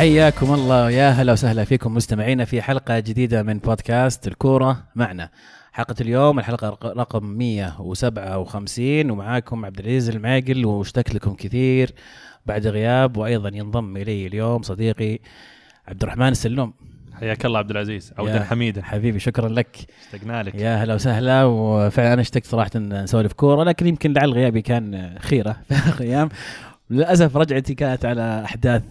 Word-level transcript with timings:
حياكم 0.00 0.54
الله. 0.54 0.90
يا 0.90 1.10
هلا 1.10 1.32
وسهلا 1.32 1.64
فيكم 1.64 1.94
مستمعينا 1.94 2.44
في 2.44 2.62
حلقة 2.62 2.98
جديدة 2.98 3.42
من 3.42 3.58
بودكاست 3.58 4.26
الكورة 4.26 4.82
معنا. 4.94 5.30
حلقة 5.72 5.94
اليوم 6.00 6.38
الحلقة 6.38 6.68
رق- 6.68 6.86
رقم 6.86 7.24
157 7.24 9.10
ومعاكم 9.10 9.64
عبد 9.64 9.78
العزيز 9.78 10.08
المعقل 10.10 10.66
واشتقت 10.66 11.14
لكم 11.14 11.34
كثير 11.34 11.90
بعد 12.46 12.66
غياب 12.66 13.16
وأيضا 13.16 13.48
ينضم 13.54 13.96
إلي 13.96 14.26
اليوم 14.26 14.62
صديقي 14.62 15.18
عبد 15.88 16.02
الرحمن 16.02 16.28
السلوم. 16.28 16.72
حياك 17.20 17.46
الله 17.46 17.58
عبد 17.58 17.70
العزيز 17.70 18.12
عودا 18.18 18.44
حميدا 18.44 18.82
حبيبي 18.82 19.18
شكرا 19.18 19.48
لك. 19.48 19.76
اشتقنا 20.12 20.42
لك. 20.42 20.54
يا 20.54 20.76
هلا 20.84 20.94
وسهلا 20.94 21.44
وفعلا 21.44 22.12
أنا 22.12 22.20
اشتقت 22.20 22.46
صراحة 22.46 22.70
نسولف 22.78 23.32
كورة 23.32 23.64
لكن 23.64 23.86
يمكن 23.86 24.12
لعل 24.12 24.32
غيابي 24.32 24.62
كان 24.62 25.16
خيرة. 25.18 25.56
في 25.68 25.74
اخر 25.74 26.04
أيام 26.04 26.28
للأسف 26.90 27.36
رجعتي 27.36 27.74
كانت 27.74 28.04
على 28.04 28.44
أحداث 28.44 28.82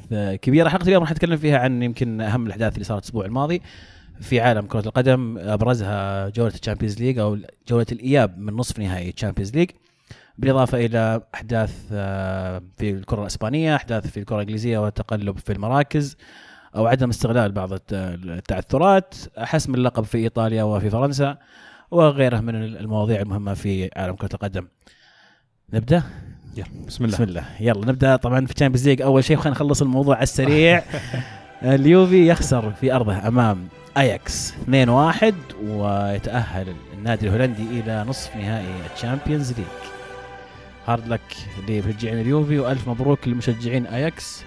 كبيرة. 0.42 0.70
حلقة 0.70 0.84
اليوم 0.88 1.04
راح 1.04 1.12
نتكلم 1.12 1.38
فيها 1.38 1.58
عن 1.58 1.84
يمكن 1.84 2.22
أهم 2.22 2.46
الأحداث 2.46 2.74
اللي 2.74 2.84
صارت 2.86 3.02
الأسبوع 3.02 3.26
الماضي 3.26 3.62
في 4.22 4.40
عالم 4.40 4.66
كرة 4.66 4.80
القدم. 4.86 5.38
أبرزها 5.38 6.30
جولة 6.30 6.54
ال 6.54 6.58
Champions 6.58 7.00
League 7.00 7.20
أو 7.20 7.38
جولة 7.68 7.86
الإياب 7.92 8.38
من 8.38 8.54
نصف 8.54 8.80
نهائي 8.80 9.10
ال 9.10 9.14
Champions 9.14 9.56
League 9.56 9.70
بالإضافة 10.38 10.86
إلى 10.86 11.22
أحداث 11.36 11.86
آه، 11.92 12.62
في 12.78 12.90
الكرة 12.92 13.22
الإسبانية 13.22 13.76
أحداث 13.76 14.08
في 14.08 14.20
الكرة 14.20 14.36
الإنجليزية 14.36 14.86
وتقلب 14.86 15.38
في 15.38 15.54
المراكز 15.54 16.18
أو 16.76 16.88
عدم 16.88 17.10
استغلال 17.10 17.52
بعض 17.52 17.74
الت- 17.74 17.94
التعثرات 17.94 19.16
حسم 19.38 19.76
اللقب 19.76 20.04
في 20.04 20.18
إيطاليا 20.18 20.64
وفي 20.64 20.90
فرنسا 20.90 21.38
وغيرها 21.92 22.42
من 22.42 22.56
المواضيع 22.56 23.22
المهمة 23.22 23.54
في 23.54 23.90
عالم 23.96 24.16
كرة 24.16 24.30
القدم. 24.34 24.68
نبدأ؟ 25.74 26.04
يلا 26.58 26.68
بسم 26.88 27.06
الله. 27.06 27.16
بسم 27.16 27.24
الله. 27.24 27.44
يلا 27.60 27.86
نبدأ 27.86 28.16
طبعا 28.16 28.46
في 28.46 28.54
Champions 28.54 28.88
League 28.88 29.02
أول 29.02 29.24
شيء 29.24 29.38
خلينا 29.38 29.52
نخلص 29.56 29.82
الموضوع 29.82 30.16
على 30.16 30.24
السريع. 30.24 30.84
اليوفي 31.64 32.28
يخسر 32.28 32.72
في 32.72 32.94
أرضه 32.96 33.28
أمام 33.28 33.68
اياكس 33.98 34.54
2-1 34.54 35.34
ويتأهل 35.64 36.74
النادي 36.94 37.28
الهولندي 37.28 37.80
إلى 37.80 38.06
نصف 38.08 38.36
نهائي 38.36 38.68
ال 38.96 39.01
Champions 39.01 39.52
League 39.52 39.66
hard 40.88 41.08
luck 41.08 41.22
لمشجعين 41.70 42.20
اليوفي 42.20 42.60
وألف 42.60 42.90
مبروك 42.90 43.28
لمشجعين 43.28 43.86
اياكس 43.86 44.44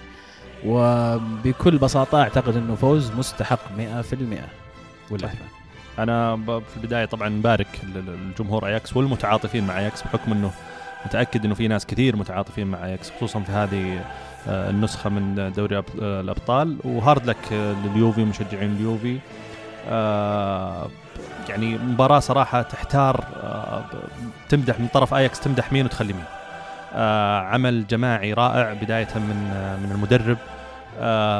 وبكل 0.66 1.78
بساطة 1.78 2.22
أعتقد 2.22 2.56
إنه 2.56 2.74
فوز 2.74 3.10
مستحق 3.10 3.60
100% 3.78 3.80
ولا؟ 5.10 5.26
صحيح. 5.26 5.38
أنا 5.98 6.36
في 6.46 6.76
البداية 6.76 7.04
طبعا 7.04 7.28
نبارك 7.28 7.68
الجمهور 7.96 8.66
اياكس 8.66 8.96
والمتعاطفين 8.96 9.66
مع 9.66 9.78
اياكس 9.78 10.02
بحكم 10.02 10.32
إنه 10.32 10.50
متأكد 11.06 11.44
إنه 11.44 11.54
في 11.54 11.68
ناس 11.68 11.86
كثير 11.86 12.16
متعاطفين 12.16 12.66
مع 12.66 12.84
اياكس 12.84 13.10
خصوصا 13.10 13.40
في 13.40 13.52
هذه 13.52 14.04
آه، 14.48 14.70
النسخة 14.70 15.10
من 15.10 15.52
دوري 15.56 15.76
آه، 15.76 15.84
الأبطال. 16.20 16.76
و 16.84 16.93
hard 16.93 17.26
luck 17.26 17.52
آه، 17.52 17.74
لليوفي 17.84 18.22
ومشجعين 18.22 18.76
اليوفي. 18.76 19.18
يعني 21.48 21.78
مباراة 21.78 22.18
صراحة 22.18 22.62
تحتار 22.62 23.24
تمدح 24.48 24.80
من 24.80 24.86
طرف 24.86 25.14
آياكس 25.14 25.40
تمدح 25.40 25.72
مين 25.72 25.84
وتخلي 25.84 26.12
مين. 26.12 26.24
عمل 27.46 27.86
جماعي 27.86 28.32
رائع 28.32 28.72
بداية 28.72 29.08
من 29.14 29.36
من 29.82 29.92
المدرب. 29.92 30.38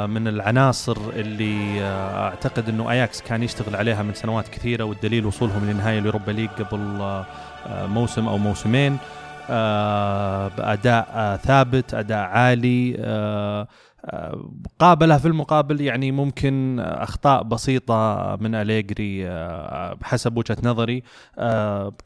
من 0.09 0.27
العناصر 0.27 0.97
اللي 1.15 1.85
أعتقد 2.15 2.69
إنه 2.69 2.91
آياكس 2.91 3.21
كان 3.21 3.43
يشتغل 3.43 3.75
عليها 3.75 4.03
من 4.03 4.13
سنوات 4.13 4.47
كثيرة 4.47 4.83
والدليل 4.83 5.25
وصولهم 5.25 5.69
لنهائي 5.69 5.99
ال 5.99 6.04
Europa 6.04 6.31
League 6.31 6.49
قبل 6.49 7.23
موسم 7.69 8.27
أو 8.27 8.37
موسمين. 8.37 8.97
باداء 10.57 11.07
آه، 11.13 11.35
ثابت 11.35 11.93
أداء 11.93 12.17
عالي 12.27 12.95
آه، 12.99 13.67
آه، 14.05 14.49
قابلها 14.79 15.17
في 15.17 15.27
المقابل 15.27 15.81
يعني 15.81 16.11
ممكن 16.11 16.79
أخطاء 16.79 17.43
بسيطة 17.43 18.35
من 18.41 18.55
أليجري 18.55 19.27
آه، 19.29 19.97
حسب 20.03 20.37
وجهة 20.37 20.57
نظري. 20.63 21.03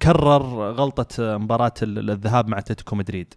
كرر 0.02 0.72
غلطة 0.72 1.38
مباراة 1.38 1.74
ال- 1.82 2.10
الذهاب 2.10 2.48
مع 2.48 2.58
أتلتيكو 2.58 2.96
مدريد. 2.96 3.34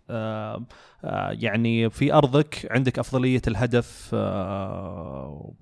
يعني 1.30 1.90
في 1.90 2.12
أرضك 2.14 2.68
عندك 2.70 2.98
أفضلية 2.98 3.42
الهدف 3.48 4.10
آه، 4.14 5.54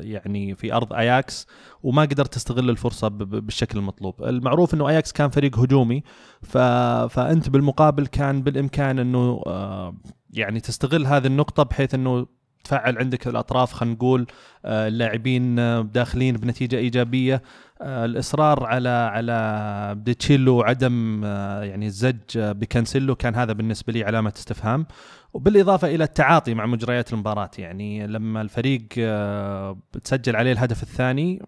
يعني 0.00 0.54
في 0.54 0.72
أرض 0.72 0.92
اياكس 0.92 1.46
وما 1.82 2.02
قدرت 2.02 2.34
تستغل 2.34 2.70
الفرصة 2.70 3.08
بالشكل 3.08 3.78
المطلوب 3.78 4.24
المعروف 4.24 4.74
إنه 4.74 4.88
اياكس 4.88 5.12
كان 5.12 5.30
فريق 5.30 5.58
هجومي. 5.58 6.02
فأنت 6.42 7.48
بالمقابل 7.48 8.06
كان 8.06 8.42
بالإمكان 8.42 8.98
إنه 8.98 9.42
آه، 9.46 9.94
يعني 10.30 10.60
تستغل 10.60 11.06
هذه 11.06 11.26
النقطة 11.26 11.62
بحيث 11.62 11.94
إنه 11.94 12.26
تفعل 12.64 12.98
عندك 12.98 13.26
الأطراف 13.26 13.72
خلينا 13.72 13.94
نقول 13.94 14.26
آه، 14.64 14.88
اللاعبين 14.88 15.58
آه، 15.58 15.82
داخلين 15.82 16.36
بنتيجة 16.36 16.76
إيجابية 16.76 17.34
آه، 17.34 17.42
الإصرار 17.84 18.66
على 18.66 18.88
على 18.88 19.94
دي 19.98 20.12
شيليو 20.12 20.56
وعدم 20.56 21.22
آه، 21.24 21.62
يعني 21.62 21.86
الزج 21.86 22.18
بكانسيلو 22.36 23.14
كان 23.14 23.34
هذا 23.34 23.52
بالنسبة 23.52 23.92
لي 23.92 24.04
علامة 24.04 24.32
استفهام. 24.36 24.86
وبالإضافة 25.34 25.88
إلى 25.88 26.04
التعاطي 26.04 26.54
مع 26.54 26.66
مجريات 26.66 27.12
المباراة 27.12 27.50
يعني 27.58 28.06
لما 28.06 28.40
الفريق 28.40 28.86
آه، 28.98 29.78
بتسجل 29.94 30.36
عليه 30.36 30.52
الهدف 30.52 30.82
الثاني 30.82 31.42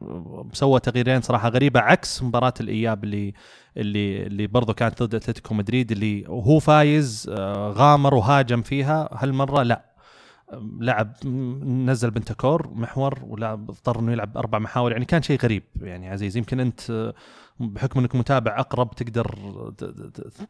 سوى 0.53 0.81
تغييرين 0.81 1.21
صراحة 1.21 1.49
غريبة 1.49 1.81
عكس 1.81 2.23
مباراة 2.23 2.55
الإياب 2.61 3.05
اللي 3.05 3.35
اللي 3.77 4.27
اللي 4.27 4.47
برضه 4.47 4.73
كانت 4.73 5.03
ضد 5.03 5.15
أتلتيكو 5.15 5.55
مدريد 5.55 5.93
اللي 5.93 6.25
وهو 6.29 6.59
فايز 6.59 7.31
آه، 7.33 7.71
غامر 7.71 8.15
وهاجم 8.15 8.63
فيها 8.63 9.09
هالمرة 9.13 9.63
لا. 9.63 9.86
لعب 10.81 11.13
نزل 11.65 12.11
بنتكور 12.11 12.71
محور 12.75 13.19
ولعب 13.25 13.71
اضطر 13.71 14.01
إنه 14.01 14.13
يلعب 14.13 14.37
أربع 14.37 14.59
محاور 14.59 14.93
يعني 14.93 15.05
كان 15.05 15.23
شيء 15.23 15.39
غريب 15.41 15.63
يعني 15.81 16.09
عزيز 16.09 16.37
يمكن 16.37 16.61
أنت 16.61 17.13
بحكم 17.61 18.01
إنك 18.01 18.15
متابع 18.15 18.61
أقرب 18.61 18.91
تقدر 18.95 19.27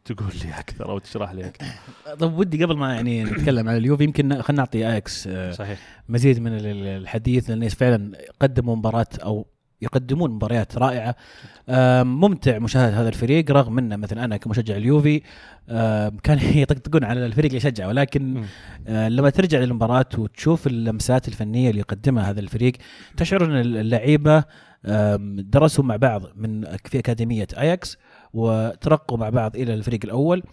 تقول 0.05 0.31
لي 0.45 0.59
أكثر 0.59 0.89
أو 0.91 0.99
تشرح 0.99 1.31
لي 1.31 1.47
أكثر. 1.47 1.65
طب 2.19 2.33
ودي 2.37 2.63
قبل 2.63 2.77
ما 2.77 2.93
يعني 2.95 3.23
نتكلم 3.23 3.69
عن 3.69 3.77
اليوفي 3.77 4.03
يمكن 4.03 4.41
خلينا 4.41 4.61
نعطي 4.61 4.87
آياكس 4.87 5.27
آه، 5.27 5.51
صحيح. 5.51 5.79
مزيد 6.09 6.39
من 6.39 6.53
ال- 6.57 6.65
ال- 6.65 6.87
الحديث 6.87 7.49
لأن 7.49 7.69
فعلا 7.69 8.17
قدموا 8.41 8.75
مباراة 8.75 9.07
أو 9.23 9.47
يقدمون 9.81 10.31
مباريات 10.31 10.77
رائعة 10.77 11.15
ممتع 12.03 12.59
مشاهدة 12.59 13.01
هذا 13.01 13.09
الفريق 13.09 13.51
رغم 13.51 13.77
ان 13.77 13.99
مثلا 13.99 14.25
أنا 14.25 14.37
كمشجع 14.37 14.75
اليوفي 14.75 15.21
كان 16.23 16.39
يطقطقون 16.61 17.03
على 17.03 17.25
الفريق 17.25 17.45
اللي 17.45 17.57
يشجعه 17.57 17.87
ولكن. 17.87 18.43
آه، 18.87 19.09
لما 19.09 19.29
ترجع 19.29 19.59
للمباراة 19.59 20.05
وتشوف 20.17 20.67
اللمسات 20.67 21.27
الفنية 21.27 21.69
اللي 21.69 21.79
يقدمها 21.79 22.29
هذا 22.29 22.39
الفريق 22.39 22.73
تشعر 23.17 23.45
إن 23.45 23.55
اللعيبة 23.55 24.43
آم، 24.85 25.35
درسوا 25.39 25.83
مع 25.83 25.95
بعض 25.95 26.21
من 26.35 26.63
في 26.85 26.99
أكاديمية 26.99 27.47
أياكس 27.57 27.97
وترقوا 28.37 29.17
مع 29.17 29.29
بعض 29.29 29.55
إلى 29.55 29.73
الفريق 29.73 29.99
الأول. 30.03 30.43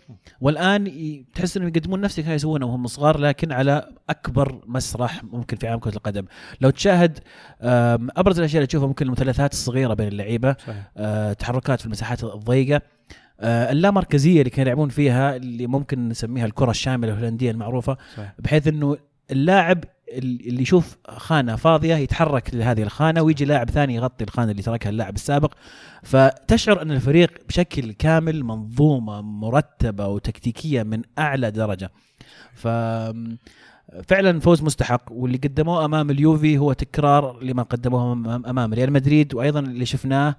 والآن 0.40 0.86
ي- 0.86 1.24
تحس 1.34 1.56
أنهم 1.56 1.68
يقدمون 1.68 2.00
نفس 2.00 2.14
اللي 2.14 2.22
كانوا 2.22 2.36
يسوونه 2.36 2.66
وهم 2.66 2.86
صغار 2.86 3.18
لكن 3.18 3.52
على 3.52 3.88
أكبر 4.10 4.60
مسرح 4.66 5.24
ممكن 5.24 5.56
في 5.56 5.68
عالم 5.68 5.80
كرة 5.80 5.96
القدم. 5.96 6.24
لو 6.60 6.70
تشاهد 6.70 7.18
آم، 7.62 8.08
أبرز 8.16 8.38
الأشياء 8.38 8.58
اللي 8.58 8.66
تشوفها 8.66 8.88
ممكن 8.88 9.06
المثلثات 9.06 9.52
الصغيرة 9.52 9.94
بين 9.94 10.08
اللعيبة. 10.08 10.56
صحيح. 10.58 10.90
آه، 10.96 11.32
تحركات 11.32 11.80
في 11.80 11.86
المساحات 11.86 12.24
الضيقة. 12.24 12.80
آه، 13.40 13.72
اللامركزية 13.72 14.38
اللي 14.38 14.50
كانوا 14.50 14.66
يلعبون 14.72 14.88
فيها 14.88 15.36
اللي 15.36 15.66
ممكن 15.66 16.08
نسميها 16.08 16.46
الكرة 16.46 16.70
الشاملة 16.70 17.12
الهولندية 17.12 17.50
المعروفة 17.50 17.96
صحيح. 18.16 18.34
بحيث 18.38 18.66
إنه 18.68 18.96
اللاعب 19.30 19.84
ال- 19.84 19.88
اللي 20.18 20.62
يشوف 20.62 20.96
خانة 21.08 21.56
فاضية 21.56 21.94
يتحرك 21.94 22.54
لهذه 22.54 22.82
الخانة 22.82 23.22
ويجي 23.22 23.44
لاعب 23.44 23.70
ثاني 23.70 23.94
يغطي 23.94 24.24
الخانة 24.24 24.50
اللي 24.50 24.62
تركها 24.62 24.90
اللاعب 24.90 25.14
السابق. 25.14 25.52
فتشعر 26.02 26.82
أن 26.82 26.90
الفريق 26.90 27.30
بشكل 27.48 27.92
كامل 27.92 28.44
منظومة 28.44 29.20
مرتبة 29.20 30.06
وتكتيكية 30.06 30.82
من 30.82 31.02
أعلى 31.18 31.50
درجة. 31.50 31.90
ف 32.54 32.68
فعلا 34.08 34.40
فوز 34.40 34.62
مستحق. 34.62 35.12
واللي 35.12 35.38
قدموه 35.38 35.84
أمام 35.84 36.10
اليوفي 36.10 36.58
هو 36.58 36.72
تكرار 36.72 37.42
لما 37.42 37.62
قدموه 37.62 38.12
امام 38.50 38.74
ريال 38.74 38.92
مدريد 38.92 39.34
وأيضا 39.34 39.60
اللي 39.60 39.86
شفناه 39.86 40.36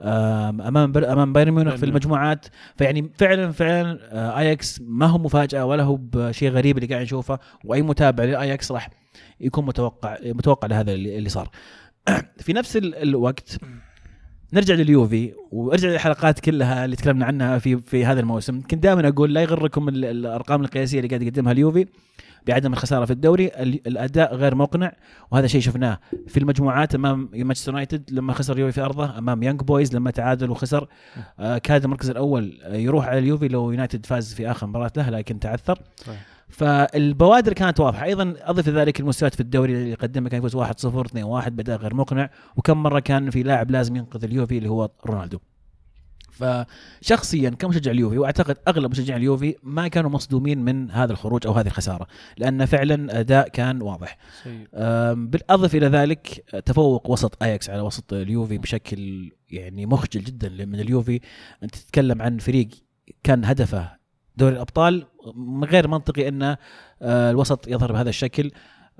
أمام 0.00 0.96
أمام 0.96 1.32
بايرن 1.32 1.50
ميونخ 1.50 1.74
في 1.74 1.86
المجموعات. 1.86 2.46
فيعني 2.76 3.10
فعلا 3.14 3.52
فعلا 3.52 3.98
آه، 4.12 4.38
آياكس 4.38 4.80
ما 4.80 5.06
هو 5.06 5.18
مفاجأة 5.18 5.64
ولا 5.64 5.82
هو 5.82 5.96
بشيء 5.96 6.50
غريب 6.50 6.78
اللي 6.78 6.88
قاعد 6.88 7.02
نشوفه. 7.02 7.38
وأي 7.64 7.82
متابع 7.82 8.24
لأياكس 8.24 8.72
راح 8.72 8.90
يكون 9.40 9.66
متوقع 9.66 10.16
متوقع 10.24 10.68
لهذا 10.68 10.92
اللي 10.92 11.28
صار. 11.28 11.50
في 12.44 12.52
نفس 12.52 12.76
ال- 12.76 12.94
الوقت 12.94 13.58
نرجع 14.52 14.74
لليوفي 14.74 15.32
وارجع 15.52 15.88
للحلقات 15.88 16.40
كلها 16.40 16.84
اللي 16.84 16.96
تكلمنا 16.96 17.26
عنها 17.26 17.58
في 17.58 17.76
في 17.76 18.04
هذا 18.04 18.20
الموسم. 18.20 18.60
كنت 18.60 18.74
دائما 18.82 19.08
أقول 19.08 19.34
لا 19.34 19.42
يغركم 19.42 19.88
ال- 19.88 20.04
الأرقام 20.04 20.60
القياسية 20.60 20.98
اللي 20.98 21.08
قاعد 21.08 21.22
يقدمها 21.22 21.52
اليوفي 21.52 21.86
بعدم 22.46 22.72
الخسارة 22.72 23.04
في 23.04 23.10
الدوري. 23.12 23.46
ال- 23.46 23.86
الأداء 23.86 24.34
غير 24.34 24.54
مقنع 24.54 24.92
وهذا 25.30 25.46
شيء 25.46 25.60
شفناه 25.60 26.00
في 26.28 26.36
المجموعات 26.36 26.94
أمام 26.94 27.30
مانشستر 27.34 27.72
يونايتد 27.72 28.10
لما 28.10 28.32
خسر 28.32 28.58
يوفي 28.58 28.72
في 28.72 28.80
أرضه 28.80 29.18
أمام 29.18 29.42
يانج 29.42 29.60
بويز 29.60 29.94
لما 29.96 30.10
تعادل 30.10 30.50
وخسر. 30.50 30.88
آه 31.38 31.58
كاد 31.58 31.84
المركز 31.84 32.10
الأول 32.10 32.58
يروح 32.70 33.06
على 33.06 33.18
اليوفي 33.18 33.48
لو 33.48 33.70
يونايتد 33.70 34.06
فاز 34.06 34.34
في 34.34 34.50
آخر 34.50 34.66
مباراة 34.66 34.92
له 34.96 35.10
لكن 35.10 35.40
تعثر. 35.40 35.78
فالبوادر 36.48 37.52
كانت 37.52 37.80
واضحة. 37.80 38.04
أيضا 38.04 38.34
أضف 38.40 38.68
ذلك 38.68 39.00
المستويات 39.00 39.34
في 39.34 39.40
الدوري 39.40 39.72
اللي 39.72 39.94
قدمها 39.94 40.28
كان 40.28 40.38
يفوز 40.38 40.56
1-0 40.56 41.06
2-1 41.06 41.48
بأداء 41.48 41.76
غير 41.76 41.94
مقنع. 41.94 42.30
وكم 42.56 42.82
مرة 42.82 43.00
كان 43.00 43.30
في 43.30 43.42
لاعب 43.42 43.70
لازم 43.70 43.96
ينقذ 43.96 44.24
اليوفي 44.24 44.58
اللي 44.58 44.68
هو 44.70 44.90
رونالدو. 45.06 45.38
فشخصيا 46.30 47.50
كمشجع 47.50 47.90
اليوفي 47.90 48.18
وأعتقد 48.18 48.56
أغلب 48.68 48.90
مشجعي 48.90 49.16
اليوفي 49.16 49.56
ما 49.62 49.88
كانوا 49.88 50.10
مصدومين 50.10 50.64
من 50.64 50.90
هذا 50.90 51.12
الخروج 51.12 51.46
أو 51.46 51.52
هذه 51.52 51.66
الخسارة 51.66 52.06
لأن 52.36 52.64
فعلا 52.64 53.20
أداء 53.20 53.48
كان 53.48 53.82
واضح. 53.82 54.18
بالأضف 55.12 55.74
إلى 55.74 55.86
ذلك 55.86 56.44
تفوق 56.66 57.10
وسط 57.10 57.42
أياكس 57.42 57.70
على 57.70 57.80
وسط 57.80 58.12
اليوفي 58.12 58.58
بشكل 58.58 59.32
يعني 59.50 59.86
مخجل 59.86 60.24
جدا 60.24 60.48
من 60.66 60.80
اليوفي. 60.80 61.20
أنت 61.62 61.74
تتكلم 61.74 62.22
عن 62.22 62.38
فريق 62.38 62.68
كان 63.24 63.44
هدفه 63.44 63.97
دوري 64.38 64.54
الأبطال 64.54 65.06
غير 65.64 65.88
منطقي 65.88 66.28
أن 66.28 66.56
آه، 67.02 67.30
الوسط 67.30 67.68
يظهر 67.68 67.92
بهذا 67.92 68.08
الشكل 68.08 68.50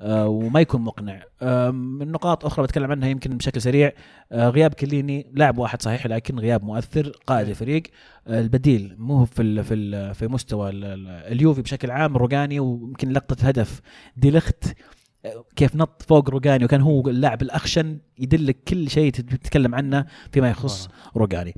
آه، 0.00 0.29
وما 0.29 0.61
يكون 0.61 0.81
مقنع. 0.81 1.23
من 1.70 2.12
نقاط 2.12 2.44
أخرى 2.44 2.64
بتكلم 2.64 2.90
عنها 2.90 3.08
يمكن 3.08 3.37
بشكل 3.37 3.62
سريع 3.62 3.93
آه، 4.32 4.49
غياب 4.49 4.75
كليني 4.75 5.26
لاعب 5.35 5.58
واحد 5.58 5.82
صحيح 5.82 6.06
لكن 6.06 6.38
غياب 6.38 6.64
مؤثر 6.64 7.12
قائد 7.26 7.49
الفريق. 7.49 7.82
البديل 8.29 8.94
مو 8.99 9.25
في 9.25 9.62
في 9.62 10.14
في 10.14 10.26
مستوى 10.26 10.70
اليوفي 10.73 11.62
بشكل 11.62 11.90
عام 11.90 12.17
روجاني 12.17 12.61
ويمكن 12.61 13.12
لقطة 13.12 13.49
هدف 13.49 13.81
ديليخت. 14.17 14.64
كيف 15.56 15.76
نط 15.76 16.02
فوق 16.02 16.31
روجاني 16.31 16.64
وكان 16.64 16.81
هو 16.81 17.08
اللاعب 17.08 17.43
الأخشن 17.43 17.99
يدلك 18.19 18.56
كل 18.69 18.90
شيء 18.90 19.12
تتكلم 19.12 19.75
عنه 19.75 20.06
فيما 20.32 20.50
يخص 20.50 20.88
روجاني 21.17 21.55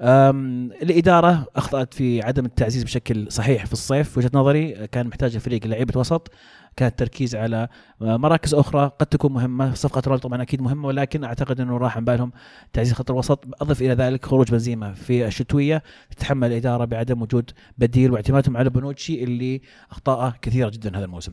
الإدارة 0.00 1.46
أخطأت 1.56 1.94
في 1.94 2.22
عدم 2.22 2.44
التعزيز 2.44 2.84
بشكل 2.84 3.32
صحيح 3.32 3.66
في 3.66 3.72
الصيف. 3.72 4.18
وجهة 4.18 4.30
نظري 4.34 4.86
كان 4.86 5.06
محتاج 5.06 5.34
الفريق 5.34 5.66
لعيبه 5.66 6.00
وسط 6.00 6.32
كان 6.76 6.88
التركيز 6.88 7.36
على 7.36 7.68
مراكز 8.00 8.54
أخرى 8.54 8.90
قد 8.98 9.06
تكون 9.06 9.32
مهمة. 9.32 9.74
صفقة 9.74 10.02
رول 10.06 10.18
طبعا 10.18 10.42
أكيد 10.42 10.62
مهمة 10.62 10.88
ولكن 10.88 11.24
أعتقد 11.24 11.60
إنه 11.60 11.76
راح 11.76 11.96
عن 11.96 12.04
بالهم 12.04 12.32
تعزيز 12.72 12.92
خط 12.92 13.10
الوسط. 13.10 13.44
أضف 13.62 13.82
إلى 13.82 13.94
ذلك 13.94 14.26
خروج 14.26 14.50
بنزيما 14.50 14.92
في 14.92 15.26
الشتوية. 15.26 15.82
تتحمل 16.10 16.48
الإدارة 16.52 16.84
بعدم 16.84 17.22
وجود 17.22 17.50
بديل 17.78 18.10
واعتمادهم 18.10 18.56
على 18.56 18.70
بنوتشي 18.70 19.24
اللي 19.24 19.60
اخطاءه 19.90 20.34
كثيرة 20.42 20.68
جدا 20.68 20.98
هذا 20.98 21.04
الموسم. 21.04 21.32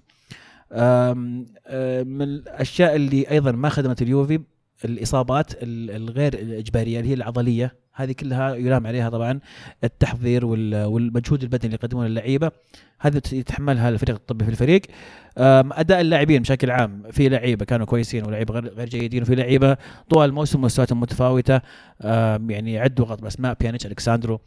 من 2.11 2.21
الأشياء 2.21 2.95
اللي 2.95 3.29
أيضا 3.31 3.51
ما 3.51 3.69
خدمت 3.69 4.01
اليوفي 4.01 4.41
الإصابات 4.85 5.51
الغير 5.63 6.33
الإجبارية 6.33 6.99
اللي 6.99 7.09
هي 7.09 7.13
العضلية 7.13 7.85
هذه 7.95 8.11
كلها 8.11 8.55
يلام 8.55 8.87
عليها 8.87 9.09
طبعا 9.09 9.39
التحضير 9.83 10.45
والمجهود 10.45 11.43
البدني 11.43 11.65
اللي 11.65 11.75
يقدمونه 11.75 12.07
اللعيبة. 12.07 12.51
هذه 12.99 13.21
يتحملها 13.31 13.89
الفريق 13.89 14.15
الطبي 14.15 14.45
في 14.45 14.51
الفريق. 14.51 14.81
أداء 15.37 16.01
اللاعبين 16.01 16.41
بشكل 16.41 16.71
عام 16.71 17.03
في 17.11 17.29
لعيبة 17.29 17.65
كانوا 17.65 17.85
كويسين 17.85 18.25
ولعيبة 18.25 18.59
غير 18.59 18.89
جيدين 18.89 19.21
وفي 19.21 19.35
لعيبة 19.35 19.77
طوال 20.09 20.29
الموسم 20.29 20.61
مستوياتهم 20.61 20.99
متفاوتة. 20.99 21.61
يعني 22.49 22.79
عدوا 22.79 23.05
غض 23.05 23.25
اسماء 23.25 23.57
بيانيتش 23.59 23.85
ألكساندرو 23.85 24.39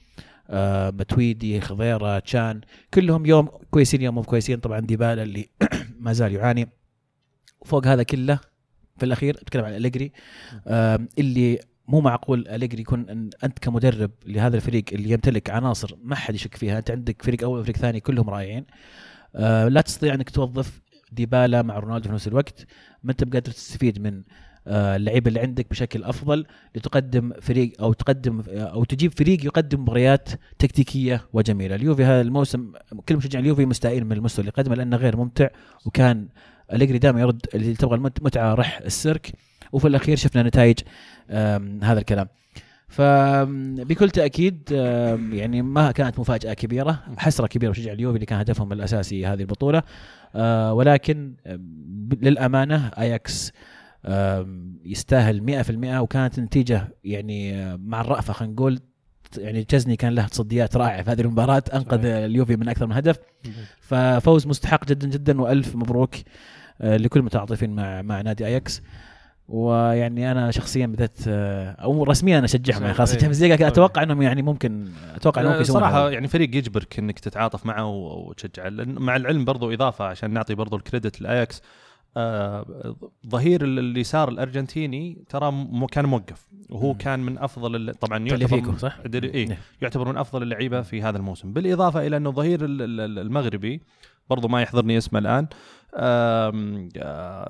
متويدي 0.91 1.61
خضيرة 1.61 2.19
تشان 2.19 2.61
كلهم 2.95 3.27
يوم 3.27 3.49
كويسين 3.71 4.03
يوم 4.03 4.15
مو 4.15 4.23
كويسين. 4.23 4.59
طبعا 4.59 4.81
ديبالا 4.81 5.23
اللي 5.23 5.49
ما 6.01 6.13
زال 6.13 6.35
يعاني. 6.35 6.69
فوق 7.65 7.87
هذا 7.87 8.03
كله 8.03 8.41
في 8.99 9.05
الأخير 9.05 9.37
اتكلم 9.43 9.65
عن 9.65 9.75
أليجري. 9.75 10.13
اللي 11.19 11.59
مو 11.89 12.01
معقول 12.01 12.49
أليجري 12.49 12.81
يكون 12.81 13.31
أنت 13.45 13.59
كمدرب 13.59 14.11
لهذا 14.27 14.57
الفريق 14.57 14.85
اللي 14.93 15.11
يمتلك 15.11 15.51
عناصر 15.51 15.97
ما 16.03 16.15
حد 16.15 16.35
يشك 16.35 16.57
فيها. 16.57 16.79
أنت 16.79 16.91
عندك 16.91 17.23
فريق 17.23 17.45
أول 17.45 17.61
وفريق 17.61 17.77
ثاني 17.77 18.01
كلهم 18.01 18.31
رائعين. 18.31 18.65
آه 19.37 19.69
لا 19.69 19.81
تستطيع 19.81 20.15
أنك 20.15 20.31
توظف 20.31 20.81
ديبالا 21.13 21.63
مع 21.63 21.79
رونالدو 21.79 22.09
في 22.09 22.15
نفس 22.15 22.29
الوقت. 22.29 22.67
ما 23.03 23.11
أنت 23.11 23.25
بقادر 23.25 23.53
تستفيد 23.53 24.01
من 24.01 24.23
آه 24.67 24.97
اللعيبة 24.97 25.29
اللي 25.29 25.41
عندك 25.41 25.71
بشكل 25.71 26.05
أفضل 26.05 26.47
لتقدم 26.75 27.33
فريق 27.41 27.73
أو 27.83 27.93
تقدم 27.93 28.43
أو 28.49 28.85
تجيب 28.85 29.19
فريق 29.19 29.45
يقدم 29.45 29.81
مباريات 29.81 30.29
تكتيكية 30.59 31.27
وجميلة. 31.33 31.75
اليوفي 31.75 32.05
هذا 32.05 32.21
الموسم 32.21 32.73
كل 33.09 33.17
مشجع 33.17 33.39
اليوفي 33.39 33.67
مستائين 33.67 34.07
من 34.07 34.13
المستوى 34.13 34.41
اللي 34.41 34.53
قدمه 34.53 34.75
لأنه 34.75 34.97
غير 34.97 35.17
ممتع 35.17 35.49
وكان 35.87 36.29
اليجري 36.73 36.99
دائما 36.99 37.21
يرد 37.21 37.47
اللي 37.55 37.75
تبغى 37.75 37.95
المتعه 37.95 38.55
رح 38.55 38.79
السيرك 38.79 39.33
وفي 39.73 39.89
الأخير 39.89 40.17
شفنا 40.17 40.43
نتائج 40.43 40.79
هذا 41.83 41.99
الكلام. 41.99 42.29
فبكل 42.89 44.11
تأكيد 44.11 44.71
يعني 45.33 45.63
ما 45.63 45.93
كانت 45.93 46.19
مفاجأة 46.19 46.53
كبيرة 46.55 47.03
حسرة 47.17 47.47
كبيرة 47.47 47.71
لمشجعي 47.71 47.93
اليوفي 47.93 48.15
اللي 48.15 48.27
كان 48.27 48.39
هدفهم 48.39 48.73
الأساسي 48.73 49.27
هذه 49.27 49.41
البطولة. 49.41 49.83
آه، 50.35 50.73
ولكن 50.75 51.35
للأمانة 52.23 52.89
أياكس 52.99 53.53
يستاهل 54.85 55.41
100% 55.43 56.01
وكانت 56.01 56.39
النتيجة 56.39 56.89
يعني 57.05 57.77
مع 57.77 58.01
الرأفة 58.01 58.33
خلينا 58.33 58.55
نقول 58.55 58.81
يعني 59.39 59.67
تشيزني 59.71 59.97
كان 59.97 60.15
له 60.15 60.27
تصديات 60.27 60.77
رائعة 60.77 61.03
في 61.03 61.11
هذه 61.11 61.21
المباراة 61.21 61.63
أنقذ 61.75 62.05
اليوفي 62.05 62.57
من 62.57 62.69
أكثر 62.69 62.87
من 62.87 62.93
هدف. 62.93 63.19
ففوز 63.81 64.47
مستحق 64.47 64.85
جدا 64.85 65.09
جدا 65.09 65.41
وألف 65.41 65.77
مبروك. 65.77 66.15
آه، 66.15 66.21
لكل 66.81 67.21
المتعاطفين 67.21 67.75
مع 67.75 68.03
مع 68.03 68.21
نادي 68.21 68.47
اياكس 68.47 68.83
ويعني 69.49 70.33
أنا 70.33 70.51
شخصيا 70.51 70.87
بدأت 70.87 71.19
آه، 71.29 71.71
أو 71.71 72.05
رسميا 72.05 72.45
اشجعهم 72.45 72.83
يعني 72.83 72.95
خاصه 72.95 73.17
Champions 73.17 73.45
League 73.45 73.63
أتوقع 73.63 74.03
إنهم 74.03 74.23
يعني 74.23 74.43
ممكن 74.43 74.89
أتوقع 75.15 75.41
إنهم 75.41 75.53
ممكن 75.53 75.65
صراحة 75.65 76.11
يعني 76.11 76.29
فريق 76.29 76.57
يجبرك 76.57 76.99
إنك 76.99 77.19
تتعاطف 77.19 77.67
معه 77.67 77.87
وتشجعه 77.87 78.71
مع 78.85 79.17
العلم 79.17 79.45
برضو 79.45 79.73
إضافة 79.73 80.05
عشان 80.05 80.31
نعطي 80.31 80.55
برضو 80.55 80.77
الكريدت 80.77 81.21
لاياكس 81.21 81.63
آه 82.17 82.97
ظهير 83.29 83.65
اليسار 83.65 84.29
الأرجنتيني 84.29 85.25
ترى 85.29 85.51
مو 85.51 85.87
كان 85.87 86.05
موقف. 86.07 86.49
وهو 86.71 86.93
مم. 86.93 86.99
كان 86.99 87.21
من 87.21 87.39
أفضل 87.39 87.95
طبعا 87.95 88.19
يعتبر 88.19 88.77
صح؟ 88.77 88.99
إيه 89.15 89.49
نعم. 89.49 89.59
يعتبر 89.83 90.09
من 90.09 90.17
أفضل 90.17 90.43
اللعيبة 90.43 90.83
في 90.83 91.03
هذا 91.03 91.17
الموسم. 91.17 91.53
بالإضافة 91.53 92.07
إلى 92.07 92.17
إنه 92.17 92.31
الظهير 92.31 92.61
المغربي 92.65 93.83
برضو 94.31 94.49
ما 94.49 94.63
يحضرني 94.63 94.99
اسمه 94.99 95.19
الآن 95.19 95.45
آه، 95.45 95.49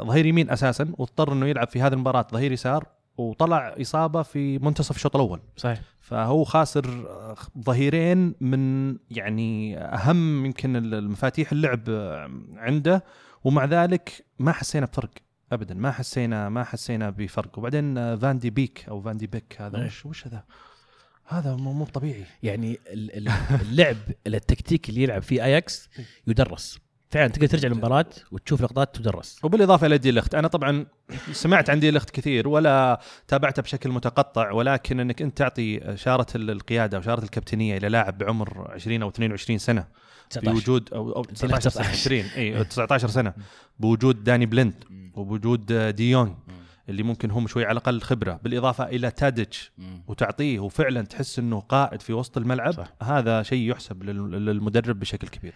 ظهير 0.05 0.27
يمين 0.27 0.51
أساسا 0.51 0.93
واضطر 0.99 1.33
إنه 1.33 1.47
يلعب 1.47 1.69
في 1.69 1.83
هذه 1.83 1.93
المباراة 1.93 2.27
ظهير 2.33 2.53
يسار 2.53 2.87
وطلع 3.19 3.75
إصابة 3.81 4.23
في 4.23 4.59
منتصف 4.59 4.97
الشوط 4.97 5.17
الأول. 5.17 5.41
صحيح. 5.57 5.81
فهو 6.01 6.45
خاسر 6.45 6.87
آه، 7.09 7.37
ظهيرين 7.59 8.35
من 8.41 8.97
يعني 9.11 9.79
أهم 9.79 10.47
يمكن 10.47 10.77
المفاتيح 10.77 11.53
اللعب 11.53 11.83
عنده 12.57 13.05
ومع 13.45 13.65
ذلك 13.65 14.27
ما 14.39 14.53
حسينا 14.53 14.87
بفرق 14.87 15.11
ابدا 15.53 15.75
ما 15.75 15.91
حسينا 15.91 16.49
ما 16.49 16.65
حسينا 16.65 17.11
بفرق. 17.11 17.59
وبعدين 17.59 17.99
آه، 17.99 18.17
فاندي 18.17 18.51
بيك 18.51 18.85
أو 18.89 19.01
فاندي 19.01 19.27
بيك 19.27 19.57
هذا 19.59 19.85
وش 19.85 20.07
وش 20.07 20.27
هذا؟ 20.27 20.45
هذا 21.25 21.57
مو 21.57 21.85
طبيعي. 21.85 22.25
يعني 22.43 22.79
اللعب 23.63 23.97
التكتيك 24.27 24.89
اللي 24.89 25.03
يلعب 25.03 25.23
فيه 25.23 25.45
أياكس 25.45 25.91
يدرس. 26.27 26.79
فعلا 27.11 27.29
تقدر 27.29 27.47
ترجع 27.47 27.69
للمباراة 27.69 28.07
وتشوف 28.33 28.63
لقطات 28.63 28.97
تدرس 28.97 29.41
وبالإضافة 29.43 29.87
إلى 29.87 29.99
دي 29.99 30.13
لخت 30.13 30.35
أنا 30.35 30.49
طبعا 30.49 30.87
سمعت 31.33 31.71
عن 31.71 31.81
دي 31.81 31.91
لخت 31.91 32.11
كثير 32.11 32.49
ولا 32.49 33.01
تابعته 33.29 33.63
بشكل 33.63 33.91
متقطع 33.91 34.51
ولكن 34.51 35.01
إنك 35.01 35.23
أنت 35.23 35.39
تعطي 35.39 35.97
شارة 35.97 36.27
القيادة 36.35 36.99
وشاره 36.99 37.25
الكابتنية 37.25 37.77
إلى 37.77 37.89
لاعب 37.89 38.19
بعمر 38.19 38.71
20 38.71 39.03
أو 39.03 39.09
22 39.09 39.59
سنة 39.59 39.87
19. 40.31 40.53
بوجود 40.53 40.95
أو 40.95 41.13
أو 41.13 41.25
19 41.25 41.71
سنه 41.71 41.87
20 41.87 42.21
إي 42.37 42.65
19 42.65 43.09
سنة. 43.09 43.33
بوجود 43.79 44.25
دالي 44.25 44.47
بليند 44.47 44.85
وبوجود 45.15 45.73
ديونج 45.73 46.33
اللي 46.89 47.03
ممكن 47.03 47.31
هم 47.31 47.47
شوي 47.47 47.65
على 47.65 47.73
الأقل 47.73 48.01
خبرة. 48.01 48.41
بالإضافة 48.43 48.85
إلى 48.85 49.11
تاديتش 49.11 49.73
وتعطيه 50.09 50.59
وفعلا 50.61 51.03
تحس 51.03 51.39
إنه 51.39 51.61
قائد 51.61 52.03
في 52.03 52.13
وسط 52.13 52.37
الملعب 52.37 52.73
صح. 52.73 52.93
هذا 53.03 53.43
شيء 53.43 53.71
يحسب 53.71 54.03
للمدرب 54.03 55.01
بشكل 55.01 55.29
كبير. 55.29 55.55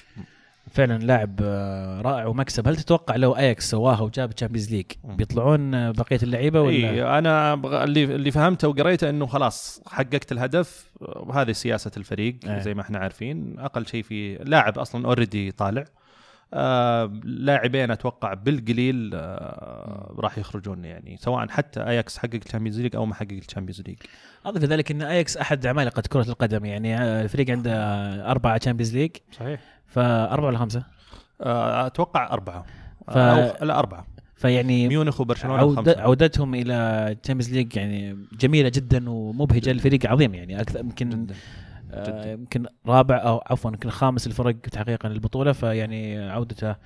فعلا 0.71 0.99
لاعب 0.99 1.41
آه، 1.43 2.01
رائع 2.01 2.27
ومكسب. 2.27 2.69
هل 2.69 2.77
تتوقع 2.77 3.17
لو 3.17 3.37
اياكس 3.37 3.71
سواها 3.71 4.01
وجاب 4.01 4.31
Champions 4.31 4.71
League 4.75 4.87
بيطلعون 5.05 5.75
آه، 5.75 5.91
بقية 5.91 6.19
اللعيبة 6.23 6.61
ولا؟ 6.61 6.71
إيه 6.91 7.19
أنا 7.19 7.55
اللي 7.85 8.05
اللي 8.05 8.31
فهمته 8.31 8.69
وقريته 8.69 9.11
إنه 9.11 9.27
خلاص 9.27 9.83
حققت 9.87 10.33
الهدف 10.33 10.91
وهذه 11.01 11.53
سياسة 11.53 11.91
الفريق 11.97 12.37
أيه. 12.47 12.59
زي 12.59 12.75
ما 12.75 12.81
إحنا 12.83 12.99
عارفين. 12.99 13.59
أقل 13.59 13.87
شيء 13.87 14.03
في 14.03 14.35
لاعب 14.35 14.79
أصلا 14.79 15.07
already 15.07 15.51
طالع. 15.51 15.85
آه 16.55 17.21
لاعبين 17.25 17.91
أتوقع 17.91 18.35
بالقليل 18.35 19.11
آه 19.15 20.15
راح 20.19 20.39
يخرجون 20.39 20.85
يعني 20.85 21.17
سواء 21.21 21.49
حتى 21.49 21.81
اياكس 21.81 22.19
حقق 22.19 22.41
ال 22.47 22.50
Champions 22.50 22.81
League 22.81 22.97
أو 22.97 23.07
ما 23.07 23.15
حقق 23.15 23.33
ال 23.33 23.38
Champions 23.38 23.81
League 23.81 23.97
اضف 24.47 24.65
ذلك 24.65 24.91
إن 24.91 25.03
اياكس 25.03 25.37
أحد 25.37 25.67
عمالقه 25.67 26.03
كرة 26.13 26.29
القدم 26.29 26.65
يعني 26.65 26.97
آه، 26.97 27.23
الفريق 27.23 27.51
عنده 27.51 27.73
أربعة 28.31 28.59
Champions 28.59 28.97
League 28.97 29.11
صحيح. 29.33 29.61
فأربعة 29.93 30.47
ولا 30.47 30.59
خمسة؟ 30.59 30.83
آه، 31.41 31.87
أتوقع 31.87 32.33
أربعة. 32.33 32.65
ف... 33.09 33.17
أو 33.17 33.65
لا 33.67 33.79
أربعة. 33.79 34.07
فيعني 34.35 34.89
ميونخ 34.89 35.21
وبرشلونة 35.21 35.59
عودة 35.59 36.03
عودتهم 36.03 36.55
إلى 36.55 37.17
Champions 37.23 37.55
League 37.55 37.77
يعني 37.77 38.17
جميلة 38.41 38.69
جدا 38.69 39.11
ومبهجة 39.11 39.71
الفريق 39.71 40.07
عظيم 40.07 40.35
يعني 40.35 40.61
أكثر 40.61 40.81
يمكن 40.81 41.27
آه، 41.93 42.07
جدا. 42.07 42.33
يمكن 42.33 42.67
رابع 42.87 43.17
أو 43.17 43.43
عفوا 43.47 43.71
يمكن 43.71 43.91
خامس 43.91 44.27
الفرق 44.27 44.57
تحقيقا 44.57 45.09
للبطولة 45.09 45.53
فيعني 45.53 46.31
عودته 46.31 46.77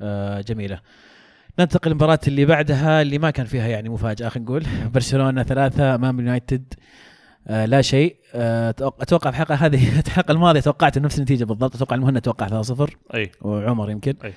آه، 0.00 0.40
جميلة. 0.40 0.80
ننتقل 1.58 1.90
للمباراة 1.90 2.20
اللي 2.28 2.44
بعدها 2.44 3.02
اللي 3.02 3.18
ما 3.18 3.30
كان 3.30 3.46
فيها 3.46 3.66
يعني 3.68 3.88
مفاجأة 3.88 4.28
خلينا 4.28 4.48
نقول. 4.50 4.64
برشلونة 4.94 5.42
ثلاثة 5.42 5.94
أمام 5.94 6.18
اليونايتد 6.20 6.74
آه 7.48 7.64
لا 7.66 7.82
شيء. 7.82 8.16
آه 8.34 8.70
أتوقع- 8.72 9.00
أتوقع 9.02 9.30
في 9.30 9.36
الحلقة 9.40 9.54
هذه 9.54 9.98
الحلقة 10.06 10.32
الماضية 10.32 10.60
توقعت 10.60 10.98
نفس 10.98 11.18
النتيجة 11.18 11.44
بالضبط. 11.44 11.74
أتوقع 11.76 11.96
المهند 11.96 12.20
توقع 12.20 12.62
3-0 12.62 12.90
أي. 13.14 13.30
وعمر 13.40 13.90
يمكن. 13.90 14.14
أي. 14.24 14.32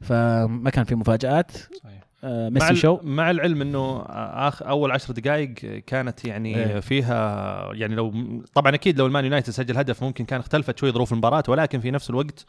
فما 0.00 0.70
كان 0.70 0.84
في 0.84 0.94
مفاجآت. 0.94 1.50
صحيح. 1.52 2.04
آه 2.24 2.48
مع, 2.48 2.54
ميسي 2.54 2.70
ال- 2.70 2.76
شو؟ 2.76 2.98
مع 3.02 3.30
العلم 3.30 3.62
إنه 3.62 4.02
آخ 4.08 4.62
أول 4.62 4.90
عشر 4.92 5.12
دقائق 5.12 5.54
كانت 5.86 6.24
يعني 6.24 6.56
إيه. 6.56 6.80
فيها 6.80 7.72
يعني 7.72 7.94
لو 7.94 8.12
طبعا 8.54 8.74
أكيد 8.74 8.98
لو 8.98 9.06
المان 9.06 9.24
يونايتد 9.24 9.50
سجل 9.50 9.76
هدف 9.76 10.02
ممكن 10.02 10.24
كان 10.24 10.40
اختلفت 10.40 10.78
شوي 10.78 10.90
ظروف 10.90 11.12
المباراة 11.12 11.42
ولكن 11.48 11.80
في 11.80 11.90
نفس 11.90 12.10
الوقت 12.10 12.46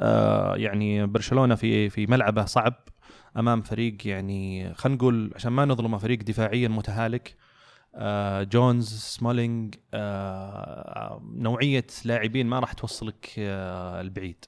آه 0.00 0.56
يعني 0.56 1.06
برشلونة 1.06 1.54
في 1.54 1.90
في 1.90 2.06
ملعبه 2.06 2.44
صعب 2.44 2.74
أمام 3.36 3.62
فريق 3.62 3.96
يعني 4.04 4.74
خلينا 4.74 4.96
نقول 4.96 5.32
عشان 5.34 5.52
ما 5.52 5.64
نظلمه 5.64 5.98
فريق 5.98 6.18
دفاعيا 6.22 6.68
متهالك 6.68 7.34
جونز 8.42 8.88
سمولينج 8.94 9.74
آه 9.94 11.22
نوعية 11.36 11.86
لاعبين 12.04 12.46
ما 12.46 12.58
راح 12.58 12.72
توصلك 12.72 13.30
آه 13.38 14.00
البعيد. 14.00 14.44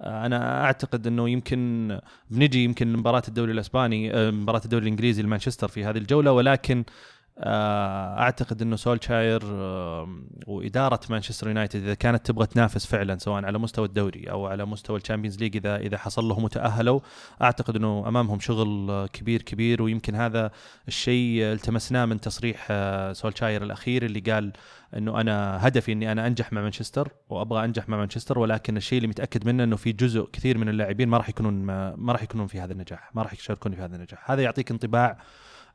آه 0.00 0.26
أنا 0.26 0.64
أعتقد 0.64 1.06
إنه 1.06 1.28
يمكن 1.28 1.98
بنجي 2.30 2.64
يمكن 2.64 2.92
مباراه 2.96 3.22
الدوري 3.28 3.52
الأسباني 3.52 4.14
آه، 4.14 4.30
مباراة 4.30 4.60
الدوري 4.64 4.82
الإنجليزي 4.82 5.22
لمانشستر 5.22 5.68
في 5.68 5.84
هذه 5.84 5.98
الجولة 5.98 6.32
ولكن 6.32 6.78
آه، 6.78 6.92
أعتقد 7.38 8.62
إنه 8.62 8.76
سولشاير 8.76 9.42
آه، 9.44 10.08
وإدارة 10.46 11.00
مانشستر 11.10 11.48
يونايتد 11.48 11.82
إذا 11.82 11.94
كانت 11.94 12.26
تبغى 12.26 12.46
تنافس 12.46 12.86
فعلا 12.86 13.18
سواء 13.18 13.44
على 13.44 13.58
مستوى 13.58 13.86
الدوري 13.86 14.30
أو 14.30 14.46
على 14.46 14.64
مستوى 14.64 14.96
ال 14.96 15.00
Champions 15.00 15.38
League 15.38 15.56
إذا 15.56 15.76
إذا 15.76 15.98
حصل 15.98 16.24
لهم 16.24 16.44
وتأهلوا 16.44 17.00
أعتقد 17.42 17.76
إنه 17.76 18.04
أمامهم 18.08 18.40
شغل 18.40 18.90
آه، 18.90 19.06
كبير 19.06 19.42
كبير 19.42 19.82
ويمكن 19.82 20.14
هذا 20.14 20.50
الشيء 20.88 21.42
التمسناه 21.42 22.04
من 22.04 22.20
تصريح 22.20 22.66
آه، 22.70 23.12
سولشاير 23.12 23.62
الأخير 23.62 24.04
اللي 24.04 24.20
قال 24.20 24.52
إنه 24.96 25.20
أنا 25.20 25.66
هدفي 25.66 25.92
إني 25.92 26.12
أنا 26.12 26.26
أنجح 26.26 26.52
مع 26.52 26.62
مانشستر 26.62 27.08
وأبغى 27.28 27.64
أنجح 27.64 27.88
مع 27.88 27.96
مانشستر 27.96 28.38
ولكن 28.38 28.76
الشيء 28.76 28.96
اللي 28.96 29.08
متأكد 29.08 29.46
منه 29.46 29.64
إنه 29.64 29.76
في 29.76 29.92
جزء 29.92 30.28
كثير 30.32 30.58
من 30.58 30.68
اللاعبين 30.68 31.08
ما 31.08 31.16
راح 31.16 31.28
يكونون 31.28 31.54
ما, 31.96 32.12
راح 32.12 32.22
يكونون 32.22 32.46
في 32.46 32.60
هذا 32.60 32.72
النجاح 32.72 33.10
ما 33.14 33.22
راح 33.22 33.32
يشاركون 33.32 33.74
في 33.74 33.82
هذا 33.82 33.96
النجاح. 33.96 34.30
هذا 34.30 34.42
يعطيك 34.42 34.70
انطباع 34.70 35.18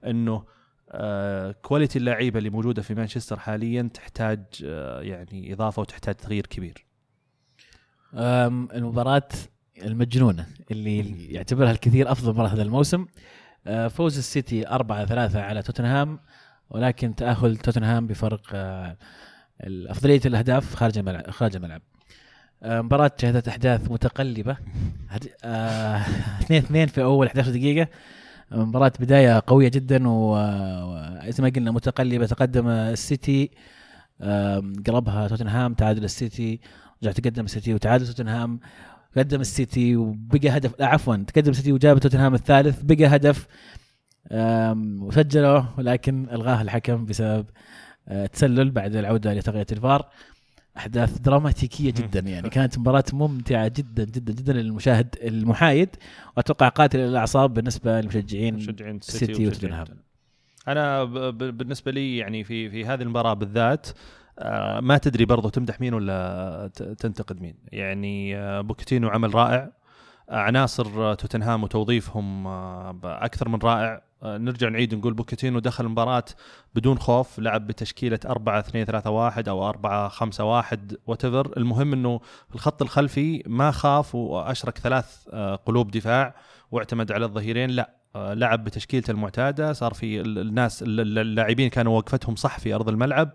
إنه 0.05 0.33
آه 0.33 0.60
كواليتي 1.61 1.99
اللعيبة 1.99 2.39
اللي 2.39 2.49
موجودة 2.49 2.81
في 2.81 2.95
مانشستر 2.95 3.39
حاليا 3.39 3.89
تحتاج 3.93 4.39
آه 4.65 5.01
يعني 5.01 5.53
إضافة 5.53 5.81
وتحتاج 5.81 6.15
تغيير 6.15 6.45
كبير. 6.47 6.85
آم، 8.13 8.67
المباراة 8.73 9.27
المجنونة 9.83 10.45
اللي 10.71 11.25
يعتبرها 11.33 11.71
الكثير 11.71 12.11
أفضل 12.11 12.29
مباراة 12.29 12.49
هذا 12.49 12.61
الموسم. 12.61 13.05
آه، 13.67 13.87
فوز 13.87 14.17
السيتي 14.17 14.67
4 14.67 15.05
3 15.05 15.41
على 15.41 15.61
توتنهام 15.61 16.19
ولكن 16.69 17.15
تأهل 17.15 17.57
توتنهام 17.57 18.07
بفرق 18.07 18.41
آه، 18.53 18.97
افضلية 19.61 20.21
الأهداف 20.25 20.75
خارج 20.75 20.97
الملعب 20.97 21.29
خارج 21.29 21.55
الملعب. 21.55 21.81
آه، 22.63 22.81
مباراة 22.81 23.11
شهدت 23.21 23.47
أحداث 23.47 23.91
متقلبة. 23.91 24.57
2 25.15 26.63
2 26.63 26.87
في 26.93 27.03
أول 27.03 27.27
11 27.27 27.51
دقيقة. 27.51 27.87
مباراة 28.51 28.91
بداية 28.99 29.43
قوية 29.47 29.67
جدا 29.69 30.07
و- 30.07 30.35
ما 31.39 31.49
قلنا 31.55 31.71
متقلبة. 31.71 32.25
تقدم 32.25 32.67
السيتي 32.67 33.51
قلبها 34.87 35.27
توتنهام 35.27 35.73
تعادل 35.73 36.03
السيتي 36.03 36.59
رجع 37.03 37.11
تقدم 37.11 37.45
السيتي 37.45 37.73
وتعادل 37.73 38.07
توتنهام. 38.07 38.59
قدم 39.17 39.41
السيتي 39.41 39.95
وبقى 39.95 40.49
هدف 40.49 40.79
لا 40.79 40.85
عفوا 40.87 41.15
تقدم 41.15 41.51
السيتي 41.51 41.71
وجاب 41.71 41.99
توتنهام 41.99 42.33
الثالث 42.33 42.81
بقى 42.83 43.05
هدف 43.15 43.47
وسجله 45.01 45.69
ولكن 45.77 46.29
ألغاه 46.31 46.61
الحكم 46.61 47.05
بسبب 47.05 47.45
آه، 48.07 48.25
تسلل 48.25 48.71
بعد 48.71 48.95
العودة 48.95 49.33
لتقنيه 49.33 49.65
الفار. 49.71 50.09
أحداث 50.77 51.17
دراماتيكية 51.17 51.91
جدا 51.91 52.19
يعني. 52.19 52.49
كانت 52.49 52.79
مباراة 52.79 53.03
ممتعة 53.13 53.67
جدا 53.67 54.03
جدا 54.03 54.33
جدا 54.33 54.53
للمشاهد 54.53 55.15
المحايد. 55.23 55.89
وأتوقع 56.37 56.67
قاتله 56.67 57.05
للاعصاب 57.05 57.53
بالنسبة 57.53 58.01
للمشجعين 58.01 58.55
مشجعين 58.55 58.95
السيتي 58.95 59.47
وتوتنهام. 59.47 59.85
أنا 60.67 61.03
بالنسبة 61.33 61.91
لي 61.91 62.17
يعني 62.17 62.43
في 62.43 62.69
في 62.69 62.85
هذه 62.85 63.01
المباراة 63.01 63.33
بالذات 63.33 63.87
آه، 64.39 64.79
ما 64.79 64.97
تدري 64.97 65.25
برضو 65.25 65.49
تمدح 65.49 65.81
مين 65.81 65.93
ولا 65.93 66.69
تنتقد 66.99 67.41
مين. 67.41 67.55
يعني 67.67 68.37
آه، 68.37 68.61
بوكيتينو 68.61 69.09
عمل 69.09 69.35
رائع. 69.35 69.71
آه، 70.29 70.35
عناصر 70.35 71.13
توتنهام 71.13 71.63
وتوظيفهم 71.63 72.47
أكثر 73.05 73.49
من 73.49 73.59
رائع. 73.63 74.01
نرجع 74.23 74.69
نعيد 74.69 74.95
نقول 74.95 75.13
بوكيتينو 75.13 75.59
دخل 75.59 75.85
المباراه 75.85 76.25
بدون 76.75 76.99
خوف 76.99 77.39
لعب 77.39 77.67
بتشكيلة 77.67 78.19
4 78.25 78.59
2 78.59 78.85
3 78.85 79.09
1 79.09 79.49
أو 79.49 79.69
4 79.69 80.09
5 80.09 80.43
1 80.43 80.97
وات 81.07 81.25
المهم 81.25 82.17
في 82.49 82.55
الخط 82.55 82.81
الخلفي 82.81 83.43
ما 83.47 83.71
خاف 83.71 84.15
وأشرك 84.15 84.77
ثلاث 84.77 85.17
آه، 85.33 85.55
قلوب 85.55 85.91
دفاع 85.91 86.35
واعتمد 86.71 87.11
على 87.11 87.25
الظهيرين. 87.25 87.69
لا 87.69 87.95
آه، 88.15 88.33
لعب 88.33 88.63
بتشكيلته 88.63 89.11
المعتادة. 89.11 89.73
صار 89.73 89.93
في 89.93 90.21
ال- 90.21 90.39
الناس 90.39 90.83
ال- 90.83 90.99
ال- 90.99 91.19
اللاعبين 91.19 91.69
كانوا 91.69 91.97
وقفتهم 91.97 92.35
صح 92.35 92.59
في 92.59 92.73
أرض 92.75 92.89
الملعب. 92.89 93.29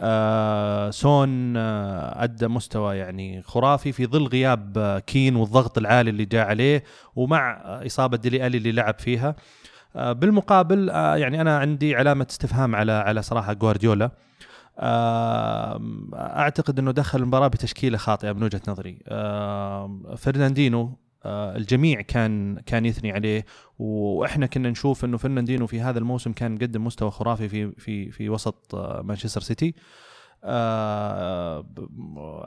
آه 0.00 0.90
سون 0.90 1.56
آه 1.56 2.24
أدى 2.24 2.48
مستوى 2.48 2.96
يعني 2.96 3.42
خرافي 3.42 3.92
في 3.92 4.06
ظل 4.06 4.26
غياب 4.26 4.78
آه 4.78 4.98
كين 4.98 5.36
والضغط 5.36 5.78
العالي 5.78 6.10
اللي 6.10 6.24
جاء 6.24 6.46
عليه 6.46 6.84
ومع 7.16 7.50
آه 7.64 7.86
إصابة 7.86 8.16
ديلي 8.16 8.46
ألي 8.46 8.58
اللي 8.58 8.72
لعب 8.72 8.98
فيها. 8.98 9.28
آه 9.28 9.34
بالمقابل 9.94 10.90
آه 10.90 11.16
يعني 11.16 11.40
أنا 11.40 11.58
عندي 11.58 11.96
علامة 11.96 12.26
استفهام 12.30 12.74
على 12.76 12.92
على 12.92 13.22
صراحة 13.22 13.52
جوارديولا 13.52 14.10
آه 14.78 15.80
أعتقد 16.14 16.78
إنه 16.78 16.90
دخل 16.90 17.18
المباراة 17.18 17.48
بتشكيلة 17.48 17.98
خاطئة 17.98 18.32
من 18.32 18.42
وجهة 18.42 18.60
نظري. 18.68 18.98
آه 19.08 20.00
فرناندينو 20.16 20.98
آه 21.24 21.56
الجميع 21.56 22.00
كان 22.00 22.58
كان 22.66 22.86
يثني 22.86 23.12
عليه 23.12 23.44
وإحنا 23.78 24.46
كنا 24.46 24.70
نشوف 24.70 25.04
إنه 25.04 25.16
فرناندينو 25.16 25.66
في 25.66 25.80
هذا 25.80 25.98
الموسم 25.98 26.32
كان 26.32 26.54
مقدم 26.54 26.84
مستوى 26.84 27.10
خرافي 27.10 27.48
في 27.48 27.72
في 27.72 28.10
في 28.10 28.28
وسط 28.28 28.74
آه، 28.74 29.02
مانشستر 29.02 29.40
سيتي. 29.40 29.74
آه، 30.44 31.66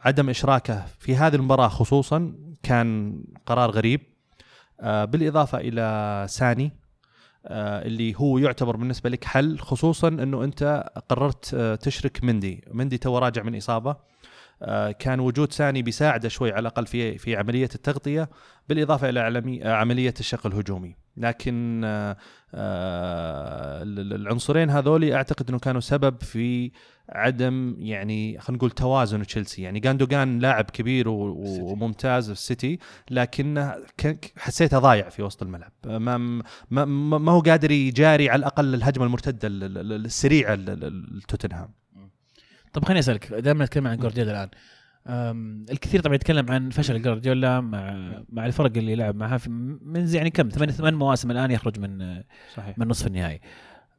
عدم 0.06 0.30
إشراكه 0.30 0.86
في 1.00 1.16
هذه 1.16 1.36
المباراة 1.36 1.68
خصوصا 1.68 2.34
كان 2.64 3.24
قرار 3.46 3.72
غريب. 3.72 4.02
آه، 4.82 5.06
بالإضافة 5.06 5.58
إلى 5.58 6.26
ساني 6.30 6.66
آه، 6.66 6.81
اللي 7.46 8.14
هو 8.18 8.38
يعتبر 8.38 8.76
بالنسبة 8.76 9.10
لك 9.10 9.24
حل 9.24 9.60
خصوصا 9.60 10.08
إنه 10.08 10.44
أنت 10.44 10.86
قررت 11.10 11.54
آه، 11.54 11.76
تشرك 11.76 12.24
مندي. 12.24 12.64
مندي 12.72 12.98
تو 12.98 13.18
راجع 13.18 13.44
من 13.44 13.56
إصابة. 13.56 13.96
آه، 14.64 14.92
كان 14.92 15.20
وجود 15.20 15.54
ساني 15.54 15.82
بيساعده 15.82 16.30
شوي 16.30 16.52
على 16.52 16.60
الأقل 16.60 16.86
في 16.86 17.18
في 17.18 17.36
عملية 17.36 17.70
التغطية 17.76 18.30
بالإضافة 18.70 19.10
إلى 19.10 19.20
آه، 19.64 19.74
عملية 19.74 20.14
الشق 20.20 20.48
الهجومي. 20.48 20.96
لكن 21.18 21.82
آه، 21.86 22.18
آه، 22.54 23.84
ال- 23.84 24.00
ال- 24.00 24.14
العنصرين 24.14 24.70
هذولي 24.70 25.16
أعتقد 25.16 25.50
إنه 25.50 25.60
كانوا 25.60 25.82
سبب 25.82 26.22
في 26.24 26.72
عدم 27.12 27.76
يعني 27.80 28.40
خلينا 28.40 28.58
نقول 28.58 28.72
توازن 28.72 29.26
تشيلسي. 29.26 29.62
يعني 29.62 29.80
جاندوجان 29.80 30.40
لاعب 30.40 30.66
كبير 30.66 31.10
وممتاز 31.10 32.26
في 32.26 32.32
السيتي 32.32 32.80
لكنه 33.12 33.76
حسيته 34.38 34.80
ضايع 34.80 35.10
في 35.10 35.24
وسط 35.24 35.44
الملعب. 35.44 35.72
ما 35.86 36.18
ما, 36.72 36.86
ما 37.18 37.32
هو 37.32 37.40
قادر 37.40 37.72
يجاري 37.72 38.30
على 38.30 38.40
الأقل 38.40 38.74
الهجمة 38.74 39.06
المرتدة 39.06 39.48
ال- 39.48 39.64
ال- 39.64 39.78
ال- 39.78 40.06
السريعه 40.06 40.56
ل- 40.56 40.66
ل- 40.80 41.18
لتوتنهام 41.18 41.70
طب 42.74 42.86
خليني 42.86 43.00
أسألك 43.00 43.34
دائما 43.34 43.66
نتكلم 43.66 43.88
عن 43.88 43.98
جوارديولا 43.98 44.32
الآن. 44.32 44.50
أم، 45.08 45.66
الكثير 45.72 46.02
طبعا 46.02 46.16
يتكلم 46.16 46.52
عن 46.52 46.70
فشل 46.70 47.02
جوارديولا 47.02 47.62
مع 47.62 47.94
مع 48.30 48.46
الفرق 48.46 48.78
اللي 48.78 48.96
لعب 48.96 49.16
معها 49.16 49.38
في 49.38 49.50
من 49.50 50.08
يعني 50.14 50.30
كم؟ 50.30 50.50
ثمان 50.50 50.72
ثمان 50.72 50.94
مواسم 50.94 51.32
الآن 51.32 51.52
يخرج 51.52 51.80
من 51.80 52.22
صحيح. 52.56 52.78
من 52.80 52.88
نصف 52.88 53.08
النهائي. 53.08 53.42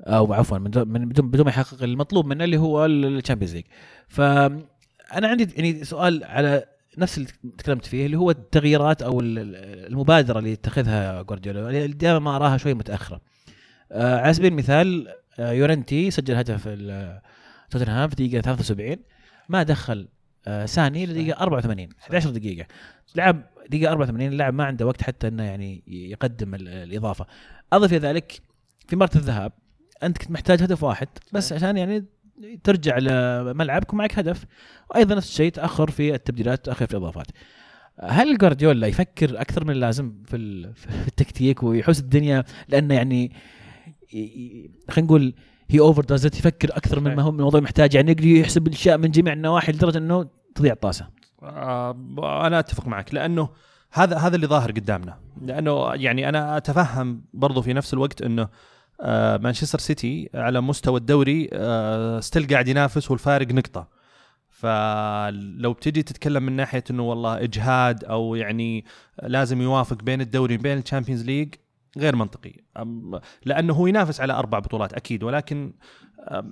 أو 0.05 0.33
عفوا 0.33 0.59
من 0.59 0.71
دو- 0.71 0.85
من 0.85 1.09
بدون 1.09 1.31
بدون 1.31 1.45
ما 1.45 1.51
يحقق 1.51 1.83
المطلوب 1.83 2.27
منه 2.27 2.45
اللي 2.45 2.57
هو 2.57 2.87
ال 2.87 2.94
Champions 2.94 3.55
League 3.55 3.65
فانا 4.09 5.29
عندي 5.29 5.49
يعني 5.57 5.85
سؤال 5.85 6.25
على 6.25 6.65
نفس 6.99 7.19
اللي 7.19 7.29
تكلمت 7.59 7.87
فيه 7.87 8.07
اللي 8.07 8.17
هو 8.19 8.31
التغييرات 8.31 9.03
أو 9.03 9.21
ال- 9.21 9.39
ال- 9.39 9.87
المبادرة 9.93 10.39
اللي 10.39 10.53
يتخذها 10.53 11.23
جوارديولا 11.23 11.69
اللي 11.71 11.87
دائما 11.89 12.19
ما 12.19 12.37
أراها 12.37 12.57
شوي 12.57 12.75
متأخرة. 12.75 13.21
آه، 13.93 14.19
على 14.21 14.35
سبيل 14.35 14.53
المثال 14.53 15.09
آه، 15.39 15.53
يورنتي 15.53 16.11
سجل 16.11 16.35
هدف 16.35 16.65
توتنهام 17.71 18.09
في 18.09 18.15
دقيقة 18.17 18.41
73 18.41 18.97
ما 19.49 19.63
دخل 19.63 20.09
آه، 20.47 20.67
ساني 20.67 21.07
لدقيقة 21.07 21.41
84 21.43 21.89
11 22.01 22.31
دقيقة. 22.31 22.67
لعب 23.17 23.43
دقيقة 23.69 23.93
84 23.93 24.33
اللاعب 24.33 24.55
ما 24.55 24.65
عنده 24.65 24.87
وقت 24.87 25.03
حتى 25.03 25.29
إنه 25.29 25.43
يعني 25.43 25.83
يقدم 25.87 26.55
ال- 26.55 26.69
الإضافة. 26.69 27.27
أضف 27.73 27.91
إلى 27.93 27.99
ذلك 27.99 28.41
في 28.89 28.97
مباراه 28.97 29.11
الذهاب 29.17 29.53
أنت 30.03 30.19
كنت 30.19 30.31
محتاج 30.31 30.63
هدف 30.63 30.83
واحد 30.83 31.09
بس 31.33 31.53
عشان 31.53 31.77
يعني 31.77 32.05
ترجع 32.65 32.99
لملعبك 32.99 33.93
ومعك 33.93 34.19
هدف. 34.19 34.45
وأيضا 34.91 35.15
نفس 35.15 35.29
الشيء 35.29 35.53
تأخر 35.53 35.91
في 35.91 36.15
التبديلات 36.15 36.65
تأخر 36.65 36.87
في 36.87 36.93
الإضافات. 36.93 37.27
هل 38.01 38.39
جوارديولا 38.39 38.87
يفكر 38.87 39.41
أكثر 39.41 39.65
من 39.65 39.71
اللازم 39.71 40.13
في 40.27 40.73
في 40.75 41.09
التكتيك 41.09 41.63
ويحس 41.63 42.01
الدنيا؟ 42.01 42.45
لأنه 42.69 42.95
يعني 42.95 43.33
خلينا 44.91 45.07
نقول 45.07 45.35
he 45.71 45.81
overdoes 45.81 46.27
يفكر 46.27 46.77
أكثر 46.77 47.01
من 47.01 47.15
ما 47.15 47.23
هو 47.23 47.33
من 47.33 47.39
الموضوع 47.39 47.61
محتاج. 47.61 47.95
يعني 47.95 48.11
يقدر 48.11 48.27
يحسب 48.27 48.67
الأشياء 48.67 48.99
من 48.99 49.11
جميع 49.11 49.33
النواحي 49.33 49.73
لدرجة 49.73 49.99
إنه 49.99 50.29
تضيع 50.55 50.73
الطاسه 50.73 51.09
آه، 51.43 52.47
أنا 52.47 52.59
أتفق 52.59 52.87
معك. 52.87 53.15
لأنه 53.15 53.49
هذا 53.93 54.17
هذا 54.17 54.37
اللي 54.37 54.47
ظاهر 54.47 54.71
قدامنا. 54.71 55.19
لأنه 55.43 55.95
يعني 55.95 56.29
أنا 56.29 56.57
أتفهم 56.57 57.25
برضو 57.35 57.63
في 57.63 57.73
نفس 57.73 57.95
الوقت 57.95 58.23
إنه 58.23 58.49
مانشستر 59.43 59.79
سيتي 59.79 60.31
على 60.35 60.61
مستوى 60.61 60.97
الدوري 61.01 61.49
آه، 61.53 62.21
still 62.21 62.47
قاعد 62.47 62.69
ينافس 62.69 63.11
والفارق 63.11 63.53
نقطة. 63.53 63.89
فلو 64.51 65.73
بتجي 65.73 66.03
تتكلم 66.03 66.43
من 66.43 66.53
ناحية 66.53 66.85
إنه 66.91 67.03
والله 67.03 67.43
إجهاد 67.43 68.05
أو 68.05 68.35
يعني 68.35 68.85
لازم 69.23 69.61
يوافق 69.63 70.03
بين 70.03 70.21
الدوري 70.21 70.55
وبين 70.57 70.79
ال 70.79 70.84
Champions 70.84 71.25
League 71.25 71.55
غير 71.99 72.17
منطقي. 72.17 72.53
لأنه 73.45 73.75
هو 73.75 73.87
ينافس 73.87 74.21
على 74.21 74.33
أربع 74.33 74.59
بطولات 74.59 74.93
أكيد 74.93 75.23
ولكن 75.23 75.73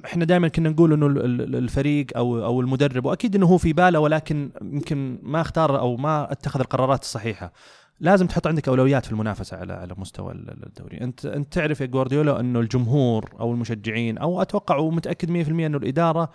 إحنا 0.04 0.24
دائما 0.24 0.48
كنا 0.48 0.68
نقول 0.68 0.92
إنه 0.92 1.06
ال- 1.06 1.24
ال- 1.24 1.56
الفريق 1.56 2.06
أو 2.16 2.44
أو 2.44 2.60
المدرب 2.60 3.04
وأكيد 3.04 3.36
إنه 3.36 3.46
هو 3.46 3.58
في 3.58 3.72
باله 3.72 3.98
ولكن 4.00 4.50
يمكن 4.62 5.18
ما 5.22 5.40
اختار 5.40 5.78
أو 5.78 5.96
ما 5.96 6.32
اتخذ 6.32 6.60
القرارات 6.60 7.02
الصحيحة. 7.02 7.52
لازم 8.00 8.26
تحط 8.26 8.46
عندك 8.46 8.68
أولويات 8.68 9.06
في 9.06 9.12
المنافسة 9.12 9.56
على 9.56 9.72
على 9.72 9.94
مستوى 9.98 10.32
ال- 10.32 10.50
ال- 10.50 10.66
الدوري. 10.66 11.00
أنت 11.00 11.26
أنت 11.26 11.52
تعرف 11.52 11.80
يا 11.80 11.86
جوارديولا 11.86 12.40
أنه 12.40 12.60
الجمهور 12.60 13.30
أو 13.40 13.52
المشجعين 13.52 14.18
أو 14.18 14.42
أتوقع 14.42 14.76
ومتأكد 14.76 15.30
100% 15.30 15.66
أنه 15.66 15.78
الإدارة 15.78 16.30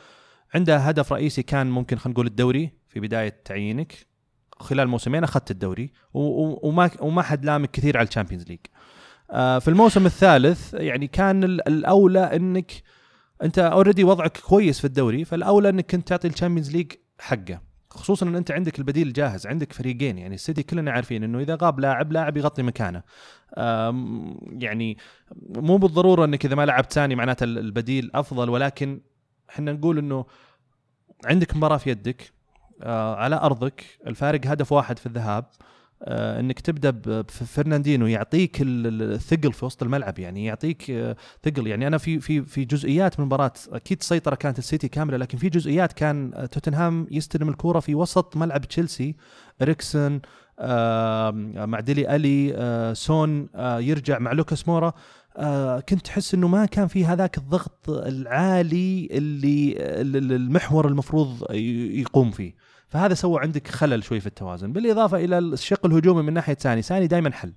عندها 0.53 0.89
هدف 0.89 1.13
رئيسي 1.13 1.43
كان 1.43 1.67
ممكن 1.67 1.97
خلينا 1.97 2.13
نقول 2.13 2.27
الدوري 2.27 2.71
في 2.87 2.99
بداية 2.99 3.41
تعيينك. 3.45 3.93
خلال 4.59 4.87
موسمين 4.87 5.23
أخذت 5.23 5.51
الدوري 5.51 5.91
وما 6.13 6.89
وما 6.99 7.21
حد 7.21 7.45
لامك 7.45 7.71
كثير 7.71 7.97
على 7.97 8.07
ال 8.07 8.11
Champions 8.11 8.43
League. 8.47 8.59
آه، 9.31 9.59
في 9.59 9.67
الموسم 9.67 10.05
الثالث 10.05 10.73
يعني 10.73 11.07
كان 11.07 11.43
ال- 11.43 11.67
الأولى 11.67 12.19
إنك 12.35 12.71
أنت 13.43 13.59
already 13.59 14.03
وضعك 14.03 14.37
كويس 14.37 14.79
في 14.79 14.85
الدوري 14.85 15.25
فالأولى 15.25 15.69
إنك 15.69 15.91
كنت 15.91 16.07
تعطي 16.07 16.27
ال 16.27 16.32
Champions 16.32 16.71
League 16.75 16.91
حقه. 17.19 17.61
خصوصا 17.95 18.25
إن 18.25 18.35
أنت 18.35 18.51
عندك 18.51 18.79
البديل 18.79 19.13
جاهز 19.13 19.47
عندك 19.47 19.73
فريقين 19.73 20.17
يعني 20.17 20.35
السيتي 20.35 20.63
كلنا 20.63 20.91
عارفين 20.91 21.23
إنه 21.23 21.39
إذا 21.39 21.57
غاب 21.61 21.79
لاعب 21.79 22.11
لاعب 22.11 22.37
يغطي 22.37 22.63
مكانه. 22.63 23.03
يعني 24.51 24.97
مو 25.55 25.77
بالضرورة 25.77 26.25
إنك 26.25 26.45
إذا 26.45 26.55
ما 26.55 26.65
لعبت 26.65 26.93
ثاني 26.93 27.15
معناته 27.15 27.43
البديل 27.43 28.11
أفضل 28.15 28.49
ولكن 28.49 29.01
إحنا 29.49 29.73
نقول 29.73 29.97
إنه 29.97 30.25
عندك 31.25 31.55
مباراة 31.55 31.77
في 31.77 31.89
يدك 31.89 32.31
آه، 32.83 33.15
على 33.15 33.35
أرضك 33.35 33.83
الفارق 34.07 34.41
هدف 34.45 34.71
واحد 34.71 34.99
في 34.99 35.05
الذهاب. 35.05 35.45
إنك 36.03 36.59
تبدأ 36.59 36.89
بفرناندينيو 36.89 38.07
يعطيك 38.07 38.61
ال- 38.61 38.87
ال- 38.87 39.13
الثقل 39.13 39.53
في 39.53 39.65
وسط 39.65 39.83
الملعب 39.83 40.19
يعني 40.19 40.45
يعطيك 40.45 40.91
آه، 40.91 41.15
ثقل. 41.45 41.67
يعني 41.67 41.87
أنا 41.87 41.97
في 41.97 42.19
في 42.19 42.41
في 42.41 42.65
جزئيات 42.65 43.19
من 43.19 43.23
المباراه 43.23 43.53
أكيد 43.71 43.97
السيطره 44.01 44.35
كانت 44.35 44.59
السيتي 44.59 44.87
كاملة 44.87 45.17
لكن 45.17 45.37
في 45.37 45.49
جزئيات 45.49 45.93
كان 45.93 46.31
آه، 46.33 46.45
توتنهام 46.45 47.07
يستلم 47.11 47.49
الكورة 47.49 47.79
في 47.79 47.95
وسط 47.95 48.37
ملعب 48.37 48.61
تشيلسي. 48.65 49.15
اريكسون 49.61 50.21
آه، 50.59 51.31
مع 51.65 51.79
ديلي 51.79 52.15
ألي 52.15 52.53
آه، 52.55 52.93
سون 52.93 53.49
آه، 53.55 53.79
يرجع 53.79 54.19
مع 54.19 54.31
لوكاس 54.31 54.67
مورا. 54.67 54.93
آه، 55.37 55.79
كنت 55.79 56.05
تحس 56.05 56.33
إنه 56.33 56.47
ما 56.47 56.65
كان 56.65 56.87
في 56.87 57.05
هذاك 57.05 57.37
الضغط 57.37 57.89
العالي 57.89 59.07
اللي 59.11 59.75
المحور 60.35 60.87
المفروض 60.87 61.51
يقوم 61.51 62.31
فيه. 62.31 62.64
فهذا 62.87 63.13
سوى 63.13 63.41
عندك 63.41 63.67
خلل 63.67 64.03
شوي 64.03 64.19
في 64.19 64.27
التوازن. 64.27 64.71
بالإضافة 64.73 65.17
إلى 65.17 65.37
الشق 65.37 65.85
الهجومي 65.85 66.21
من 66.21 66.33
ناحية 66.33 66.53
ثاني 66.53 66.81
ثاني 66.81 67.07
دائما 67.07 67.31
حل. 67.31 67.53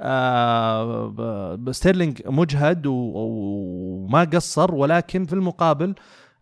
آه 0.00 1.58
ستيرلينج 1.70 2.22
مجهد 2.26 2.86
وما 2.86 4.24
قصر 4.24 4.74
ولكن 4.74 5.24
في 5.24 5.32
المقابل 5.32 5.94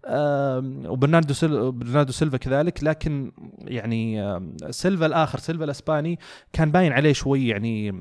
آه 0.05 0.59
وبرناردو 0.87 1.35
سيل 1.35 1.73
برناردو 1.73 2.13
سيلفا 2.13 2.37
كذلك 2.37 2.85
لكن 2.85 3.33
يعني 3.59 4.23
آه 4.23 4.53
سيلفا 4.71 5.07
الآخر 5.07 5.39
سيلفا 5.39 5.65
الأسباني 5.65 6.19
كان 6.53 6.71
باين 6.71 6.93
عليه 6.93 7.13
شوي 7.13 7.49
يعني 7.49 7.93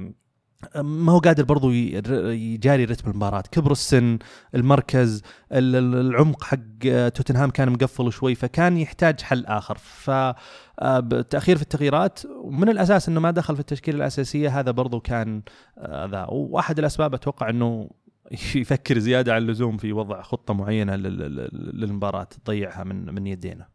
ما 0.76 1.12
هو 1.12 1.20
قادر 1.20 1.44
برضو 1.44 1.72
يجاري 1.72 2.86
رتم 2.86 3.10
المباراة. 3.12 3.44
كبر 3.52 3.72
السن 3.72 4.18
المركز 4.56 5.22
ال- 5.52 5.76
ال- 5.76 5.96
العمق 6.08 6.44
حق 6.44 6.58
آه، 6.86 7.10
توتنهام 7.10 7.50
كان 7.50 7.70
مقفل 7.70 8.12
شوي 8.12 8.36
فكان 8.36 8.78
يحتاج 8.78 9.22
حل 9.22 9.46
آخر. 9.46 9.78
فالتأخير 9.78 11.56
في 11.56 11.62
التغييرات 11.64 12.20
ومن 12.26 12.70
الأساس 12.70 13.10
أنه 13.10 13.20
ما 13.20 13.32
دخل 13.32 13.54
في 13.56 13.60
التشكيلة 13.60 13.98
الأساسية 13.98 14.60
هذا 14.60 14.72
برضو 14.72 15.00
كان 15.00 15.42
آه، 15.78 16.06
ذا 16.06 16.26
وأحد 16.30 16.80
الأسباب 16.80 17.14
أتوقع 17.14 17.50
أنه 17.50 17.90
يفكر 18.56 18.98
زيادة 19.00 19.34
عن 19.34 19.42
اللزوم 19.42 19.78
في 19.78 19.94
وضع 19.94 20.22
خطة 20.22 20.54
معينة 20.54 20.96
لل- 20.96 21.18
لل- 21.18 21.80
للمباراة 21.82 22.24
تضيعها 22.24 22.84
من 22.84 23.14
من 23.14 23.28
يدينا. 23.28 23.62
آه 23.64 23.75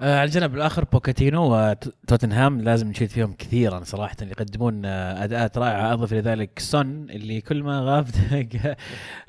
على 0.00 0.24
الجانب 0.24 0.54
الآخر 0.54 0.84
بوكيتينو 0.84 1.54
وتوتنهام 1.54 2.60
لازم 2.60 2.88
نشيد 2.88 3.08
فيهم 3.08 3.32
كثيرا 3.32 3.84
صراحة 3.84 4.16
يقدمون 4.22 4.84
آه 4.84 5.24
أداءات 5.24 5.58
رائعة. 5.58 5.92
أضف 5.92 6.12
إلى 6.12 6.20
ذلك 6.20 6.58
سون 6.58 7.10
اللي 7.10 7.40
كل 7.40 7.62
ما 7.62 7.80
غاب 7.80 8.06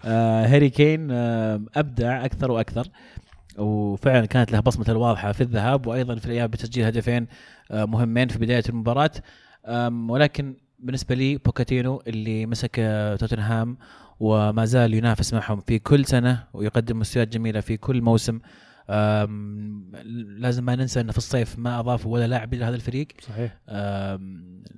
آه 0.05 0.45
هاري 0.45 0.69
كين 0.69 1.11
آه 1.11 1.61
أبدع 1.75 2.25
أكثر 2.25 2.51
وأكثر. 2.51 2.87
وفعلا 3.57 4.25
كانت 4.25 4.51
له 4.51 4.59
بصمته 4.59 4.91
الواضحة 4.91 5.31
في 5.31 5.41
الذهاب 5.41 5.87
وأيضا 5.87 6.15
في 6.15 6.25
الإياب 6.25 6.51
بتسجيل 6.51 6.85
هدفين 6.85 7.27
آه 7.71 7.85
مهمين 7.85 8.27
في 8.27 8.39
بداية 8.39 8.63
المباراة. 8.69 9.11
ولكن 10.09 10.55
بالنسبة 10.79 11.15
لي 11.15 11.37
بوكيتينو 11.37 12.01
اللي 12.07 12.45
مسك 12.45 12.75
آه، 12.79 13.15
توتنهام 13.15 13.77
وما 14.19 14.65
زال 14.65 14.93
ينافس 14.93 15.33
معهم 15.33 15.59
في 15.59 15.79
كل 15.79 16.05
سنة 16.05 16.43
ويقدم 16.53 16.99
مستويات 16.99 17.27
جميلة 17.27 17.59
في 17.59 17.77
كل 17.77 18.01
موسم 18.01 18.39
لازم 20.39 20.63
ما 20.65 20.75
ننسى 20.75 21.01
إنه 21.01 21.11
في 21.11 21.17
الصيف 21.17 21.59
ما 21.59 21.79
اضافوا 21.79 22.13
ولا 22.13 22.27
لاعب 22.27 22.53
إلى 22.53 22.65
هذا 22.65 22.75
الفريق 22.75 23.07
صحيح 23.21 23.57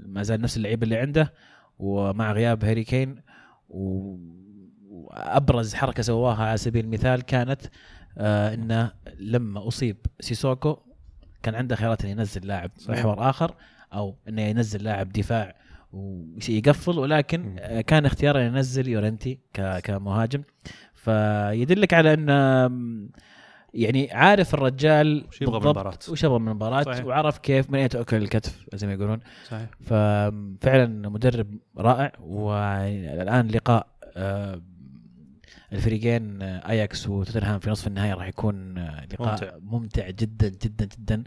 ما 0.06 0.24
زال 0.24 0.42
نفس 0.42 0.58
اللعيبه 0.58 0.84
اللي 0.84 0.98
عنده 0.98 1.34
ومع 1.80 2.32
غياب 2.32 2.66
هاري 2.66 2.84
كين 2.84 3.22
و- 3.70 4.18
وأبرز 4.90 5.74
حركة 5.74 6.04
سواها 6.04 6.44
على 6.46 6.58
سبيل 6.58 6.86
المثال 6.86 7.22
كانت 7.22 7.62
آه 8.18 8.54
إنه 8.54 8.92
لما 9.20 9.68
أصيب 9.68 9.98
سيسوكو 10.20 10.78
كان 11.44 11.56
عنده 11.56 11.76
خيارات 11.76 12.02
إنه 12.02 12.12
ينزل 12.12 12.48
لاعب. 12.48 12.72
محور 12.90 13.30
آخر 13.30 13.56
أو 13.94 14.16
إنه 14.28 14.42
ينزل 14.42 14.84
لاعب 14.84 15.12
دفاع 15.12 15.56
ويقفل 15.94 17.00
ولكن. 17.00 17.56
آه، 17.60 17.82
كان 17.82 18.06
اختياره 18.06 18.40
ينزل 18.40 18.88
يورنتي 18.88 19.40
كمهاجم 19.84 20.44
فيدلك 20.96 21.94
على 21.94 22.14
ان 22.14 22.30
يعني 23.74 24.12
عارف 24.12 24.54
الرجال 24.54 25.26
وش 25.30 25.42
يبغى 25.42 25.60
من 25.60 25.66
المباراة. 25.66 25.94
وش 26.10 26.24
يبغى 26.24 26.40
من 26.40 26.48
المباراة. 26.48 27.06
وعرف 27.06 27.38
كيف 27.38 27.70
من 27.70 27.80
أين 27.80 27.90
تأكل 27.90 28.18
الكتف 28.18 28.66
زي 28.74 28.88
ما 28.88 28.94
يقولون 28.94 29.20
صحيح 29.48 29.70
ففعلا 29.82 31.10
مدرب 31.10 31.58
رائع 31.78 32.12
والآن 32.20 33.48
لقاء 33.48 33.88
آه، 34.18 34.62
الفريقين 35.74 36.42
آه، 36.42 36.70
اياكس 36.70 37.08
وتوتنهام 37.08 37.60
في 37.60 37.70
نصف 37.70 37.88
النهائي 37.88 38.14
راح 38.14 38.28
يكون 38.28 38.78
آه، 38.78 39.06
لقاء 39.14 39.32
ممتع. 39.32 39.58
ممتع, 39.62 40.10
جدا 40.10 40.50
جدا 40.50 40.86
جدا 40.86 41.24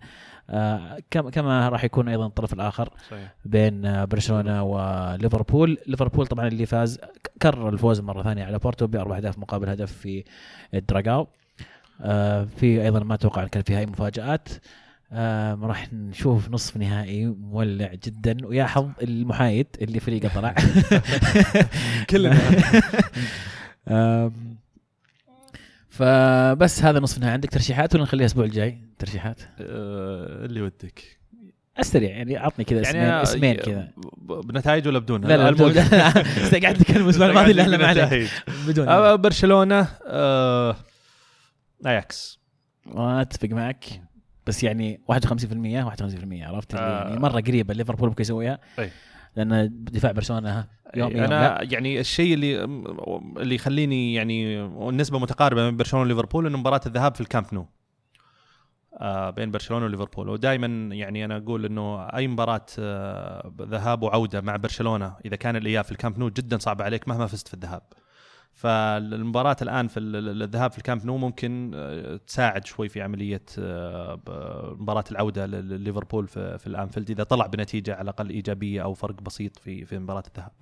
آه، 0.51 0.99
كما 1.11 1.69
راح 1.69 1.85
يكون 1.85 2.09
أيضا 2.09 2.27
الطرف 2.27 2.53
الآخر 2.53 2.89
صحيح 3.11 3.35
بين 3.45 3.87
آه، 3.87 4.05
برشلونة 4.05 4.63
وليفربول 4.63 5.79
ليفربول 5.87 6.27
طبعا 6.27 6.49
اللي 6.49 6.67
فاز 6.67 6.99
كرر 7.43 7.69
الفوز 7.69 8.01
مرة 8.01 8.23
ثانية 8.23 8.45
على 8.45 8.59
بورتو 8.59 8.87
بأربع 8.87 9.17
أهداف 9.17 9.39
مقابل 9.39 9.69
هدف 9.69 9.93
في 9.93 10.25
الدراغاو 10.75 11.21
آه، 11.23 11.29
في 12.57 12.83
أيضا 12.83 13.01
ما 13.01 13.15
أتوقع 13.15 13.43
إن 13.43 13.49
كان 13.49 13.63
فيها 13.63 13.79
اي 13.79 13.87
مفاجآت. 13.87 14.49
آه 15.13 15.59
راح 15.63 15.93
نشوف 15.93 16.51
نصف 16.51 16.77
نهائي 16.77 17.27
مولع 17.27 17.95
جدا. 18.05 18.37
ويا 18.47 18.65
حظ 18.65 18.91
المحايد 19.03 19.67
اللي 19.83 20.01
فريقه 20.01 20.31
طلع. 20.35 20.55
كلنا. 22.11 22.41
فبس 25.89 26.83
هذا 26.83 27.01
نصف 27.01 27.19
نهائي. 27.19 27.33
عندك 27.33 27.51
ترشيحات 27.51 27.95
ولا 27.95 28.03
نخليها 28.03 28.21
الأسبوع 28.25 28.45
الجاي؟ 28.45 28.79
ترشيحات. 28.99 29.41
آه، 29.61 30.45
اللي 30.45 30.63
ودك. 30.63 31.03
السريع 31.79 32.11
يعني 32.11 32.37
عطني 32.37 32.65
كذا 32.65 32.81
اسمين 32.81 33.03
يعني 33.03 33.23
إسمين 33.23 33.55
كذا. 33.57 33.89
بنتائج 34.45 34.89
ولا 34.89 34.99
بدون؟ 34.99 35.21
لا 35.21 35.37
لا 35.37 35.51
بدون. 35.51 35.73
قاعد 36.63 36.65
اتكلم 36.65 37.05
الأسبوع 37.05 37.27
الماضي 37.27 37.53
لا 37.53 37.63
لا 37.69 37.77
ما 37.77 37.87
عليك. 37.87 38.03
بنتائج. 38.05 38.29
بدون. 38.69 38.89
آه، 38.89 39.15
برشلونة 39.15 39.89
آه، 40.07 40.77
اياكس 41.87 42.41
اتفق 42.97 43.49
معك. 43.49 44.03
بس 44.47 44.65
يعني 44.65 45.01
51% 45.13 45.15
51% 45.15 46.43
عرفت؟ 46.43 46.75
آه. 46.75 47.09
يعني 47.09 47.21
مرة 47.21 47.41
قريبة 47.41 47.75
ليفربول 47.75 48.09
ممكن 48.09 48.23
يسويها. 48.23 48.59
أي. 48.79 48.91
لأن 49.37 49.71
دفاع 49.85 50.13
برشلونة 50.13 50.67
يوم 50.97 51.11
يوم 51.11 51.21
أنا 51.21 51.59
لا. 51.59 51.63
يعني 51.73 52.01
الشيء 52.01 52.35
اللي 52.35 52.65
اللي 53.37 53.55
يخليني 53.55 54.15
يعني 54.15 54.65
النسبة 54.65 55.19
متقاربة 55.19 55.65
بين 55.65 55.77
برشلونة 55.77 56.05
وليفربول 56.05 56.47
إنه 56.47 56.59
مباراة 56.59 56.81
الذهاب 56.87 57.15
في 57.15 57.21
الكامب 57.21 57.47
نو. 57.53 57.67
آه 59.01 59.31
بين 59.31 59.51
برشلونة 59.51 59.85
وليفربول. 59.85 60.29
ودائما 60.29 60.95
يعني 60.95 61.25
أنا 61.25 61.37
أقول 61.37 61.65
إنه 61.65 62.03
أي 62.03 62.29
مباراة 62.29 62.67
آه 62.79 63.53
ذهاب 63.61 64.03
وعودة 64.03 64.41
مع 64.41 64.57
برشلونة 64.57 65.17
إذا 65.25 65.37
كان 65.37 65.57
الإياب 65.57 65.85
في 65.85 65.93
الكامب 65.93 66.19
نو 66.19 66.29
جدا 66.29 66.59
صعبة 66.59 66.85
عليك 66.85 67.09
مهما 67.09 67.27
فزت 67.27 67.49
في 67.49 67.55
الذهاب. 67.55 67.83
فالمباراة 68.55 69.57
الآن 69.63 69.89
في 69.89 70.01
ال- 70.01 70.43
الذهاب 70.43 70.73
في 70.73 70.79
الكامب 70.79 71.07
نو 71.07 71.17
ممكن 71.17 71.71
آه، 71.75 72.17
تساعد 72.27 72.67
شوي 72.67 72.89
في 72.89 73.03
عملية 73.03 73.43
آه، 73.59 74.21
مباراة 74.81 75.05
العودة 75.11 75.47
لليفربول 75.47 76.29
في, 76.29 76.59
في 76.59 76.67
الأنفيلد 76.67 77.11
إذا 77.11 77.23
طلع 77.25 77.47
بنتيجة 77.47 77.95
على 77.95 78.03
الأقل 78.03 78.31
إيجابية 78.31 78.83
أو 78.83 78.95
فرق 78.95 79.23
بسيط 79.23 79.59
في 79.59 79.85
في 79.85 79.99
مباراة 79.99 80.23
الذهاب. 80.29 80.53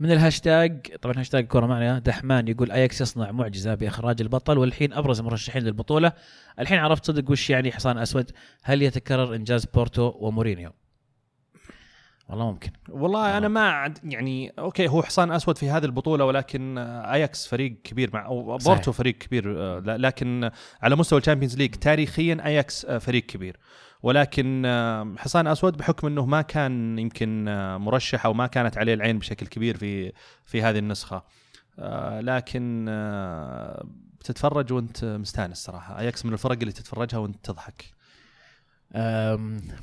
من 0.00 0.10
الهاشتاج 0.10 0.96
طبعا 1.02 1.14
هاشتاج 1.18 1.46
كورة 1.46 1.66
معنا 1.66 1.98
دحمان 1.98 2.48
يقول 2.48 2.70
اياكس 2.70 3.00
يصنع 3.00 3.32
معجزة 3.32 3.74
بإخراج 3.74 4.20
البطل 4.22 4.58
والحين 4.58 4.92
أبرز 4.92 5.20
المرشحين 5.20 5.62
للبطولة. 5.62 6.12
الحين 6.60 6.78
عرفت 6.78 7.04
صدق 7.06 7.30
وش 7.30 7.50
يعني 7.50 7.72
حصان 7.72 7.98
أسود؟ 7.98 8.30
هل 8.62 8.82
يتكرر 8.82 9.34
إنجاز 9.34 9.64
بورتو 9.64 10.12
ومورينيو؟ 10.20 10.70
والله 12.28 12.50
ممكن. 12.52 12.70
والله 12.88 13.34
آه. 13.34 13.38
أنا 13.38 13.48
ما 13.48 13.70
عد 13.70 13.98
يعني 14.04 14.52
okay 14.58 14.88
هو 14.88 15.02
حصان 15.02 15.32
أسود 15.32 15.58
في 15.58 15.70
هذه 15.70 15.84
البطولة 15.84 16.24
ولكن 16.24 16.78
اياكس 16.78 17.46
فريق 17.46 17.76
كبير 17.84 18.10
مع 18.12 18.26
أو. 18.26 18.58
بورتو 18.58 18.92
فريق 18.92 19.18
كبير 19.18 19.54
آه، 19.58 19.78
لكن 19.78 20.50
على 20.82 20.96
مستوى 20.96 21.18
ال 21.18 21.22
Champions 21.22 21.56
League 21.56 21.74
تاريخيا 21.74 22.38
اياكس 22.44 22.84
آه، 22.84 22.98
فريق 22.98 23.26
كبير. 23.26 23.56
ولكن 24.02 24.62
حصان 25.18 25.46
أسود 25.46 25.76
بحكم 25.76 26.06
إنه 26.06 26.26
ما 26.26 26.42
كان 26.42 26.98
يمكن 26.98 27.48
آه، 27.48 27.76
مرشح 27.76 28.26
أو 28.26 28.32
ما 28.32 28.46
كانت 28.46 28.78
عليه 28.78 28.94
العين 28.94 29.18
بشكل 29.18 29.46
كبير 29.46 29.76
في 29.76 30.12
في 30.44 30.62
هذه 30.62 30.78
النسخة. 30.78 31.24
لكن 32.20 32.84
بتتفرج 34.20 34.72
وأنت 34.72 35.04
مستانس 35.04 35.58
صراحة. 35.58 35.98
اياكس 35.98 36.26
من 36.26 36.32
الفرق 36.32 36.58
اللي 36.60 36.72
تتفرجها 36.72 37.18
وأنت 37.18 37.36
تضحك. 37.44 37.95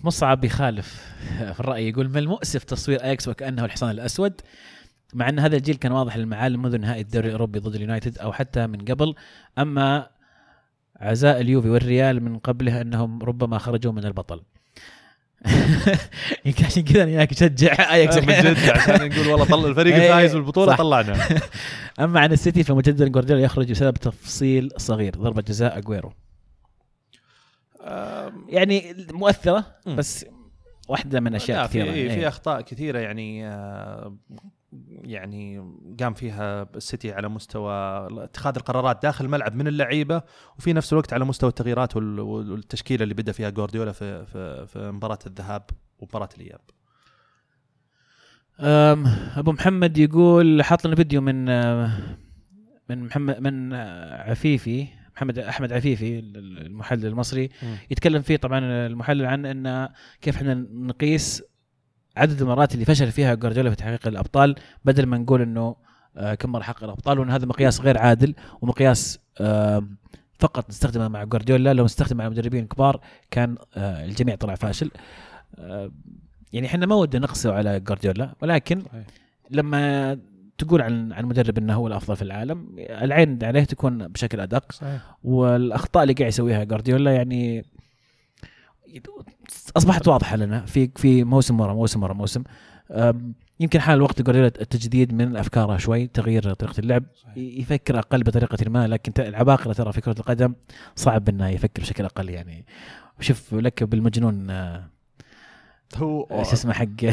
مصعب 0.04 0.46
يخالف 0.46 1.16
في 1.54 1.60
الرأي 1.60 1.90
يقول 1.90 2.10
من 2.10 2.18
المؤسف 2.18 2.64
تصوير 2.64 3.04
اياكس 3.04 3.28
وكأنه 3.28 3.66
الحصان 3.66 3.90
الأسود؟ 3.90 4.42
مع 5.14 5.30
أن 5.30 5.40
هذا 5.40 5.56
الجيل 5.56 5.76
كان 5.76 5.92
واضح 5.92 6.18
المعالم 6.18 6.62
منذ 6.62 6.78
نهائي 6.78 7.02
الدوري 7.02 7.28
الأوروبي 7.28 7.60
ضد 7.60 7.76
اليونايتد 7.76 8.18
أو 8.18 8.32
حتى 8.32 8.68
من 8.68 8.86
قبل. 8.86 9.16
أما 9.58 10.08
عزاء 11.00 11.42
اليوفي 11.42 11.70
والريال 11.70 12.24
من 12.24 12.38
قبله 12.38 12.82
أنهم 12.82 13.24
ربما 13.24 13.58
خرجوا 13.58 13.92
من 13.92 14.06
البطل. 14.06 14.42
يمكن 16.46 16.66
عشان 16.66 16.84
كذا 16.84 17.04
أنا 17.04 17.12
اياك 17.12 17.32
أشجع 17.32 17.74
اياكس 17.94 18.18
آه، 18.18 18.22
من 18.22 18.28
جد 18.28 18.70
عشان 18.70 19.10
نقول 19.10 19.28
والله 19.28 19.46
طلع 19.46 19.70
الفريق 19.70 19.96
إيه، 19.96 20.08
الفايز 20.08 20.36
بالبطوله. 20.36 20.76
طلعنا. 20.76 21.18
أما 22.00 22.20
عن 22.20 22.32
السيتي 22.32 22.64
فمجددا 22.64 23.08
جوارديولا 23.08 23.44
يخرج 23.44 23.72
بسبب 23.72 23.94
تفصيل 23.94 24.70
صغير 24.78 25.16
ضربة 25.16 25.42
جزاء 25.42 25.78
أجويرو. 25.78 26.14
يعني 28.50 28.96
مؤثرة. 29.12 29.66
بس 29.88 30.26
واحدة 30.90 31.20
من 31.20 31.36
أشياء 31.36 31.68
كثيره 31.68 31.86
في 31.92 32.10
في 32.10 32.16
إيه. 32.16 32.28
أخطاء 32.28 32.62
كثيرة 32.62 33.00
يعني 33.00 33.40
يعني 34.90 35.58
قام 36.00 36.14
فيها 36.14 36.68
السيتي 36.76 37.12
على 37.12 37.30
مستوى 37.30 37.74
اتخاذ 38.24 38.56
القرارات 38.56 39.04
داخل 39.04 39.26
الملعب 39.26 39.56
من 39.56 39.68
اللعيبة 39.68 40.22
وفي 40.58 40.74
نفس 40.74 40.94
الوقت 40.94 41.14
على 41.14 41.26
مستوى 41.26 41.50
التغييرات 41.50 41.96
وال- 41.96 42.20
والتشكيلة 42.20 43.04
اللي 43.04 43.14
بدأ 43.14 43.32
فيها 43.32 43.50
جوارديولا 43.50 43.92
في 43.92 44.26
في 44.26 44.68
في 44.68 44.92
مباراة 44.92 45.20
الذهاب 45.28 45.64
ومباراة 46.00 46.30
الإياب 46.38 46.60
أبو 49.40 49.52
محمد 49.52 49.98
يقول 49.98 50.64
حاط 50.64 50.86
لنا 50.88 50.96
فيديو 50.96 51.22
من 51.22 51.46
من 52.90 53.04
محمد 53.06 53.40
من 53.40 53.74
آه، 53.74 54.30
عفيفي 54.32 54.88
محمد 55.16 55.40
أحمد 55.40 55.74
عفيفي 55.74 56.20
المحلل 56.20 57.06
المصري 57.06 57.50
يتكلم 57.92 58.22
فيه 58.22 58.36
طبعا 58.36 58.60
المحلل 58.88 59.26
عن 59.26 59.46
إن 59.46 59.90
كيف 60.22 60.36
إحنا 60.36 60.54
نقيس 60.74 61.44
عدد 62.18 62.42
المرات 62.42 62.74
اللي 62.74 62.86
فشل 62.86 63.12
فيها 63.12 63.34
جوارديولا 63.34 63.70
في 63.70 63.76
تحقيق 63.76 64.08
الأبطال 64.08 64.56
بدل 64.86 65.06
ما 65.06 65.18
نقول 65.18 65.42
إنه 65.42 65.76
آه، 66.18 66.34
كم 66.34 66.52
مرة 66.52 66.64
حقق 66.64 66.84
الأبطال 66.84 67.20
وإن 67.20 67.30
هذا 67.30 67.46
مقياس 67.46 67.82
غير 67.82 67.98
عادل 67.98 68.36
ومقياس 68.62 69.20
فقط 70.40 70.70
نستخدمه 70.70 71.08
مع 71.08 71.24
جوارديولا. 71.24 71.74
لو 71.74 71.86
نستخدم 71.86 72.18
مع 72.18 72.30
مدربين 72.30 72.68
كبار 72.68 73.02
كان 73.32 73.58
آه، 73.76 74.06
الجميع 74.06 74.36
طلع 74.36 74.56
فاشل. 74.56 74.92
يعني 76.54 76.68
إحنا 76.68 76.86
ما 76.86 76.96
ودنا 76.96 77.24
نقسو 77.24 77.52
على 77.52 77.80
جوارديولا 77.80 78.36
ولكن. 78.42 78.84
لما 79.50 80.14
تقول 80.58 80.82
عن 80.82 81.14
عن 81.14 81.26
مدرب 81.26 81.58
إنه 81.58 81.74
هو 81.74 81.88
الأفضل 81.88 82.16
في 82.16 82.22
العالم 82.22 82.76
العين 82.80 83.40
عليه 83.44 83.64
تكون 83.64 84.08
بشكل 84.08 84.40
أدق. 84.40 84.72
صحيح. 84.72 85.18
والأخطاء 85.24 86.04
اللي 86.04 86.14
قاعد 86.14 86.28
يسويها 86.28 86.64
جوارديولا 86.64 87.16
يعني 87.16 87.66
أصبحت 89.78 90.08
واضحة 90.08 90.36
لنا 90.36 90.66
في 90.66 90.90
في 90.96 91.24
موسم 91.24 91.60
ورا 91.60 91.74
موسم 91.74 92.04
ورا 92.04 92.14
موسم. 92.14 92.44
يمكن 93.60 93.80
حان 93.80 93.96
الوقت 93.96 94.22
جوارديولا 94.22 94.48
التجديد 94.62 95.14
من 95.14 95.36
أفكاره 95.36 95.78
شوي 95.78 96.08
تغيير 96.08 96.54
طريقة 96.54 96.80
اللعب 96.80 97.04
صحيح. 97.16 97.38
يفكر 97.38 98.00
أقل 98.00 98.24
بطريقة 98.24 98.70
ما 98.70 98.88
لكن 98.88 99.24
العباقرة 99.24 99.74
ترى 99.74 99.94
في 99.94 100.02
كرة 100.02 100.16
القدم 100.20 100.54
صعب 100.96 101.30
إنه 101.30 101.50
يفكر 101.50 101.82
بشكل 101.82 102.06
أقل 102.06 102.30
يعني. 102.30 102.66
شوف 103.20 103.54
لك 103.54 103.84
بالمجنون 103.84 104.48
هو 105.98 106.28
شو 106.44 106.54
اسمه 106.54 106.74
حق 106.74 107.06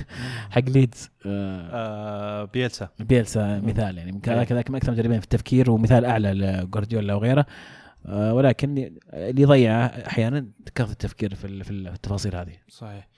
حق 0.54 0.62
ليدز. 0.68 1.10
آه، 1.26 1.68
آه 1.72 2.44
بيلسا. 2.44 2.88
بيلسا 2.98 3.60
مثال 3.60 3.98
يعني. 3.98 4.10
يمكن 4.10 4.32
إيه. 4.32 4.52
من 4.52 4.76
أكثر 4.76 4.92
المدربين 4.92 5.18
في 5.20 5.24
التفكير 5.24 5.70
ومثال 5.70 6.04
أعلى 6.04 6.32
لجوارديولا 6.32 7.14
وغيره. 7.14 7.46
آه، 8.06 8.34
ولكن 8.34 8.92
اللي 9.12 9.42
يضيعه 9.42 9.86
أحيانا 9.86 10.46
كثره 10.74 10.90
التفكير 10.92 11.34
في 11.34 11.44
ال- 11.46 11.64
في 11.64 11.70
التفاصيل 11.70 12.36
هذه. 12.36 12.52
صحيح. 12.68 13.08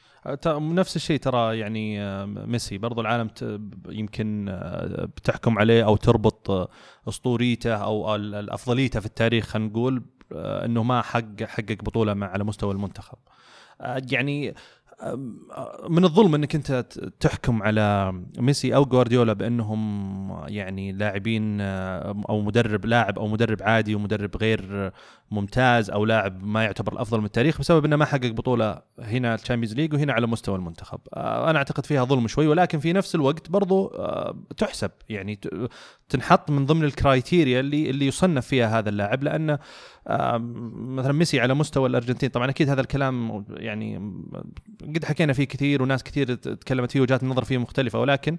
نفس 0.47 0.97
الشيء 0.97 1.19
ترى 1.19 1.59
يعني 1.59 2.01
ميسي. 2.27 2.79
برضو 2.79 3.01
العالم 3.01 3.29
ت- 3.29 3.61
يمكن 3.89 4.59
بتحكم 5.17 5.59
عليه 5.59 5.85
أو 5.85 5.97
تربط 5.97 6.71
أسطوريته 7.09 7.75
أو 7.75 8.15
ال- 8.15 8.35
الأفضليته 8.35 9.01
في 9.01 9.07
التاريخ 9.07 9.47
خلينا 9.47 9.69
نقول 9.69 10.03
إنه 10.33 10.83
ما 10.83 11.03
حق 11.03 11.43
حقق 11.43 11.77
بطولة 11.83 12.15
مع 12.15 12.27
على 12.27 12.45
مستوى 12.45 12.73
المنتخب. 12.73 13.19
يعني 14.13 14.55
من 15.89 16.05
الظلم 16.05 16.35
إنك 16.35 16.55
أنت 16.55 16.85
تحكم 17.21 17.63
على 17.63 18.15
ميسي 18.39 18.75
أو 18.75 18.85
جوارديولا 18.85 19.33
بأنهم 19.33 19.81
يعني 20.49 20.93
لاعبين 20.93 21.61
آه، 21.61 22.23
أو 22.29 22.41
مدرب 22.41 22.87
لاعب 22.87 23.19
أو 23.19 23.29
مدرب 23.29 23.63
عادي 23.63 23.95
ومدرب 23.95 24.37
غير 24.37 24.93
ممتاز 25.31 25.91
أو 25.91 26.05
لاعب 26.05 26.45
ما 26.45 26.65
يعتبر 26.65 26.93
الأفضل 26.93 27.19
من 27.19 27.25
التاريخ 27.25 27.59
بسبب 27.59 27.85
إنه 27.85 27.97
ما 27.97 28.05
حقق 28.05 28.31
بطولة 28.31 28.83
هنا 28.99 29.35
ال 29.35 29.39
Champions 29.39 29.75
League 29.75 29.95
وهنا 29.95 30.13
على 30.13 30.27
مستوى 30.27 30.57
المنتخب. 30.57 31.01
آه، 31.15 31.51
أنا 31.51 31.59
أعتقد 31.59 31.87
فيها 31.87 32.05
ظلم 32.05 32.29
شوي 32.29 32.47
ولكن 32.47 32.79
في 32.79 32.93
نفس 32.93 33.15
الوقت 33.15 33.51
برضو 33.51 33.87
آه، 33.87 34.37
تحسب. 34.57 34.91
يعني 35.09 35.41
تنحط 36.09 36.51
من 36.51 36.67
ضمن 36.67 36.85
الكرايتيريا 36.85 37.61
اللي 37.61 37.91
اللي 37.91 38.07
يصنف 38.07 38.47
فيها 38.47 38.79
هذا 38.79 38.89
اللاعب 38.89 39.23
لأنه 39.23 39.59
آه، 40.09 40.39
مثلا 40.75 41.13
ميسي 41.13 41.41
على 41.41 41.55
مستوى 41.55 41.89
الأرجنتين. 41.89 42.29
طبعا 42.31 42.51
أكيد 42.51 42.71
هذا 42.71 42.81
الكلام 42.81 43.45
يعني 43.51 44.15
قد 44.83 45.05
حكينا 45.05 45.33
فيه 45.33 45.45
كثير 45.45 45.83
وناس 45.83 46.03
كثير 46.03 46.35
تكلمت 46.35 46.91
فيه 46.91 47.01
وجهات 47.01 47.23
النظر 47.23 47.45
فيه 47.45 47.59
مختلفة 47.59 47.99
ولكن 47.99 48.39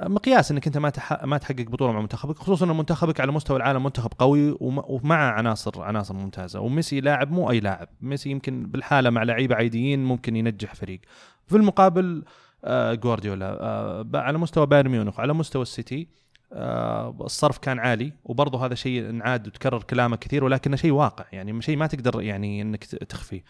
مقياس 0.00 0.50
إنك 0.50 0.66
أنت 0.66 0.78
ما. 0.78 0.92
ما 1.24 1.38
تحقق 1.38 1.60
بطولة 1.60 1.92
مع 1.92 2.00
منتخبك 2.00 2.38
خصوصا 2.38 2.66
إن 2.66 2.76
منتخبك 2.76 3.20
على 3.20 3.32
مستوى 3.32 3.56
العالم 3.56 3.84
منتخب 3.84 4.10
قوي 4.18 4.56
وم... 4.60 4.82
ومع 4.86 5.32
عناصر 5.32 5.82
عناصر 5.82 6.14
ممتازة 6.14 6.60
وميسي 6.60 7.00
لاعب 7.00 7.30
مو 7.32 7.50
أي 7.50 7.60
لاعب 7.60 7.88
ميسي 8.00 8.30
يمكن 8.30 8.66
بالحالة 8.66 9.10
مع 9.10 9.22
لعيبة 9.22 9.54
عاديين 9.54 10.04
ممكن 10.04 10.36
ينجح 10.36 10.74
فريق 10.74 11.00
في 11.46 11.56
المقابل 11.56 12.24
آه 12.64 12.94
جوارديولا 12.94 13.58
آه 13.60 14.06
على 14.14 14.38
مستوى 14.38 14.66
بايرن 14.66 14.90
ميونخ 14.90 15.20
على 15.20 15.32
مستوى 15.32 15.62
السيتي 15.62 16.08
آه 16.52 17.16
الصرف 17.20 17.58
كان 17.58 17.78
عالي 17.78 18.12
وبرضه 18.24 18.66
هذا 18.66 18.74
شيء 18.74 19.10
انعاد 19.10 19.46
وتكرر 19.46 19.82
كلامه 19.82 20.16
كثير 20.16 20.44
ولكنه 20.44 20.76
شيء 20.76 20.92
واقع 20.92 21.24
يعني 21.32 21.62
شيء 21.62 21.76
ما 21.76 21.86
تقدر 21.86 22.22
يعني 22.22 22.62
إنك 22.62 22.84
تخفيه 22.84 23.44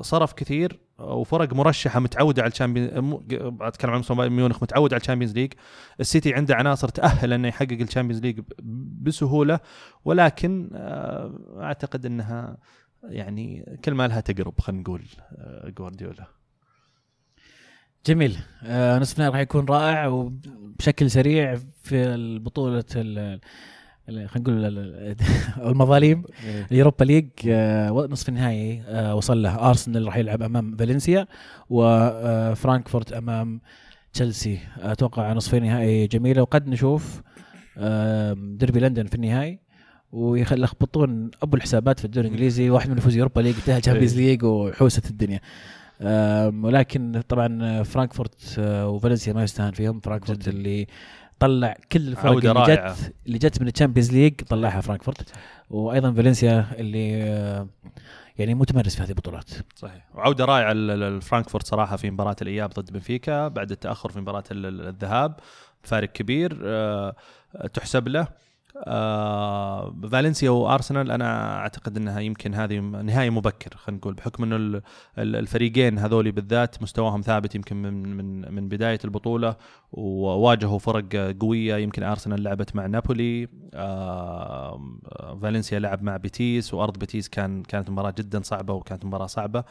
صرف 0.00 0.32
كثير 0.32 0.78
وفرق 0.98 1.52
مرشحة 1.54 2.00
متعودة 2.00 2.42
على 2.42 2.50
ال 2.52 2.57
Champion 2.57 2.98
مو- 2.98 3.22
أتكلم 3.60 3.90
عن 3.90 3.98
مستوى 3.98 4.28
ميونخ 4.28 4.62
متعود 4.62 4.94
على 4.94 5.00
ال 5.00 5.03
Champions 5.03 5.34
League. 5.34 5.52
السيتي 6.00 6.34
عنده 6.34 6.54
عناصر 6.54 6.88
تأهل 6.88 7.32
إنه 7.32 7.48
يحقق 7.48 7.72
ال 7.80 7.84
Champions 7.84 8.22
League 8.22 8.40
بسهولة 9.02 9.60
ولكن 10.04 10.70
آه، 10.74 11.38
أعتقد 11.60 12.06
إنها 12.06 12.56
يعني 13.04 13.78
كل 13.84 13.94
ما 13.94 14.08
لها 14.08 14.20
تقرب 14.20 14.60
خلينا 14.60 14.82
نقول 14.82 15.02
آه، 15.38 15.68
جوارديولا. 15.78 16.26
جميل. 18.06 18.38
آه 18.64 18.98
نصف 18.98 19.14
النهائي 19.16 19.32
راح 19.32 19.40
يكون 19.40 19.64
رائع 19.64 20.06
وبشكل 20.06 21.10
سريع 21.10 21.54
في 21.82 21.96
البطولة 22.14 22.84
ال- 22.96 23.18
ال- 23.18 23.40
خلينا 24.06 24.28
نقول 24.36 24.64
ال- 24.64 24.78
ال- 24.78 25.16
المظاليم 25.70 26.22
ال 26.72 26.77
Europa 26.77 27.04
League 27.04 27.28
آه، 27.48 28.06
نصف 28.10 28.28
النهائي 28.28 28.82
آه، 28.86 29.14
وصل 29.14 29.42
له. 29.42 29.68
أرسنال 29.68 30.06
راح 30.06 30.16
يلعب 30.16 30.42
أمام 30.42 30.76
فالنسيا 30.76 31.26
وفرانكفورت 31.70 33.12
أمام 33.12 33.60
تشيلسي. 34.12 34.58
أتوقع 34.78 35.32
نصف 35.32 35.54
نهائي 35.54 36.06
جميلة. 36.06 36.42
وقد 36.42 36.68
نشوف 36.68 37.22
ديربي 38.58 38.80
لندن 38.80 39.06
في 39.06 39.14
النهائي 39.14 39.58
ويلخبطون 40.12 41.30
أبو 41.42 41.56
الحسابات 41.56 41.98
في 41.98 42.04
الدوري 42.04 42.26
الإنجليزي. 42.28 42.70
واحد 42.70 42.90
من 42.90 42.98
يفوز 42.98 43.16
Europa 43.16 43.40
League 43.40 43.54
تاهل 43.66 43.80
Champions 43.80 44.16
League 44.16 44.44
وحوسه 44.44 45.02
الدنيا. 45.10 45.40
ولكن 46.64 47.22
طبعا 47.28 47.82
فرانكفورت 47.82 48.56
آه، 48.58 48.88
وفالنسيا 48.88 49.32
ما 49.32 49.42
يستهان 49.42 49.72
فيهم. 49.72 50.00
فرانكفورت. 50.00 50.48
اللي 50.48 50.86
طلع 51.38 51.76
كل 51.92 52.08
الفرق 52.08 52.32
اللي 52.32 52.52
رائعة. 52.52 52.94
جت 52.94 53.14
اللي 53.26 53.38
جت 53.38 53.60
من 53.62 53.68
الشامبيونز 53.68 54.12
ليج 54.12 54.34
طلعها 54.40 54.80
فرانكفورت. 54.80 55.32
وأيضا 55.70 56.12
فالنسيا 56.12 56.66
اللي 56.78 57.22
آه، 57.22 57.66
يعني 58.38 58.54
متمرس 58.54 58.96
في 58.96 59.02
هذه 59.02 59.08
البطولات. 59.10 59.50
صحيح. 59.76 60.06
وعودة 60.14 60.44
رائعة 60.44 60.72
لفرانكفورت 60.72 61.66
صراحة 61.66 61.96
في 61.96 62.10
مباراة 62.10 62.36
الإياب 62.42 62.70
ضد 62.70 62.92
بنفيكا 62.92 63.48
بعد 63.48 63.70
التأخر 63.70 64.08
في 64.12 64.20
مباراة 64.20 64.44
ال- 64.50 64.66
ال- 64.66 64.88
الذهاب. 64.88 65.34
فارق 65.82 66.12
كبير 66.12 66.58
آه، 66.64 67.14
تحسب 67.74 68.08
له. 68.08 68.28
آه 68.84 69.94
فالنسيا 70.12 70.50
وأرسنال 70.50 71.10
أنا 71.10 71.56
أعتقد 71.58 71.96
إنها 71.96 72.20
يمكن 72.20 72.54
هذه 72.54 72.78
نهاية 72.78 73.30
مبكر 73.30 73.76
خلينا 73.76 73.98
نقول 73.98 74.14
بحكم 74.14 74.42
إنه 74.42 74.56
ال- 74.56 74.82
ال- 75.18 75.36
الفريقين 75.36 75.98
هذول 75.98 76.32
بالذات 76.32 76.82
مستواهم 76.82 77.20
ثابت 77.20 77.54
يمكن 77.54 77.76
من 77.82 78.16
من 78.16 78.54
من 78.54 78.68
بداية 78.68 78.98
البطولة 79.04 79.56
وواجهوا 79.92 80.78
فرق 80.78 81.36
قوية. 81.40 81.76
يمكن 81.76 82.02
أرسنال 82.02 82.42
لعبت 82.42 82.76
مع 82.76 82.86
نابولي 82.86 83.48
آه 83.74 84.80
فالنسيا 85.42 85.78
لعب 85.78 86.02
مع 86.02 86.16
بيتيس 86.16 86.74
وأرض 86.74 86.98
بيتيس 86.98 87.28
كان 87.28 87.62
كانت 87.62 87.90
مباراة 87.90 88.14
جدا 88.18 88.42
صعبة 88.42 88.74
وكانت 88.74 89.04
مباراة 89.04 89.26
صعبة. 89.26 89.64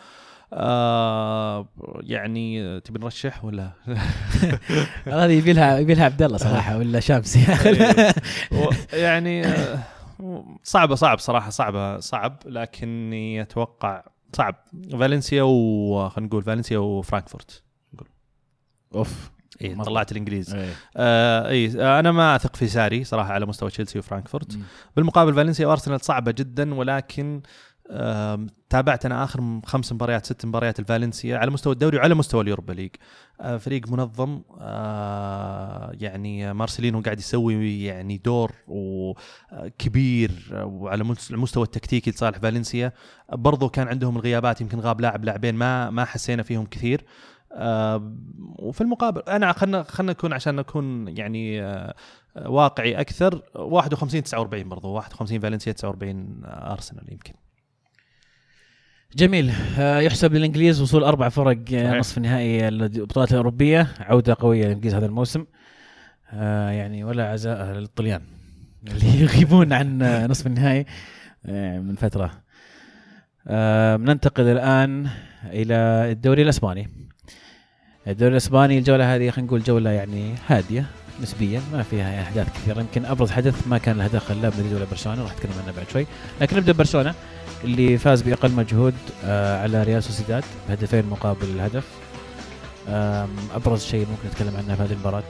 يعني 2.04 2.80
تبي 2.80 3.00
نرشح 3.00 3.46
ولا؟ 3.46 3.72
هذه 5.06 5.32
يبي 5.32 5.54
لها 5.54 5.78
يبي 5.80 5.94
لها 5.94 6.06
عبد 6.06 6.22
الله 6.22 6.38
صراحة 6.38 6.78
ولا 6.78 7.00
شامس 7.00 7.38
و- 8.52 8.70
يعني 8.94 9.46
آه، 9.48 9.80
صعبة 10.64 10.96
صعب 10.96 11.20
صراحة 11.20 11.50
صعبة 11.50 12.00
صعب 12.00 12.38
لكني 12.46 13.42
أتوقع 13.42 14.04
صعب. 14.34 14.56
فالنسيا 14.92 15.44
وخلينا 15.44 16.28
نقول 16.28 16.44
فالنسيا 16.44 16.78
وفرانكفورت. 16.78 17.64
أوف. 18.96 19.32
اي. 19.62 19.76
طلعت 19.76 20.12
الإنجليز. 20.12 20.56
إيه. 20.56 20.74
آه 20.98 21.50
اي 21.50 21.82
آه، 21.82 22.00
أنا 22.00 22.12
ما 22.12 22.36
أثق 22.36 22.56
في 22.56 22.68
ساري 22.68 23.04
صراحة 23.04 23.34
على 23.34 23.46
مستوى 23.46 23.70
تشيلسي 23.70 24.00
وفرانكفورت. 24.00 24.60
بالمقابل 24.96 25.34
فالنسيا 25.34 25.68
وأرسنال 25.68 26.02
صعبة 26.02 26.32
جدا 26.32 26.74
ولكن 26.74 27.42
تابعت 28.70 29.06
أنا 29.06 29.24
آخر 29.24 29.60
خمس 29.66 29.94
مباريات 29.94 30.26
ست 30.26 30.46
مباريات 30.46 30.80
الفالنسيا 30.80 31.38
على 31.38 31.52
مستوى 31.52 31.74
الدوري 31.74 31.98
وعلى 31.98 32.16
مستوى 32.16 32.42
اليوروبا 32.42 32.74
ليج. 32.74 32.90
آه، 33.42 33.58
فريق 33.58 33.90
منظم 33.90 34.42
آه، 34.60 35.92
يعني 35.94 36.54
مارسيلينو 36.54 37.02
قاعد 37.02 37.20
يسوي 37.20 37.84
يعني 37.84 38.18
دور 38.18 38.52
آه، 38.70 39.14
كبير 39.78 40.32
وعلى 40.54 41.04
مس- 41.04 41.32
المستوى 41.32 41.64
التكتيكي 41.64 42.12
لصالح 42.12 42.38
فالنسيا. 42.38 42.92
برضو 43.34 43.70
كان 43.70 43.88
عندهم 43.88 44.16
الغيابات 44.16 44.62
يمكن 44.62 44.80
غاب 44.80 45.02
لاعب 45.02 45.26
لاعبين 45.26 45.56
ما 45.56 45.90
ما 45.90 46.06
حسينا 46.06 46.44
فيهم 46.44 46.66
كثير. 46.66 47.06
وفي 48.60 48.82
المقابل 48.82 49.22
أنا 49.22 49.54
خلنا 49.54 49.84
خلنا 49.84 50.12
نكون 50.12 50.34
عشان 50.34 50.56
نكون 50.56 51.08
يعني 51.18 51.62
واقعي 52.46 53.02
أكثر 53.02 53.42
51 53.56 54.24
49 54.24 54.70
برضو 54.70 54.88
51 54.94 55.40
فالنسيا 55.40 55.72
49 55.72 56.42
أرسنال 56.46 57.12
يمكن. 57.12 57.34
جميل. 59.16 59.52
آه، 59.80 60.00
يحسب 60.00 60.34
للإنجليز 60.34 60.82
وصول 60.82 61.04
أربع 61.04 61.30
فرق 61.30 61.58
آه، 61.74 61.84
صحيح. 61.84 61.94
نصف 61.94 62.18
النهائي 62.18 62.68
البطولات 62.68 63.32
الأوروبية. 63.32 63.88
عودة 64.00 64.38
قوية 64.40 64.66
للإنجليز 64.66 64.96
هذا 64.96 65.06
الموسم. 65.06 65.46
آه، 66.34 66.70
يعني 66.70 67.04
ولا 67.04 67.32
عزاء 67.32 67.66
للطليان 67.66 68.22
اللي 68.88 69.22
يغيبون 69.22 69.74
عن 69.74 69.98
نصف 70.30 70.48
النهائي 70.48 70.86
من 71.80 71.96
فترة. 71.96 72.32
ننتقل 73.98 74.44
الآن 74.44 75.08
إلى 75.46 75.76
الدوري 76.12 76.42
الأسباني. 76.42 76.90
الدوري 78.08 78.32
الأسباني 78.32 78.78
الجولة 78.78 79.16
هذه 79.16 79.30
خلينا 79.30 79.48
نقول 79.48 79.64
جولة 79.64 79.90
يعني 79.90 80.36
هادية 80.48 80.86
نسبيا 81.22 81.62
ما 81.74 81.84
فيها 81.84 82.22
أحداث 82.22 82.48
كثيرة. 82.50 82.80
يمكن 82.80 83.06
أبرز 83.06 83.32
حدث 83.32 83.68
ما 83.68 83.78
كان 83.78 83.98
له 83.98 84.08
دخل 84.08 84.42
لا 84.42 84.50
بمدريد 84.50 84.74
ولا 84.74 84.86
برشلونة 84.86 85.24
راح 85.24 85.32
أتكلم 85.32 85.54
عنه 85.64 85.76
بعد 85.78 85.90
شوي. 85.90 86.06
لكن 86.42 86.58
نبدأ 86.58 86.72
ببرشلونة. 86.72 87.14
اللي 87.64 87.98
فاز 87.98 88.22
بأقل 88.22 88.52
مجهود 88.52 88.94
آه 89.26 89.62
على 89.62 89.84
ريال 89.84 90.04
سوسيداد 90.04 90.44
بهدفين 90.70 91.06
مقابل 91.10 91.46
الهدف. 91.46 91.84
أبرز 93.56 93.84
شيء 93.86 94.08
ممكن 94.12 94.28
نتكلم 94.28 94.56
عنه 94.58 94.76
في 94.76 94.84
هذه 94.84 94.92
المباراة. 94.92 95.24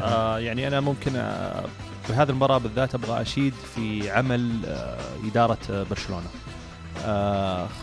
آه 0.00 0.38
يعني 0.38 0.68
أنا 0.68 0.80
ممكن 0.80 1.16
آه 1.16 1.64
بهذه 2.08 2.30
المباراة 2.30 2.58
بالذات 2.58 2.94
أبغى 2.94 3.22
أشيد 3.22 3.54
في 3.74 4.10
عمل 4.10 4.50
آه 4.66 4.98
إدارة 5.26 5.86
برشلونة. 5.90 6.26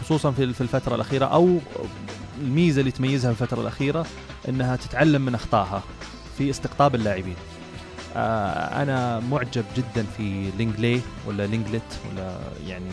خصوصا 0.02 0.32
في 0.32 0.54
في 0.54 0.62
الفترة 0.62 0.96
الأخيرة 0.96 1.26
أو 1.26 1.60
الميزة 2.42 2.80
اللي 2.80 2.92
تميزها 2.92 3.34
في 3.34 3.42
الفترة 3.42 3.62
الأخيرة 3.62 4.06
إنها 4.50 4.76
تتعلم 4.76 5.22
من 5.22 5.36
أخطائها 5.36 5.84
في 6.38 6.50
استقطاب 6.50 6.96
اللاعبين. 6.96 7.36
آه 8.18 8.82
أنا 8.84 9.20
معجب 9.20 9.64
جدا 9.78 10.04
في 10.18 10.52
لينجلي 10.58 11.02
ولا 11.28 11.48
لينجلت 11.48 12.00
ولا 12.12 12.38
يعني 12.68 12.90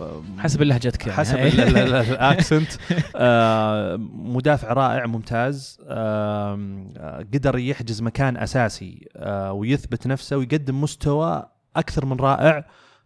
آه، 0.00 0.22
حسب 0.38 0.62
لهجتك 0.62 1.00
يعني. 1.06 1.18
حسب 1.18 1.36
ال- 1.38 1.60
ال- 1.60 1.76
ال- 1.76 1.94
ال 1.94 2.05
accent 2.05 2.68
آه، 3.16 3.96
مدافع 4.12 4.72
رائع 4.72 5.06
ممتاز. 5.06 5.78
آه، 5.88 6.58
قدر 7.34 7.58
يحجز 7.58 8.02
مكان 8.02 8.36
أساسي 8.36 9.08
آه، 9.16 9.52
ويثبت 9.52 10.06
نفسه 10.06 10.36
ويقدم 10.36 10.80
مستوى 10.80 11.46
أكثر 11.76 12.06
من 12.06 12.16
رائع. 12.16 12.64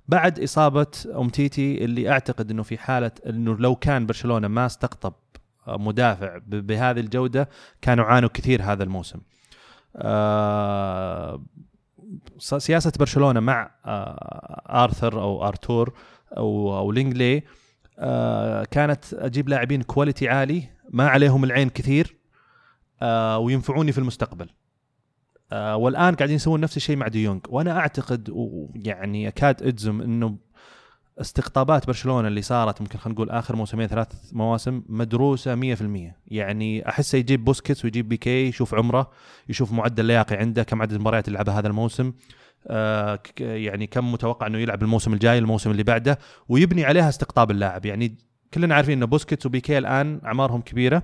بعد 0.09 0.40
إصابة 0.40 0.87
امتيتي 1.16 1.85
اللي 1.85 2.11
أعتقد 2.11 2.50
إنه 2.50 2.62
في 2.62 2.78
حالة 2.78 3.11
إنه 3.26 3.56
لو 3.59 3.76
كان 3.76 4.06
برشلونة 4.06 4.48
ما 4.48 4.66
استقطب 4.66 5.12
مدافع 5.68 6.38
بهذه 6.46 7.00
الجودة 7.00 7.48
كانوا 7.82 8.04
عانوا 8.04 8.28
كثير 8.35 8.62
هذا 8.62 8.82
الموسم. 8.85 9.18
آه، 9.96 11.42
سياسة 12.38 12.92
برشلونة 12.98 13.40
مع 13.40 13.70
آه، 13.85 14.62
آرثر 14.85 15.22
أو 15.22 15.48
آرتور 15.48 15.94
أو 16.37 16.78
أو 16.78 16.92
لينجلي 16.92 17.42
آه، 17.98 18.64
كانت 18.64 19.14
أجيب 19.14 19.48
لاعبين 19.48 19.82
quality 19.82 20.28
عالي 20.28 20.62
ما 20.90 21.09
عليهم 21.09 21.44
العين 21.44 21.68
كثير 21.68 22.16
وينفعوني 23.38 23.92
في 23.92 23.98
المستقبل. 23.98 24.48
والآن 25.52 26.14
قاعدين 26.14 26.37
يسوون 26.37 26.61
نفس 26.61 26.76
الشيء 26.76 26.96
مع 26.96 27.09
ديونج. 27.09 27.40
وأنا 27.48 27.78
أعتقد 27.78 28.30
ويعني 28.30 29.28
أكاد 29.28 29.62
أجزم 29.62 30.00
إنه 30.00 30.37
استقطابات 31.20 31.87
برشلونة 31.87 32.29
اللي 32.29 32.42
صارت 32.42 32.81
ممكن 32.81 32.98
خلينا 32.98 33.14
نقول 33.14 33.31
آخر 33.31 33.57
موسمين 33.57 33.87
ثلاث 33.87 34.09
مواسم 34.33 34.83
مدروسة 34.88 35.74
100% 35.74 36.12
يعني 36.26 36.88
احسه 36.88 37.18
يجيب 37.18 37.44
بوسكيتس 37.44 37.85
ويجيب 37.85 38.09
بيكي 38.09 38.48
يشوف 38.48 38.74
عمره 38.74 39.11
يشوف 39.48 39.72
معدل 39.72 40.05
لياقة 40.04 40.37
عنده 40.37 40.62
كم 40.62 40.83
عدد 40.83 40.92
المباريات 40.92 41.29
اللي 41.29 41.37
لعبها 41.37 41.59
هذا 41.59 41.68
الموسم. 41.68 42.12
آه 42.66 43.18
يعني 43.40 43.87
كم 43.87 44.12
متوقع 44.12 44.46
إنه 44.46 44.59
يلعب 44.59 44.83
الموسم 44.83 45.12
الجاي 45.12 45.38
الموسم 45.38 45.70
اللي 45.70 45.83
بعده. 45.83 46.18
ويبني 46.48 46.85
عليها 46.85 47.09
استقطاب 47.09 47.50
اللاعب. 47.50 47.87
يعني 47.87 48.18
كلنا 48.55 48.74
عارفين 48.74 48.96
إنه 48.96 49.07
بوسكيتس 49.07 49.46
وبيكي 49.46 49.79
الآن 49.79 50.20
أعمارهم 50.24 50.61
كبيرة. 50.61 51.02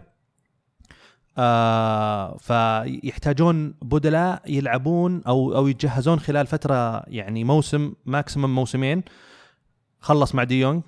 آه 1.39 2.37
فيحتاجون 2.37 3.75
بدلاء 3.83 4.43
يلعبون 4.47 5.23
أو 5.27 5.57
أو 5.57 5.69
يتجهزون 5.69 6.21
خلال 6.21 6.47
فترة 6.47 7.03
يعني 7.07 7.45
موسم 7.45 7.93
maximum 8.07 8.55
موسمين. 8.55 9.03
خلص 10.03 10.35
مع 10.35 10.45
ديونج 10.45 10.83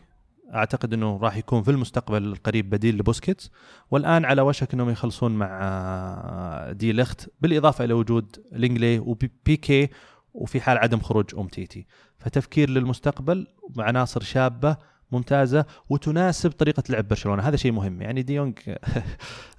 أعتقد 0.54 0.92
إنه 0.92 1.18
راح 1.22 1.36
يكون 1.36 1.62
في 1.62 1.70
المستقبل 1.70 2.24
القريب 2.24 2.70
بديل 2.70 2.98
لبوسكيتس. 2.98 3.50
والآن 3.90 4.24
على 4.24 4.42
وشك 4.42 4.74
إنهم 4.74 4.90
يخلصون 4.90 5.32
مع 5.32 5.60
آه، 5.62 6.72
دي 6.72 6.92
ليخت 6.92 7.28
بالإضافة 7.40 7.84
إلى 7.84 7.94
وجود 7.94 8.36
لينجلي 8.52 8.98
وبيكي 8.98 9.88
وفي 10.34 10.60
حال 10.60 10.78
عدم 10.78 11.00
خروج 11.00 11.34
امتيتي 11.38 11.86
فتفكير 12.18 12.70
للمستقبل 12.70 13.46
وعناصر 13.76 14.22
شابة 14.22 14.76
ممتازة 15.12 15.64
وتناسب 15.88 16.50
طريقة 16.50 16.82
لعب 16.88 17.08
برشلونة. 17.08 17.42
هذا 17.42 17.56
شيء 17.56 17.72
مهم. 17.72 18.02
يعني 18.02 18.22
ديونج 18.22 18.58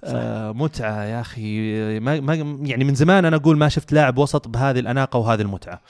آه 0.04 0.52
متعة 0.52 1.04
يا 1.04 1.20
أخي. 1.20 2.00
ما 2.00 2.20
ما 2.20 2.34
يعني 2.62 2.84
من 2.84 2.94
زمان 2.94 3.24
أنا 3.24 3.36
أقول 3.36 3.58
ما 3.58 3.68
شفت 3.68 3.92
لاعب 3.92 4.18
وسط 4.18 4.48
بهذه 4.48 4.78
الأناقة 4.78 5.18
وهذه 5.18 5.42
المتعة. 5.42 5.80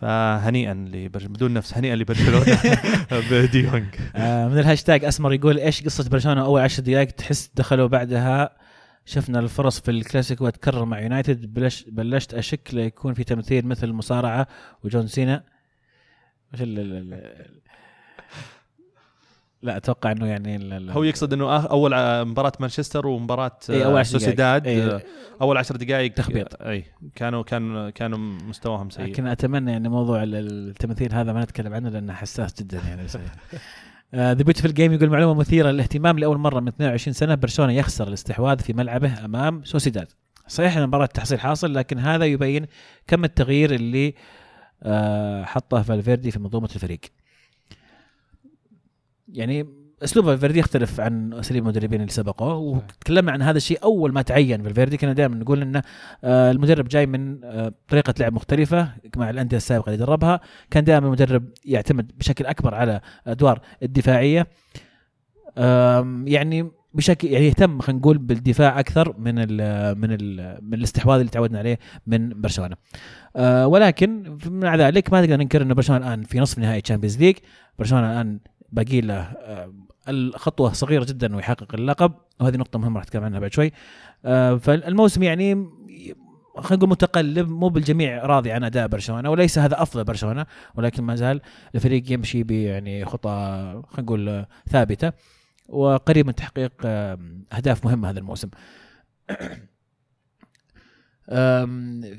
فهنيئا 0.00 0.74
لبرش... 0.74 1.24
بدون 1.24 1.54
نفس 1.54 1.74
هنيئا 1.74 1.96
لبرشلونة. 1.96 2.58
بديونج 3.30 3.84
آه 4.16 4.48
من 4.48 4.58
الهاشتاج 4.58 5.04
أسمر 5.04 5.32
يقول 5.32 5.58
إيش 5.58 5.82
قصة 5.82 6.08
برشلونة 6.08 6.44
أول 6.44 6.60
10 6.60 6.84
دقائق 6.84 7.10
تحس 7.10 7.50
دخلوا 7.54 7.86
بعدها؟ 7.86 8.56
شفنا 9.04 9.38
الفرص 9.40 9.80
في 9.80 9.90
الكلاسيكو 9.90 10.48
تكرر 10.48 10.84
مع 10.84 11.00
يونايتد. 11.00 11.54
بلش 11.54 11.84
بلشت 11.88 12.34
أشك 12.34 12.68
ليكون 12.72 13.14
في 13.14 13.24
تمثيل 13.24 13.66
مثل 13.66 13.86
المصارعه 13.86 14.46
وجون 14.84 15.06
سينا. 15.06 15.44
وش 16.54 16.60
لا 19.62 19.76
أتوقع 19.76 20.12
إنه 20.12 20.26
يعني 20.26 20.56
ال- 20.56 20.90
هو 20.90 21.02
يقصد 21.02 21.32
إنه 21.32 21.44
آه، 21.44 21.66
أول 21.66 21.94
ع- 21.94 22.24
مباراة 22.24 22.52
مانشستر 22.60 23.06
ومباراة 23.06 23.58
إيه، 23.70 23.84
أول 23.86 23.98
آه،. 23.98 24.02
سوسيداد 24.02 24.66
إيه. 24.66 24.86
آه، 24.96 25.02
أول 25.40 25.56
عشر 25.56 25.76
دقائق 25.76 26.12
تخبيط. 26.12 26.62
إي 26.62 26.84
كانوا 27.14 27.42
كان 27.42 27.90
كانوا 27.90 28.18
مستواهم 28.18 28.90
سيء 28.90 29.04
لكن 29.06 29.26
أتمنى 29.26 29.72
يعني 29.72 29.88
موضوع 29.88 30.22
ال- 30.22 30.34
التمثيل 30.68 31.14
هذا 31.14 31.32
ما 31.32 31.42
نتكلم 31.42 31.74
عنه 31.74 31.88
لأنه 31.88 32.12
حساس 32.12 32.62
جدا 32.62 32.78
يعني 32.88 33.06
the 34.14 34.32
beautiful 34.32 34.74
game 34.74 34.92
يقول 34.92 35.10
معلومة 35.10 35.40
مثيرة 35.40 35.70
للاهتمام 35.70 36.18
لأول 36.18 36.38
مرة 36.38 36.60
من 36.60 36.68
22 36.68 37.12
سنة 37.14 37.34
برشلونه 37.34 37.72
يخسر 37.72 38.08
الاستحواذ 38.08 38.58
في 38.58 38.72
ملعبه 38.72 39.24
أمام 39.24 39.64
سوسيداد 39.64 40.08
صحيح 40.48 40.76
إن 40.76 40.82
المباراه 40.82 41.06
تحصيل 41.06 41.40
حاصل 41.40 41.74
لكن 41.74 41.98
هذا 41.98 42.24
يبين 42.24 42.66
كم 43.06 43.24
التغيير 43.24 43.74
اللي 43.74 44.14
آه، 44.82 45.44
حطه 45.44 45.82
فالفيردي 45.82 46.30
في 46.30 46.38
منظومة 46.38 46.68
الفريق 46.74 47.00
يعني 49.32 49.66
اسلوب 50.04 50.26
فالفيردي 50.26 50.58
يختلف 50.58 51.00
عن 51.00 51.32
اساليب 51.32 51.62
المدربين 51.62 52.00
اللي 52.00 52.12
سبقوه 52.12 52.54
وتكلمنا 52.54 53.32
عن 53.32 53.42
هذا 53.42 53.56
الشيء 53.56 53.82
أول 53.82 54.12
ما 54.12 54.22
تعين 54.22 54.62
فالفيردي 54.62 54.96
كنا 54.96 55.12
دائما 55.12 55.36
نقول 55.36 55.62
إنه 55.62 55.82
آه، 56.24 56.50
المدرب 56.50 56.88
جاي 56.88 57.06
من 57.06 57.44
آه، 57.44 57.72
طريقة 57.88 58.14
لعب 58.20 58.32
مختلفة 58.32 58.92
مع 59.16 59.30
الأندية 59.30 59.56
السابقة 59.56 59.86
اللي 59.86 60.04
دربها 60.04 60.40
كان 60.70 60.84
دائما 60.84 61.06
المدرب 61.06 61.44
يعتمد 61.64 62.12
بشكل 62.18 62.46
أكبر 62.46 62.74
على 62.74 63.00
أدوار 63.26 63.60
الدفاعية 63.82 64.46
يعني 66.26 66.70
بشكل 66.94 67.28
يعني 67.28 67.46
يهتم 67.46 67.80
خلينا 67.80 68.00
نقول 68.00 68.18
بالدفاع 68.18 68.80
أكثر 68.80 69.14
من 69.18 69.34
ال 69.38 69.98
من 69.98 70.12
ال 70.12 70.58
من 70.62 70.74
الاستحواذ 70.74 71.18
اللي 71.18 71.30
تعودنا 71.30 71.58
عليه 71.58 71.78
من 72.06 72.40
برشلونة. 72.40 72.76
آه 73.36 73.66
ولكن 73.66 74.38
مع 74.46 74.76
ذلك 74.76 75.12
ما 75.12 75.20
نقدر 75.20 75.36
ننكر 75.36 75.62
ان 75.62 75.74
برشلونة 75.74 76.06
الآن 76.06 76.22
في 76.22 76.40
نصف 76.40 76.58
نهائي 76.58 76.80
Champions 76.80 77.18
League، 77.18 77.36
برشلونة 77.78 78.12
الآن 78.12 78.38
باقي 78.72 79.00
له 79.00 79.20
آه 79.20 79.72
الخطوة 80.08 80.72
صغيرة 80.72 81.04
جدا 81.04 81.36
ويحقق 81.36 81.74
اللقب 81.74 82.12
وهذه 82.40 82.56
نقطة 82.56 82.78
مهمة 82.78 82.96
راح 82.96 83.04
نتكلم 83.04 83.24
عنها 83.24 83.40
بعد 83.40 83.52
شوي. 83.52 83.72
آه 84.24 84.56
فالموسم 84.56 85.22
يعني 85.22 85.54
خلينا 86.56 86.76
نقول 86.76 86.88
متقلب 86.88 87.48
مو 87.48 87.68
بالجميع 87.68 88.26
راضي 88.26 88.52
عن 88.52 88.64
أداء 88.64 88.86
برشلونة 88.86 89.30
وليس 89.30 89.58
هذا 89.58 89.82
أفضل 89.82 90.04
برشلونة 90.04 90.46
ولكن 90.74 91.02
ما 91.02 91.14
زال 91.14 91.40
الفريق 91.74 92.12
يمشي 92.12 92.42
ب 92.42 92.50
يعني 92.50 93.04
خطى 93.04 93.30
خلينا 93.88 94.02
نقول 94.02 94.46
ثابتة 94.70 95.12
وقريب 95.68 96.26
من 96.26 96.34
تحقيق 96.34 96.72
أهداف 97.52 97.84
مهمة 97.84 98.10
هذا 98.10 98.18
الموسم. 98.18 98.48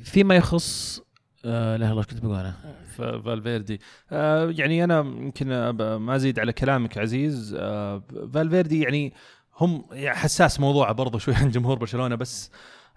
فيما 0.04 0.36
يخص 0.36 1.02
آه 1.45 1.78
لا 1.78 1.86
والله 1.88 1.97
إيش 1.99 2.08
كنت 2.08 2.21
بقول 2.25 2.36
أنا؟ 2.36 2.56
ف- 2.97 3.02
فالفيردي. 3.02 3.80
آه 4.12 4.49
يعني 4.58 4.84
أنا 4.84 4.99
يمكن 4.99 5.45
أب- 5.47 5.82
ما 5.82 6.15
أزيد 6.15 6.39
على 6.39 6.54
كلامك 6.54 6.97
عزيز. 6.97 7.56
آه 7.60 8.04
فالفيردي 8.34 8.82
يعني 8.82 9.13
هم 9.58 9.86
حساس 9.93 10.60
موضوعه 10.60 10.91
برضه 10.93 11.19
شوي 11.19 11.36
عن 11.36 11.49
جمهور 11.52 11.78
برشلونة 11.78 12.15
بس 12.15 12.52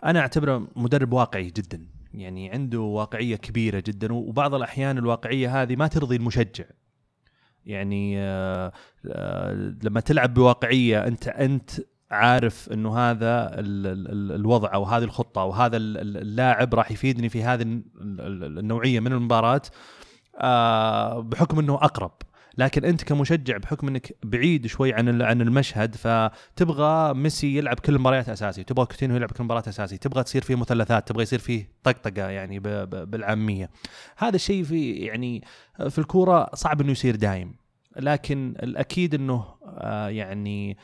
أنا 0.05 0.21
أعتبره 0.21 0.69
مدرب 0.77 1.13
واقعي 1.13 1.51
جدا. 1.51 1.87
يعني 2.15 2.51
عنده 2.51 2.81
واقعية 2.81 3.37
كبيرة 3.37 3.83
جدا 3.87 4.13
وبعض 4.13 4.55
الأحيان 4.55 4.99
الواقعية 4.99 5.63
هذه 5.63 5.77
ما 5.77 5.87
ترضي 5.87 6.17
المشجع. 6.17 6.65
يعني 7.67 8.19
آه 8.19 8.73
آه 9.07 9.75
لما 9.83 10.01
تلعب 10.01 10.35
بواقعية 10.35 11.07
انت 11.07 11.29
أنت 11.29 11.71
عارف 12.13 12.69
إنه 12.73 12.99
هذا 12.99 13.51
ال 13.61 13.87
ال 13.87 14.33
الوضع 14.33 14.75
أو 14.75 14.85
هذه 14.85 15.05
الخطة 15.05 15.43
أو 15.43 15.51
هذا 15.51 15.77
ال- 15.77 15.99
ال- 15.99 16.17
اللاعب 16.17 16.75
راح 16.75 16.91
يفيدني 16.91 17.29
في 17.29 17.43
هذه 17.43 17.63
ال- 17.63 17.83
ال- 18.01 18.59
النوعية 18.59 19.01
من 19.01 19.13
المباراة 19.13 19.63
آه 20.41 21.21
بحكم 21.21 21.59
إنه 21.59 21.75
أقرب. 21.75 22.13
لكن 22.59 22.85
أنت 22.85 23.03
كمشجع 23.05 23.57
بحكم 23.57 23.89
إنك 23.89 24.17
بعيد 24.25 24.67
شوي 24.67 24.93
عن 24.93 25.23
عن 25.23 25.41
المشهد 25.41 25.95
فتبغى 25.97 27.15
ميسي 27.15 27.57
يلعب 27.57 27.79
كل 27.79 27.95
المباريات 27.95 28.29
أساسي 28.29 28.65
تبغى 28.65 28.87
كوتينيو 28.87 29.17
يلعب 29.17 29.31
كل 29.31 29.45
مباراه 29.45 29.63
أساسي 29.69 29.99
تبغى 29.99 30.23
تصير 30.25 30.43
فيه 30.43 30.55
مثلثات 30.55 31.09
تبغى 31.09 31.23
يصير 31.23 31.39
فيه 31.39 31.69
طقطقة 31.85 32.29
يعني 32.29 32.59
بالعامية. 32.59 33.71
هذا 34.17 34.37
الشيء 34.37 34.65
في 34.65 34.93
يعني 34.93 35.45
في 35.89 35.99
الكورة 35.99 36.51
صعب 36.55 36.81
إنه 36.81 36.91
يصير 36.93 37.17
دايم. 37.17 37.55
لكن 37.97 38.55
الأكيد 38.63 39.15
إنه 39.15 39.45
آه 39.67 40.09
يعني 40.09 40.71
أم، 40.71 40.77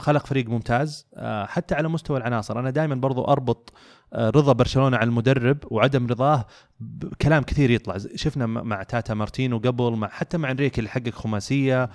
خلق 0.00 0.26
فريق 0.26 0.48
ممتاز. 0.48 1.06
آه، 1.14 1.46
حتى 1.46 1.74
على 1.74 1.88
مستوى 1.88 2.18
العناصر. 2.18 2.58
أنا 2.58 2.70
دائما 2.70 2.94
برضو 2.94 3.24
أربط 3.24 3.72
آه، 4.14 4.30
رضا 4.30 4.52
برشلونة 4.52 4.96
على 4.96 5.08
المدرب 5.08 5.58
وعدم 5.64 6.06
رضاه 6.06 6.46
بكلام 6.80 7.42
كثير 7.42 7.70
يطلع. 7.70 7.96
شفنا 8.14 8.46
مع 8.46 8.82
تاتا 8.82 9.14
مارتينو 9.14 9.58
قبل 9.58 9.92
مع 9.92 10.08
حتى 10.08 10.38
مع 10.38 10.50
إنريكي 10.50 10.78
اللي 10.78 10.90
حقق 10.90 11.08
خماسية. 11.08 11.90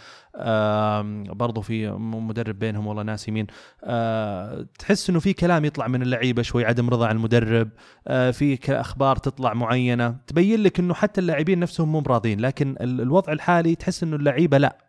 برضو 1.33 1.61
في 1.61 1.89
مدرب 1.99 2.59
بينهم 2.59 2.87
والله 2.87 3.03
ناسي 3.03 3.31
مين 3.31 3.47
آه، 3.83 4.65
تحس 4.79 5.09
إنه 5.09 5.19
في 5.19 5.33
كلام 5.33 5.65
يطلع 5.65 5.87
من 5.87 6.01
اللعيبة 6.01 6.41
شوي 6.41 6.65
عدم 6.65 6.89
رضا 6.89 7.07
عن 7.07 7.15
المدرب. 7.15 7.69
في 8.07 8.57
أخبار 8.69 9.15
تطلع 9.15 9.53
معينة. 9.53 10.15
تبين 10.27 10.63
لك 10.63 10.79
إنه 10.79 10.93
حتى 10.93 11.21
اللاعبين 11.21 11.59
نفسهم 11.59 11.91
مو 11.91 11.99
براضين 11.99 12.39
لكن 12.39 12.75
ال- 12.81 13.01
الوضع 13.01 13.33
الحالي 13.33 13.75
تحس 13.75 14.03
إنه 14.03 14.15
اللعيبة 14.15 14.57
لا. 14.57 14.86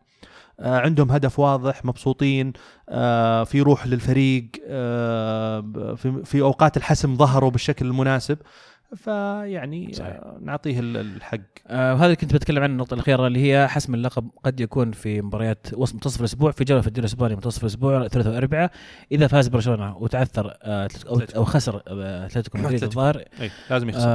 عندهم 0.60 1.10
هدف 1.10 1.38
واضح 1.38 1.84
مبسوطين 1.84 2.52
آه، 2.88 3.44
في 3.44 3.60
روح 3.60 3.86
للفريق 3.86 4.48
آه، 4.66 5.94
في 6.24 6.40
أوقات 6.40 6.76
الحسم 6.76 7.16
ظهروا 7.16 7.50
بالشكل 7.50 7.86
المناسب. 7.86 8.38
فيعني. 8.96 9.92
آه، 10.00 10.38
نعطيه 10.42 10.80
ال- 10.80 10.96
الحق 10.96 11.38
آه 11.66 11.92
وهذا 11.94 12.04
اللي 12.04 12.16
كنت 12.16 12.34
بتكلم 12.34 12.62
عنه 12.62 12.72
النقطة 12.72 12.94
الأخيرة 12.94 13.26
اللي 13.26 13.52
هي 13.52 13.68
حسم 13.68 13.94
اللقب 13.94 14.30
قد 14.44 14.60
يكون 14.60 14.92
في 14.92 15.22
مباريات 15.22 15.66
وسط 15.74 15.94
منتصف 15.94 16.20
الأسبوع 16.20 16.50
في 16.50 16.64
جولة 16.64 16.80
في 16.80 16.86
الدوري 16.86 17.00
الاسباني 17.06 17.34
منتصف 17.34 17.62
الأسبوع 17.62 18.08
ثلاثاء 18.08 18.32
واربعاء 18.34 18.70
إذا 19.12 19.26
فاز 19.26 19.48
برشلونة 19.48 19.96
وتعثر 19.96 20.56
آه 20.62 20.88
أو, 21.08 21.20
أو 21.36 21.44
خسر 21.44 21.82
آه، 21.88 22.26
أتلتيكو 22.26 22.58
مدريد. 22.58 22.82
الظاهر 22.84 23.24
لازم 23.70 23.88
يخسر 23.88 24.08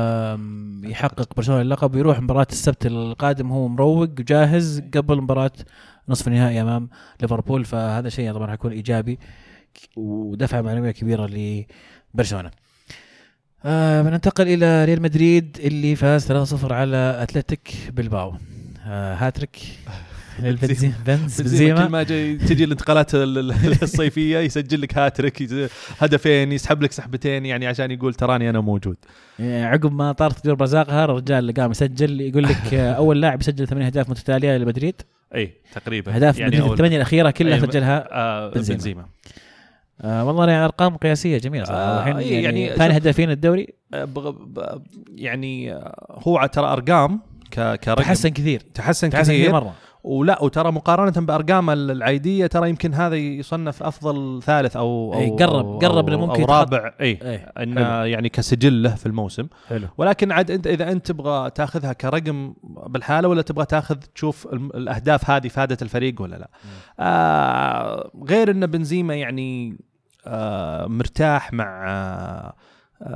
يحقق 0.84 1.36
برشلونة 1.36 1.62
اللقب 1.62 1.96
ويروح 1.96 2.20
مباراة 2.20 2.48
السبت 2.52 2.86
القادم 2.86 3.52
هو 3.52 3.68
مروق 3.68 4.08
جاهز 4.10 4.84
قبل 4.94 5.22
مباراة 5.22 5.52
نصف 6.10 6.28
النهائي 6.28 6.62
أمام 6.62 6.90
ليفربول 7.22 7.66
فهذا 7.66 8.10
شيء 8.10 8.34
طبعا 8.34 8.48
حيكون 8.52 8.72
إيجابي 8.72 9.20
ودفعة 9.96 10.62
معنوية 10.62 10.92
كبيرة 10.92 11.26
لبرشلونة. 12.14 12.52
آه 13.66 14.02
بننتقل 14.02 14.48
إلى 14.48 14.86
ريال 14.86 15.02
مدريد 15.02 15.58
اللي 15.64 15.96
فاز 15.96 16.32
3-0 16.32 16.72
على 16.72 17.18
أتلتيك 17.22 17.74
بلباو. 17.94 18.34
آه 18.88 19.16
هاتريك. 19.16 19.58
للبنزيما 20.40 20.94
بنز 21.08 21.42
بنزيما 21.42 21.86
كل 21.86 21.92
ما 21.92 22.04
تجي 22.04 22.64
الانتقالات 22.64 23.16
ال- 23.16 23.38
ال- 23.40 23.84
الصيفية 23.84 24.38
يسجل 24.38 24.82
لك 24.82 24.98
هاتريك 24.98 25.44
هدفين 26.00 26.52
يسحب 26.52 26.82
لك 26.84 26.92
سحبتين 26.92 27.46
يعني 27.46 27.68
عشان 27.68 27.92
يقول 27.92 28.14
تراني 28.14 28.50
أنا 28.50 28.60
موجود. 28.60 28.98
يعني 29.40 29.66
عقب 29.66 29.92
ما 29.94 30.12
طارت 30.12 30.40
تدور 30.40 30.56
برزاقها 30.56 31.06
الرجال 31.06 31.54
قام 31.54 31.72
يسجل 31.72 32.22
يقول 32.22 32.44
لك 32.44 32.74
آه، 32.74 32.94
أول 32.94 33.22
لاعب 33.22 33.42
يسجل 33.42 33.68
ثمان 33.68 33.84
أهداف 33.84 34.10
متتالية 34.10 34.58
لمدريد. 34.58 35.02
اي 35.36 35.54
تقريبا. 35.76 36.16
أهداف 36.16 36.40
يعني 36.40 36.56
مدريد 36.56 36.72
الثمانية 36.72 36.96
الأخيرة 36.98 37.32
كلها 37.32 37.58
أي- 37.60 37.62
سجلها 37.62 38.08
آه 38.12 38.50
بنزيما. 38.50 38.78
بنزيما. 38.78 39.06
آه 40.04 40.26
والله 40.26 40.50
يعني 40.50 40.66
أرقام 40.66 40.98
قياسية 40.98 41.38
جميلة 41.38 41.64
صراحة. 41.66 41.82
آه، 41.82 42.00
الحين 42.00 42.16
يعني, 42.44 42.44
يعني 42.64 42.76
ثاني 42.78 42.98
هدافين 42.98 43.32
الدوري. 43.32 43.68
آه، 43.94 44.08
يعني 45.16 45.74
آه، 45.74 46.20
هو 46.28 46.46
ترى 46.54 46.66
أرقام 46.66 47.20
ك- 47.52 47.76
كرقم. 47.76 48.02
تحسن 48.04 48.30
كثير. 48.30 48.60
تحسن 48.74 49.10
تحسن 49.10 49.32
كثير 49.34 49.42
كثير. 49.42 49.54
مرة. 49.54 49.74
ولا 50.04 50.44
وترى 50.44 50.72
مقارنة 50.72 51.26
بارقامه 51.26 51.74
العيديه 51.74 52.48
ترى 52.48 52.70
يمكن 52.70 52.94
هذا 52.94 53.16
يصنف 53.16 53.84
أفضل 53.84 54.44
ثالث 54.44 54.76
أو 54.78 55.14
أو 55.14 55.36
قرب- 55.38 55.80
أو- 55.80 55.86
قرب 55.86 56.10
أو- 56.10 56.14
ممكن 56.14 56.42
يتخط- 56.42 56.50
رابع. 56.52 56.94
إي 57.02 57.06
إيه 57.22 57.52
انه 57.64 57.82
يعني 58.06 58.30
كسجل 58.30 58.84
له 58.84 58.96
في 58.96 59.06
الموسم. 59.06 59.48
حلو. 59.70 59.88
ولكن 59.98 60.32
عاد 60.32 60.52
أنت 60.52 60.68
إذا 60.68 60.92
أنت 60.92 61.06
تبغى 61.08 61.50
تاخذها 61.50 61.94
كرقم 61.94 62.54
بالحالة 62.64 63.28
ولا 63.28 63.42
تبغى 63.42 63.66
تاخذ 63.66 63.96
تشوف 64.16 64.48
الأهداف 64.54 65.30
هذه 65.30 65.48
فادت 65.48 65.82
الفريق 65.82 66.22
ولا 66.22 66.36
لا. 66.36 66.50
آه 67.00 68.12
غير 68.30 68.52
إن 68.52 68.66
بنزيما 68.66 69.16
يعني 69.16 69.78
مرتاح 70.88 71.54
مع 71.54 71.88
آه 71.88 72.54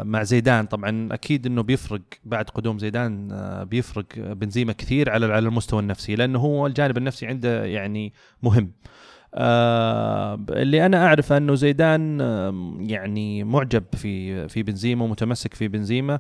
مع 0.04 0.24
زيدان. 0.24 0.66
طبعا 0.66 1.10
أكيد 1.12 1.46
إنه 1.46 1.62
بيفرق 1.64 2.02
بعد 2.26 2.50
قدوم 2.50 2.80
زيدان 2.80 3.30
آه 3.32 3.64
بيفرق 3.64 4.06
بنزيما 4.18 4.74
كثير 4.74 5.10
على 5.10 5.26
على 5.26 5.48
المستوى 5.48 5.80
النفسي 5.80 6.16
لأنه 6.16 6.40
هو 6.40 6.68
الجانب 6.68 6.98
النفسي 6.98 7.28
عنده 7.28 7.66
يعني 7.66 8.14
مهم. 8.44 8.72
آه 9.36 10.46
اللي 10.50 10.86
أنا 10.86 11.06
أعرفه 11.08 11.38
إنه 11.38 11.56
زيدان 11.56 12.22
آه 12.22 12.74
يعني 12.80 13.44
معجب 13.44 13.84
في 13.94 14.48
في 14.50 14.64
بنزيما 14.64 15.04
ومتمسك 15.04 15.54
في 15.54 15.68
بنزيما. 15.68 16.14
آه 16.14 16.20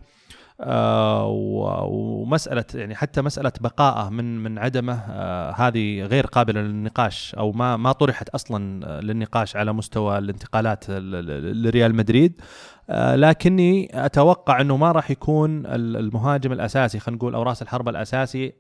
ومسألة 1.86 2.66
يعني 2.76 2.95
حتى 2.95 3.22
مسألة 3.22 3.51
بقائه 3.62 4.10
من 4.10 4.43
من 4.43 4.60
عدمه 4.60 4.93
آه 5.10 5.51
هذه 5.51 6.01
غير 6.03 6.26
قابلة 6.26 6.62
للنقاش 6.62 7.36
أو 7.36 7.51
ما 7.51 7.78
ما 7.78 7.91
طرحت 7.91 8.30
أصلا 8.30 8.88
آه، 8.88 8.99
للنقاش 9.01 9.55
على 9.55 9.74
مستوى 9.74 10.18
الانتقالات 10.18 10.89
لريال 10.89 11.95
مدريد. 11.95 12.41
آه 12.89 13.16
لكني 13.16 14.05
أتوقع 14.05 14.62
أنه 14.62 14.78
ما 14.78 14.91
راح 14.91 15.12
يكون 15.12 15.66
ال- 15.66 15.97
المهاجم 15.97 16.51
الأساسي 16.51 16.99
خلينا 16.99 17.18
نقول 17.18 17.36
أو 17.36 17.43
رأس 17.43 17.62
الحربة 17.62 17.91
الأساسي 17.91 18.53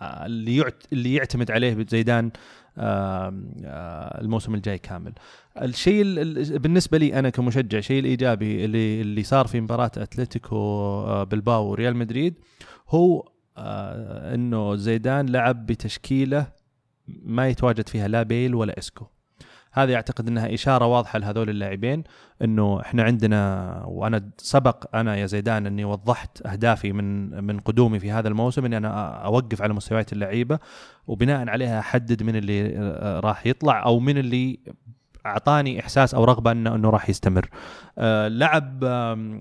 آه، 0.00 0.26
اللي 0.26 0.64
اللي 0.92 1.14
يعتمد 1.14 1.50
عليه 1.50 1.86
زيدان 1.88 2.26
آه، 2.26 2.30
الموسم 2.78 4.54
الجاي 4.54 4.78
كامل. 4.78 5.12
الشيء 5.62 6.02
ال- 6.02 6.18
ال- 6.38 6.58
بالنسبة 6.58 6.98
لي 6.98 7.18
أنا 7.18 7.30
كمشجع 7.30 7.78
الشيء 7.78 8.00
الإيجابي 8.00 8.64
اللي 8.64 9.00
اللي 9.00 9.22
صار 9.22 9.46
في 9.46 9.60
مباراة 9.60 9.90
أتلتيكو 9.96 11.24
بلباو 11.24 11.66
وريال 11.66 11.96
مدريد 11.96 12.34
هو 12.88 13.28
إنه 13.58 14.74
زيدان 14.76 15.26
لعب 15.28 15.66
بتشكيلة 15.66 16.46
ما 17.08 17.48
يتواجد 17.48 17.88
فيها 17.88 18.08
لا 18.08 18.22
بيل 18.22 18.54
ولا 18.54 18.78
إسكو. 18.78 19.06
هذه 19.72 19.94
أعتقد 19.94 20.28
إنها 20.28 20.54
إشارة 20.54 20.86
واضحة 20.86 21.18
لهذول 21.18 21.50
اللاعبين 21.50 22.04
إنه 22.42 22.80
إحنا 22.80 23.02
عندنا 23.02 23.82
وأنا 23.86 24.30
سبق 24.38 24.96
أنا 24.96 25.16
يا 25.16 25.26
زيدان 25.26 25.66
إني 25.66 25.84
وضحت 25.84 26.46
أهدافي 26.46 26.92
من 26.92 27.30
من 27.44 27.60
قدومي 27.60 27.98
في 27.98 28.10
هذا 28.10 28.28
الموسم 28.28 28.64
إني 28.64 28.76
أنا 28.76 29.08
أوقف 29.24 29.62
على 29.62 29.74
مستويات 29.74 30.12
اللعيبة 30.12 30.58
وبناء 31.06 31.48
عليها 31.48 31.78
أحدد 31.78 32.22
من 32.22 32.36
اللي 32.36 32.78
آه، 32.78 33.20
راح 33.20 33.46
يطلع 33.46 33.84
أو 33.84 33.98
من 33.98 34.18
اللي 34.18 34.58
أعطاني 35.26 35.80
إحساس 35.80 36.14
أو 36.14 36.24
رغبة 36.24 36.52
إنه 36.52 36.74
إنه 36.74 36.90
راح 36.90 37.08
يستمر. 37.08 37.48
آه 37.98 38.28
لعب 38.28 38.84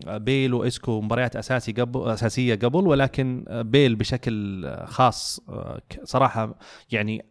بيل 0.07 0.53
وإسكو 0.53 1.01
مباريات 1.01 1.35
أساسي 1.35 1.71
قبل 1.71 2.09
أساسية 2.09 2.55
قبل 2.55 2.87
ولكن 2.87 3.45
بيل 3.49 3.95
بشكل 3.95 4.65
خاص 4.85 5.39
آه، 5.49 5.81
صراحة 6.03 6.55
يعني 6.91 7.25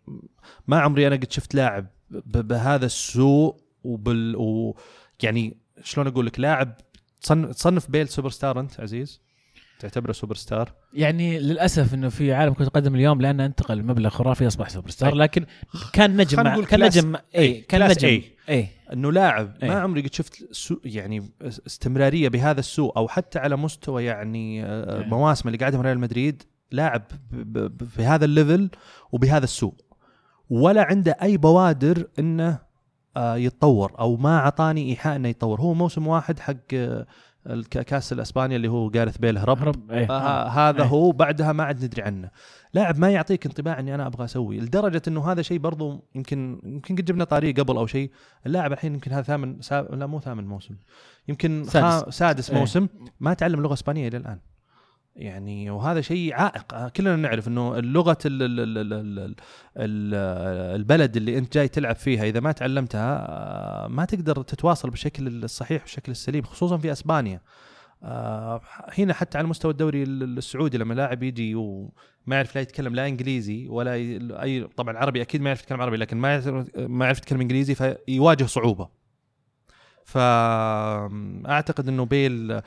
ما 0.68 0.80
عمري 0.80 1.06
أنا 1.06 1.16
قد 1.16 1.32
شفت 1.32 1.54
لاعب 1.54 1.86
بهذا 2.26 2.86
السوء 2.86 3.56
وبال 3.84 4.36
و 4.36 4.76
يعني 5.22 5.56
شلون 5.82 6.06
أقول 6.06 6.26
لك 6.26 6.40
لاعب 6.40 6.74
تصن- 7.22 7.50
تصنف 7.54 7.90
بيل 7.90 8.08
سوبر 8.08 8.30
ستار 8.30 8.60
أنت 8.60 8.80
عزيز؟ 8.80 9.20
تعتبره 9.78 10.12
سوبر 10.12 10.34
ستار؟ 10.34 10.72
يعني 10.94 11.38
للأسف 11.38 11.94
إنه 11.94 12.08
في 12.08 12.32
عالم 12.32 12.52
كرة 12.54 12.64
القدم 12.64 12.94
اليوم 12.94 13.20
لأنه 13.20 13.46
انتقل 13.46 13.82
مبلغ 13.82 14.10
خرافي 14.10 14.46
اصبح 14.46 14.68
سوبر 14.68 14.90
ستار. 14.90 15.14
لكن 15.14 15.46
كان 15.92 16.16
نجم 16.16 16.42
مع 16.42 16.60
كان 16.60 16.84
نجم 16.84 17.16
اي 17.36 17.60
كان 17.60 17.88
نجم 17.90 18.08
أي. 18.08 18.24
اي 18.48 18.68
إنه 18.92 19.12
لاعب 19.12 19.56
أي. 19.62 19.68
ما 19.68 19.74
عمري 19.80 20.00
قد 20.00 20.14
شفت 20.14 20.52
سوء 20.52 20.80
يعني 20.84 21.30
استمرارية 21.66 22.28
بهذا 22.28 22.60
السوء 22.60 22.96
أو 22.96 23.08
حتى 23.08 23.38
على 23.38 23.56
مستوى 23.56 24.04
يعني 24.04 24.64
آه، 24.64 25.02
أي. 25.02 25.06
مواسم 25.08 25.48
اللي 25.48 25.58
قاعدها 25.58 25.82
ريال 25.82 25.98
مدريد 25.98 26.42
لاعب 26.72 27.02
ب- 27.30 27.58
ب- 27.58 27.84
في 27.84 28.02
هذا 28.02 28.24
ال 28.24 28.32
level 28.32 28.70
وبهذا 29.12 29.44
السوء 29.44 29.74
ولا 30.50 30.82
عنده 30.82 31.16
أي 31.22 31.36
بوادر 31.36 32.06
إنه 32.18 32.58
آه، 33.16 33.36
يتطور 33.36 33.92
أو 33.98 34.16
ما 34.16 34.38
اعطاني 34.38 34.90
إيحاء 34.90 35.16
إنه 35.16 35.28
يتطور. 35.28 35.60
هو 35.60 35.74
موسم 35.74 36.06
واحد 36.06 36.38
حق 36.38 36.56
آه، 36.74 37.06
كأس 37.70 38.12
الإسبانيا 38.12 38.56
اللي 38.56 38.68
هو 38.68 38.90
جارث 38.90 39.18
بيل 39.18 39.38
هرب 39.38 39.58
هرب 39.58 39.90
اي 39.90 40.04
آه 40.10 40.48
هذا 40.48 40.82
أي. 40.82 40.88
هو 40.90 41.12
بعدها 41.12 41.52
ما 41.52 41.64
عاد 41.64 41.84
ندري 41.84 42.02
عنه. 42.02 42.30
لاعب 42.74 42.98
ما 42.98 43.10
يعطيك 43.10 43.46
انطباع 43.46 43.78
إني 43.80 43.94
أنا 43.94 44.06
أبغى 44.06 44.24
أسوي. 44.24 44.60
لدرجة 44.60 45.02
إنه 45.08 45.32
هذا 45.32 45.42
شيء 45.42 45.58
برضو 45.58 46.04
يمكن 46.14 46.60
يمكن 46.64 46.96
قد 46.96 47.04
جبنا 47.04 47.24
طاريه 47.24 47.54
قبل 47.54 47.76
أو 47.76 47.86
شيء. 47.86 48.10
اللاعب 48.46 48.72
الحين 48.72 48.94
يمكن 48.94 49.12
هذا 49.12 49.22
ثامن 49.22 49.60
سا... 49.60 49.82
لا 49.82 50.06
مو 50.06 50.20
ثامن 50.20 50.46
موسم. 50.46 50.74
يمكن 51.28 51.64
سادس. 51.64 51.94
سادس, 51.94 52.18
سادس 52.18 52.50
إيه. 52.50 52.58
موسم. 52.58 52.88
ما 53.20 53.34
تعلم 53.34 53.60
لغة 53.62 53.72
إسبانية 53.72 54.08
إلى 54.08 54.16
الآن. 54.16 54.38
يعني 55.20 55.70
وهذا 55.70 56.00
شيء 56.00 56.34
عائق 56.34 56.74
آه، 56.74 56.88
كلنا 56.88 57.16
نعرف 57.16 57.48
إنه 57.48 57.78
ال 59.76 60.14
البلد 60.80 61.16
اللي 61.16 61.38
أنت 61.38 61.54
جاي 61.54 61.68
تلعب 61.68 61.96
فيها 61.96 62.24
إذا 62.24 62.40
ما 62.40 62.52
تعلمتها 62.52 63.26
آه، 63.28 63.88
ما 63.88 64.04
تقدر 64.04 64.42
تتواصل 64.42 64.90
بالشكل 64.90 65.44
الصحيح 65.44 65.82
والشكل 65.82 66.12
السليم 66.12 66.42
خصوصا 66.42 66.76
في 66.78 66.92
أسبانيا 66.92 67.40
آه، 68.02 68.60
هنا 68.98 69.14
حتى 69.14 69.38
على 69.38 69.46
مستوى 69.46 69.70
الدوري 69.72 70.02
ال- 70.02 70.38
السعودي 70.38 70.78
لما 70.78 70.94
لاعب 70.94 71.22
يجي 71.22 71.54
وما 71.54 71.90
يعرف 72.28 72.54
لا 72.56 72.60
يتكلم 72.62 72.94
لا 72.94 73.06
إنجليزي 73.06 73.68
ولا. 73.68 73.94
أي 74.42 74.64
طبعا 74.76 74.96
عربي 74.98 75.22
أكيد 75.22 75.40
ما 75.40 75.46
يعرف 75.48 75.60
يتكلم 75.62 75.80
عربي 75.80 75.96
لكن 75.96 76.16
ما 76.16 76.64
ما 76.76 77.04
يعرف 77.04 77.18
يتكلم 77.18 77.40
إنجليزي 77.40 77.74
فيواجه 77.74 78.44
صعوبة 78.44 78.99
فأعتقد 80.10 81.88
إنه 81.88 82.04
بيل 82.04 82.60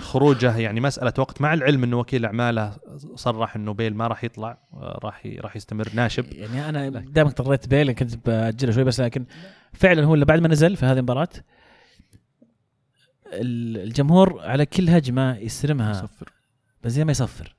خروجه 0.00 0.56
يعني 0.56 0.80
مسألة 0.80 1.12
وقت 1.18 1.40
مع 1.40 1.54
العلم 1.54 1.84
إنه 1.84 1.98
وكيل 1.98 2.24
أعماله 2.24 2.76
صرح 3.14 3.56
إنه 3.56 3.72
بيل 3.74 3.94
ما 3.94 4.06
راح 4.06 4.24
يطلع 4.24 4.58
راح 4.74 5.26
راح 5.40 5.56
يستمر 5.56 5.88
ناشب. 5.94 6.24
يعني 6.32 6.68
أنا 6.68 6.88
دائما 6.88 7.30
اضطريت 7.30 7.68
بيل 7.68 7.92
كنت 7.92 8.26
بأجله 8.26 8.72
شوي 8.72 8.84
بس 8.84 9.00
لكن 9.00 9.24
فعلا 9.72 10.04
هو 10.04 10.14
اللي 10.14 10.24
بعد 10.24 10.40
ما 10.40 10.48
نزل 10.48 10.76
في 10.76 10.86
هذه 10.86 10.96
المباراة 10.98 11.28
ال- 13.32 13.76
الجمهور 13.78 14.40
على 14.40 14.66
كل 14.66 14.90
هجمة 14.90 15.36
يستلمها 15.36 15.92
صفر 15.92 16.32
بس 16.82 16.92
زي 16.92 17.04
ما 17.04 17.10
يصفر. 17.10 17.56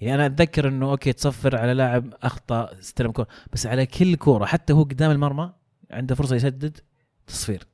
يعني 0.00 0.14
أنا 0.14 0.26
أتذكر 0.26 0.68
إنه 0.68 0.90
أوكي 0.90 1.12
تصفر 1.12 1.56
على 1.56 1.74
لاعب 1.74 2.14
أخطأ 2.22 2.78
استلم 2.78 3.10
كورة 3.10 3.28
بس 3.52 3.66
على 3.66 3.86
كل 3.86 4.16
كورة 4.16 4.44
حتى 4.44 4.72
هو 4.72 4.82
قدام 4.82 5.10
المرمى 5.10 5.52
عنده 5.90 6.14
فرصة 6.14 6.36
يسدد 6.36 6.78
تصفير. 7.26 7.66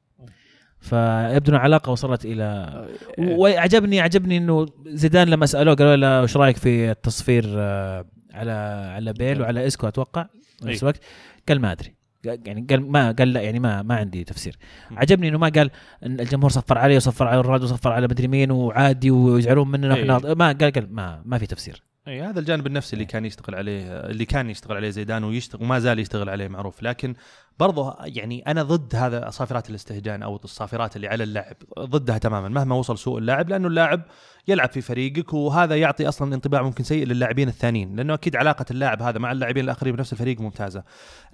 فيبدو 0.83 1.53
ان 1.53 1.57
العلاقه 1.57 1.91
وصلت 1.93 2.24
إلى 2.24 2.87
وعجبني 3.18 4.01
عجبني 4.01 4.37
إنه 4.37 4.66
زيدان 4.87 5.28
لما 5.28 5.47
سألوه 5.47 5.74
قالوا 5.74 5.97
له 5.97 6.22
إيش 6.22 6.37
رأيك 6.37 6.57
في 6.57 6.91
التصفير 6.91 7.45
آه، 7.49 8.05
على 8.35 8.53
على 8.97 9.12
بيل 9.12 9.43
وعلى 9.43 9.66
إسكو؟ 9.66 9.89
أتوقع. 9.89 10.26
نفس. 10.62 10.83
الوقت. 10.83 11.01
قال 11.49 11.61
ما 11.61 11.72
أدري. 11.72 11.95
يعني 12.24 12.66
قال 12.70 12.91
ما 12.91 13.11
قال 13.12 13.33
لا 13.33 13.41
يعني 13.41 13.59
ما 13.59 13.83
ما 13.83 13.95
عندي 13.97 14.24
تفسير. 14.24 14.57
عجبني 14.91 15.28
إنه 15.28 15.39
ما 15.39 15.49
قال 15.49 15.70
إن 16.07 16.20
الجمهور 16.20 16.51
صفر 16.51 16.78
علي 16.78 16.97
وصفر 16.97 17.26
على 17.26 17.41
رونالدو 17.41 17.64
وصفر 17.64 17.93
على 17.93 18.07
مدري 18.07 18.28
مين 18.28 18.51
وعادي 18.51 19.11
ويزعلون 19.11 19.70
مننا 19.70 19.95
أي. 19.95 20.11
وإحنا 20.11 20.35
ما 20.35 20.53
قال 20.53 20.72
قال 20.72 20.95
ما 20.95 21.22
ما 21.24 21.39
في 21.39 21.47
تفسير. 21.47 21.83
اي 22.09 22.22
هذا 22.22 22.40
الجانب 22.40 22.66
النفسي 22.66 22.92
اللي 22.92 23.05
كان 23.05 23.24
يشتغل 23.24 23.55
عليه 23.55 24.00
اللي 24.00 24.24
كان 24.24 24.50
يشتغل 24.50 24.76
عليه 24.76 24.90
زيدان 24.90 25.24
ويشتغل 25.24 25.62
وما 25.62 25.78
زال 25.78 25.98
يشتغل 25.98 26.28
عليه 26.28 26.48
معروف. 26.48 26.82
لكن 26.82 27.14
برضه 27.59 27.96
يعني 28.00 28.42
أنا 28.46 28.62
ضد 28.62 28.96
هذا 28.96 29.30
صافرات 29.30 29.70
الاستهجان 29.70 30.22
أو 30.22 30.40
الصافرات 30.44 30.96
اللي 30.96 31.09
على 31.09 31.24
اللاعب 31.24 31.57
ضدها 31.78 32.18
تماما 32.18 32.48
مهما 32.48 32.74
وصل 32.74 32.98
سوء 32.98 33.18
اللاعب 33.18 33.48
لأنه 33.48 33.68
اللاعب 33.68 34.03
يلعب 34.48 34.70
في 34.70 34.80
فريقك 34.80 35.34
وهذا 35.34 35.76
يعطي 35.76 36.09
أصلا 36.09 36.34
انطباع 36.34 36.62
ممكن 36.62 36.84
سيء 36.84 37.07
للاعبين 37.07 37.48
الثانيين 37.48 37.96
لأنه 37.96 38.14
أكيد 38.14 38.36
علاقة 38.36 38.64
اللاعب 38.70 39.03
هذا 39.03 39.18
مع 39.18 39.32
اللاعبين 39.32 39.64
الآخرين 39.64 39.96
بنفس 39.96 40.12
الفريق 40.12 40.40
ممتازة. 40.40 40.84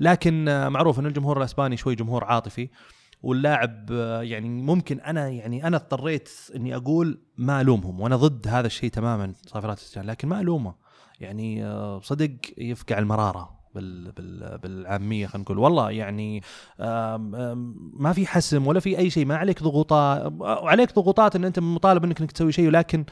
لكن 0.01 0.49
آه، 0.49 0.69
معروف 0.69 0.99
ان 1.01 1.07
الجمهور 1.07 1.39
الإسباني 1.39 1.77
شوي 1.77 1.95
جمهور 1.95 2.25
عاطفي 2.25 2.69
واللاعب 3.23 3.91
يعني 4.23 4.49
ممكن 4.49 5.01
أنا 5.01 5.29
يعني 5.29 5.67
أنا 5.67 5.77
اضطريت 5.77 6.31
إني 6.57 6.77
أقول 6.77 7.19
ما 7.37 7.61
ألومهم 7.61 8.01
وأنا 8.01 8.17
ضد 8.17 8.49
هذا 8.49 8.67
الشيء 8.67 8.91
تماما 8.91 9.33
صافرات 9.47 9.79
الاستهجان 9.79 10.11
لكن 10.11 10.29
ما 10.29 10.41
ألومه. 10.41 10.75
يعني 11.21 11.65
آه، 11.65 12.01
صدق 12.01 12.31
يفقع 12.59 12.99
المرارة 12.99 13.59
بال 13.75 14.13
بال 14.13 14.59
بالعامية 14.59 15.27
خلينا 15.27 15.43
نقول. 15.45 15.59
والله 15.59 15.91
يعني 15.91 16.43
ما 17.99 18.13
في 18.13 18.27
حسم 18.27 18.67
ولا 18.67 18.81
في 18.81 18.99
أي 18.99 19.11
شيء 19.11 19.27
ما 19.27 19.37
عليك 19.37 19.63
ضغوطات 19.63 20.33
عليك 20.43 20.95
ضغوطات 20.95 21.37
إن 21.37 21.45
أنت 21.45 21.59
مطالب 21.59 22.05
إنك 22.05 22.21
إنك 22.21 22.33
تسوي 22.33 22.53
شيء 22.53 22.67
ولكن 22.67 23.05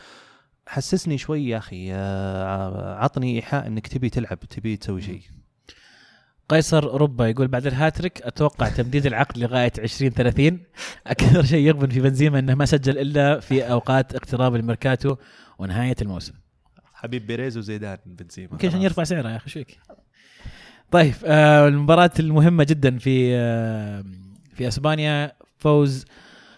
حسسني 0.67 1.19
شوي 1.19 1.49
يا 1.49 1.59
أخي 1.59 1.89
آه، 1.93 2.95
عطني 2.99 3.37
إيحاء 3.37 3.67
إنك 3.67 3.87
تبي 3.87 4.11
تلعب 4.11 4.39
تبي 4.41 4.77
تسوي 4.77 5.03
شيء. 5.03 5.21
قيصر 6.49 7.01
ربا 7.01 7.29
يقول 7.29 7.49
بعد 7.49 7.67
الهاتريك 7.67 8.23
أتوقع 8.23 8.69
تمديد 8.69 9.07
العقد 9.07 9.39
لغاية 9.39 9.73
2030 9.79 10.61
أكثر 11.07 11.45
شيء 11.45 11.67
يغبن 11.67 11.89
في 11.89 12.01
بنزيما 12.01 12.39
إنه 12.39 12.55
ما 12.55 12.65
سجل 12.65 12.99
إلا 12.99 13.41
في 13.41 13.63
أوقات 13.63 14.15
اقتراب 14.15 14.55
الميركاتو 14.55 15.17
ونهاية 15.59 15.97
الموسم. 16.03 16.33
حبيب 16.95 17.27
بيريز 17.27 17.59
وزيدان 17.59 17.99
بنزيما. 18.07 18.49
يمكن 18.53 18.69
عشان. 18.69 18.83
يرفع 18.83 19.05
سعره 19.05 19.31
يا 19.31 19.37
أخي 19.37 19.51
شو؟ 19.51 19.63
طيب 20.91 21.15
آه 21.25 21.69
المباراة 21.69 22.11
المهمة 22.21 22.65
جدا 22.65 22.99
في 22.99 23.37
آه 23.37 24.05
في 24.55 24.69
أسبانيا 24.69 25.33
فوز 25.59 26.05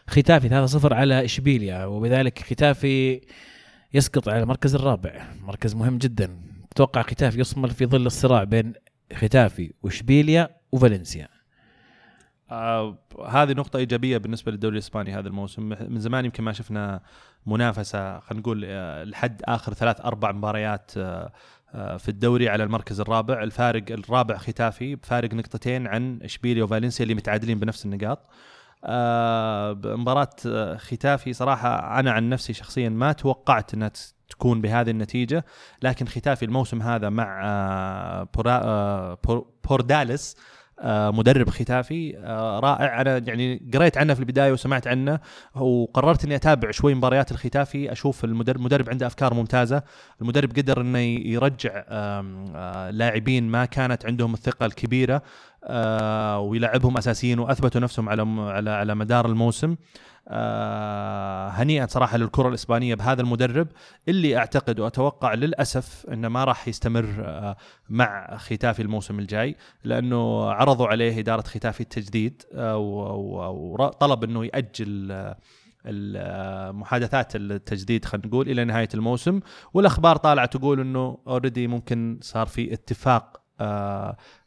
ختافي 0.08 0.48
3-0 0.48 0.92
على 0.92 1.24
إشبيليا 1.24 1.84
وبذلك 1.84 2.38
ختافي 2.38 3.20
يسقط 3.94 4.28
على 4.28 4.42
المركز 4.42 4.74
الرابع. 4.74 5.26
مركز 5.42 5.74
مهم 5.74 5.98
جدا. 5.98 6.36
أتوقع 6.72 7.02
ختافي 7.02 7.40
يصمل 7.40 7.70
في 7.70 7.86
ظل 7.86 8.06
الصراع 8.06 8.44
بين 8.44 8.72
ختافي 9.14 9.72
واشبيليا 9.82 10.48
وفالنسيا. 10.72 11.28
آه 12.50 12.98
هذه 13.28 13.52
نقطة 13.52 13.76
إيجابية 13.76 14.18
بالنسبة 14.18 14.52
للدوري 14.52 14.72
الإسباني 14.72 15.14
هذا 15.14 15.28
الموسم. 15.28 15.62
من 15.68 15.98
زمان 16.00 16.24
يمكن 16.24 16.44
ما 16.44 16.52
شفنا 16.52 17.00
منافسة 17.46 18.18
خلينا 18.18 18.40
نقول 18.40 18.64
آه، 18.66 19.04
لحد 19.04 19.42
آخر 19.44 19.74
ثلاث 19.74 20.00
أربع 20.00 20.32
مباريات 20.32 20.90
آه، 20.96 21.32
آه، 21.74 21.96
في 21.96 22.08
الدوري 22.08 22.48
على 22.48 22.64
المركز 22.64 23.00
الرابع. 23.00 23.42
الفارق 23.42 23.84
الرابع 23.90 24.36
ختافي 24.36 24.94
بفارق 24.94 25.34
نقطتين 25.34 25.86
عن 25.86 26.18
إشبيليا 26.22 26.64
وفالنسيا 26.64 27.02
اللي 27.02 27.14
متعادلين 27.14 27.58
بنفس 27.58 27.84
النقاط. 27.86 28.28
آه، 28.84 29.72
مباراة 29.84 30.30
آه، 30.46 30.76
ختافي 30.76 31.32
صراحة 31.32 32.00
أنا 32.00 32.10
عن 32.12 32.28
نفسي 32.28 32.52
شخصيا 32.52 32.88
ما 32.88 33.12
توقعت 33.12 33.74
أنها 33.74 33.90
تكون 34.28 34.60
بهذه 34.60 34.90
النتيجة 34.90 35.44
لكن 35.82 36.06
ختافي 36.06 36.44
الموسم 36.44 36.82
هذا 36.82 37.08
مع 37.08 37.40
آه، 37.44 38.28
آه، 38.46 39.18
بور- 39.24 39.46
بوردالس 39.68 40.36
آه، 40.80 41.10
مدرب 41.10 41.50
ختافي 41.50 42.12
رائع. 42.62 43.00
أنا 43.00 43.18
يعني 43.26 43.70
قريت 43.74 43.98
عنه 43.98 44.14
في 44.14 44.20
البداية 44.20 44.52
وسمعت 44.52 44.86
عنه 44.86 45.20
وقررت 45.54 46.24
إني 46.24 46.36
أتابع 46.36 46.70
شوي 46.70 46.94
مباريات 46.94 47.32
الختافي 47.32 47.92
أشوف 47.92 48.24
المدرب 48.24 48.56
المدرب 48.56 48.90
عنده 48.90 49.06
أفكار 49.06 49.34
ممتازة. 49.34 49.82
المدرب 50.22 50.50
قدر 50.56 50.80
إنه 50.80 50.98
يرجع 50.98 51.84
لاعبين 52.90 53.48
ما 53.48 53.64
كانت 53.64 54.06
عندهم 54.06 54.34
الثقة 54.34 54.66
الكبيرة. 54.66 55.22
ويلعبهم 56.38 56.96
أساسيين 56.96 57.38
وأثبتوا 57.38 57.80
نفسهم 57.80 58.08
على 58.08 58.22
على 58.40 58.70
على 58.70 58.94
مدار 58.94 59.26
الموسم. 59.26 59.76
آه 60.30 61.48
هنيئا 61.48 61.86
صراحة 61.86 62.16
للكرة 62.16 62.48
الإسبانية 62.48 62.94
بهذا 62.94 63.20
المدرب 63.22 63.68
اللي 64.08 64.36
أعتقد 64.36 64.80
وأتوقع 64.80 65.34
للأسف 65.34 66.06
إنه 66.12 66.28
ما 66.28 66.44
راح 66.44 66.68
يستمر 66.68 67.14
آه 67.24 67.56
مع 67.88 68.36
ختافي 68.36 68.82
الموسم 68.82 69.18
الجاي 69.18 69.56
لأنه 69.84 70.50
عرضوا 70.50 70.86
عليه 70.86 71.18
إدارة 71.20 71.40
ختافي 71.42 71.80
التجديد 71.80 72.42
آه 72.54 72.76
وطلب 72.76 74.24
إنه 74.24 74.44
يأجل 74.44 75.08
آه 76.16 76.70
محادثات 76.70 77.36
التجديد 77.36 78.04
خلينا 78.04 78.26
نقول 78.26 78.50
إلى 78.50 78.64
نهاية 78.64 78.88
الموسم. 78.94 79.40
والأخبار 79.74 80.16
طالعة 80.16 80.46
تقول 80.46 80.80
إنه 80.80 81.18
already 81.26 81.66
ممكن 81.66 82.18
صار 82.22 82.46
في 82.46 82.72
اتفاق 82.72 83.36
آه، 83.36 83.47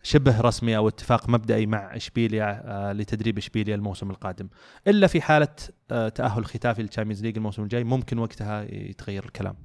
شبه 0.03 0.41
رسمي 0.41 0.78
أو 0.78 0.88
اتفاق 0.88 1.30
مبدئي 1.30 1.66
مع 1.66 1.95
إشبيليا 1.95 2.62
آه، 2.66 2.93
لتدريب 2.93 3.38
إشبيليا 3.38 3.76
الموسم 3.76 4.09
القادم. 4.09 4.49
إلا 4.88 5.07
في 5.07 5.22
حالة 5.22 5.47
آه، 5.91 6.09
تأهل 6.09 6.45
ختافي 6.45 6.82
لل 6.82 6.89
Champions 6.89 7.24
League 7.24 7.38
الموسم 7.38 7.64
الجاي 7.64 7.84
ممكن 7.84 8.20
وقتها 8.20 8.62
يتغير 8.62 9.26
الكلام. 9.26 9.55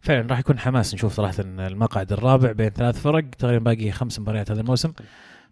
فعلا 0.00 0.26
راح 0.30 0.38
يكون 0.38 0.58
حماس 0.58 0.94
نشوف 0.94 1.12
صراحة 1.12 1.34
المقعد 1.38 2.12
الرابع 2.12 2.52
بين 2.52 2.70
ثلاث 2.70 3.00
فرق 3.00 3.30
تقريبا 3.30 3.64
باقي 3.64 3.90
خمس 3.90 4.20
مباريات 4.20 4.50
هذا 4.50 4.60
الموسم. 4.60 4.92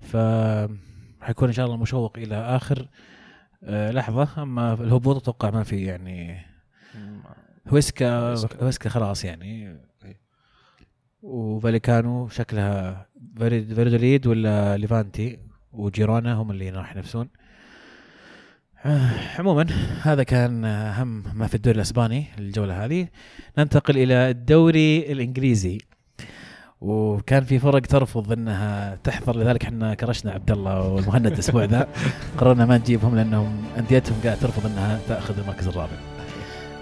ف 0.01 0.17
راح 1.21 1.31
يكون 1.31 1.49
إن 1.49 1.55
شاء 1.55 1.67
الله 1.67 1.77
مشوق 1.77 2.19
إلى 2.19 2.37
آخر. 2.37 2.89
لحظة 3.69 4.43
أما 4.43 4.73
الهبوط 4.73 5.17
أتوقع 5.17 5.51
ما 5.51 5.63
في 5.63 5.85
يعني. 5.85 6.47
هويسكا. 7.69 8.35
هويسكا 8.63 8.89
خلاص 8.89 9.25
يعني. 9.25 9.81
وفاليكانو 11.23 12.29
شكلها 12.29 13.07
فيردوليد 13.39 14.27
ولا 14.27 14.77
ليفانتي 14.77 15.39
وجيرونا 15.73 16.35
هم 16.35 16.51
اللي 16.51 16.71
راح 16.71 16.93
ينافسون. 16.93 17.29
آه، 18.85 19.11
عموما 19.39 19.67
هذا 20.03 20.23
كان 20.23 20.65
أهم 20.65 21.25
ما 21.35 21.47
في 21.47 21.55
الدوري 21.55 21.77
الأسباني 21.77 22.25
الجولة 22.39 22.85
هذه. 22.85 23.09
ننتقل 23.59 23.99
إلى 23.99 24.31
الدوري 24.31 25.13
الإنجليزي. 25.13 25.79
وكان 26.81 27.45
في 27.45 27.59
فرق 27.59 27.81
ترفض 27.81 28.33
إنها 28.33 28.95
تحضر 29.05 29.37
لذلك 29.37 29.65
إحنا 29.65 29.95
كرشنا 29.95 30.33
عبد 30.33 30.51
الله 30.51 30.89
والمهند 30.89 31.27
الأسبوع 31.27 31.65
ذا. 31.65 31.89
قررنا 32.39 32.67
ما 32.67 32.79
نجيبهم 32.79 33.17
لأنهم 33.17 33.65
أنديتهم 33.79 34.17
قاعد 34.25 34.39
ترفض 34.39 34.67
إنها 34.67 35.01
تأخذ 35.09 35.39
المركز 35.39 35.69
الرابع. 35.69 35.93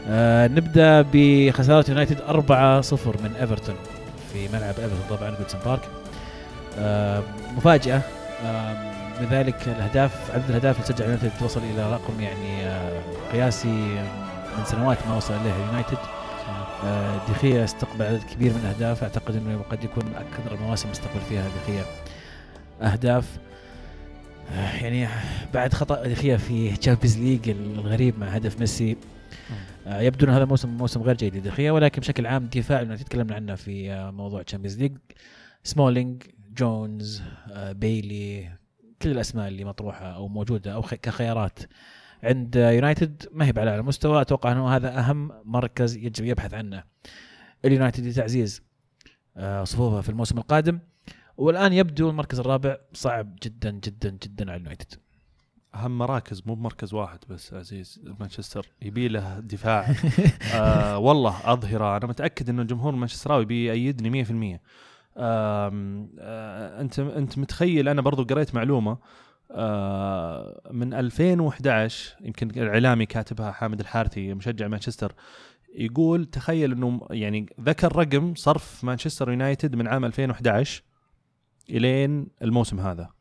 آه 0.09 0.49
نبدأ 0.49 1.05
بخسارة 1.13 1.91
يونايتد 1.91 2.19
4-0 2.19 3.23
من 3.23 3.33
إيفرتون. 3.41 3.98
في 4.33 4.49
ملعب 4.49 4.75
إيفرتون 4.79 5.17
طبعا 5.17 5.31
جودسون 5.31 5.61
بارك. 5.65 5.89
مفاجأة. 7.57 8.03
لذلك 9.21 9.69
الاهداف 9.69 10.31
عدد 10.31 10.45
الأهداف 10.49 10.77
اللي 10.77 10.87
سجل 10.87 11.05
يونايتد 11.05 11.31
توصل 11.39 11.61
إلى 11.61 11.93
رقم 11.93 12.21
يعني 12.21 12.67
آه، 12.67 13.03
قياسي 13.33 13.69
من 14.59 14.65
سنوات 14.65 14.99
ما 15.09 15.17
وصل 15.17 15.35
اليه 15.35 15.55
يونايتد. 15.67 15.99
آه، 16.85 17.21
دخيا 17.29 17.65
استقبل 17.65 18.05
عدد 18.05 18.23
كبير 18.35 18.53
من 18.53 18.61
الأهداف. 18.61 19.03
أعتقد 19.03 19.37
إنه 19.37 19.63
قد 19.71 19.85
يكون 19.85 20.05
أكثر 20.15 20.55
المواسم 20.55 20.89
استقبل 20.91 21.21
فيها 21.29 21.45
دخيا 21.63 21.85
أهداف. 22.83 23.25
آه، 24.53 24.77
يعني 24.77 25.09
بعد 25.55 25.75
خطأ 25.75 26.07
دخيا 26.07 26.37
في 26.37 26.77
Champions 26.77 27.19
League 27.19 27.49
الغريب 27.49 28.19
مع 28.19 28.27
هدف 28.27 28.61
ميسي. 28.61 28.97
آه، 29.51 29.55
يبدو 29.89 30.27
ان 30.27 30.31
هذا 30.31 30.45
موسم 30.45 30.69
موسم 30.69 31.03
غير 31.03 31.17
جيد 31.17 31.37
لدخيا 31.37 31.73
ولكن 31.73 32.01
بشكل 32.01 32.27
عام 32.27 32.47
دفاع 32.47 32.81
اللي 32.81 32.97
تكلمنا 32.97 33.35
عنه 33.35 33.55
في 33.55 33.93
آه، 33.93 34.11
موضوع 34.11 34.43
Champions 34.43 34.79
League 34.79 34.97
سمولينج 35.63 36.23
جونز 36.57 37.23
آه، 37.53 37.73
بايلي 37.73 38.51
كل 39.03 39.11
الأسماء 39.11 39.49
اللي 39.49 39.65
مطروحة 39.65 40.07
أو 40.07 40.29
موجودة 40.29 40.75
أو 40.75 40.83
كخيارات 40.83 41.59
عند 42.23 42.57
يونايتد 42.57 43.29
ما 43.33 43.47
هي 43.47 43.53
على 43.57 43.71
أعلى 43.71 43.83
مستوى. 43.83 44.21
أتوقع 44.21 44.53
أنه 44.53 44.77
هذا 44.77 44.99
أهم 44.99 45.33
مركز 45.45 45.97
يجب 45.97 46.25
يبحث 46.25 46.55
عنه. 46.55 46.85
اليونايتد 47.65 48.07
لتعزيز 48.07 48.63
صفوفه 49.63 50.01
في 50.01 50.09
الموسم 50.09 50.39
القادم. 50.39 50.79
والآن 51.37 51.73
يبدو 51.73 52.11
المركز 52.11 52.41
الرابع 52.41 52.77
صعب 52.93 53.37
جدا 53.43 53.71
جدا 53.71 54.11
جدا 54.11 54.51
على 54.51 54.57
اليونايتد. 54.57 54.95
أهم 55.79 55.99
مراكز 55.99 56.43
مو 56.47 56.55
بمركز 56.55 56.95
واحد 56.95 57.19
بس 57.29 57.55
عزيزي. 57.55 58.01
مانشستر 58.21 58.67
يبي 58.83 59.09
له 59.09 59.41
دفاع. 59.41 59.95
آه 60.55 60.99
والله 60.99 61.53
أظهرة. 61.53 61.97
أنا 61.97 62.07
متأكد 62.07 62.49
إنه 62.49 62.63
الجمهور 62.63 62.95
المانشستراوي 62.95 63.45
بيأيدني 63.45 64.25
100% 64.57 64.61
آه 65.17 65.69
أنت 66.81 66.99
أنت 66.99 67.39
متخيل 67.39 67.89
أنا 67.89 68.01
برضو 68.03 68.25
قريت 68.25 68.55
معلومة 68.55 68.99
آه 69.51 70.61
من 70.71 70.95
2011 70.95 72.17
يمكن 72.21 72.51
الاعلامي 72.51 73.07
كاتبها 73.07 73.53
حامد 73.53 73.81
الحارثي 73.81 74.35
مشجع 74.35 74.69
مانشستر 74.69 75.15
يقول 75.75 76.25
تخيل 76.25 76.73
إنه 76.73 77.01
يعني 77.11 77.47
ذكر 77.61 77.97
رقم 77.97 78.35
صرف 78.35 78.85
مانشستر 78.85 79.31
يونايتد 79.31 79.77
من 79.77 79.89
عام 79.89 80.05
2011 80.05 80.83
إلين 81.71 82.29
الموسم 82.43 82.81
هذا. 82.81 83.18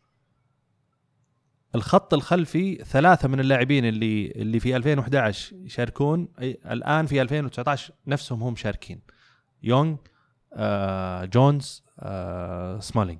الخط 1.75 2.13
الخلفي 2.13 2.75
ثلاثة 2.75 3.27
من 3.27 3.39
اللاعبين 3.39 3.85
اللي 3.85 4.31
اللي 4.31 4.59
في 4.59 4.75
2011 4.75 5.55
يشاركون. 5.55 6.27
الآن 6.71 7.05
في 7.05 7.21
2019 7.21 7.93
نفسهم 8.07 8.43
هم 8.43 8.55
شاركين. 8.55 8.99
يونغ 9.63 9.95
آه 10.53 11.25
جونز 11.25 11.83
آه 11.99 12.79
سمالينج 12.79 13.19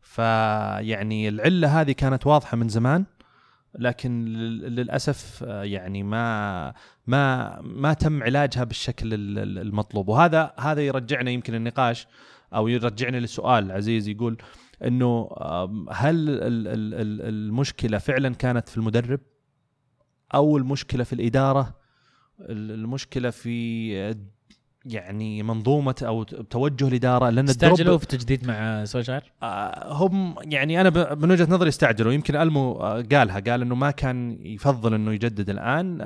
فيعني 0.00 1.28
العلة 1.28 1.80
هذه 1.80 1.92
كانت 1.92 2.26
واضحة 2.26 2.56
من 2.56 2.68
زمان 2.68 3.04
لكن 3.74 4.24
للأسف 4.24 5.44
آه، 5.46 5.62
يعني 5.62 6.02
ما 6.02 6.74
ما 7.06 7.60
ما 7.60 7.92
تم 7.92 8.22
علاجها 8.22 8.64
بالشكل 8.64 9.08
المطلوب. 9.38 10.08
وهذا 10.08 10.52
هذا 10.58 10.80
يرجعنا 10.80 11.30
يمكن 11.30 11.54
النقاش 11.54 12.06
أو 12.54 12.68
يرجعنا 12.68 13.16
للسؤال 13.16 13.72
عزيز 13.72 14.08
يقول 14.08 14.36
إنه 14.84 15.28
هل 15.90 16.26
المشكلة 17.28 17.98
فعلا 17.98 18.34
كانت 18.34 18.68
في 18.68 18.76
المدرب 18.76 19.20
أو 20.34 20.56
المشكلة 20.56 21.04
في 21.04 21.12
الإدارة 21.12 21.80
المشكلة 22.40 23.30
في 23.30 23.90
يعني 24.84 25.42
منظومة 25.42 25.94
أو 26.02 26.22
توجه 26.22 26.88
الإدارة 26.88 27.30
لأن 27.30 27.48
استعجلوا 27.48 27.98
في 27.98 28.04
التجديد 28.04 28.46
مع 28.46 28.84
سولشاير؟ 28.84 29.32
آه 29.42 29.92
هم 29.92 30.34
يعني 30.42 30.80
أنا 30.80 31.14
من 31.14 31.30
وجهة 31.30 31.46
نظري 31.50 31.68
استعجلوا 31.68 32.12
يمكن 32.12 32.36
ألمو 32.36 32.72
آه 32.72 33.04
قالها 33.12 33.40
قال 33.40 33.62
إنه 33.62 33.74
ما 33.74 33.90
كان 33.90 34.38
يفضل 34.46 34.94
إنه 34.94 35.12
يجدد 35.12 35.50
الآن 35.50 35.98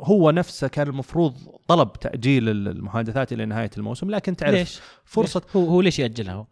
هو 0.00 0.30
نفسه 0.30 0.68
كان 0.68 0.88
المفروض 0.88 1.34
طلب 1.68 1.92
تأجيل 1.92 2.48
المحادثات 2.48 3.32
إلى 3.32 3.46
نهاية 3.46 3.70
الموسم 3.78 4.10
لكن 4.10 4.36
تعرف 4.36 4.54
ليش؟ 4.54 4.80
فرصه 5.04 5.40
ليش؟ 5.40 5.56
هو 5.56 5.68
هو 5.68 5.80
ليش 5.80 5.98
يأجلها؟ 5.98 6.34
هو 6.34 6.46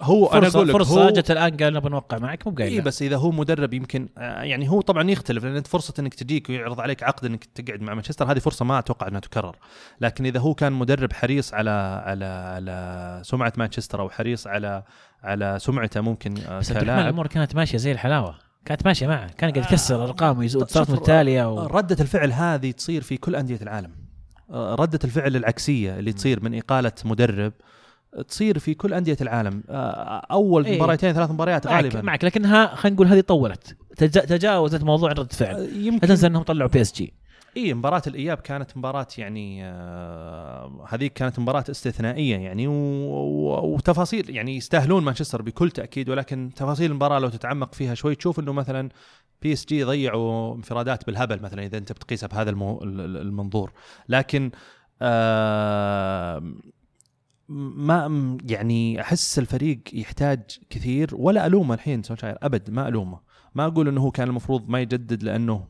فرصة 0.00 0.38
أنا 0.38 0.48
أقول 0.48 0.68
لك 0.68 0.74
فرصة 0.74 1.04
هو 1.04 1.10
جت 1.10 1.30
الآن 1.30 1.56
قال 1.56 1.74
نبغى 1.74 1.90
نوقع 1.90 2.18
معك 2.18 2.46
مو 2.46 2.54
قايل 2.54 2.72
اي 2.72 2.80
بس 2.80 3.02
إذا 3.02 3.16
هو 3.16 3.30
مدرب 3.30 3.74
يمكن 3.74 4.08
آه، 4.18 4.42
يعني 4.42 4.70
هو 4.70 4.80
طبعا 4.80 5.10
يختلف 5.10 5.44
لأن 5.44 5.56
أنت 5.56 5.66
فرصة 5.66 5.94
إنك 5.98 6.14
تجيك 6.14 6.50
ويعرض 6.50 6.80
عليك 6.80 7.02
عقد 7.02 7.24
إنك 7.24 7.44
تقعد 7.44 7.80
مع 7.80 7.94
مانشستر 7.94 8.32
هذه 8.32 8.38
فرصة 8.38 8.64
ما 8.64 8.78
أتوقع 8.78 9.08
إنها 9.08 9.20
تكرر. 9.20 9.56
لكن 10.00 10.26
إذا 10.26 10.40
هو 10.40 10.54
كان 10.54 10.72
مدرب 10.72 11.12
حريص 11.12 11.54
على 11.54 11.70
على 12.06 12.24
على 12.24 13.20
سمعة 13.24 13.52
مانشستر 13.56 14.00
أو 14.00 14.10
حريص 14.10 14.46
على 14.46 14.82
على 15.22 15.58
سمعته 15.60 16.00
ممكن 16.00 16.34
آه، 16.38 16.58
بس 16.58 16.72
الأمور 16.72 17.26
كانت 17.26 17.56
ماشية 17.56 17.78
زي 17.78 17.92
الحلاوة. 17.92 18.34
كانت 18.64 18.86
ماشية 18.86 19.06
معه 19.06 19.26
كان 19.26 19.50
قاعد 19.50 19.64
يكسر 19.64 20.04
ارقام 20.04 20.38
وصارت 20.38 20.90
متتالية 20.90 21.52
و... 21.52 21.66
ردة 21.66 21.96
الفعل 22.00 22.32
هذه 22.32 22.70
تصير 22.70 23.02
في 23.02 23.16
كل 23.16 23.36
أندية 23.36 23.58
العالم. 23.62 23.90
آه، 24.50 24.74
ردة 24.74 24.98
الفعل 25.04 25.36
العكسية 25.36 25.98
اللي 25.98 26.12
تصير 26.12 26.44
من 26.44 26.58
إقالة 26.58 26.92
مدرب 27.04 27.52
تصير 28.22 28.58
في 28.58 28.74
كل 28.74 28.94
أندية 28.94 29.16
العالم. 29.20 29.62
آه، 29.68 30.26
أول 30.30 30.64
إيه؟ 30.64 30.76
مباراتين 30.76 31.12
ثلاث 31.12 31.30
مباريات 31.30 31.66
معك 31.66 31.84
غالبا. 31.84 32.00
معك 32.00 32.24
لكنها 32.24 32.74
خلينا 32.74 32.94
نقول 32.94 33.06
هذه 33.06 33.20
طولت. 33.20 33.76
تجاوزت 33.98 34.84
موضوع 34.84 35.12
رده 35.12 35.24
فعل. 35.24 35.54
آه، 35.54 35.68
يمكن 35.78 36.06
تنسى 36.06 36.26
أنهم 36.26 36.42
طلعوا 36.42 36.70
PSG 36.70 37.14
اي 37.56 37.74
مباراة 37.74 38.02
الإياب 38.06 38.38
كانت 38.38 38.76
مباراة 38.76 39.06
يعني 39.18 39.64
آه 39.64 40.86
هذيك 40.88 41.12
كانت 41.12 41.38
مباراة 41.38 41.64
استثنائية 41.70 42.36
يعني 42.36 42.66
وتفاصيل 42.66 44.30
يعني 44.30 44.56
يستاهلون 44.56 45.04
مانشستر 45.04 45.42
بكل 45.42 45.70
تأكيد 45.70 46.08
ولكن 46.08 46.50
تفاصيل 46.56 46.90
المباراة 46.90 47.18
لو 47.18 47.28
تتعمق 47.28 47.74
فيها 47.74 47.94
شوي 47.94 48.14
تشوف 48.14 48.38
إنه 48.40 48.52
مثلا 48.52 48.88
PSG 49.42 49.84
ضيعوا 49.84 50.54
انفرادات 50.54 51.06
بالهبل 51.06 51.42
مثلا 51.42 51.66
إذا 51.66 51.78
أنت 51.78 51.92
بتقيسها 51.92 52.26
بهذا 52.26 52.50
المنظور. 52.50 53.72
لكن 54.08 54.50
آه 55.02 56.42
ما 57.48 58.38
يعني 58.44 59.00
أحس 59.00 59.38
الفريق 59.38 59.80
يحتاج 59.92 60.40
كثير 60.70 61.10
ولا 61.12 61.46
ألومه 61.46 61.74
الحين 61.74 62.02
سولشاير 62.02 62.38
أبد 62.42 62.70
ما 62.70 62.88
ألومه. 62.88 63.20
ما 63.54 63.66
أقول 63.66 63.88
إنه 63.88 64.00
هو 64.00 64.10
كان 64.10 64.28
المفروض 64.28 64.68
ما 64.68 64.80
يجدد 64.80 65.22
لأنه 65.22 65.64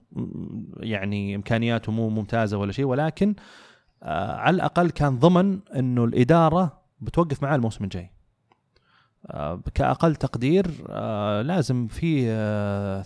يعني 0.81 1.35
إمكانياته 1.35 1.93
مو 1.93 2.09
ممتازة 2.09 2.59
ولا 2.59 2.73
شيء 2.73 2.85
ولكن 2.85 3.35
آه 4.03 4.37
على 4.37 4.55
الأقل 4.55 4.91
كان 4.91 5.19
ضمن 5.19 5.61
إنه 5.77 6.05
الإدارة 6.05 6.83
بتوقف 7.01 7.43
معاه 7.43 7.57
الموسم 7.57 7.85
الجاي. 7.85 8.11
آه 9.27 9.63
كأقل 9.75 10.17
تقدير 10.17 10.67
آه 10.89 11.43
لازم 11.43 11.87
في 11.87 12.23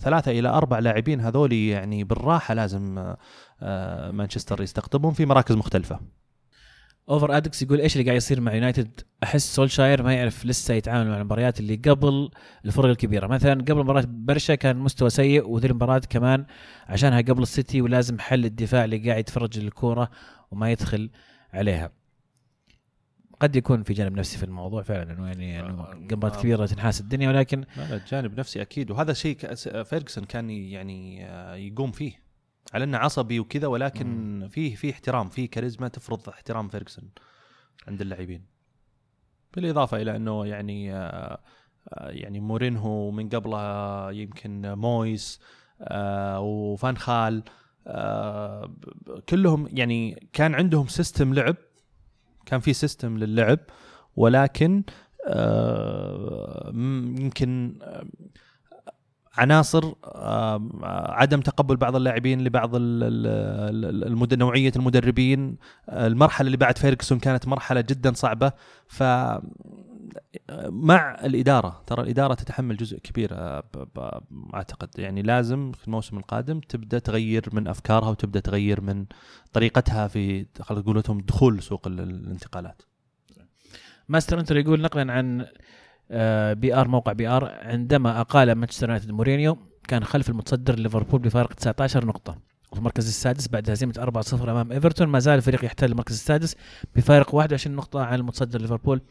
ثلاثة 0.01 0.31
إلى 0.31 0.49
أربع 0.49 0.79
لاعبين 0.79 1.19
هذول 1.19 1.53
يعني 1.53 2.03
بالراحة 2.03 2.53
لازم 2.53 3.13
مانشستر 4.11 4.61
يستقطبهم 4.61 5.13
في 5.13 5.25
مراكز 5.25 5.55
مختلفة. 5.55 5.99
اوفر 7.09 7.37
ادكس 7.37 7.61
يقول 7.61 7.81
إيش 7.81 7.95
اللي 7.95 8.05
قاعد 8.05 8.17
يصير 8.17 8.41
مع 8.41 8.53
يونايتد 8.53 9.01
أحس 9.23 9.55
سولشاير 9.55 10.03
ما 10.03 10.13
يعرف 10.13 10.45
لسه 10.45 10.73
يتعامل 10.73 11.09
مع 11.09 11.17
المباريات 11.17 11.59
اللي 11.59 11.75
قبل 11.75 12.29
الفرق 12.65 12.85
الكبيرة. 12.85 13.27
مثلا 13.27 13.53
قبل 13.53 13.77
مباراة 13.77 14.03
برشا 14.07 14.55
كان 14.55 14.77
مستوى 14.77 15.09
سيء 15.09 15.47
وذي 15.47 15.67
المباراة 15.67 16.01
كمان 16.09 16.45
عشانها 16.87 17.21
قبل 17.21 17.41
السيتي 17.41 17.81
ولازم 17.81 18.19
حل 18.19 18.45
الدفاع 18.45 18.85
اللي 18.85 18.97
قاعد 18.97 19.19
يتفرج 19.19 19.59
الكوره 19.59 20.09
وما 20.51 20.71
يدخل 20.71 21.09
عليها. 21.53 21.91
قد 23.41 23.55
يكون 23.55 23.83
في 23.83 23.93
جانب 23.93 24.17
نفسي 24.17 24.37
في 24.37 24.43
الموضوع 24.43 24.81
فعلا 24.81 25.13
إنه 25.13 25.27
يعني 25.27 25.59
إنه 25.59 25.83
آه، 25.83 25.95
مباراه 25.95 26.37
آه. 26.37 26.41
كبيرة 26.41 26.65
تنحاس 26.65 27.01
الدنيا 27.01 27.29
ولكن 27.29 27.65
لا 27.77 28.01
جانب 28.07 28.39
نفسي 28.39 28.61
أكيد 28.61 28.91
وهذا 28.91 29.13
شيء 29.13 29.55
فيرجسون 29.83 30.23
كان 30.23 30.49
يعني 30.49 31.25
آه، 31.25 31.55
يقوم 31.55 31.91
فيه. 31.91 32.30
على 32.73 32.83
إنه 32.83 32.97
عصبي 32.97 33.39
وكذا 33.39 33.67
ولكن 33.67 34.47
فيه 34.51 34.75
فيه 34.75 34.91
احترام 34.91 35.29
فيه 35.29 35.49
كاريزما 35.49 35.87
تفرض 35.87 36.29
احترام 36.29 36.67
فيرجسون 36.67 37.09
عند 37.87 38.01
اللاعبين. 38.01 38.45
بالإضافة 39.53 40.01
إلى 40.01 40.15
إنه 40.15 40.45
يعني 40.45 40.95
آه، 40.95 41.39
آه، 41.89 42.09
يعني 42.09 42.39
مورينهو 42.39 43.11
من 43.11 43.29
قبله 43.29 44.11
يمكن 44.11 44.73
مويس 44.73 45.39
آه، 45.81 46.39
وفان 46.39 46.97
خال 46.97 47.43
آه، 47.87 48.73
كلهم 49.29 49.67
يعني 49.71 50.27
كان 50.33 50.55
عندهم 50.55 50.87
system 50.87 51.33
لعب 51.33 51.55
كان 52.45 52.59
في 52.59 52.73
system 52.73 53.17
للعب 53.17 53.59
ولكن 54.15 54.83
يمكن 57.19 57.79
عناصر 59.37 59.93
عدم 61.13 61.41
تقبل 61.41 61.75
بعض 61.75 61.95
اللاعبين 61.95 62.43
لبعض. 62.43 62.75
نوعية 64.33 64.71
المدربين. 64.75 65.57
المرحلة 65.89 66.45
اللي 66.45 66.57
بعد 66.57 66.77
فيرجسون 66.77 67.19
كانت 67.19 67.47
مرحلة 67.47 67.81
جدا 67.81 68.13
صعبة. 68.13 68.51
ف 68.87 69.03
مع 70.69 71.19
الإدارة 71.23 71.83
ترى 71.87 72.01
الإدارة 72.03 72.33
تتحمل 72.33 72.77
جزء 72.77 72.97
كبير 72.99 73.29
آه، 73.33 73.63
أعتقد. 74.53 74.89
يعني 74.97 75.21
لازم 75.21 75.71
في 75.71 75.87
الموسم 75.87 76.17
القادم 76.17 76.59
تبدأ 76.59 76.99
تغير 76.99 77.49
من 77.53 77.67
أفكارها 77.67 78.09
وتبدأ 78.09 78.39
تغير 78.39 78.81
من 78.81 79.05
طريقتها 79.53 80.07
في 80.07 80.45
خلينا 80.61 81.21
دخول 81.21 81.63
سوق 81.63 81.87
ال- 81.87 81.99
الانتقالات. 81.99 82.81
ماستر 84.09 84.39
انتر 84.39 84.57
يقول 84.57 84.81
نقلا 84.81 85.13
عن 85.13 85.45
BR 86.53 86.87
موقع 86.87 87.11
BR 87.13 87.45
عندما 87.61 88.21
أقال 88.21 88.51
مانشستر 88.51 88.87
يونايتد 88.87 89.11
مورينيو 89.11 89.57
كان 89.87 90.03
خلف 90.03 90.29
المتصدر 90.29 90.75
ليفربول 90.79 91.19
بفارق 91.21 91.53
19 91.53 92.05
نقطة. 92.05 92.37
وفي 92.71 92.79
المركز 92.79 93.07
السادس 93.07 93.47
بعد 93.47 93.69
هزيمة 93.69 93.93
4-0 94.33 94.33
أمام 94.49 94.71
إيفرتون 94.71 95.07
ما 95.07 95.19
زال 95.19 95.35
الفريق 95.37 95.65
يحتل 95.65 95.91
المركز 95.91 96.13
السادس 96.13 96.55
بفارق 96.95 97.35
21 97.35 97.75
نقطة 97.75 98.03
عن 98.05 98.19
المتصدر 98.19 98.61
ليفربول 98.61 99.01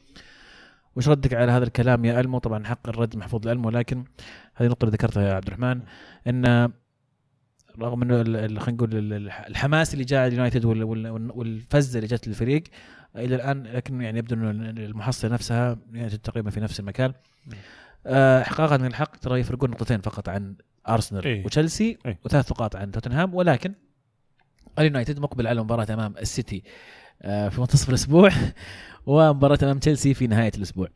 وش 0.96 1.08
ردك 1.08 1.34
على 1.34 1.52
هذا 1.52 1.64
الكلام 1.64 2.04
يا 2.04 2.20
ألمو؟ 2.20 2.38
طبعا 2.38 2.64
حق 2.66 2.88
الرد 2.88 3.16
محفوظ 3.16 3.46
لألمو 3.46 3.70
لكن 3.70 4.04
هذه 4.54 4.66
النقطة 4.66 4.84
اللي 4.84 4.92
ذكرتها 4.96 5.22
يا 5.28 5.34
عبد 5.34 5.46
الرحمن 5.46 5.80
أن 6.26 6.72
رغم 7.80 8.02
إنه 8.02 8.16
خلينا 8.60 8.70
نقول 8.70 8.96
ال- 8.96 9.12
ال- 9.12 9.30
الحماس 9.30 9.94
اللي 9.94 10.04
جاء 10.04 10.26
اليونايتد 10.26 10.64
وال- 10.64 10.84
وال- 10.84 11.30
والفزة 11.34 11.98
اللي 11.98 12.06
جت 12.08 12.28
للفريق 12.28 12.62
إلى 13.16 13.34
الآن 13.34 13.62
لكن 13.62 14.00
يعني 14.00 14.18
يبدو 14.18 14.34
إنه 14.34 14.50
المحصلة 14.70 15.32
نفسها 15.32 15.78
يونايتد 15.92 16.18
تقريبا 16.18 16.50
في 16.50 16.60
نفس 16.60 16.80
المكان 16.80 17.12
آه، 18.06 18.42
احقاقا 18.42 18.76
من 18.76 18.86
الحق 18.86 19.16
ترى 19.16 19.40
يفرقون 19.40 19.70
نقطتين 19.70 20.00
فقط 20.00 20.28
عن 20.28 20.54
أرسنال 20.88 21.24
إيه. 21.24 21.44
وتشيلسي 21.44 21.98
إيه. 22.06 22.18
وثلاث 22.24 22.52
نقاط 22.52 22.76
عن 22.76 22.90
توتنهام 22.90 23.34
ولكن 23.34 23.74
اليونايتد 24.78 25.18
مقبل 25.18 25.46
على 25.46 25.62
مباراة 25.62 25.86
أمام 25.90 26.14
السيتي 26.18 26.62
آه، 27.22 27.48
في 27.48 27.60
منتصف 27.60 27.88
الأسبوع 27.88 28.30
ومباراة 29.06 29.58
أمام 29.62 29.78
تشيلسي 29.78 30.14
في 30.14 30.26
نهاية 30.26 30.52
الأسبوع 30.56 30.88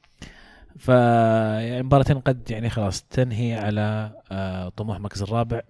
ف 0.78 0.88
يعني 0.88 1.82
مباراتين 1.82 2.18
قد 2.18 2.50
يعني 2.50 2.70
خلاص 2.70 3.02
تنهي 3.02 3.54
على 3.54 4.12
آه، 4.32 4.68
طموح 4.68 4.96
المركز 4.96 5.22
الرابع 5.22 5.60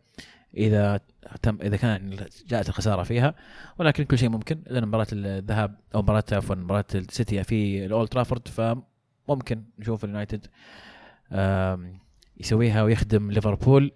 إذا 0.56 1.00
تم 1.42 1.58
إذا 1.62 1.76
كان 1.76 2.16
جاءت 2.48 2.68
الخسارة 2.68 3.02
فيها 3.02 3.34
ولكن 3.78 4.04
كل 4.04 4.18
شيء 4.18 4.28
ممكن 4.28 4.62
لأن 4.66 4.88
مباراة 4.88 5.06
الذهاب 5.12 5.74
أو 5.94 6.02
مباراة 6.02 6.24
عفوا 6.32 6.54
مباراة 6.54 6.84
السيتي 6.94 7.44
في 7.44 7.84
الأولد 7.86 8.08
ترافورد 8.08 8.48
فممكن 8.48 9.62
نشوف 9.78 10.04
اليونايتد 10.04 10.46
يسويها 12.40 12.82
ويخدم 12.82 13.30
ليفربول. 13.30 13.92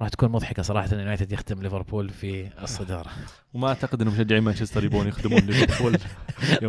راح 0.00 0.08
تكون 0.08 0.28
مضحكة 0.28 0.62
صراحة 0.62 0.86
إن 0.86 0.94
اليونايتد 0.94 1.32
يخدم 1.32 1.62
ليفربول 1.62 2.10
في 2.10 2.50
الصدارة. 2.62 3.10
وما 3.54 3.68
أعتقد 3.68 4.02
انه 4.02 4.10
مشجعين 4.10 4.42
مانشستر 4.42 4.84
يبون 4.84 5.06
يخدمون 5.08 5.40
ليفربول. 5.40 5.98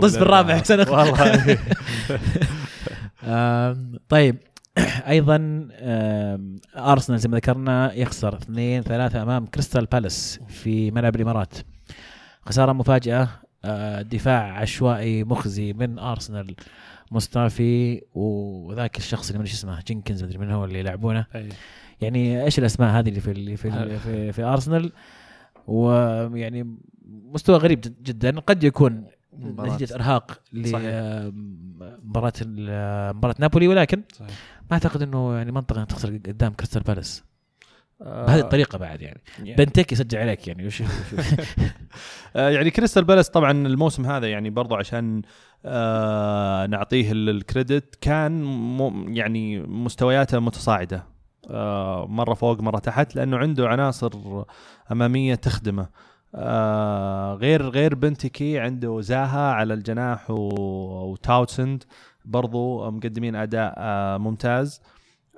طز 0.02 0.18
بالرابع. 0.18 0.54
أحسن. 0.56 0.80
والله. 0.90 1.58
طيب. 4.10 4.38
أيضا 5.08 5.68
ارسنال 6.76 7.20
زي 7.20 7.30
ما 7.30 7.38
ذكرنا 7.38 7.94
يخسر 7.94 8.36
2 8.38 8.82
3 8.84 9.22
أمام 9.24 9.46
كريستال 9.46 9.86
بالاس 9.86 10.40
في 10.48 10.92
ملعب 10.92 11.16
الإمارات 11.16 11.54
خسارة 12.46 12.74
مفاجئة 12.74 13.30
آه، 13.66 14.02
دفاع 14.02 14.58
عشوائي 14.58 15.24
مخزي 15.24 15.74
من 15.74 16.00
ارسنال 16.00 16.56
مصطفي 17.12 18.02
وذاك 18.14 18.98
الشخص 18.98 19.28
اللي 19.28 19.38
ما 19.40 19.44
أدري 19.44 19.54
اسمه 19.54 19.80
جينكنز 19.88 20.24
ما 20.24 20.28
أدري 20.30 20.38
من 20.40 20.52
هو 20.52 20.66
اللي 20.66 20.80
يلعبونه. 20.80 21.26
يعني 22.02 22.44
إيش 22.44 22.60
الأسماء 22.60 23.00
هذه 23.00 23.10
اللي 23.10 23.20
في 23.20 23.32
اللي 23.32 23.58
في 23.58 23.68
اللي 23.84 24.00
في, 24.00 24.32
في 24.32 24.44
ارسنال 24.44 24.92
ويعني 25.68 26.76
مستوى 27.34 27.58
غريب 27.58 27.82
جد- 27.82 28.04
جدا 28.04 28.40
قد 28.40 28.64
يكون. 28.64 29.06
نتيجة 29.76 29.96
إرهاق. 29.96 30.42
لمباراه 30.54 32.34
مباراة 33.14 33.36
نابولي 33.40 33.68
ولكن 33.68 34.02
صحيح. 34.14 34.32
ما 34.72 34.76
أعتقد 34.78 35.02
إنه 35.02 35.36
يعني 35.38 35.52
منطقي 35.52 35.80
انك 35.80 35.88
تخسر 35.90 36.10
قدام 36.10 36.54
كريستال 36.54 36.82
بالاس. 36.84 37.24
آه، 38.02 38.26
بهذه 38.26 38.40
الطريقة 38.40 38.78
بعد 38.78 39.02
يعني. 39.02 39.22
يعني- 39.40 39.56
بنتكي 39.56 39.92
يسجل 39.92 40.18
عليك 40.18 40.48
يعني. 40.48 40.68
وش 40.68 40.84
آه، 42.36 42.50
يعني 42.50 42.70
كريستال 42.70 43.04
بالاس 43.04 43.30
طبعا 43.30 43.52
الموسم 43.52 44.06
هذا 44.06 44.28
يعني 44.28 44.50
برضو 44.50 44.76
عشان 44.76 45.22
آه 45.66 46.66
نعطيه 46.68 47.12
ال- 47.12 47.30
ال 47.30 47.39
credit 47.39 47.96
كان 48.02 48.44
يعني 49.16 49.60
مستوياته 49.62 50.40
متصاعدة. 50.40 51.04
آه 51.50 52.06
مرة 52.10 52.34
فوق 52.34 52.62
مرة 52.62 52.80
تحت 52.80 53.16
لأنه 53.16 53.38
عنده 53.38 53.68
عناصر 53.70 54.12
أمامية 54.92 55.36
تخدمه. 55.36 55.90
آه 56.36 57.34
غير 57.34 57.70
غير 57.70 57.96
بنتكي 57.96 58.60
عنده 58.60 59.02
زاها 59.02 59.52
على 59.54 59.74
الجناح 59.74 60.32
و- 60.32 61.12
وتاونسند. 61.12 61.84
برضو 62.26 62.92
مقدمين 62.92 63.36
أداء 63.36 63.74
آه 63.78 64.18
ممتاز. 64.18 64.82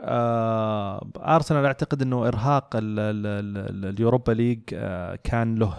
آه 0.01 1.07
أرسنال 1.17 1.65
أعتقد 1.65 2.01
إنه 2.01 2.27
إرهاق 2.27 2.75
ال- 2.75 2.99
ال- 2.99 3.27
ال- 3.69 3.89
اليوروبا 3.89 4.31
ليج 4.31 4.59
آه 4.73 5.19
كان 5.23 5.55
له 5.55 5.73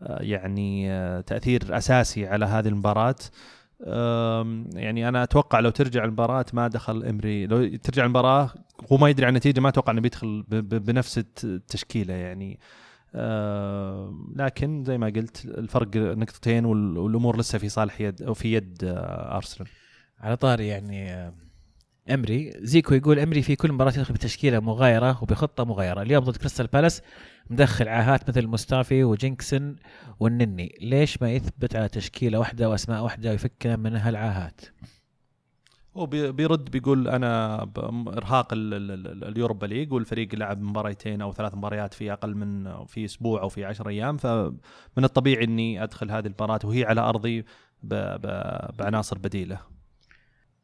يعني 0.00 0.88
تأثير 1.22 1.76
أساسي 1.76 2.26
على 2.26 2.44
هذه 2.44 2.68
المباراة. 2.68 3.14
يعني 4.74 5.08
أنا 5.08 5.22
أتوقع 5.22 5.60
لو 5.60 5.70
ترجع 5.70 6.04
المباراة 6.04 6.44
ما 6.52 6.68
دخل 6.68 7.04
إمري 7.04 7.46
لو 7.46 7.76
ترجع 7.76 8.04
المباراة 8.04 8.50
هو 8.92 8.96
ما 8.96 9.08
يدري 9.08 9.26
عن 9.26 9.32
النتيجه 9.32 9.60
ما 9.60 9.68
أتوقع 9.68 9.92
إنه 9.92 10.00
بيدخل 10.00 10.44
بنفس 10.62 11.18
الت- 11.18 11.44
التشكيلة 11.44 12.14
يعني. 12.14 12.58
لكن 14.36 14.84
زي 14.84 14.98
ما 14.98 15.06
قلت 15.06 15.44
الفرق 15.44 15.88
نقطتين 15.96 16.64
وال- 16.64 16.98
والأمور 16.98 17.38
لسه 17.38 17.58
في 17.58 17.68
صالح 17.68 18.00
يد 18.00 18.22
أو 18.22 18.34
في 18.34 18.52
يد 18.54 18.78
أرسنال. 18.84 19.68
على 20.18 20.36
طاري 20.36 20.66
يعني 20.66 21.32
إيمري. 22.10 22.52
زيكو 22.56 22.94
يقول 22.94 23.18
إيمري 23.18 23.42
في 23.42 23.56
كل 23.56 23.72
مباراة 23.72 23.92
يدخل 23.92 24.14
بتشكيلة 24.14 24.60
مغايرة 24.60 25.22
وبخطة 25.22 25.64
مغايرة. 25.64 26.02
اليوم 26.02 26.24
ضد 26.24 26.36
كريستال 26.36 26.66
بالاس 26.66 27.02
مدخل 27.50 27.88
عاهات 27.88 28.28
مثل 28.28 28.46
موستافي 28.46 29.04
وجينكسون 29.04 29.76
والنني. 30.20 30.74
ليش 30.80 31.22
ما 31.22 31.32
يثبت 31.32 31.76
على 31.76 31.88
تشكيلة 31.88 32.38
واحدة 32.38 32.70
وأسماء 32.70 33.02
واحدة 33.02 33.30
ويفكنا 33.30 33.76
من 33.76 33.96
هالعاهات؟ 33.96 34.60
هو 35.96 36.06
بي- 36.06 36.32
بيرد 36.32 36.70
بيقول 36.70 37.08
أنا 37.08 37.62
إرهاق 38.08 38.52
ال- 38.52 38.74
ال- 38.74 39.06
ال- 39.06 39.24
ال 39.24 39.30
Europa 39.30 39.66
League 39.66 39.92
والفريق 39.92 40.34
لعب 40.34 40.60
مباريتين 40.60 41.22
أو 41.22 41.32
ثلاث 41.32 41.54
مباريات 41.54 41.94
في 41.94 42.12
أقل 42.12 42.34
من 42.34 42.84
في 42.86 43.04
أسبوع 43.04 43.42
أو 43.42 43.48
في 43.48 43.64
عشر 43.64 43.88
أيام. 43.88 44.16
فمن 44.16 45.04
الطبيعي 45.04 45.44
إني 45.44 45.82
أدخل 45.82 46.10
هذه 46.10 46.26
المباراة 46.26 46.60
وهي 46.64 46.84
على 46.84 47.00
أرضي 47.00 47.44
بعناصر 47.82 49.18
بديلة. 49.18 49.75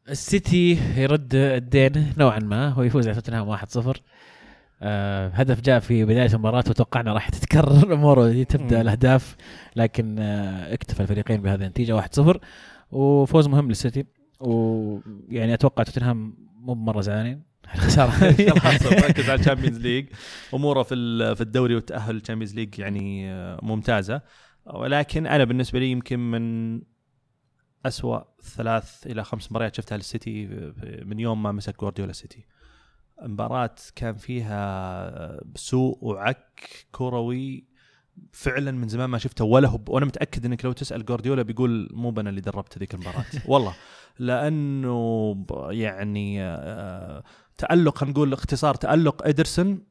السيتي 0.09 0.79
يرد 0.97 1.35
الدين 1.35 2.13
نوعا 2.17 2.39
ما 2.39 2.79
ويفوز 2.79 3.07
على 3.07 3.15
توتنهام 3.15 3.57
1-0 3.57 3.99
آه 4.81 5.27
هدف 5.27 5.61
جاء 5.61 5.79
في 5.79 6.05
بداية 6.05 6.33
المباراة 6.33 6.63
وتوقعنا 6.69 7.13
راح 7.13 7.29
تتكرر 7.29 7.83
الأمور 7.87 8.19
وتبدا 8.19 8.75
مم. 8.75 8.81
الأهداف 8.81 9.35
لكن 9.75 10.19
آه 10.19 10.73
اكتفى 10.73 10.99
الفريقين 10.99 11.41
بهذه 11.41 11.61
النتيجة 11.61 12.01
1-0 12.01 12.37
وفوز 12.91 13.47
مهم 13.47 13.67
للسيتي. 13.69 14.05
ويعني 14.39 15.53
أتوقع 15.53 15.83
توتنهام 15.83 16.37
مو 16.59 16.75
مره 16.75 17.01
زعلانين. 17.01 17.43
الخساره 17.75 18.09
خلاص 18.59 18.83
مركز 18.85 19.29
على 19.29 19.39
ال 19.39 19.43
Champions 19.43 19.77
League. 19.77 20.05
أموره 20.53 20.83
في 20.83 20.95
في 21.35 21.41
الدوري 21.41 21.75
والتأهل 21.75 22.15
لل 22.15 22.22
Champions 22.22 22.55
League 22.55 22.79
يعني 22.79 23.31
آه، 23.31 23.59
ممتازة. 23.63 24.21
ولكن 24.65 25.27
أنا 25.27 25.43
بالنسبة 25.43 25.79
لي 25.79 25.91
يمكن 25.91 26.19
من 26.31 26.81
أسوأ 27.85 28.19
ثلاث 28.41 29.07
إلى 29.07 29.23
خمس 29.23 29.51
مباريات 29.51 29.75
شفتها 29.75 29.97
للسيتي 29.97 30.45
من 31.05 31.19
يوم 31.19 31.43
ما 31.43 31.51
مسك 31.51 31.79
جوارديولا 31.79 32.11
السيتي 32.11 32.45
مباراة 33.21 33.75
كان 33.95 34.15
فيها 34.15 35.39
سوء 35.55 35.97
وعك 36.01 36.69
كروي 36.91 37.73
فعلا 38.31 38.71
من 38.71 38.87
زمان 38.87 39.09
ما 39.09 39.17
شفته 39.17 39.45
ولا 39.45 39.67
هو 39.67 39.79
وأنا 39.87 40.05
متأكد 40.05 40.45
إنك 40.45 40.65
لو 40.65 40.71
تسأل 40.71 41.05
جوارديولا 41.05 41.41
بيقول 41.41 41.89
مو 41.91 42.09
أنا 42.09 42.29
اللي 42.29 42.41
دربت 42.41 42.77
ذيك 42.77 42.93
المباراة. 42.93 43.25
والله. 43.47 43.75
لأنه 44.19 45.45
يعني 45.69 46.43
آه، 46.43 47.23
تألق 47.57 47.97
خلينا 47.97 48.13
نقول 48.13 48.33
اختصار 48.33 48.75
تألق 48.75 49.27
إدرسون 49.27 49.83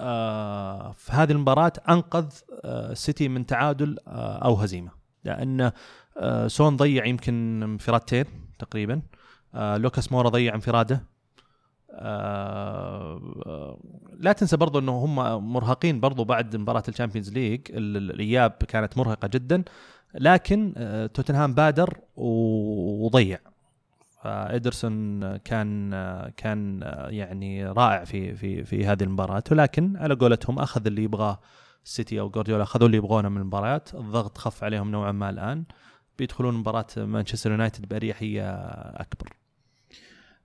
آه، 0.00 0.92
في 0.92 1.12
هذه 1.12 1.32
المباراة 1.32 1.72
أنقذ 1.88 2.26
آه، 2.64 2.92
السيتي 2.92 3.28
من 3.28 3.46
تعادل 3.46 3.98
أو 4.06 4.54
هزيمة. 4.54 4.90
لأن 5.24 5.72
آه، 6.18 6.46
سون 6.46 6.76
ضيع 6.76 7.06
يمكن 7.06 7.62
انفرادتين 7.62 8.24
تقريبا. 8.58 9.02
آه، 9.54 9.76
لوكاس 9.76 10.12
مورا 10.12 10.28
ضيع 10.28 10.54
انفراده. 10.54 11.04
آه، 11.90 13.78
لا 14.18 14.32
تنسى 14.32 14.56
برضو 14.56 14.78
إنه 14.78 14.92
هم 14.92 15.14
مرهقين 15.52 16.00
برضو 16.00 16.24
بعد 16.24 16.56
مباراة 16.56 16.82
ال 16.88 16.92
Champions 16.92 17.32
League. 17.32 17.60
ال- 17.70 17.96
ال- 17.96 18.10
الإياب 18.10 18.50
كانت 18.50 18.98
مرهقة 18.98 19.28
جدا. 19.28 19.64
لكن 20.14 20.74
توتنهام 21.14 21.54
بادر 21.54 21.98
وضيع. 22.16 23.38
فإدرسون 24.22 25.36
كان 25.36 25.90
كان 26.36 26.80
يعني 27.10 27.66
رائع 27.66 28.04
في 28.04 28.34
في 28.34 28.64
في 28.64 28.86
هذه 28.86 29.02
المباراة. 29.02 29.42
ولكن 29.50 29.96
على 29.96 30.14
قولتهم 30.14 30.58
أخذ 30.58 30.86
اللي 30.86 31.04
يبغاه 31.04 31.40
السيتي 31.84 32.20
أو 32.20 32.30
جوارديولا 32.30 32.62
أخذوا 32.62 32.86
اللي 32.86 32.96
يبغونه 32.98 33.28
من 33.28 33.40
المباريات 33.40 33.94
الضغط 33.94 34.38
خف 34.38 34.64
عليهم 34.64 34.90
نوعا 34.90 35.12
ما 35.12 35.30
الآن. 35.30 35.64
بيدخلون 36.18 36.54
مباراة 36.54 36.86
مانشستر 36.96 37.50
يونايتد 37.50 37.88
بأريحية 37.88 38.50
أكبر. 39.00 39.32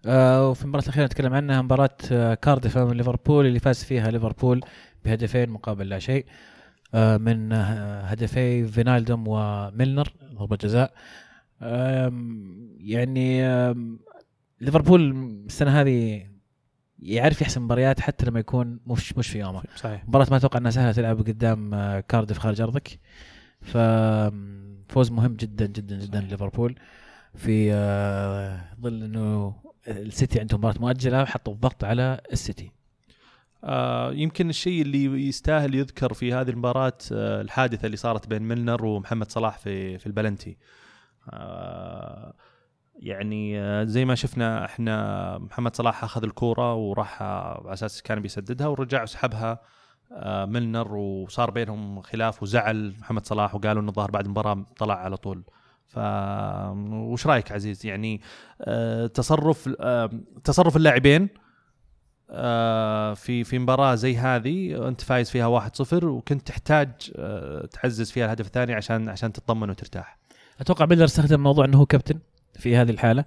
آه 0.05 0.49
وفي 0.49 0.63
المباراة 0.63 0.83
الأخيرة 0.83 1.05
نتكلم 1.05 1.33
عنها 1.33 1.61
مباراة 1.61 1.97
آه 2.11 2.33
كارديف 2.33 2.77
أمام 2.77 2.93
ليفربول 2.93 3.45
اللي 3.45 3.59
فاز 3.59 3.83
فيها 3.83 4.11
ليفربول 4.11 4.61
بهدفين 5.05 5.49
مقابل 5.49 5.89
لا 5.89 5.99
شيء. 5.99 6.25
آه 6.93 7.17
من 7.17 7.53
آه 7.53 8.01
هدفي 8.01 8.67
فينالدوم 8.67 9.23
وميلنر 9.27 10.13
ضربة 10.33 10.57
جزاء. 10.61 10.93
يعني 12.79 13.41
ليفربول 14.61 15.11
السنة 15.45 15.81
هذه 15.81 16.27
يعرف 16.99 17.41
يحسم 17.41 17.63
مباريات 17.63 17.99
حتى 17.99 18.25
لما 18.25 18.39
يكون 18.39 18.79
مش 18.87 19.17
مش 19.17 19.27
في 19.27 19.39
يومه. 19.39 19.63
صحيح. 19.75 20.07
مباراة 20.07 20.27
ما 20.31 20.37
أتوقع 20.37 20.59
إنها 20.59 20.71
سهلة 20.71 20.91
تلعب 20.91 21.17
قدام 21.19 21.73
آه، 21.73 21.99
كارديف 21.99 22.37
خارج 22.37 22.61
أرضك. 22.61 22.99
ففوز 24.89 25.11
مهم 25.11 25.33
جدا 25.33 25.65
جدا 25.65 25.95
جدا. 25.95 26.19
ليفربول 26.21 26.75
في 27.35 27.73
آه، 27.73 28.61
ظل 28.81 29.03
إنه 29.03 29.55
السيتي 29.87 30.39
عندهم 30.39 30.59
مباراة 30.59 30.79
مؤجلة 30.79 31.21
وحطوا 31.21 31.53
الضغط 31.53 31.83
على 31.83 32.21
السيتي. 32.31 32.71
آه 33.63 34.11
يمكن 34.13 34.49
الشيء 34.49 34.81
اللي 34.81 35.27
يستاهل 35.27 35.75
يذكر 35.75 36.13
في 36.13 36.33
هذه 36.33 36.49
المباراة 36.49 36.97
آه 37.11 37.41
الحادثة 37.41 37.85
اللي 37.85 37.97
صارت 37.97 38.27
بين 38.27 38.41
ميلنر 38.41 38.85
ومحمد 38.85 39.31
صلاح 39.31 39.57
في 39.57 39.97
في 39.97 40.05
البلنتي. 40.07 40.57
آه 41.29 42.33
يعني 42.95 43.59
آه 43.59 43.83
زي 43.83 44.05
ما 44.05 44.15
شفنا 44.15 44.65
إحنا 44.65 45.37
محمد 45.37 45.75
صلاح 45.75 46.03
أخذ 46.03 46.23
الكورة 46.23 46.73
وراح 46.73 47.21
على 47.21 47.73
أساس 47.73 48.01
كان 48.01 48.19
بيسددها 48.19 48.67
ورجع 48.67 49.03
وسحبها 49.03 49.61
آه 50.11 50.45
ميلنر 50.45 50.95
وصار 50.95 51.51
بينهم 51.51 52.01
خلاف 52.01 52.43
وزعل 52.43 52.95
محمد 52.99 53.25
صلاح 53.25 53.55
وقالوا 53.55 53.81
إنه 53.81 53.89
الظاهر 53.89 54.11
بعد 54.11 54.25
المباراة 54.25 54.65
طلع 54.77 54.95
على 54.95 55.17
طول. 55.17 55.43
ف 55.87 55.99
وش 56.91 57.27
رأيك 57.27 57.51
عزيز؟ 57.51 57.85
يعني 57.85 58.21
آه 58.61 59.07
تصرف 59.07 59.69
آه 59.79 60.09
تصرف 60.43 60.77
اللاعبين 60.77 61.29
في 63.15 63.43
في 63.43 63.59
مباراة 63.59 63.95
زي 63.95 64.17
هذه 64.17 64.87
أنت 64.87 65.01
فايز 65.01 65.29
فيها 65.29 65.69
1-0 65.93 66.03
وكنت 66.03 66.47
تحتاج 66.47 66.91
تعزز 67.71 68.11
فيها 68.11 68.25
الهدف 68.25 68.45
الثاني 68.45 68.73
عشان 68.73 69.09
عشان 69.09 69.33
تطمن 69.33 69.69
وترتاح. 69.69 70.17
أتوقع 70.59 70.85
ميلنر 70.85 71.05
استخدم 71.05 71.39
موضوع 71.39 71.65
إنه 71.65 71.77
هو 71.77 71.85
كابتن 71.85 72.19
في 72.59 72.75
هذه 72.75 72.89
الحالة. 72.89 73.25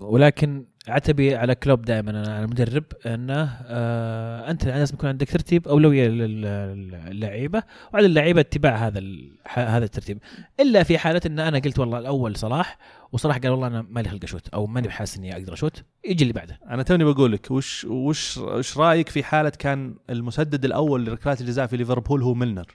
ولكن 0.00 0.64
عتبي 0.88 1.36
على 1.36 1.54
كلوب 1.54 1.82
دائما 1.82 2.10
أنا 2.10 2.34
على 2.34 2.44
المدرب 2.44 2.84
أنه 3.06 3.50
آه 3.66 4.50
أنت 4.50 4.64
لازم 4.64 4.94
يكون 4.94 5.08
عندك 5.08 5.30
ترتيب 5.30 5.68
أولوية 5.68 6.08
للعيبة 6.08 7.62
وعلى 7.94 8.06
اللعيبة 8.06 8.40
اتباع 8.40 8.76
هذا 8.76 9.02
هذا 9.48 9.84
الترتيب. 9.84 10.18
إلا 10.60 10.82
في 10.82 10.98
حالة 10.98 11.20
إن 11.26 11.38
أنا 11.38 11.58
قلت 11.58 11.78
والله 11.78 11.98
الأول 11.98 12.36
صلاح 12.36 12.78
وصلاح 13.12 13.38
قال 13.38 13.50
والله 13.50 13.66
أنا 13.66 13.86
مالي 13.90 14.08
خلق 14.08 14.20
أشوت 14.24 14.48
أو 14.48 14.66
ماني 14.66 14.88
بحاسس 14.88 15.16
إني 15.18 15.32
أقدر 15.36 15.52
أشوت 15.52 15.82
يجي 16.04 16.22
اللي 16.22 16.32
بعده. 16.32 16.58
أنا 16.70 16.82
توني 16.82 17.04
بقول 17.04 17.32
لك 17.32 17.50
وش 17.50 17.84
وش 17.84 18.38
وش 18.38 18.78
رأيك 18.78 19.08
في 19.08 19.22
حالة 19.24 19.52
كان 19.58 19.94
المسدد 20.10 20.64
الأول 20.64 21.04
لركلات 21.06 21.40
الجزاء 21.40 21.66
في 21.66 21.76
ليفربول 21.76 22.22
هو 22.22 22.34
ميلنر؟ 22.34 22.66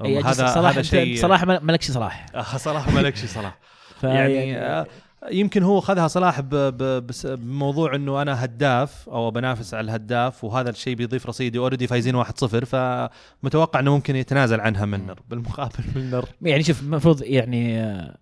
هذا 0.00 0.32
صلاح 0.32 0.72
هذا 0.72 0.82
شيء 0.82 1.16
صلاح 1.16 1.44
ما- 1.44 1.58
مالكش 1.60 1.90
صلاح. 1.90 2.26
آه، 2.34 2.42
صلاح 2.56 2.88
ما 2.92 3.00
لكش 3.00 3.24
صلاح 3.24 3.58
يعني 4.02 4.58
آه، 4.58 4.86
يمكن 5.30 5.62
هو 5.62 5.80
خذها 5.80 6.08
صلاح 6.08 6.40
بموضوع 6.40 7.94
إنه 7.94 8.22
أنا 8.22 8.44
هداف 8.44 9.08
أو 9.08 9.30
بنافس 9.30 9.74
على 9.74 9.84
الهداف 9.84 10.44
وهذا 10.44 10.70
الشيء 10.70 10.94
بيضيف 10.94 11.26
رصيدي. 11.26 11.58
already 11.58 11.86
فايزين 11.86 12.24
1-0 12.24 12.28
فمتوقع 12.46 13.80
إنه 13.80 13.94
ممكن 13.94 14.16
يتنازل 14.16 14.60
عنها 14.60 14.86
ميلنر 14.86 15.20
بالمقابل 15.28 15.84
ميلنر 15.96 16.28
يعني 16.42 16.62
شوف 16.62 16.82
المفروض 16.82 17.22
يعني 17.22 17.80
آه، 17.80 18.18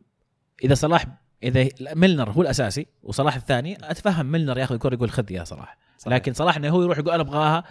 إذا 0.64 0.74
صلاح 0.74 1.06
إذا 1.42 1.68
ميلنر 1.94 2.30
هو 2.30 2.42
الأساسي 2.42 2.86
وصلاح 3.02 3.36
الثاني 3.36 3.78
أتفهم 3.82 4.26
ميلنر 4.26 4.58
ياخذ 4.58 4.74
الكره 4.74 4.94
يقول 4.94 5.10
خذ 5.10 5.32
يا 5.32 5.44
صلاح. 5.44 5.89
صحيح. 6.00 6.14
لكن 6.14 6.32
صلاح 6.32 6.56
إنه 6.56 6.68
هو 6.68 6.82
يروح 6.82 6.98
يقول 6.98 7.12
أنا 7.12 7.22
أبغاها 7.22 7.64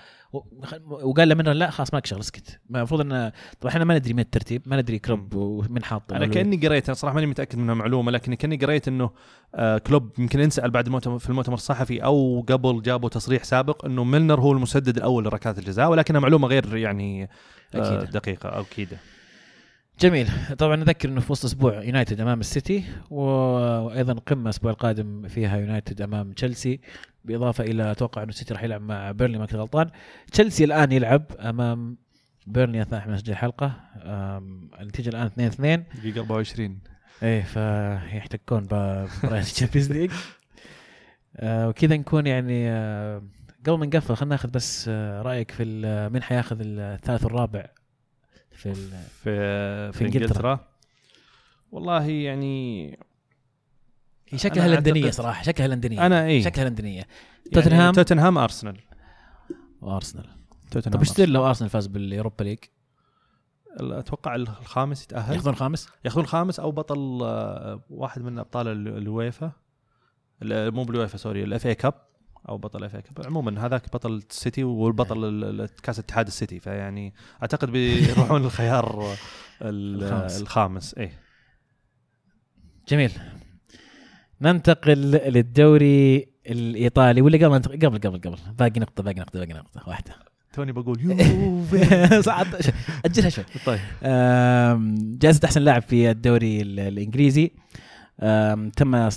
وقال 0.89 1.30
لميلنر 1.30 1.53
لا 1.53 1.69
خلاص 1.69 1.93
مالك 1.93 2.05
شغل 2.05 2.19
اسكت 2.19 2.59
المفروض 2.69 3.01
انه 3.01 3.32
طبعا 3.61 3.73
إحنا 3.73 3.84
ما 3.86 3.97
ندري 3.97 4.13
من 4.13 4.19
الترتيب 4.19 4.61
ما 4.65 4.77
ندري 4.82 4.99
كلوب 4.99 5.36
ومن 5.36 5.84
حاط 5.84 6.13
أنا. 6.13 6.25
كأني 6.25 6.67
قريت 6.67 6.86
أنا 6.86 6.93
صراحة 6.93 7.15
ماني 7.15 7.27
متأكد 7.27 7.57
منها 7.57 7.73
معلومه 7.73 8.11
لكن 8.11 8.34
كأني 8.34 8.55
قريت 8.57 8.88
إنه 8.88 9.09
آه 9.55 9.77
كلوب 9.77 10.19
يمكن 10.19 10.39
انسال 10.39 10.71
بعد 10.71 10.86
المؤتمر 10.86 11.19
في 11.19 11.30
المؤتمر 11.30 11.55
الصحفي 11.55 12.03
أو 12.03 12.45
قبل 12.49 12.82
جابوا 12.82 13.09
تصريح 13.09 13.43
سابق 13.43 13.86
إنه 13.86 14.03
ميلنر 14.03 14.39
هو 14.39 14.51
المسدد 14.51 14.97
الأول 14.97 15.23
لركلات 15.25 15.59
الجزاء 15.59 15.89
ولكنها 15.89 16.19
معلومة 16.19 16.47
غير 16.47 16.77
يعني 16.77 17.23
آه 17.23 17.27
أكيدة. 17.75 18.11
دقيقة 18.11 18.49
أو 18.49 18.61
اكيده 18.61 18.97
جميل. 20.01 20.29
طبعا 20.57 20.75
نذكر 20.75 21.09
إنه 21.09 21.21
في 21.21 21.31
وسط 21.31 21.45
أسبوع 21.45 21.83
يونايتد 21.83 22.21
أمام 22.21 22.39
السيتي 22.39 22.83
وأيضا 23.09 24.13
قمة 24.13 24.43
الأسبوع 24.43 24.71
القادم 24.71 25.27
فيها 25.27 25.57
يونايتد 25.57 26.01
أمام 26.01 26.31
تشيلسي 26.31 26.79
بإضافة 27.25 27.63
إلى 27.63 27.91
أتوقع 27.91 28.23
إنه 28.23 28.29
السيتي 28.29 28.53
راح 28.53 28.63
يلعب 28.63 28.81
مع 28.81 29.11
بيرنلي 29.11 29.37
ما 29.37 29.45
كنت 29.45 29.55
غلطان. 29.55 29.89
تشيلسي 30.31 30.63
الآن 30.63 30.91
يلعب 30.91 31.23
أمام 31.39 31.97
بيرنلي 32.47 32.81
اثناء 32.81 33.01
إحنا 33.01 33.13
نسجل 33.13 33.31
الحلقة 33.33 33.73
النتيجة 34.81 35.09
الآن 35.09 35.25
2 35.25 35.47
2 35.47 35.83
دقيقة 35.95 36.19
24 36.19 36.79
إيه 37.23 37.41
فيحتكون 37.43 38.59
بمباريات 38.59 39.45
ال 39.45 39.50
Champions 39.50 39.91
League 39.91 40.11
وكذا 41.43 41.97
نكون 41.97 42.27
يعني 42.27 42.69
آه، 42.71 43.21
قبل 43.65 43.77
ما 43.77 43.85
نقفل 43.85 44.15
خلينا 44.15 44.35
ناخذ 44.35 44.49
بس 44.49 44.85
آه، 44.89 45.21
رأيك 45.21 45.51
في 45.51 45.63
من 46.13 46.23
حياخذ 46.23 46.57
الثالث 46.61 47.23
والرابع؟ 47.23 47.65
في 48.60 48.74
في 48.74 49.91
في. 49.91 50.05
إنجلترا. 50.05 50.68
والله 51.72 52.05
يعني 52.10 52.88
هي 54.30 54.38
شكلها 54.38 54.68
لندنية 54.68 55.12
صراحة 55.12 55.43
شكلها 55.43 55.68
لندنية. 55.68 56.05
أنا 56.05 56.26
اي 56.26 56.43
شكلها 56.43 56.70
لندنية. 56.70 56.95
يعني 56.95 57.07
توتنهام؟ 57.53 57.93
توتنهام 57.93 58.38
أرسنال. 58.38 58.78
وأرسنال. 59.82 60.26
توتنهام 60.72 61.03
طيب 61.03 61.20
إيش 61.20 61.30
لو 61.30 61.47
أرسنال 61.47 61.70
فاز 61.70 61.88
بال 61.88 62.01
Europa 62.01 62.43
League؟ 62.43 62.57
أتوقع 63.80 64.36
الخامس 64.36 65.03
يتأهل. 65.03 65.34
ياخذون 65.36 65.55
خامس؟ 65.55 65.89
ياخذون 66.05 66.26
خامس 66.26 66.60
أو 66.60 66.72
بطل 66.72 67.20
آه، 67.24 67.82
واحد 67.89 68.22
من 68.22 68.39
أبطال 68.39 68.68
ال- 68.68 68.97
الويفا. 68.97 69.51
ال- 70.41 70.74
مو 70.74 70.84
بالويفا 70.84 71.18
sorry 71.17 71.43
ال 71.43 71.67
FA 71.67 71.75
Cup 71.75 71.93
أو 72.49 72.57
بطل 72.57 72.83
F 72.84 72.95
عموما 73.25 73.65
هذاك 73.65 73.93
بطل 73.93 74.13
السيتي 74.29 74.63
والبطل 74.63 75.25
ال- 75.25 75.61
ال- 75.61 75.69
كأس 75.83 75.99
اتحاد 75.99 76.27
السيتي. 76.27 76.59
فيعني 76.59 77.13
أعتقد 77.41 77.71
بيروحون 77.71 78.43
الخيار 78.45 79.13
ال- 79.61 80.03
الخامس. 80.03 80.41
الخامس. 80.41 80.93
إيه. 80.97 81.11
جميل. 82.89 83.11
ننتقل 84.41 84.93
للدوري 85.11 86.27
الإيطالي 86.49 87.21
ولا 87.21 87.37
قبل 87.47 87.55
ننتقل- 87.61 87.85
قبل 87.85 87.97
قبل 87.99 88.17
قبل. 88.21 88.37
باقي 88.59 88.79
نقطة 88.79 89.03
باقي 89.03 89.19
نقطة 89.19 89.39
باقي 89.39 89.53
نقطة. 89.53 89.81
واحدة. 89.89 90.11
توني 90.53 90.71
بقول 90.71 91.01
يوفي. 91.03 92.21
أجلها 93.05 93.29
شوي. 93.29 93.43
طيب. 93.65 93.79
آم، 94.03 94.95
جائزة 95.17 95.39
أحسن 95.45 95.61
لاعب 95.61 95.81
في 95.81 96.11
الدوري 96.11 96.61
ال- 96.61 96.79
الإنجليزي. 96.79 97.51
آم، 98.19 98.69
تم 98.69 99.09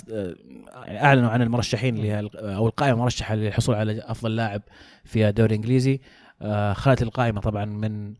آه، 0.73 1.05
أعلنوا 1.05 1.29
عن 1.29 1.41
المرشحين 1.41 1.95
اللي 1.95 2.07
هي 2.11 2.19
ال- 2.19 2.37
أو 2.37 2.67
القائمة 2.67 2.95
المرشحة 2.97 3.35
للحصول 3.35 3.75
على 3.75 3.99
أفضل 4.01 4.35
لاعب 4.35 4.61
في 5.03 5.29
الدوري 5.29 5.49
الإنجليزي 5.55 6.01
آه، 6.41 6.73
خلت 6.73 7.01
القائمة 7.01 7.41
طبعا 7.41 7.65
من 7.65 8.13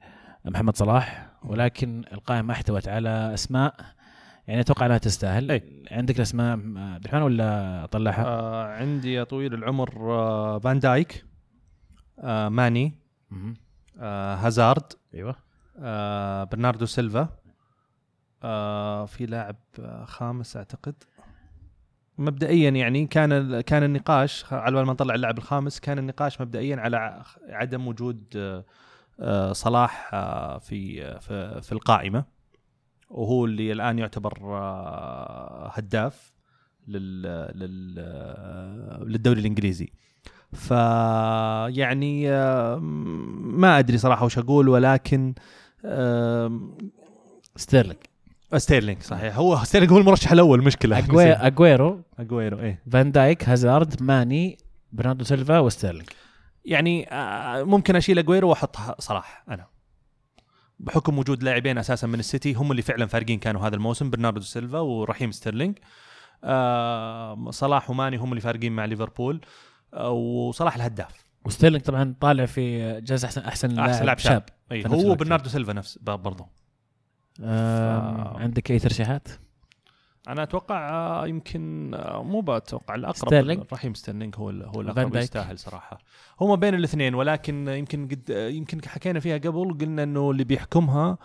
محمد 0.45 0.75
صلاح 0.77 1.29
ولكن 1.43 2.03
القائمة 2.13 2.53
أحتوت 2.53 2.87
على 2.87 3.33
أسماء 3.33 3.75
يعني 4.47 4.61
أتوقع 4.61 4.85
أنها 4.85 4.97
تستاهل 4.97 5.51
أي. 5.51 5.83
عندك 5.91 6.15
الأسماء 6.17 6.53
آه، 6.57 6.93
عبد 6.93 7.05
الرحمن 7.05 7.21
ولا 7.21 7.83
أطلعها؟ 7.83 8.25
آه 8.25 8.65
عندي 8.73 9.13
يا 9.13 9.23
طويل 9.23 9.53
العمر 9.53 10.11
آه 10.11 10.59
فان 10.59 10.79
دايك 10.79 11.25
آه 12.19 12.49
ماني. 12.49 12.93
آه 13.99 14.35
هازارد 14.35 14.93
أيوه 15.13 15.35
آه 15.79 16.43
برناردو 16.43 16.85
سيلفا 16.85 17.29
آه 18.43 19.05
في 19.05 19.25
لاعب 19.25 19.55
آه 19.79 20.05
خامس 20.05 20.57
أعتقد 20.57 20.95
مبدئيا 22.17 22.69
يعني 22.69 23.07
كان 23.07 23.61
كان 23.61 23.83
النقاش 23.83 24.45
على 24.51 24.75
بال 24.75 24.85
ما 24.85 24.93
نطلع 24.93 25.15
اللاعب 25.15 25.37
الخامس 25.37 25.79
كان 25.79 25.99
النقاش 25.99 26.41
مبدئيا 26.41 26.77
على 26.77 27.23
عدم 27.49 27.87
وجود 27.87 28.23
آه، 29.19 29.53
صلاح 29.53 30.09
آه، 30.13 30.57
في 30.57 31.05
آه، 31.05 31.19
في 31.19 31.61
في 31.61 31.71
القائمة. 31.71 32.25
وهو 33.09 33.45
اللي 33.45 33.71
الآن 33.71 33.99
يعتبر 33.99 34.39
هداف 35.73 36.33
لل 36.87 37.21
لل 37.55 37.95
للدوري 39.07 39.39
الإنجليزي. 39.39 39.91
ف 40.53 40.71
يعني 41.77 42.31
ما 42.31 43.79
أدري 43.79 43.97
صراحة 43.97 44.25
وش 44.25 44.37
أقول 44.37 44.69
ولكن 44.69 45.33
ستيرلينج 47.55 47.99
ستيرلينج 48.57 49.01
صحيح 49.01 49.37
هو 49.37 49.63
ستيرلينج 49.63 49.93
هو 49.93 49.97
المرشح 49.97 50.31
الأول 50.31 50.63
مشكلة. 50.63 51.01
أجوي- 51.01 51.43
أجويرو. 51.43 52.01
أجويرو 52.19 52.59
إيه. 52.59 52.83
فان 52.91 53.11
دايك 53.11 53.49
هازارد 53.49 54.03
ماني 54.03 54.57
برناردو 54.91 55.23
سيلفا 55.23 55.59
وستيرلينج 55.59 56.07
يعني 56.65 57.11
آه، 57.13 57.63
ممكن 57.63 57.95
أشيل 57.95 58.19
أجويرو 58.19 58.49
واحط 58.49 58.75
صلاح 59.01 59.43
أنا. 59.49 59.65
بحكم 60.79 61.19
وجود 61.19 61.43
لاعبين 61.43 61.77
أساسا 61.77 62.07
من 62.07 62.19
السيتي 62.19 62.53
هم 62.53 62.71
اللي 62.71 62.81
فعلا 62.81 63.05
فارقين 63.05 63.39
كانوا 63.39 63.67
هذا 63.67 63.75
الموسم 63.75 64.09
برناردو 64.09 64.41
سيلفا 64.41 64.79
ورحيم 64.79 65.31
ستيرلينج 65.31 65.77
آه 66.43 67.49
صلاح 67.51 67.89
وماني 67.89 68.17
هم 68.17 68.29
اللي 68.29 68.41
فارقين 68.41 68.71
مع 68.71 68.85
ليفربول. 68.85 69.41
آه 69.93 70.09
وصلاح 70.11 70.75
الهداف. 70.75 71.23
وستيرلينج 71.45 71.83
طبعا 71.83 72.15
طالع 72.21 72.45
في 72.45 72.79
جائزة 73.01 73.25
أحسن 73.27 73.41
أحسن 73.41 73.79
أحسن 73.79 74.05
لاعب 74.05 74.17
شاب. 74.17 74.43
في 74.69 74.83
نفس 74.83 75.05
هو. 75.05 75.15
برناردو 75.15 75.49
سيلفا 75.49 75.73
نفس 75.73 75.97
برضه 76.01 76.45
ف- 77.39 77.43
عندك 78.41 78.71
أي 78.71 78.79
ترشيحات؟ 78.79 79.27
أنا 80.27 80.43
أتوقع 80.43 80.89
آه، 80.89 81.27
يمكن 81.27 81.91
آه، 81.93 82.23
مو 82.23 82.41
بتوقع 82.41 82.95
الأقرب 82.95 83.15
ستيرلينج؟ 83.27 83.63
رحيم 83.73 83.93
ستيرلينج 83.93 84.35
هو 84.37 84.49
هو 84.49 84.81
الأقرب؟ 84.81 85.15
يستاهل 85.15 85.59
صراحة 85.59 85.97
هو 86.41 86.47
ما 86.47 86.55
بين 86.55 86.75
الاثنين 86.75 87.15
ولكن 87.15 87.67
يمكن 87.67 88.07
قد 88.07 88.29
يمكن 88.29 88.81
حكينا 88.87 89.19
فيها 89.19 89.37
قبل 89.37 89.77
قلنا 89.81 90.03
إنه 90.03 90.31
اللي 90.31 90.43
بيحكمها 90.43 91.17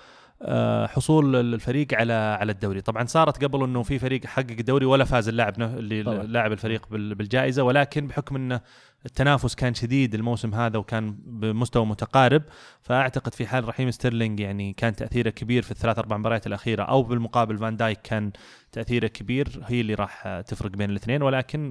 آه، 0.42 0.86
حصول 0.86 1.36
الفريق 1.36 1.94
على 1.94 2.12
على 2.12 2.52
الدوري 2.52 2.80
طبعا 2.80 3.04
صارت 3.06 3.44
قبل 3.44 3.64
إنه 3.64 3.82
في 3.82 3.98
فريق 3.98 4.26
حقق 4.26 4.50
الدوري 4.50 4.86
ولا 4.86 5.04
فاز 5.04 5.28
اللاعب 5.28 5.62
اللي. 5.62 6.02
لاعب 6.02 6.52
الفريق 6.52 6.88
بال- 6.90 7.14
بالجائزة 7.14 7.62
ولكن 7.62 8.06
بحكم 8.06 8.36
إنه 8.36 8.60
التنافس 9.06 9.54
كان 9.54 9.74
شديد 9.74 10.14
الموسم 10.14 10.54
هذا 10.54 10.78
وكان 10.78 11.16
بمستوى 11.24 11.86
متقارب 11.86 12.42
فأعتقد 12.82 13.34
في 13.34 13.46
حال 13.46 13.68
رحيم 13.68 13.90
ستيرلينج 13.90 14.40
يعني 14.40 14.72
كان 14.72 14.96
تأثيره 14.96 15.30
كبير 15.30 15.62
في 15.62 15.70
الثلاث 15.70 15.98
أربع 15.98 16.16
مباريات 16.16 16.46
الأخيرة 16.46 16.82
أو 16.82 17.02
بالمقابل 17.02 17.58
فان 17.58 17.76
دايك 17.76 18.00
كان 18.02 18.32
تأثيره 18.72 19.06
كبير 19.06 19.62
هي 19.66 19.80
اللي 19.80 19.94
راح 19.94 20.40
تفرق 20.46 20.70
بين 20.70 20.90
الاثنين 20.90 21.22
ولكن 21.22 21.70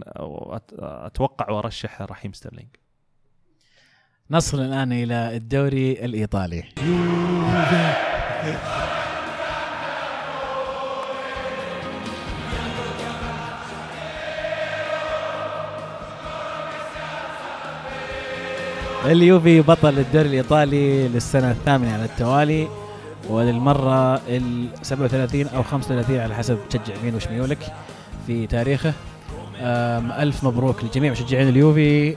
أتوقع 0.79 1.51
وأرشح 1.51 2.01
رحيم 2.01 2.33
ستيرلينج. 2.33 2.69
نصل 4.31 4.61
الآن 4.61 4.91
إلى 4.93 5.35
الدوري 5.35 5.91
الإيطالي. 6.05 6.63
اليوفي 19.05 19.61
بطل 19.61 19.99
الدوري 19.99 20.27
الإيطالي 20.27 21.07
للسنة 21.07 21.51
الثامنة 21.51 21.93
على 21.93 22.05
التوالي 22.05 22.67
وللمرة 23.29 24.15
ال 24.15 24.67
37 24.81 25.47
أو 25.47 25.63
35 25.63 26.19
على 26.19 26.35
حسب 26.35 26.57
تشجع 26.69 26.93
مين 27.03 27.15
وش 27.15 27.27
ميولك 27.27 27.73
في 28.27 28.47
تاريخه. 28.47 28.93
ألف 29.61 30.43
مبروك 30.43 30.83
لجميع 30.83 31.11
مشجعين 31.11 31.49
اليوفي. 31.49 32.15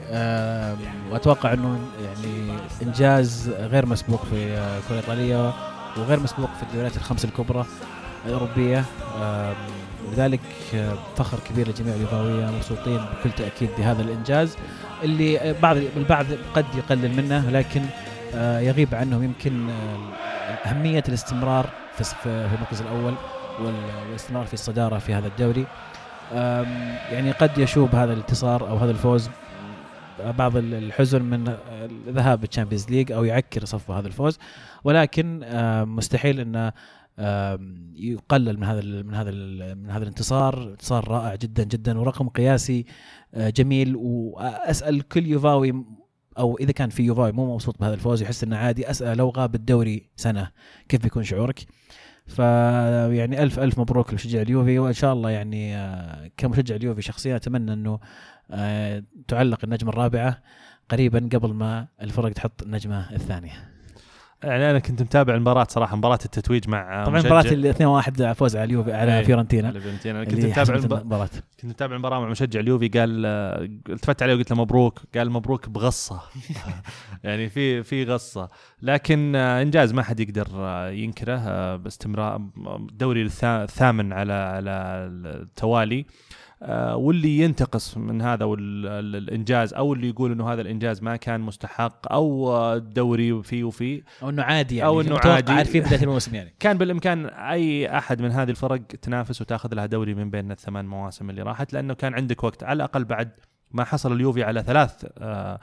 وأتوقع 1.11 1.53
أنه 1.53 1.79
يعني 2.05 2.59
إنجاز 2.83 3.51
غير 3.51 3.87
مسبوق 3.87 4.25
في 4.31 4.37
آه، 4.53 4.79
الكرة 4.79 4.91
الإيطالية 4.91 5.53
وغير 5.97 6.21
مسبوق 6.21 6.51
في 6.57 6.63
الدوريات 6.63 6.97
الخمس 6.97 7.25
الكبرى 7.25 7.65
الأوروبية. 8.27 8.85
لذلك 10.13 10.41
آه، 10.75 10.95
فخر 11.17 11.39
كبير 11.51 11.69
لجميع 11.69 11.95
اليوفاوية 11.95 12.51
مبسوطين 12.51 12.97
بكل 12.97 13.31
تأكيد 13.37 13.69
بهذا 13.79 14.03
الإنجاز. 14.03 14.57
اللي 15.05 15.39
آه، 15.41 15.55
بعض 15.63 15.77
البعض 15.97 16.27
قد 16.55 16.65
يقلل 16.79 17.17
منه 17.17 17.51
لكن 17.51 17.83
آه، 18.35 18.61
يغيب 18.61 18.95
عنهم 18.95 19.23
يمكن 19.23 19.69
آه، 19.71 20.69
أهمية 20.69 21.03
الاستمرار 21.09 21.71
في 21.97 22.27
المركز 22.27 22.81
الأول 22.81 23.15
وال- 23.61 23.75
والاستمرار 24.09 24.47
في 24.47 24.55
الصدارة 24.55 24.99
في 24.99 25.15
هذا 25.15 25.27
الدوري. 25.29 25.67
يعني 27.13 27.31
قد 27.31 27.59
يشوب 27.59 27.95
هذا 27.95 28.13
الانتصار 28.13 28.69
أو 28.69 28.77
هذا 28.77 28.91
الفوز 28.91 29.31
بعض 30.39 30.57
ال- 30.57 30.75
الحزن 30.75 31.23
من 31.23 31.55
الذهاب 32.09 32.41
بال 32.41 32.50
Champions 32.50 32.91
League 32.91 33.13
أو 33.13 33.25
يعكر 33.25 33.65
صفو 33.65 33.93
هذا 33.93 34.07
الفوز. 34.07 34.39
ولكن 34.85 35.41
مستحيل 35.89 36.41
إنه 36.41 36.73
يقلل 37.95 38.57
من 38.59 38.65
هذا 38.65 38.81
من 38.83 39.15
هذا 39.15 39.31
من 39.75 39.91
هذا 39.91 40.03
الانتصار. 40.03 40.63
انتصار 40.63 41.09
رائع 41.09 41.35
جدا 41.35 41.65
جدا 41.65 41.99
ورقم 41.99 42.29
قياسي 42.29 42.87
جميل 43.35 43.97
وأسأل 43.97 45.09
كل 45.09 45.27
يوفاوي 45.27 45.85
أو 46.39 46.59
إذا 46.59 46.73
كان 46.73 46.91
في 46.91 47.03
يوفاوي 47.03 47.33
مو 47.33 47.55
مبسوط 47.55 47.81
بهذا 47.81 47.95
الفوز 47.95 48.23
يحس 48.23 48.45
إنه 48.45 48.57
عادي 48.57 48.91
اسال 48.91 49.19
لو 49.19 49.29
غاب 49.29 49.55
الدوري 49.55 50.09
سنة 50.17 50.51
كيف 50.89 51.03
بيكون 51.03 51.25
شعورك؟ 51.25 51.67
فيعني 52.27 53.43
ألف 53.43 53.59
ألف 53.59 53.79
مبروك 53.79 54.11
لمشجع 54.11 54.43
اليوفي 54.43 54.79
وإن 54.79 54.93
شاء 54.93 55.13
الله 55.13 55.31
يعني 55.31 55.77
آه، 55.77 56.31
كمشجع 56.37 56.77
اليوفي 56.77 57.03
شخصيا 57.03 57.37
أتمنى 57.37 57.73
إنه 57.73 58.01
آه، 58.51 59.05
تعلق 59.29 59.59
النجمة 59.65 59.91
الرابعة 59.91 60.43
قريبا 60.89 61.29
قبل 61.33 61.55
ما 61.55 61.89
الفرق 62.03 62.33
تحط 62.33 62.63
النجمة 62.63 63.13
الثانية. 63.13 63.80
يعني 64.45 64.71
أنا 64.71 64.79
كنت 64.79 65.03
متابع 65.03 65.35
المباراة 65.35 65.67
صراحة 65.71 65.97
مباراة 65.97 66.19
التتويج 66.25 66.69
مع 66.69 67.05
طبعا 67.05 67.19
مشجع- 67.19 67.27
مباراة 67.29 67.53
ال 67.53 67.67
2-1 67.67 68.33
فوز 68.33 68.57
على 68.57 68.65
اليوفي 68.65 68.93
على 68.93 69.19
إيه، 69.19 69.25
فيورنتينا. 69.25 69.69
على 69.69 69.81
فيورنتينا. 69.81 70.25
كنت 70.25 70.45
متابع. 70.45 70.75
المباراة. 70.75 71.27
كنت 71.27 71.65
متابع 71.65 71.95
المباراة 71.95 72.21
مع 72.21 72.29
مشجع 72.29 72.61
اليوفي 72.61 72.89
قال 72.89 73.27
التفت 73.89 74.23
عليه 74.23 74.35
وقلت 74.35 74.51
له 74.51 74.57
مبروك 74.57 75.01
قال 75.15 75.31
مبروك 75.31 75.69
بغصة. 75.69 76.21
يعني 77.25 77.49
في 77.49 77.83
في 77.83 78.05
غصة. 78.05 78.49
لكن 78.83 79.33
آه، 79.37 79.63
إنجاز 79.63 79.93
ما 79.93 80.03
حد 80.03 80.21
يقدر 80.21 80.47
آه، 80.55 80.91
ينكره 80.91 81.37
آه، 81.37 81.77
باستمرار 81.77 82.37
الدوري 82.67 83.29
الثا- 83.29 83.45
الثامن 83.45 84.13
على 84.13 84.33
على 84.33 84.71
التوالي. 85.25 86.07
واللي 86.95 87.39
ينتقص 87.39 87.97
من 87.97 88.23
هذا 88.23 88.45
الإنجاز 88.59 89.75
أو 89.75 89.93
اللي 89.93 90.09
يقول 90.09 90.33
إنه 90.33 90.53
هذا 90.53 90.61
الإنجاز 90.61 91.03
ما 91.03 91.17
كان 91.17 91.41
مستحق 91.41 92.13
أو 92.13 92.53
آه، 92.53 92.77
الدوري 92.77 93.43
فيه 93.43 93.65
وفيه 93.65 94.03
أو 94.23 94.29
إنه 94.29 94.43
عادي 94.43 94.77
يعني 94.77 94.91
إنه 94.91 95.01
متوقع 95.01 95.33
عادي. 95.33 95.53
عارفين 95.53 95.83
بداية 95.83 96.03
الموسم 96.03 96.35
يعني 96.35 96.55
كان 96.61 96.79
بالإمكان 96.79 97.27
أي 97.27 97.99
أحد 97.99 98.23
من 98.23 98.31
هذه 98.31 98.51
الفرق 98.51 98.79
تنافس 98.79 99.41
وتاخذ 99.41 99.75
لها 99.75 99.87
دوري 99.87 100.15
من 100.15 100.31
بين 100.31 100.53
الثمان 100.53 100.87
مواسم 100.87 101.31
اللي 101.31 101.43
راحت 101.43 101.73
لأنه 101.73 101.95
كان 101.95 102.15
عندك 102.15 102.45
وقت 102.45 102.63
على 102.63 102.77
الأقل 102.77 103.05
بعد 103.05 103.31
ما 103.71 103.85
حصل 103.85 104.13
اليوفي 104.13 104.45
على 104.45 104.63
ثلاث 104.63 105.05
آه، 105.05 105.09
آه، 105.19 105.61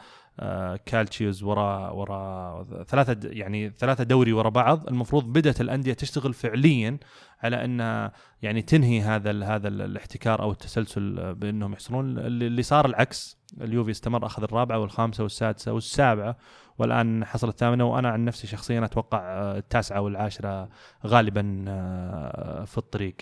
كالتشيوز 0.86 1.44
ورا 1.44 1.90
ورا 1.90 2.84
ثلاثة 2.84 3.30
يعني 3.30 3.70
ثلاثة 3.78 4.04
دوري 4.04 4.34
ورا 4.34 4.50
بعض. 4.50 4.88
المفروض 4.88 5.34
بدأت 5.34 5.62
الأندية 5.62 5.94
تشتغل 5.94 6.34
فعليا 6.34 6.98
على 7.44 7.66
انها 7.66 8.12
يعني 8.42 8.62
تنهي 8.62 9.02
هذا 9.02 9.46
هذا 9.46 9.68
ال 9.68 9.82
الاحتكار 9.82 10.42
أو 10.42 10.52
التسلسل 10.52 11.20
آه، 11.20 11.32
بأنهم 11.32 11.74
يحصلون. 11.74 12.18
اللي 12.20 12.64
صار 12.64 12.86
العكس 12.86 13.38
اليوفي 13.62 13.92
استمر 13.92 14.26
أخذ 14.26 14.44
الرابعة 14.44 14.80
والخامسة 14.80 15.24
والسادسة 15.24 15.74
والسابعة 15.74 16.38
والآن 16.78 17.26
حصل 17.26 17.50
الثامنة. 17.50 17.86
وأنا 17.86 18.10
عن 18.10 18.26
نفسي 18.26 18.48
شخصيا 18.48 18.86
أتوقع 18.86 19.20
آه، 19.20 19.58
التاسعة 19.58 20.02
والعاشرة 20.02 20.70
غالبا 21.06 21.66
آه، 21.68 22.66
في 22.66 22.78
الطريق. 22.78 23.16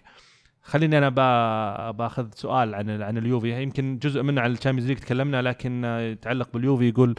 خليني 0.68 0.98
أنا 0.98 1.10
با- 1.10 1.92
بأخذ 1.92 2.28
سؤال 2.36 2.76
عن 2.76 3.02
عن 3.02 3.18
اليوفي 3.18 3.62
يمكن 3.64 3.98
جزء 4.02 4.22
منه 4.24 4.42
عن 4.42 4.52
ال 4.52 4.56
Champions 4.56 4.88
League 4.90 4.98
تكلمنا 4.98 5.42
لكن 5.42 5.86
آه، 5.86 6.00
يتعلق 6.00 6.50
باليوفي 6.54 6.90
يقول 6.90 7.16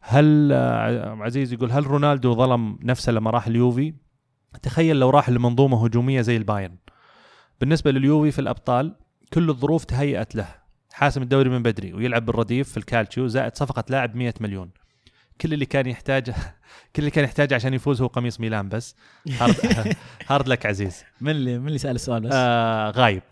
هل 0.00 0.50
آه، 0.52 1.16
عزيز 1.22 1.52
يقول 1.52 1.70
هل 1.72 1.86
رونالدو 1.86 2.34
ظلم 2.34 2.78
نفسه 2.82 3.12
لما 3.12 3.30
راح 3.30 3.46
اليوفي؟ 3.46 3.94
تخيل 4.62 4.96
لو 5.00 5.10
راح 5.10 5.30
لمنظومة 5.30 5.84
هجومية 5.84 6.20
زي 6.20 6.36
البايرن. 6.36 6.76
بالنسبة 7.60 7.90
لليوفي 7.90 8.30
في 8.30 8.38
الأبطال 8.38 8.96
كل 9.32 9.50
الظروف 9.50 9.84
تهيأت 9.84 10.34
له 10.36 10.46
حاسم 10.92 11.22
الدوري 11.22 11.50
من 11.50 11.62
بدري 11.62 11.92
ويلعب 11.92 12.26
بالرديف 12.26 12.68
في 12.68 12.76
الكالتشيو 12.76 13.26
زائد 13.26 13.56
صفقة 13.56 13.84
لاعب 13.90 14.16
100 14.16 14.34
مليون. 14.40 14.70
كل 15.42 15.52
اللي 15.54 15.66
كان 15.66 15.86
يحتاجه 15.86 16.34
كل 16.96 16.98
اللي 16.98 17.10
كان 17.10 17.24
يحتاجه 17.24 17.54
عشان 17.54 17.74
يفوز 17.74 18.00
هو 18.02 18.06
قميص 18.06 18.40
ميلان 18.40 18.68
بس. 18.68 18.96
Hard, 19.40 19.56
hard 20.28 20.48
luck 20.48 20.66
عزيز. 20.66 21.04
من 21.20 21.30
اللي 21.30 21.58
من 21.58 21.66
اللي 21.66 21.78
سأل 21.78 21.94
السؤال 21.94 22.22
بس؟ 22.22 22.30
آه 22.34 22.90
غايب. 22.90 23.22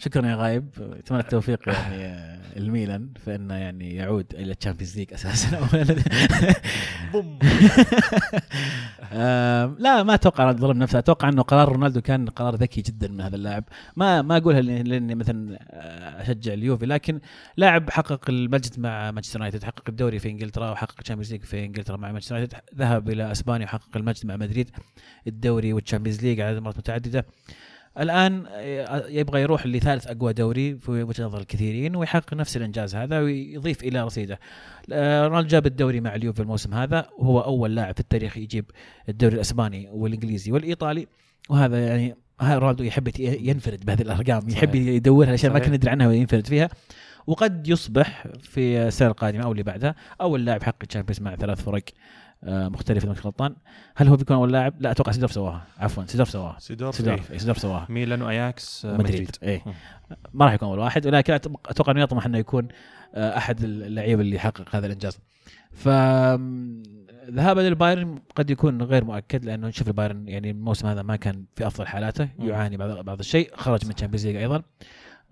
شكرا 0.00 0.26
يا 0.26 0.34
غايب. 0.34 0.68
أتمنى 0.98 1.20
التوفيق 1.20 1.68
يعني 1.68 2.04
آه، 2.04 2.38
الميلان 2.56 3.12
فإنه 3.26 3.54
يعني 3.54 3.94
يعود 3.94 4.34
إلى 4.34 4.52
ال 4.52 4.56
Champions 4.56 4.96
League 4.98 5.12
أساسا. 5.14 5.60
بوم. 7.12 7.38
آم، 9.12 9.76
لا 9.78 10.02
ما 10.02 10.14
أتوقع 10.14 10.52
ظلم 10.52 10.78
نفسه. 10.78 10.98
أتوقع 10.98 11.28
أنه 11.28 11.42
قرار 11.42 11.68
رونالدو 11.68 12.00
كان 12.00 12.28
قرار 12.28 12.54
ذكي 12.54 12.80
جدا 12.80 13.08
من 13.08 13.20
هذا 13.20 13.36
اللاعب. 13.36 13.64
ما 13.96 14.22
ما 14.22 14.36
اقولها 14.36 14.60
لاني 14.60 14.82
لأني 14.82 15.14
مثلا 15.14 15.58
آه، 15.70 16.22
أشجع 16.22 16.52
اليوفي 16.52 16.86
لكن 16.86 17.20
لاعب 17.56 17.90
حقق 17.90 18.30
المجد 18.30 18.80
مع 18.80 19.10
مانشستر 19.10 19.38
يونايتد 19.38 19.64
حقق 19.64 19.84
الدوري 19.88 20.18
في 20.18 20.30
إنجلترا 20.30 20.70
وحقق 20.70 20.94
ال 21.00 21.03
Champions 21.03 21.32
League 21.32 21.42
في 21.42 21.64
إنجلترا 21.64 21.96
مع 21.96 22.12
مانشستر 22.12 22.34
يونايتد 22.34 22.58
ذهب 22.76 23.10
إلى 23.10 23.32
أسبانيا 23.32 23.66
وحقق 23.66 23.96
المجد 23.96 24.26
مع 24.26 24.36
مدريد 24.36 24.70
الدوري 25.26 25.72
وال 25.72 25.81
Champions 25.81 26.22
League 26.22 26.40
على 26.40 26.60
مرات 26.60 26.78
متعددة. 26.78 27.26
الآن 27.98 28.44
آه، 28.48 29.06
يبغى 29.08 29.42
يروح 29.42 29.66
لثالث 29.66 30.06
أقوى 30.06 30.32
دوري 30.32 30.74
في 30.74 30.90
وجهة 30.90 31.24
نظر 31.24 31.38
الكثيرين 31.38 31.96
ويحقق 31.96 32.34
نفس 32.34 32.56
الإنجاز 32.56 32.94
هذا 32.94 33.20
ويضيف 33.20 33.82
إلى 33.82 34.02
رصيده. 34.02 34.38
رونالدو 34.92 35.48
جاب 35.48 35.66
الدوري 35.66 36.00
مع 36.00 36.14
اليوفي 36.14 36.40
الموسم 36.42 36.74
هذا 36.74 37.08
وهو 37.18 37.40
أول 37.40 37.74
لاعب 37.74 37.94
في 37.94 38.00
التاريخ 38.00 38.36
يجيب 38.36 38.70
الدوري 39.08 39.34
الأسباني 39.34 39.88
والإنجليزي 39.92 40.52
والإيطالي 40.52 41.06
وهذا 41.48 41.86
يعني 41.86 42.16
رونالدو 42.42 42.84
يحب 42.84 43.08
ينفرد 43.18 43.84
بهذه 43.84 44.02
الأرقام 44.02 44.48
يحب. 44.48 44.74
يدورها 44.74 45.34
اشياء 45.34 45.52
ما. 45.52 45.58
كنا 45.58 45.76
ندري 45.76 45.90
عنها 45.90 46.08
وينفرد 46.08 46.46
فيها 46.46 46.68
وقد 47.26 47.68
يصبح 47.68 48.26
في 48.40 48.78
السنة 48.86 49.08
القادمة 49.08 49.44
أو 49.44 49.52
اللي 49.52 49.62
بعدها 49.62 49.94
أول 50.20 50.44
لاعب 50.44 50.62
حقق 50.62 50.82
ال 50.82 50.86
Champions 50.86 51.20
مع 51.20 51.36
ثلاث 51.36 51.62
فرق 51.62 51.82
آه، 52.44 52.68
مختلفه 52.68 53.06
اذا 53.06 53.14
كنت 53.14 53.26
غلطان 53.26 53.56
هل 53.96 54.08
هو 54.08 54.16
بيكون 54.16 54.36
أول 54.36 54.52
لاعب؟ 54.52 54.74
لا 54.80 54.90
أتوقع 54.90 55.12
سيدورف 55.12 55.32
سواها. 55.32 55.66
عفوا 55.78 56.04
سيدورف 56.06 56.30
سواها. 56.30 56.56
سيدورف 56.58 56.94
سيدورف 56.94 57.32
إيه، 57.32 57.38
سيدورف 57.38 57.58
سواها. 57.58 57.86
ميلان 57.88 58.22
وأياكس 58.22 58.84
آه، 58.86 58.96
مدريد 58.96 59.30
مم. 59.42 59.74
ما 60.32 60.44
راح 60.44 60.52
يكون 60.54 60.68
أول 60.68 60.78
واحد 60.78 61.06
ولكن 61.06 61.32
أتوقع 61.32 61.92
إنه 61.92 62.00
يطمح 62.00 62.26
إنه 62.26 62.38
يكون 62.38 62.68
آه، 63.14 63.36
أحد 63.36 63.64
اللعيبة 63.64 64.22
اللي 64.22 64.38
حقق 64.38 64.76
هذا 64.76 64.86
الإنجاز. 64.86 65.18
ف 65.72 65.88
ذهابه 67.30 67.62
للبايرن 67.62 68.18
قد 68.36 68.50
يكون 68.50 68.82
غير 68.82 69.04
مؤكد 69.04 69.44
لأنه 69.44 69.68
نشوف 69.68 69.88
البايرن 69.88 70.28
يعني 70.28 70.50
الموسم 70.50 70.86
هذا 70.86 71.02
ما 71.02 71.16
كان 71.16 71.44
في 71.56 71.66
أفضل 71.66 71.86
حالاته. 71.86 72.28
يعاني 72.38 72.76
بعض 72.76 72.90
بعض 73.04 73.18
الشيء 73.18 73.50
خرج 73.56 73.84
من 73.84 73.90
ال 73.90 73.94
Champions 73.94 74.26
League 74.26 74.36
أيضا. 74.36 74.62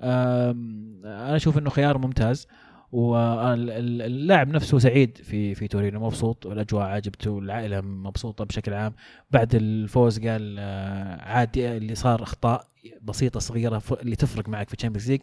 أنا 0.00 1.36
أشوف 1.36 1.58
إنه 1.58 1.70
خيار 1.70 1.98
ممتاز. 1.98 2.46
واللاعب 2.92 4.48
نفسه 4.48 4.78
سعيد 4.78 5.18
في 5.18 5.54
في 5.54 5.68
تورينو 5.68 6.00
مبسوط 6.06 6.46
والأجواء 6.46 6.82
عجبته 6.86 7.30
والعائله 7.30 7.80
مبسوطة 7.80 8.44
بشكل 8.44 8.74
عام 8.74 8.92
بعد 9.30 9.54
الفوز 9.54 10.18
قال 10.26 10.56
آه، 10.58 11.22
عادي 11.22 11.76
اللي 11.76 11.94
صار 11.94 12.22
أخطاء 12.22 12.68
بسيطة 13.02 13.40
صغيرة 13.40 13.82
اللي 14.02 14.16
تفرق 14.16 14.48
معك 14.48 14.68
في 14.68 14.74
ال 14.74 14.78
Champions 14.78 15.10
League 15.10 15.20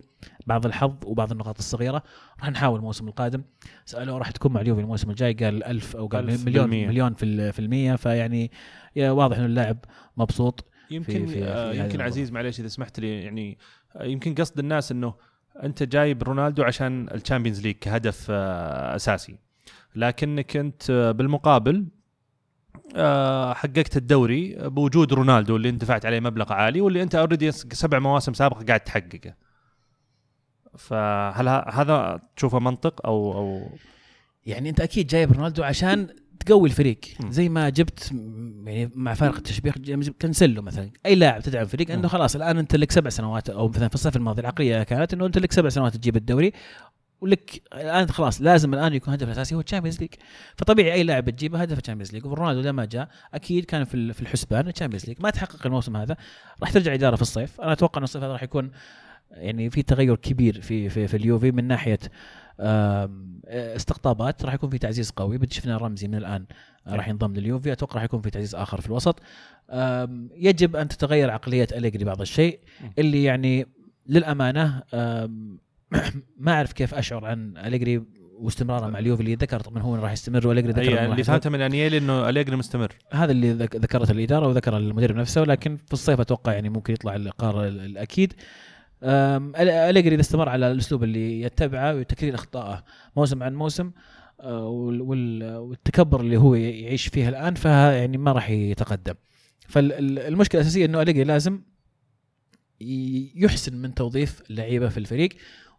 بعض 0.48 0.66
الحظ 0.66 0.94
وبعض 1.06 1.32
النقاط 1.32 1.58
الصغيرة 1.58 2.04
راح 2.40 2.50
نحاول 2.50 2.80
الموسم 2.80 3.08
القادم 3.08 3.42
سألوه 3.86 4.18
راح 4.18 4.32
تكون 4.32 4.54
مع 4.54 4.62
اليوفي 4.62 4.82
الموسم 4.82 5.10
الجاي 5.10 5.34
قال 5.34 5.64
ألف 5.64 5.96
أو 5.96 6.08
قال 6.08 6.30
ألف 6.30 6.46
مليون 6.46 6.64
بالمية. 6.66 6.88
مليون 6.88 7.14
في 7.14 7.52
في 7.52 7.60
المية 7.60 7.96
فيعني 7.96 8.52
واضح 8.98 9.38
إنه 9.38 9.46
اللاعب 9.46 9.78
مبسوط 10.18 10.66
يمكن 10.92 11.14
في- 11.14 11.28
في- 11.28 11.34
في 11.34 11.44
آه، 11.46 11.74
يمكن. 11.74 12.02
عزيز 12.02 12.32
معليش 12.32 12.60
إذا 12.60 12.68
سمحت 12.68 13.00
لي 13.00 13.22
يعني 13.24 13.58
آه، 13.96 14.04
يمكن 14.06 14.36
قصد 14.36 14.60
الناس 14.60 14.92
إنه 14.92 15.14
انت 15.64 15.84
جايب 15.84 16.24
رونالدو 16.24 16.64
عشان 16.64 17.08
ال 17.14 17.19
Champions 17.19 17.62
League 17.62 17.76
كهدف 17.76 18.28
آه، 18.30 18.96
أساسي. 18.96 19.38
لكنك 19.96 20.58
انت 20.58 20.90
آه، 20.90 21.12
بالمقابل 21.12 21.86
آه، 22.96 23.54
حققت 23.54 23.98
الدوري 23.98 24.56
بوجود 24.60 25.14
رونالدو 25.14 25.56
اللي 25.56 25.70
انت 25.70 25.82
دفعت 25.82 26.06
عليه 26.06 26.20
مبلغ 26.20 26.54
عالي 26.54 26.82
واللي 26.82 27.04
انت 27.04 27.16
already 27.16 27.52
سبع 27.52 28.00
مواسم 28.00 28.34
سابقه 28.34 28.66
قاعد 28.66 28.80
تحققه. 28.80 29.34
فهل 30.78 31.48
هذا 31.50 32.20
تشوفه 32.36 32.60
منطق 32.60 33.06
أو 33.06 33.34
أو 33.34 33.70
يعني 34.46 34.70
أنت 34.70 34.80
أكيد 34.80 35.08
جايب 35.08 35.32
رونالدو 35.32 35.64
عشان 35.64 36.08
تقوي 36.46 36.70
الفريق. 36.70 37.00
زي 37.30 37.50
ما 37.50 37.70
جبت 37.70 38.12
يعني 38.66 38.92
مع 38.96 39.14
فارق 39.14 39.36
التشبيه 39.36 39.72
جبت 39.78 40.22
كنسلو 40.22 40.62
مثلا. 40.62 40.90
أي 41.06 41.16
لاعب 41.16 41.42
تدعم 41.42 41.66
فريق 41.66 41.92
إنه. 41.92 42.08
خلاص 42.08 42.36
الآن 42.36 42.58
أنت 42.58 42.76
لك 42.76 42.92
سبع 42.92 43.10
سنوات 43.10 43.50
أو 43.50 43.68
مثلا 43.68 43.88
في 43.88 43.96
الصيف 43.96 44.16
الماضي 44.16 44.42
العقلية 44.42 44.84
كانت 44.84 45.14
إنه 45.14 45.26
أنت 45.26 45.38
لك 45.38 45.52
سبع 45.52 45.70
سنوات 45.70 45.96
تجيب 45.98 46.16
الدوري 46.16 46.52
ولك 47.22 47.62
الآن 47.74 48.08
خلاص 48.10 48.42
لازم 48.42 48.74
الآن 48.74 48.94
يكون 48.94 49.14
هدف 49.14 49.28
الاساسي 49.28 49.56
هو 49.56 49.60
ال 49.60 49.64
Champions 49.64 50.00
League 50.00 50.10
فطبيعي 50.58 50.94
أي 50.94 51.04
لاعب 51.04 51.30
تجيبه 51.30 51.62
هدف 51.62 51.80
ال 51.80 51.83
Champions 51.83 52.14
League 52.14 52.26
ورونالدو 52.26 52.62
لما 52.70 52.86
جاء 52.86 53.10
أكيد 53.34 53.66
كان 53.66 53.84
في 53.84 53.96
ال- 53.96 54.14
في 54.14 54.22
الحسبان 54.22 54.68
ال 54.68 54.72
Champions 54.72 55.06
League 55.06 55.18
ما 55.20 55.30
تحقق 55.30 55.66
الموسم 55.66 55.98
هذا. 55.98 56.18
راح 56.62 56.72
ترجع 56.72 56.94
إدارة 56.94 57.16
في 57.16 57.22
الصيف. 57.22 57.62
أنا 57.62 57.72
أتوقع 57.72 57.98
ان 58.00 58.04
الصيف 58.04 58.24
هذا 58.24 58.32
راح 58.34 58.44
يكون 58.44 58.72
يعني 59.32 59.70
في 59.70 59.82
تغير 59.82 60.16
كبير 60.16 60.62
في 60.62 60.90
في 60.90 61.08
في 61.08 61.18
اليوفي 61.18 61.52
من 61.52 61.68
ناحية 61.68 62.00
استقطابات 63.76 64.46
راح 64.46 64.54
يكون 64.54 64.70
في 64.70 64.78
تعزيز 64.78 65.10
قوي. 65.10 65.38
بدي 65.38 65.56
شفنا 65.56 65.78
رمزي 65.78 66.08
من 66.08 66.16
الآن 66.16 66.46
آه، 66.88 66.96
راح 66.96 67.08
ينضم 67.08 67.34
لليوفي. 67.34 67.72
أتوقع 67.72 67.96
راح 67.96 68.04
يكون 68.04 68.22
في 68.22 68.30
تعزيز 68.30 68.56
آخر 68.56 68.82
في 68.82 68.88
الوسط. 68.88 69.20
يجب 70.36 70.76
أن 70.76 70.88
تتغير 70.88 71.30
عقلية 71.32 71.68
أليجري 71.72 72.06
بعض 72.06 72.22
الشيء. 72.22 72.60
اللي 73.00 73.24
يعني 73.24 73.66
للأمانة 74.08 74.84
ما 76.38 76.52
أعرف 76.52 76.74
كيف 76.74 76.94
أشعر 76.94 77.26
عن 77.26 77.58
أليجري 77.58 78.04
واستمراره 78.40 78.88
مع 78.88 79.00
اليوفي 79.00 79.22
اللي 79.22 79.36
ذكر 79.36 79.60
طبعا 79.60 79.84
هو 79.84 79.96
راح 79.96 80.12
يستمر 80.12 80.48
وأليجري 80.48 80.72
ذكر 80.72 80.82
أي 80.82 81.00
إنه 81.06 81.12
اللي. 81.12 81.24
فهمته 81.24 81.50
من 81.50 81.62
انيلي 81.62 81.98
إنه 81.98 82.30
أليجري 82.30 82.56
مستمر. 82.56 82.92
هذا 83.12 83.32
اللي 83.32 83.54
ذك- 83.54 83.76
ذكرته 83.76 84.12
الإدارة 84.12 84.48
وذكر 84.48 84.78
المدرب 84.78 85.16
نفسه 85.16 85.44
لكن 85.44 85.78
في 85.88 85.94
الصيف 85.94 86.20
أتوقع 86.20 86.54
يعني 86.54 86.70
ممكن 86.70 86.94
يطلع 86.94 87.16
القرار 87.16 87.68
ال- 87.68 87.80
الأكيد. 87.86 88.34
أليجري 89.04 90.16
إذا 90.16 90.22
استمر 90.22 90.50
على 90.50 90.72
الأسلوب 90.72 91.04
اللي 91.04 91.42
يتبعه 91.42 91.96
وتكرير 91.96 92.36
أخطائه. 92.36 92.84
موسم 93.16 93.44
عن 93.44 93.56
موسم 93.56 93.92
أه، 94.42 94.68
وال- 94.68 95.02
وال- 95.02 95.58
والتكبر 95.58 96.22
اللي 96.22 96.38
هو 96.38 96.56
يعيش 96.56 97.08
فيه 97.08 97.30
الآن 97.30 97.56
فها 97.56 97.92
يعني 97.92 98.18
ما 98.18 98.32
راح 98.32 98.50
يتقدم. 98.50 99.14
فالمشكلة 99.68 100.62
الأساسية 100.62 100.86
إنه 100.86 101.02
أليجري 101.02 101.24
لازم 101.24 101.62
يحسن 103.36 103.76
من 103.76 103.94
توظيف 103.94 104.42
اللعيبه 104.50 104.90
في 104.90 104.98
الفريق 104.98 105.30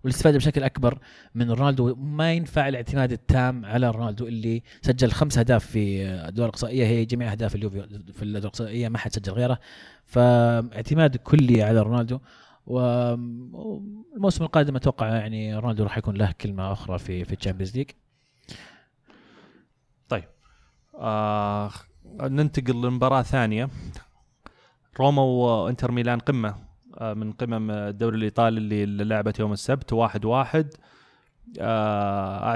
والاستفادة 0.04 0.38
بشكل 0.38 0.62
أكبر 0.62 0.98
من 1.34 1.50
رونالدو. 1.50 1.94
ما 1.94 2.32
ينفع 2.32 2.68
الاعتماد 2.68 3.12
التام 3.12 3.64
على 3.64 3.90
رونالدو 3.90 4.26
اللي 4.26 4.62
سجل 4.82 5.10
خمس 5.10 5.38
أهداف 5.38 5.66
في 5.66 6.04
الادوار 6.04 6.48
الأقصائية. 6.48 6.86
هي 6.86 7.04
جميع 7.04 7.32
أهداف 7.32 7.54
اليوفي 7.54 7.80
في 8.12 8.22
الادوار 8.22 8.40
الأقصائية 8.40 8.88
ما 8.88 8.98
حد 8.98 9.12
سجل 9.12 9.32
غيره. 9.32 9.58
فاعتماد 10.04 11.16
كلي 11.16 11.62
على 11.62 11.82
رونالدو. 11.82 12.18
والموسم 12.66 14.44
القادم 14.44 14.76
أتوقع 14.76 15.06
يعني 15.08 15.58
رونالدو 15.58 15.84
راح 15.84 15.98
يكون 15.98 16.14
له 16.16 16.32
كلمة 16.40 16.72
أخرى 16.72 16.98
في 16.98 17.24
في 17.24 17.32
ال 17.32 17.37
Champions 17.37 17.76
League 17.76 17.90
آه 20.98 21.70
ننتقل 22.20 22.74
لمباراة 22.82 23.22
ثانية. 23.22 23.68
روما 25.00 25.22
وإنتر 25.22 25.92
ميلان 25.92 26.18
قمة 26.18 26.54
آه 26.98 27.14
من 27.14 27.32
قمم 27.32 27.70
الدوري 27.70 28.16
الإيطالي 28.16 28.58
اللي 28.84 29.04
لعبت 29.04 29.38
يوم 29.38 29.52
السبت 29.52 29.92
واحد 29.92 30.24
واحد. 30.24 30.74
آه 31.60 32.54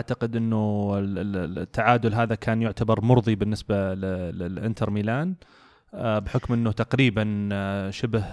ال- 0.98 1.36
ال- 1.36 1.58
التعادل 1.58 2.14
هذا 2.14 2.34
كان 2.34 2.62
يعتبر 2.62 3.04
مرضي 3.04 3.34
بالنسبة 3.34 3.94
ل- 3.94 4.00
للإنتر 4.38 4.90
ميلان. 4.90 5.34
آه، 5.94 6.18
بحكم 6.18 6.54
إنه 6.54 6.72
تقريبا 6.72 7.48
شبه 7.90 8.24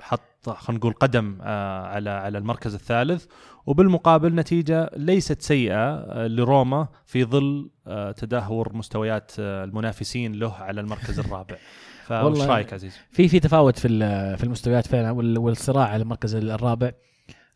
حط 0.00 0.20
خلينا 0.54 0.78
نقول 0.78 0.92
قدم 0.92 1.38
على 1.42 2.10
على 2.10 2.38
المركز 2.38 2.74
الثالث. 2.74 3.26
وبالمقابل 3.66 4.34
نتيجة 4.34 4.90
ليست 4.96 5.42
سيئة 5.42 6.04
لروما 6.26 6.88
في 7.06 7.24
ظل 7.24 7.70
تدهور 8.16 8.76
مستويات 8.76 9.32
المنافسين 9.38 10.32
له 10.32 10.54
على 10.54 10.80
المركز 10.80 11.18
الرابع. 11.18 11.56
فايش 12.06 12.40
رأيك 12.40 12.72
عزيز؟ 12.72 12.96
في 13.10 13.28
في 13.28 13.40
تفاوت 13.40 13.78
في 13.78 13.88
في 14.36 14.44
المستويات 14.44 14.86
فعلا 14.86 15.10
والصراع 15.38 15.88
على 15.88 16.02
المركز 16.02 16.34
الرابع. 16.34 16.92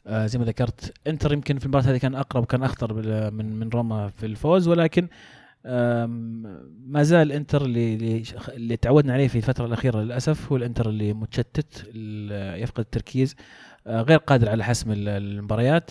زي 0.07 0.39
ما 0.39 0.45
ذكرت 0.45 0.95
انتر 1.07 1.33
يمكن 1.33 1.59
في 1.59 1.65
المباراة 1.65 1.85
هذه 1.85 1.97
كان 1.97 2.15
أقرب 2.15 2.43
وكان 2.43 2.63
أخطر 2.63 2.95
من 3.31 3.59
من 3.59 3.69
روما 3.69 4.09
في 4.09 4.27
الفوز. 4.27 4.69
ولكن 4.69 5.09
ما 5.65 7.03
زال 7.03 7.33
إنتر 7.33 7.65
اللي 7.65 8.23
اللي 8.49 8.77
تعودنا 8.77 9.13
عليه 9.13 9.29
في 9.29 9.37
الفترة 9.37 9.67
الأخيرة 9.67 10.01
للأسف 10.01 10.53
هو 10.53 10.57
الإنتر 10.57 10.89
اللي 10.89 11.13
متشتت 11.13 11.85
اللي 11.89 12.63
يفقد 12.63 12.81
التركيز 12.81 13.37
آه، 13.87 14.03
غير 14.03 14.19
قادر 14.19 14.49
على 14.49 14.65
حسم 14.65 14.93
المباريات 14.93 15.91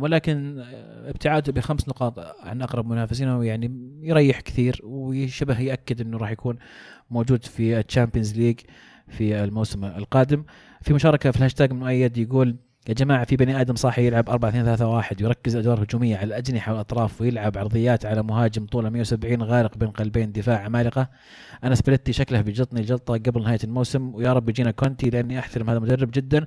ولكن 0.00 0.64
ابتعاده 1.06 1.52
بخمس 1.52 1.88
نقاط 1.88 2.18
عن 2.18 2.62
أقرب 2.62 2.86
منافسينه 2.86 3.44
يعني 3.44 3.90
يريح 4.02 4.40
كثير 4.40 4.80
وشبه 4.84 5.60
يأكد 5.60 6.00
إنه 6.00 6.18
راح 6.18 6.30
يكون 6.30 6.58
موجود 7.10 7.44
في 7.44 7.78
ال 7.78 7.84
Champions 7.84 8.38
League 8.38 8.60
في 9.08 9.44
الموسم 9.44 9.84
القادم. 9.84 10.44
في 10.82 10.94
مشاركة 10.94 11.30
في 11.30 11.36
الهاشتاج 11.36 11.72
مؤيد 11.72 12.18
يقول 12.18 12.56
يا 12.88 12.94
جماعة 12.94 13.24
في 13.24 13.36
بني 13.36 13.60
آدم 13.60 13.74
صاحي 13.74 14.06
يلعب 14.06 14.30
4 14.30 14.48
2 14.48 14.64
3 14.64 14.86
1 14.86 15.20
يركز 15.20 15.56
أدوار 15.56 15.82
هجومية 15.82 16.16
على 16.16 16.24
الأجنحة 16.24 16.72
والأطراف 16.72 17.20
ويلعب 17.20 17.58
عرضيات 17.58 18.06
على 18.06 18.22
مهاجم 18.22 18.66
طوله 18.66 18.90
170 18.90 19.42
غارق 19.42 19.76
بين 19.76 19.88
قلبين 19.88 20.32
دفاع 20.32 20.58
عمالقه 20.58 21.08
أنا 21.64 21.74
سباليتي 21.74 22.12
شكله 22.12 22.40
بيجلطني 22.40 22.82
جلطه 22.82 23.14
قبل 23.14 23.42
نهاية 23.42 23.58
الموسم 23.64 24.14
ويا 24.14 24.32
رب 24.32 24.48
يجينا 24.48 24.70
كونتي 24.70 25.10
لأني 25.10 25.38
أحترم 25.38 25.70
هذا 25.70 25.78
المدرب 25.78 26.10
جدا 26.10 26.46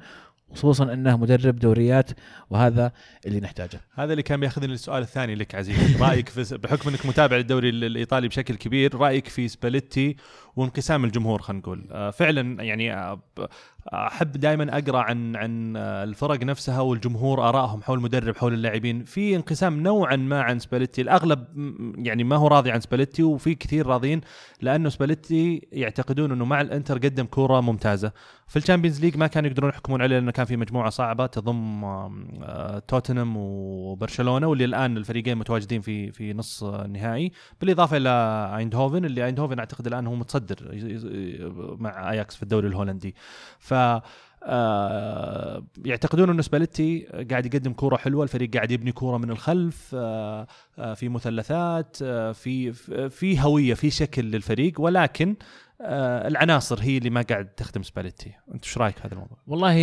خصوصا 0.55 0.93
إنه 0.93 1.17
مدرب 1.17 1.55
دوريات 1.55 2.11
وهذا 2.49 2.91
اللي 3.25 3.39
نحتاجه. 3.39 3.81
هذا 3.93 4.11
اللي 4.11 4.23
كان 4.23 4.39
بيأخذني 4.39 4.67
للسؤال 4.67 5.01
الثاني 5.03 5.35
لك 5.35 5.55
عزيز، 5.55 6.01
رأيك 6.01 6.29
في 6.29 6.57
بحكم 6.57 6.89
إنك 6.89 7.05
متابع 7.05 7.37
للدوري 7.37 7.69
الإيطالي 7.69 8.27
بشكل 8.27 8.55
كبير، 8.55 8.95
رأيك 8.95 9.27
في 9.27 9.47
سباليتي 9.47 10.15
وانقسام 10.55 11.05
الجمهور 11.05 11.41
خلينا 11.41 11.61
نقول، 11.61 11.87
آه، 11.91 12.11
فعلا 12.11 12.63
يعني 12.63 12.93
آه، 12.93 13.19
أحب 13.93 14.31
دائما 14.31 14.77
أقرأ 14.77 14.99
عن 14.99 15.35
عن 15.35 15.77
الفرق 15.77 16.43
نفسها 16.43 16.81
والجمهور 16.81 17.49
آرائهم 17.49 17.81
حول 17.83 17.97
المدرب 17.97 18.37
حول 18.37 18.53
اللاعبين. 18.53 19.03
في 19.03 19.35
انقسام 19.35 19.83
نوعا 19.83 20.15
ما 20.15 20.41
عن 20.41 20.59
سباليتي. 20.59 21.01
الأغلب 21.01 21.45
يعني 21.97 22.23
ما 22.23 22.35
هو 22.35 22.47
راضي 22.47 22.71
عن 22.71 22.79
سباليتي 22.79 23.23
وفي 23.23 23.55
كثير 23.55 23.87
راضين 23.87 24.21
لأنه 24.61 24.89
سباليتي 24.89 25.67
يعتقدون 25.71 26.31
إنه 26.31 26.45
مع 26.45 26.61
الإنتر 26.61 26.97
قدم 26.97 27.25
كورة 27.25 27.61
ممتازة. 27.61 28.11
في 28.47 28.57
ال 28.57 28.61
Champions 28.61 29.01
League 29.01 29.17
ما 29.17 29.27
كانوا 29.27 29.49
يقدرون 29.49 29.69
يحكمون 29.69 30.01
عليه 30.01 30.15
لأنه 30.15 30.31
كان 30.31 30.45
في 30.45 30.57
مجموعة 30.57 30.89
صعبة 30.89 31.25
تضم 31.25 31.83
آه، 31.83 32.79
توتنهام 32.87 33.37
وبرشلونة 33.37 34.47
واللي 34.47 34.65
الآن 34.65 34.97
الفريقين 34.97 35.37
متواجدين 35.37 35.81
في 35.81 36.11
في 36.11 36.33
نص 36.33 36.63
النهائي. 36.63 37.31
بالإضافة 37.61 37.97
إلى 37.97 38.09
آيندهوفن 38.57 39.05
اللي 39.05 39.25
آيندهوفن 39.25 39.59
أعتقد 39.59 39.87
الآن 39.87 40.07
هو 40.07 40.15
متصدر 40.15 40.57
مع 41.79 42.11
أياكس 42.11 42.35
في 42.35 42.43
الدوري 42.43 42.67
الهولندي. 42.67 43.15
ف 43.59 43.73
آه 44.43 45.63
يعتقدون 45.85 46.29
انه 46.29 46.41
سباليتي 46.41 47.07
قاعد 47.29 47.45
يقدم 47.45 47.73
كورة 47.73 47.97
حلوة 47.97 48.23
الفريق 48.23 48.53
قاعد 48.53 48.71
يبني 48.71 48.91
كورة 48.91 49.17
من 49.17 49.31
الخلف 49.31 49.91
آه 49.93 50.47
آه 50.79 50.93
في 50.93 51.09
مثلثات 51.09 51.97
في 52.33 52.73
في 53.09 53.41
هوية 53.41 53.73
في 53.73 53.89
شكل 53.89 54.25
للفريق 54.25 54.81
ولكن 54.81 55.35
آه 55.81 56.27
العناصر 56.27 56.79
هي 56.81 56.97
اللي 56.97 57.09
ما 57.09 57.21
قاعد 57.21 57.45
تخدم 57.45 57.83
سباليتي. 57.83 58.33
أنت 58.53 58.65
إيش 58.65 58.77
رأيك 58.77 59.05
هذا 59.05 59.13
الموضوع؟ 59.13 59.37
والله 59.47 59.73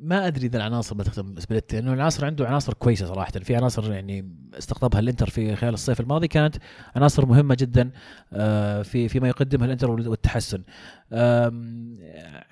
ما 0.00 0.26
أدري 0.26 0.46
إذا 0.46 0.58
العناصر 0.58 0.96
ما 0.96 1.04
تخدم 1.04 1.40
سباليتي 1.40 1.76
لأنه 1.76 1.92
العناصر 1.92 2.24
عنده 2.26 2.46
عناصر 2.46 2.74
كويسة 2.74 3.06
صراحة. 3.06 3.30
في 3.30 3.56
عناصر 3.56 3.92
يعني 3.92 4.36
استقطبها 4.58 5.00
الإنتر 5.00 5.30
في 5.30 5.56
خلال 5.56 5.74
الصيف 5.74 6.00
الماضي 6.00 6.28
كانت 6.28 6.56
عناصر 6.96 7.26
مهمة 7.26 7.56
جدا 7.58 7.90
آه 8.32 8.82
في 8.82 9.08
فيما 9.08 9.28
يقدمه 9.28 9.64
الإنتر 9.64 9.90
والتحسن. 9.90 10.62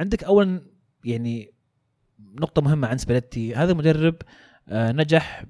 عندك 0.00 0.24
اولا 0.24 0.62
يعني 1.04 1.52
نقطة 2.40 2.62
مهمة 2.62 2.88
عن 2.88 2.98
سباليتي. 2.98 3.54
هذا 3.54 3.72
المدرب 3.72 4.14
آه 4.68 4.92
نجح 4.92 5.44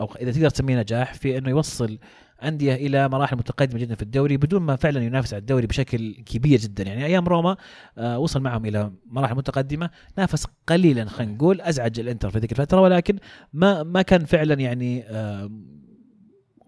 أو 0.00 0.14
إذا 0.20 0.32
تقدر 0.32 0.50
تسميه 0.50 0.76
نجاح 0.76 1.14
في 1.14 1.38
إنه 1.38 1.50
يوصل 1.50 1.98
أندية 2.44 2.74
إلى 2.74 3.08
مراحل 3.08 3.36
متقدمة 3.36 3.80
جدا 3.80 3.94
في 3.94 4.02
الدوري 4.02 4.36
بدون 4.36 4.62
ما 4.62 4.76
فعلا 4.76 5.02
ينافس 5.02 5.34
على 5.34 5.40
الدوري 5.40 5.66
بشكل 5.66 6.14
كبير 6.14 6.58
جدا. 6.58 6.84
يعني 6.84 7.04
أيام 7.04 7.28
روما 7.28 7.56
آه 7.98 8.18
وصل 8.18 8.40
معهم 8.40 8.66
إلى 8.66 8.92
مراحل 9.06 9.34
متقدمة 9.34 9.90
نافس 10.18 10.46
قليلا 10.66 11.04
خلينا 11.04 11.32
نقول 11.32 11.60
أزعج 11.60 12.00
الإنتر 12.00 12.30
في 12.30 12.38
ذيك 12.38 12.52
الفترة 12.52 12.80
ولكن 12.80 13.18
ما 13.52 13.82
ما 13.82 14.02
كان 14.02 14.24
فعلا 14.24 14.54
يعني 14.54 15.04
آه 15.04 15.50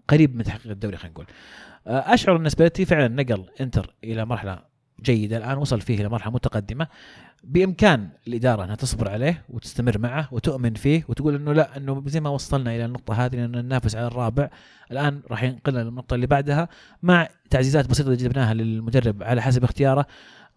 قريب 0.07 0.35
من 0.35 0.43
تحقيق 0.43 0.71
الدوري 0.71 0.97
خلينا 0.97 1.13
نقول. 1.13 1.25
آه 1.87 2.13
أشعر 2.13 2.35
إن 2.35 2.49
سبيرتي 2.49 2.85
فعلا 2.85 3.07
نقل 3.07 3.45
إنتر 3.61 3.95
إلى 4.03 4.25
مرحلة 4.25 4.70
جيدة. 5.03 5.37
الآن 5.37 5.57
وصل 5.57 5.81
فيه 5.81 5.99
إلى 6.01 6.09
مرحلة 6.09 6.33
متقدمة. 6.33 6.87
بإمكان 7.43 8.09
الإدارة 8.27 8.63
أنها 8.63 8.75
تصبر 8.75 9.09
عليه 9.09 9.43
وتستمر 9.49 9.97
معه 9.97 10.27
وتؤمن 10.31 10.73
فيه 10.73 11.05
وتقول 11.07 11.35
إنه 11.35 11.53
لا 11.53 11.77
إنه 11.77 12.03
زي 12.05 12.19
ما 12.19 12.29
وصلنا 12.29 12.75
إلى 12.75 12.85
النقطة 12.85 13.13
هذه 13.13 13.45
ان 13.45 13.51
ننافس 13.51 13.95
على 13.95 14.07
الرابع. 14.07 14.49
الآن 14.91 15.21
راح 15.31 15.43
ينقلنا 15.43 15.79
للنقطة 15.79 16.15
اللي 16.15 16.27
بعدها 16.27 16.69
مع 17.03 17.29
تعزيزات 17.49 17.89
بسيطة 17.89 18.13
جبناها 18.13 18.53
للمدرب 18.53 19.23
على 19.23 19.41
حسب 19.41 19.63
اختياره 19.63 20.05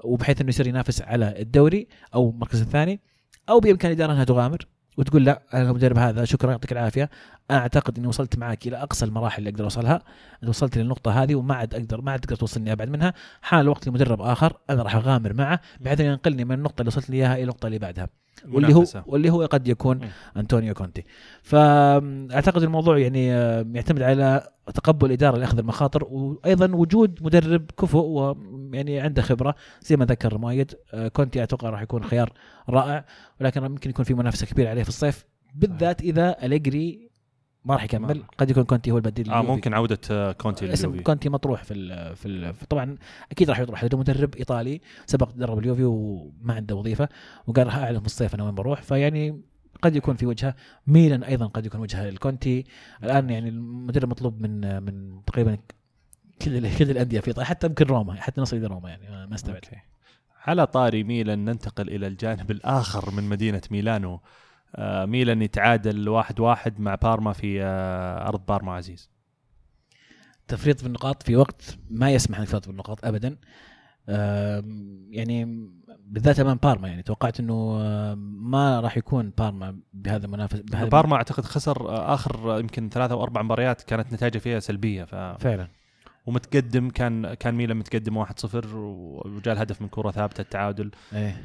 وبحيث 0.04 0.40
إنه 0.40 0.48
يصير 0.48 0.66
ينافس 0.66 1.02
على 1.02 1.42
الدوري 1.42 1.88
أو 2.14 2.30
المركز 2.30 2.60
الثاني 2.60 3.00
أو 3.48 3.60
بإمكان 3.60 3.90
الإدارة 3.90 4.12
أنها 4.12 4.24
تغامر. 4.24 4.66
وتقول 4.96 5.24
لا 5.24 5.42
المدرب 5.54 5.98
هذا 5.98 6.24
شكرا 6.24 6.50
يعطيك 6.50 6.72
العافية. 6.72 7.10
أنا 7.50 7.58
أعتقد 7.58 7.98
إني 7.98 8.06
وصلت 8.06 8.38
معك 8.38 8.66
إلى 8.66 8.76
أقصى 8.76 9.04
المراحل 9.04 9.38
اللي 9.38 9.50
أقدر 9.50 9.64
أوصلها. 9.64 10.02
وصلت 10.46 10.78
للنقطة 10.78 11.22
هذه 11.22 11.34
وما 11.34 11.54
عاد 11.54 11.74
أقدر 11.74 12.00
ما 12.00 12.12
عاد 12.12 12.20
تقدر 12.20 12.36
توصلني 12.36 12.72
أبعد 12.72 12.88
منها. 12.88 13.14
حان 13.42 13.60
الوقت 13.60 13.88
لمدرب 13.88 14.20
آخر 14.20 14.56
أنا 14.70 14.82
راح 14.82 14.96
أغامر 14.96 15.32
معه 15.32 15.60
بحيث 15.80 16.00
انه 16.00 16.08
ينقلني 16.10 16.44
من 16.44 16.54
النقطة 16.54 16.80
اللي 16.80 16.88
وصلت 16.88 17.10
لي 17.10 17.16
إياها 17.16 17.34
إلى 17.34 17.42
النقطة 17.42 17.66
اللي 17.66 17.78
بعدها. 17.78 18.23
واللي 18.48 18.74
هو 18.74 18.84
واللي 19.06 19.30
هو 19.30 19.44
قد 19.44 19.68
يكون 19.68 20.00
أنطونيو 20.36 20.74
كونتي. 20.74 21.04
فاعتقد 21.42 22.62
الموضوع 22.62 22.98
يعني 22.98 23.34
آه، 23.34 23.66
يعتمد 23.72 24.02
على 24.02 24.48
تقبل 24.74 25.06
الاداره 25.06 25.36
لأخذ 25.36 25.58
المخاطر 25.58 26.04
وأيضا 26.04 26.74
وجود 26.74 27.22
مدرب 27.22 27.70
كفؤ 27.80 28.04
ويعني 28.04 29.00
عنده 29.00 29.22
خبرة 29.22 29.54
زي 29.82 29.96
ما 29.96 30.04
ذكر 30.04 30.38
مؤيد 30.38 30.74
آه، 30.94 31.08
كونتي 31.08 31.42
أتوقع 31.42 31.70
راح 31.70 31.82
يكون 31.82 32.04
خيار 32.04 32.32
رائع 32.68 33.04
ولكن 33.40 33.62
ممكن 33.62 33.90
يكون 33.90 34.04
في 34.04 34.14
منافسة 34.14 34.46
كبيرة 34.46 34.70
عليه 34.70 34.82
في 34.82 34.88
الصيف 34.88 35.24
بالذات 35.54 36.02
إذا 36.02 36.36
أليجري 36.42 37.03
ما 37.64 37.74
راح 37.74 37.84
يكمل. 37.84 38.22
قد 38.38 38.50
يكون 38.50 38.64
كونتي 38.64 38.90
هو 38.90 38.96
البديل 38.96 39.30
آه 39.30 39.42
ممكن 39.42 39.74
عودة 39.74 39.98
آه، 40.10 40.32
كونتي 40.32 40.72
اسم 40.72 41.00
كونتي 41.00 41.28
مطروح 41.28 41.64
في 41.64 41.74
ال 41.74 42.16
في, 42.16 42.28
ال 42.28 42.54
طبعا 42.68 42.96
أكيد 43.32 43.50
راح 43.50 43.60
يطرح. 43.60 43.84
لأنه 43.84 43.98
مدرب 43.98 44.34
إيطالي 44.34 44.80
سبق 45.06 45.30
درب 45.30 45.58
اليوفي 45.58 45.84
وما 45.84 46.54
عنده 46.54 46.74
وظيفة 46.74 47.08
وقال 47.46 47.66
راح 47.66 47.76
أعلن 47.76 48.00
في 48.00 48.06
الصيف 48.06 48.34
أنا 48.34 48.44
وين 48.44 48.54
بروح. 48.54 48.82
فيعني 48.82 49.40
قد 49.82 49.96
يكون 49.96 50.16
في 50.16 50.26
وجهة. 50.26 50.54
ميلان 50.86 51.22
أيضا 51.22 51.46
قد 51.46 51.66
يكون 51.66 51.80
وجهة 51.80 52.08
لكونتي 52.08 52.64
الآن 53.04 53.30
يعني 53.30 53.48
المدرب 53.48 54.08
مطلوب 54.08 54.40
من 54.40 54.82
من 54.82 55.24
تقريبا 55.26 55.58
كل 56.42 56.76
كل 56.76 56.90
الأندية 56.90 57.20
في 57.20 57.28
إيطاليا 57.28 57.48
حتى 57.48 57.66
يمكن 57.66 57.86
روما 57.86 58.14
حتى 58.14 58.40
نصل 58.40 58.56
إلى 58.56 58.66
روما 58.66 58.88
يعني 58.88 59.26
ما 59.26 59.34
استبعد. 59.34 59.64
على 60.46 60.66
طاري 60.66 61.04
ميلان 61.04 61.44
ننتقل 61.44 61.88
إلى 61.88 62.06
الجانب 62.06 62.50
الآخر 62.50 63.10
من 63.10 63.28
مدينة 63.28 63.62
ميلانو. 63.70 64.14
آه، 64.14 64.20
ميلان 64.78 65.42
يتعادل 65.42 66.08
واحد 66.08 66.40
واحد 66.40 66.80
مع 66.80 66.94
بارما 66.94 67.32
في 67.32 67.62
آه، 67.62 68.28
أرض 68.28 68.46
بارما 68.46 68.72
عزيز. 68.72 69.10
تفريط 70.48 70.80
في 70.80 70.86
النقاط 70.86 71.22
في 71.22 71.36
وقت 71.36 71.78
ما 71.90 72.10
يسمح 72.10 72.38
انك 72.38 72.48
تفرط 72.48 72.66
بالنقاط 72.66 73.04
ابدا. 73.04 73.36
يعني 75.10 75.68
بالذات 76.06 76.40
أمام 76.40 76.56
بارما 76.56 76.88
يعني 76.88 77.02
توقعت 77.02 77.40
إنه 77.40 77.78
ما 78.14 78.80
راح 78.80 78.96
يكون 78.96 79.32
بارما 79.38 79.78
بهذا 79.92 80.26
المنافس 80.26 80.60
بهذا 80.60 80.88
بارما 80.88 81.16
أعتقد 81.16 81.44
خسر 81.44 81.88
آه، 81.88 82.14
آخر 82.14 82.58
يمكن 82.60 82.88
ثلاثة 82.88 83.14
أو 83.14 83.22
أربع 83.22 83.42
مباريات 83.42 83.82
كانت 83.82 84.12
نتائجه 84.12 84.38
فيها 84.38 84.60
سلبية 84.60 85.04
ف 85.04 85.14
فعلا. 85.14 85.68
ومتقدم 86.26 86.90
كان 86.90 87.34
كان 87.34 87.54
ميلان 87.54 87.76
متقدم 87.76 88.24
1-0 88.24 88.74
وجاء 88.74 89.54
الهدف 89.54 89.82
من 89.82 89.88
كرة 89.88 90.10
ثابتة 90.10 90.40
التعادل. 90.40 90.90
إيه 91.12 91.42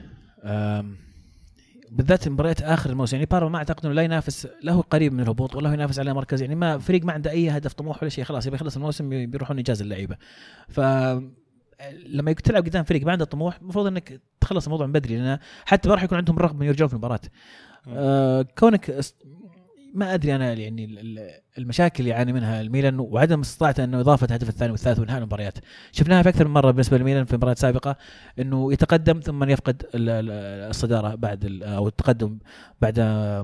بالذات 1.91 2.28
مباريات 2.28 2.61
آخر 2.61 2.90
الموسم. 2.90 3.16
يعني 3.16 3.26
بارما 3.26 3.49
ما 3.49 3.57
أعتقد 3.57 3.86
إنه 3.86 3.95
لا 3.95 4.02
ينافس 4.02 4.48
له 4.64 4.82
قريب 4.82 5.14
من 5.14 5.20
الهبوط 5.20 5.56
ولا 5.56 5.74
ينافس 5.74 5.99
على 5.99 6.14
مركز. 6.14 6.41
يعني 6.41 6.56
ما 6.56 6.78
فريق 6.78 7.06
ما 7.06 7.14
عنده 7.14 7.32
أي 7.32 7.49
هدف 7.49 7.74
طموح 7.74 8.03
ولا 8.03 8.10
شيء 8.10 8.24
خلاص 8.24 8.45
يبي 8.45 8.56
يخلص 8.56 8.76
الموسم 8.76 9.10
بيروحون 9.26 9.60
اجازه 9.60 9.84
اللعيبة. 9.84 10.16
ف 10.70 10.80
لما 12.06 12.34
تلعب 12.34 12.66
قدام 12.66 12.84
فريق 12.84 13.06
ما 13.06 13.11
عنده 13.11 13.26
طموح 13.26 13.57
المفروض 13.61 13.88
إنك 13.88 14.22
تخلص 14.41 14.66
الموضوع 14.66 14.86
من 14.88 14.94
بدري 14.94 15.18
لأن 15.18 15.40
حتى 15.66 15.90
ما 15.90 15.95
راح 15.95 16.03
يكون 16.03 16.18
عندهم 16.18 16.40
رغبه 16.40 16.66
يرجعون 16.66 16.88
في 16.88 16.94
المباراة. 16.94 17.20
آه 17.88 18.41
كونك 18.41 18.99
ما 19.94 20.14
أدري 20.14 20.36
أنا 20.36 20.53
يعني 20.53 20.86
ال- 20.86 20.99
ال- 20.99 21.30
المشاكل 21.57 21.99
اللي 21.99 22.10
يعاني 22.10 22.34
منها 22.34 22.61
الميلان 22.61 22.99
وعدم 22.99 23.40
استطاعته 23.40 23.84
أنه 23.84 23.99
إضافة 23.99 24.26
الهدف 24.26 24.49
الثاني 24.49 24.72
والثالث 24.72 24.99
وإنهاء 24.99 25.18
المباريات. 25.18 25.57
شفناها 25.91 26.22
في 26.24 26.30
أكثر 26.30 26.48
من 26.48 26.53
مرة 26.53 26.72
بالنسبة 26.72 26.98
للميلان 26.98 27.26
في 27.26 27.36
مباريات 27.36 27.57
سابقة 27.57 27.95
إنه 28.40 28.74
يتقدم 28.74 29.20
ثم 29.20 29.44
يفقد 29.44 29.84
ال- 29.95 30.10
ال- 30.10 30.70
الصدارة 30.70 31.16
بعد 31.16 31.61
أو 31.64 31.88
التقدم 31.88 32.40
بعد 32.82 32.99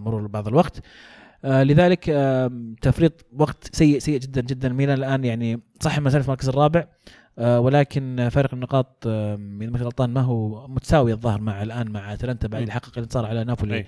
مرور 0.06 0.28
بعض 0.28 0.48
الوقت. 0.48 0.82
آه 1.46 1.64
لذلك 1.64 2.04
تفريط 2.82 3.26
وقت 3.38 3.76
سيء 3.76 4.00
سيء 4.00 4.20
جدا 4.20 4.42
جدا. 4.42 4.68
الميلان 4.68 4.98
الآن 4.98 5.26
يعني 5.26 5.60
صح 5.80 6.00
ما 6.00 6.10
زال 6.10 6.22
في 6.22 6.28
المركز 6.28 6.50
الرابع 6.50 6.88
آه 7.40 7.60
ولكن 7.60 8.30
فارق 8.32 8.54
النقاط 8.54 9.08
إذا 9.08 9.36
ما 9.36 9.66
كنت 9.72 9.82
غلطان 9.82 10.10
ما 10.10 10.22
هو 10.22 10.68
متساوي 10.68 11.12
الظاهر 11.14 11.42
مع 11.42 11.64
الآن 11.64 11.92
مع 11.92 12.14
أتلانتا 12.14 12.48
بعد 12.48 12.62
مم. 12.62 12.68
يحقق 12.68 12.92
الانتصار 12.98 13.26
على 13.26 13.44
نابولي 13.44 13.86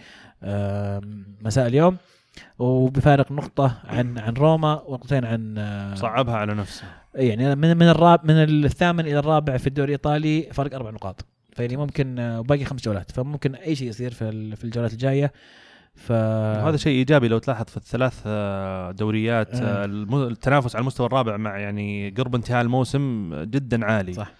مساء 1.41 1.67
اليوم. 1.67 1.97
وبفارق 2.59 3.31
نقطة 3.31 3.77
عن 3.85 4.17
عن 4.17 4.33
روما 4.33 4.81
ونقطتين 4.87 5.25
عن 5.25 5.55
آه 5.57 5.95
صعبها 5.95 6.35
على 6.35 6.53
نفسه 6.53 6.83
يعني 7.15 7.55
من 7.55 7.77
من 7.77 7.89
الراب 7.89 8.25
من 8.25 8.65
الثامن 8.65 8.99
إلى 8.99 9.19
الرابع 9.19 9.57
في 9.57 9.67
الدوري 9.67 9.87
الإيطالي 9.87 10.49
فرق 10.53 10.75
أربع 10.75 10.89
نقاط. 10.89 11.25
فيعني 11.51 11.77
ممكن 11.77 12.19
آه، 12.19 12.39
وباقي 12.39 12.65
خمس 12.65 12.81
جولات. 12.81 13.11
فممكن 13.11 13.55
أي 13.55 13.75
شيء 13.75 13.87
يصير 13.87 14.13
في 14.13 14.55
في 14.55 14.63
الجولات 14.63 14.93
الجاية. 14.93 15.31
ف 15.95 16.11
وهذا 16.11 16.77
شيء 16.77 16.97
إيجابي 16.97 17.27
لو 17.27 17.37
تلاحظ 17.37 17.65
في 17.65 17.77
الثلاث 17.77 18.23
آه، 18.25 18.91
دوريات 18.91 19.55
آه. 19.55 19.85
التنافس 19.85 20.75
على 20.75 20.81
المستوى 20.81 21.07
الرابع 21.07 21.37
مع 21.37 21.59
يعني 21.59 22.09
قرب 22.09 22.35
انتهاء 22.35 22.61
الموسم 22.61 23.33
جدا 23.43 23.85
عالي. 23.85 24.13
صح. 24.13 24.31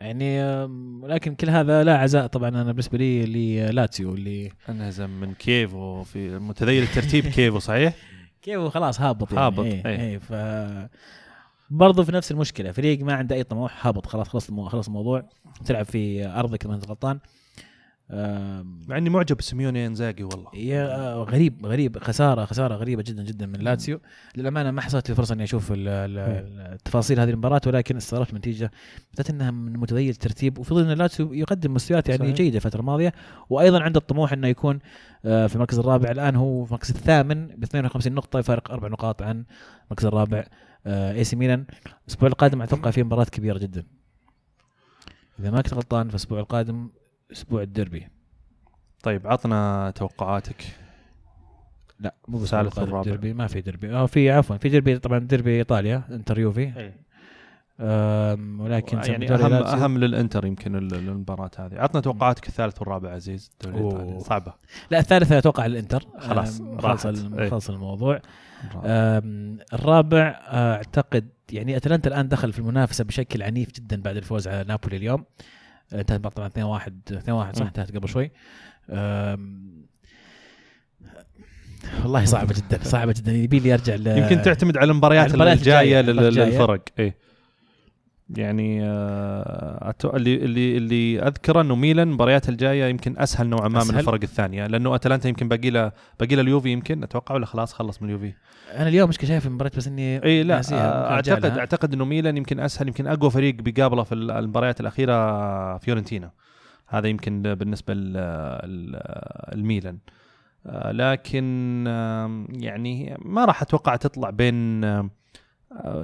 يعني 0.00 0.40
آم، 0.40 1.02
ولكن 1.04 1.34
كل 1.34 1.50
هذا 1.50 1.84
لا 1.84 1.98
عزاء 1.98 2.26
طبعا 2.26 2.48
أنا 2.48 2.64
بالنسبة 2.72 2.98
لي 2.98 3.66
لاتسيو 3.72 4.14
اللي 4.14 4.50
أنهزم 4.68 5.10
من 5.10 5.34
كيفو 5.34 6.02
في 6.02 6.38
متذيل 6.38 6.82
الترتيب 6.82 7.26
كيفو 7.36 7.58
صحيح؟ 7.58 7.94
كيف 8.42 8.60
خلاص 8.60 9.00
هابط 9.00 9.32
يعني 9.32 9.46
هابط، 9.46 9.64
إيه, 9.64 9.86
إيه. 9.86 10.00
إيه 10.00 10.18
ف 10.18 10.32
برضه 11.70 12.02
في 12.04 12.12
نفس 12.12 12.32
المشكلة 12.32 12.72
فريق 12.72 13.00
ما 13.04 13.14
عنده 13.14 13.36
أي 13.36 13.42
طموح 13.42 13.86
هابط 13.86 14.06
خلاص 14.06 14.28
خلص. 14.28 14.50
خلص 14.50 14.86
الموضوع 14.86 15.22
تلعب 15.64 15.84
في 15.84 16.26
أرضك 16.26 16.64
إذا 16.66 16.74
غلطان 16.88 17.18
مع 18.88 18.98
إني 18.98 19.10
معجب 19.10 19.36
بسيميوني 19.36 19.86
إنزاجي 19.86 20.24
والله. 20.24 20.50
يا 20.54 20.96
آه، 20.96 21.14
غريب 21.14 21.66
غريب. 21.66 21.98
خسارة 21.98 22.44
خسارة 22.44 22.74
غريبة 22.74 23.02
جدا 23.02 23.22
جدا 23.22 23.46
من 23.46 23.60
لاتسيو. 23.60 24.00
للأمانة 24.36 24.70
ما 24.70 24.80
حصلت 24.80 25.08
لي 25.08 25.14
فرصة 25.14 25.34
إني 25.34 25.44
أشوف 25.44 25.72
التفاصيل 25.74 27.20
هذه 27.20 27.30
المباراة 27.30 27.60
ولكن 27.66 27.96
استغربت 27.96 28.30
النتيجه 28.30 28.70
بالذات 29.10 29.30
إنها 29.30 29.50
من 29.50 29.72
متذيل 29.72 30.10
الترتيب 30.10 30.58
وفي 30.58 30.74
ظل 30.74 30.90
إن 30.90 30.98
لاتسيو 30.98 31.32
يقدم 31.32 31.74
مستويات 31.74 32.08
يعني 32.08 32.22
صحيح. 32.22 32.34
جيدة 32.36 32.56
الفترة 32.56 32.80
الماضية. 32.80 33.12
وأيضا 33.50 33.82
عنده 33.82 34.00
الطموح 34.00 34.32
إنه 34.32 34.48
يكون 34.48 34.78
آه، 35.24 35.46
في 35.46 35.54
المركز 35.54 35.78
الرابع. 35.78 36.10
الآن 36.10 36.36
هو 36.36 36.64
في 36.64 36.70
المركز 36.70 36.90
الثامن 36.90 37.46
ب 37.46 37.62
52 37.62 38.12
نقطة 38.12 38.38
يفارق 38.38 38.70
أربع 38.70 38.88
نقاط 38.88 39.22
عن 39.22 39.44
المركز 39.86 40.06
الرابع 40.06 40.44
إي 40.86 41.24
سي 41.24 41.36
ميلان. 41.36 41.64
الأسبوع 42.06 42.28
القادم 42.28 42.62
أتوقع 42.62 42.90
فيه 42.90 43.02
مباراة 43.02 43.24
كبيرة 43.24 43.58
جدا. 43.58 43.84
إذا 45.40 45.50
ما 45.50 45.62
كنت 45.62 45.74
غلطان 45.74 46.08
في 46.08 46.10
الأسبوع 46.10 46.40
القادم 46.40 46.88
أسبوع 47.32 47.62
الديربي 47.62 48.08
طيب 49.02 49.26
عطنا 49.26 49.92
توقعاتك. 49.96 50.64
لا 52.00 52.14
مو 52.28 52.38
بس 52.38 52.54
والرابع. 52.54 53.02
ديربي 53.02 53.32
ما 53.34 53.46
في 53.46 53.60
ديربي 53.60 53.92
آه 53.94 54.06
في 54.06 54.30
عفوا 54.30 54.56
في 54.56 54.68
ديربي 54.68 54.98
طبعا 54.98 55.18
ديربي 55.18 55.58
إيطاليا 55.58 56.02
انتر 56.10 56.38
يوفي 56.38 56.92
ولكن 58.58 58.98
يعني 58.98 59.34
اهم. 59.34 59.52
أهم 59.52 59.98
للإنتر 59.98 60.46
يمكن 60.46 60.76
ال- 60.76 60.94
المباراة 60.94 61.50
هذه. 61.58 61.78
عطنا 61.78 62.00
توقعاتك 62.00 62.48
الثالث 62.48 62.80
والرابع 62.80 63.10
عزيز 63.12 63.50
الدوري 63.64 63.82
أوه. 63.84 63.96
الإيطالي. 63.96 64.20
صعبة. 64.20 64.54
لا 64.90 64.98
الثالث 64.98 65.32
أتوقع 65.32 65.66
الإنتر. 65.66 66.04
خلاص، 66.18 66.60
إيه. 66.60 66.66
مخلص 67.46 67.70
الموضوع. 67.70 68.20
الرابع 69.74 70.40
آه، 70.48 70.74
أعتقد 70.76 71.28
يعني 71.52 71.76
أتلانتا 71.76 72.08
الآن 72.08 72.28
دخل 72.28 72.52
في 72.52 72.58
المنافسة 72.58 73.04
بشكل 73.04 73.42
عنيف 73.42 73.72
جدا 73.72 74.02
بعد 74.02 74.16
الفوز 74.16 74.48
على 74.48 74.64
نابولي 74.68 74.96
اليوم. 74.96 75.24
انتهت 75.94 76.20
طبعا 76.20 76.46
2 76.46 76.66
1 76.66 77.00
2 77.12 77.36
1 77.36 77.56
صح. 77.56 77.66
انتهت 77.66 77.96
قبل 77.96 78.08
شوي 78.08 78.30
والله 82.02 82.24
صعبة 82.24 82.54
جدا 82.54 82.78
صعبة 82.82 83.14
جدا 83.16 83.32
يبي 83.32 83.58
لي 83.58 83.74
أرجع 83.74 83.94
ل 83.94 84.06
يمكن 84.06 84.42
تعتمد 84.42 84.76
على 84.76 84.90
المباريات 84.90 85.34
الجاية. 85.34 86.00
للفرق 86.00 86.82
اي 86.98 87.14
يعني 88.36 88.80
آه، 88.84 89.90
أتو- 89.92 90.14
اللي 90.14 90.34
اللي 90.36 90.76
اللي 90.76 91.22
أذكره 91.22 91.60
إنه 91.60 91.74
ميلان 91.74 92.08
مباريات 92.08 92.48
الجاية 92.48 92.84
يمكن 92.84 93.18
أسهل 93.18 93.48
نوعا 93.48 93.68
ما 93.68 93.84
من؟ 93.84 93.98
الفرق 93.98 94.20
الثانية 94.22 94.66
لأنه 94.66 94.94
أتلانتا 94.94 95.28
يمكن 95.28 95.48
باقي 95.48 95.70
له 95.70 95.92
باقي 96.20 96.34
له 96.36 96.42
اليوفي 96.42 96.68
يمكن 96.68 97.02
أتوقع 97.02 97.34
ولا 97.34 97.46
خلاص 97.46 97.72
خلص 97.72 98.02
من 98.02 98.08
اليوفي 98.08 98.32
أنا 98.76 98.88
اليوم 98.88 99.08
مش 99.08 99.18
شايف 99.24 99.46
المباراة 99.46 99.70
بس 99.76 99.86
إني 99.88 100.24
إي 100.24 100.42
لا 100.42 100.60
آه، 100.72 101.10
أعتقد 101.10 101.46
لها. 101.46 101.58
أعتقد 101.58 101.92
إنه 101.94 102.04
ميلان 102.04 102.36
يمكن 102.36 102.60
أسهل 102.60 102.88
يمكن 102.88 103.06
أقوى 103.06 103.30
فريق 103.30 103.54
بيقابله 103.54 104.02
في 104.02 104.14
ال- 104.14 104.30
المباريات 104.30 104.80
الأخيرة 104.80 105.78
فيورنتينا 105.78 106.30
هذا 106.86 107.08
يمكن 107.08 107.42
بالنسبة 107.42 107.94
للميلان 109.54 109.98
آه، 110.66 110.92
لكن 110.92 111.84
يعني 112.52 113.16
ما 113.24 113.44
راح 113.44 113.62
أتوقع 113.62 113.96
تطلع 113.96 114.30
بين 114.30 114.80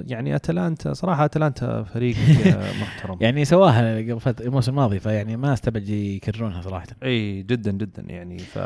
يعني 0.07 0.35
أتلانتا 0.35 0.93
صراحة 0.93 1.25
أتلانتا 1.25 1.83
فريق 1.83 2.15
آه، 2.47 2.71
محترم. 2.81 3.17
يعني 3.21 3.45
سواها 3.45 3.97
قبل 3.97 4.19
فترة 4.19 4.45
الموسم 4.45 4.71
الماضي 4.71 4.99
فيعني 4.99 5.37
ما 5.37 5.53
أستبعد 5.53 5.89
يكررونها 5.89 6.61
صراحة. 6.61 6.87
إي 7.03 7.43
جدا 7.43 7.71
جدا 7.71 8.01
يعني 8.07 8.37
ف 8.39 8.59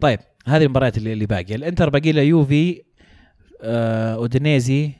طيب 0.00 0.18
هذه 0.46 0.64
المباريات 0.64 0.98
اللي, 0.98 1.12
اللي 1.12 1.26
باقية. 1.26 1.54
الإنتر 1.54 1.90
باقي 1.90 2.12
له 2.12 2.22
يوفي 2.22 2.82
آه 3.62 4.14
أودينيزي 4.14 4.92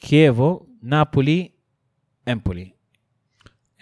كييفو 0.00 0.66
نابولي 0.82 1.50
إمبولي. 2.28 2.74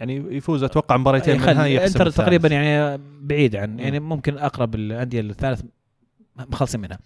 يعني 0.00 0.36
يفوز 0.36 0.62
أتوقع 0.62 0.96
مباريتين 0.96 1.40
منها 1.40 1.66
يحسم 1.66 2.00
الإنتر. 2.02 2.10
تقريبا 2.10 2.48
يعني 2.48 3.02
بعيد 3.20 3.56
عن. 3.56 3.78
يعني 3.78 4.00
ممكن 4.00 4.38
أقرب 4.38 4.74
الأندية 4.74 5.20
الثالث 5.20 5.62
مخلصين 6.36 6.80
منها. 6.80 6.98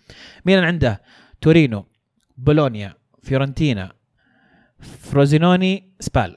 ميلان 0.46 0.64
عنده 0.64 1.02
تورينو 1.40 1.84
بولونيا 2.36 3.01
فيورنتينا. 3.22 3.92
فروزينوني 4.80 5.92
سبال. 6.00 6.36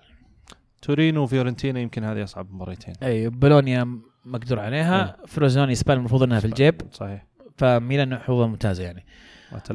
تورينو 0.81 1.23
وفيورنتينا 1.23 1.79
يمكن 1.79 2.03
هذه 2.03 2.23
أصعب 2.23 2.53
مباريتين. 2.53 2.93
أي 3.03 3.29
بولونيا 3.29 4.01
مقدور 4.25 4.59
عليها. 4.59 5.17
فروزينوني 5.27 5.75
سبال 5.75 5.95
المفروض 5.95 6.23
إنها 6.23 6.39
في 6.39 6.45
الجيب. 6.45 6.81
صحيح. 6.91 7.25
فميلان 7.57 8.19
حظوظه 8.19 8.47
ممتازة 8.47 8.83
يعني. 8.83 9.05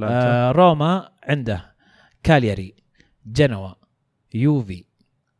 آه 0.02 0.50
روما 0.50 1.08
عنده 1.22 1.74
كالياري 2.22 2.74
جنوا 3.26 3.74
يوفي 4.34 4.84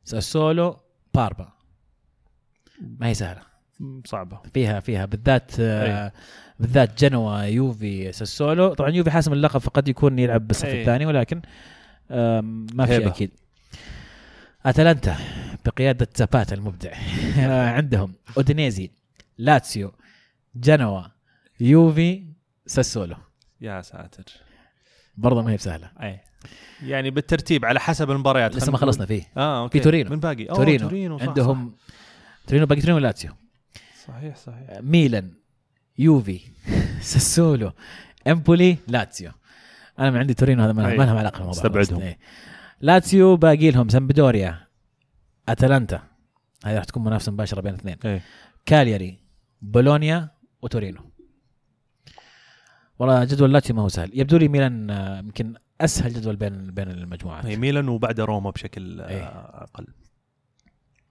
ساسولو 0.05 0.77
بارما 1.15 1.53
ما 2.81 3.07
هي 3.07 3.15
سهلة. 3.15 3.43
صعبة. 4.05 4.41
فيها 4.55 4.81
فيها 4.81 5.07
بالذات 5.07 5.53
آه 5.61 6.13
بالذات 6.61 7.05
جنوا 7.05 7.43
يوفي 7.43 8.12
ساسولو. 8.12 8.74
طبعا 8.74 8.91
يوفي 8.91 9.11
حاسم 9.11 9.32
اللقب 9.32 9.61
فقد 9.61 9.89
يكون 9.89 10.19
يلعب 10.19 10.47
بالصف 10.47 10.65
أي. 10.65 10.81
الثاني 10.81 11.07
ولكن 11.07 11.43
ما 12.74 12.87
في. 12.87 13.07
أكيد. 13.07 13.31
أتلانتا 14.66 15.16
بقيادة 15.66 16.09
زاباتا 16.16 16.55
المبدع. 16.55 16.91
عندهم 17.77 18.15
أودينيزي 18.37 18.91
لاتسيو 19.39 19.93
جنوا 20.55 21.03
يوفي 21.61 22.24
ساسولو. 22.66 23.16
يا 23.61 23.82
ساتر. 23.82 24.24
برضه 25.16 25.43
ما 25.43 25.51
هي 25.51 25.57
بسهلة. 25.57 25.91
اي 26.03 26.20
يعني 26.82 27.11
بالترتيب 27.11 27.65
على 27.65 27.81
حسب 27.81 28.11
المباريات. 28.11 28.57
لسه 28.57 28.73
ما. 28.73 28.78
خلصنا 28.78 29.07
فيه. 29.07 29.23
آه 29.37 29.62
okay. 29.62 29.78
في 29.78 29.85
تورينو. 29.85 30.11
من 30.11 30.20
باقي. 30.20 30.45
أوه 30.45 30.57
تورينو, 30.57 30.89
تورينو 30.89 31.19
صح 31.19 31.28
عندهم 31.28 31.77
تورينو 32.47 32.66
باقي 32.66 32.81
تورينو 32.81 32.97
ولاتسيو. 32.97 33.31
صح. 33.31 34.07
صحيح 34.07 34.37
صحيح. 34.37 34.81
ميلان 34.81 35.31
يوفي 36.01 36.40
ساسولو 37.01 37.72
امبولي 38.27 38.77
لاتسيو 38.89 39.31
أنا 39.98 40.10
من 40.10 40.16
عندي 40.16 40.35
تورينو 40.35 40.62
هذا 40.62 40.72
ما 40.72 40.89
أي. 40.90 40.97
ما 40.98 41.02
لهم 41.02 41.16
علاقة 41.16 41.39
بالموضوع 41.39 41.62
استبعدهم. 41.62 42.01
إيه. 42.02 42.18
لاتسيو 42.81 43.36
باقي 43.36 43.70
لهم 43.70 43.89
سامبدوريا 43.89 44.66
أتلانتا 45.48 46.02
هذه 46.64 46.74
راح 46.77 46.85
تكون 46.85 47.05
منافسة 47.05 47.32
مباشرة 47.32 47.60
بين 47.60 47.74
الاثنين 47.74 47.97
إيه 48.05 48.22
كالياري 48.66 49.18
بولونيا 49.62 50.28
وتورينو 50.62 51.01
والله 52.98 53.24
جدول 53.24 53.52
لاتسيو 53.52 53.77
ما 53.77 53.82
هو 53.82 53.89
سهل 53.89 54.10
يبدو 54.14 54.36
لي 54.36 54.48
ميلان 54.48 54.90
آه، 54.90 55.18
يمكن 55.18 55.55
أسهل 55.81 56.12
جدول 56.14 56.36
بين 56.36 56.70
بين 56.70 56.90
المجموعات 56.90 57.47
هي 57.47 57.56
ميلان 57.56 57.89
وبعد 57.89 58.20
روما 58.20 58.51
بشكل 58.51 59.01
إيه. 59.01 59.22
آه، 59.22 59.62
أقل 59.74 59.86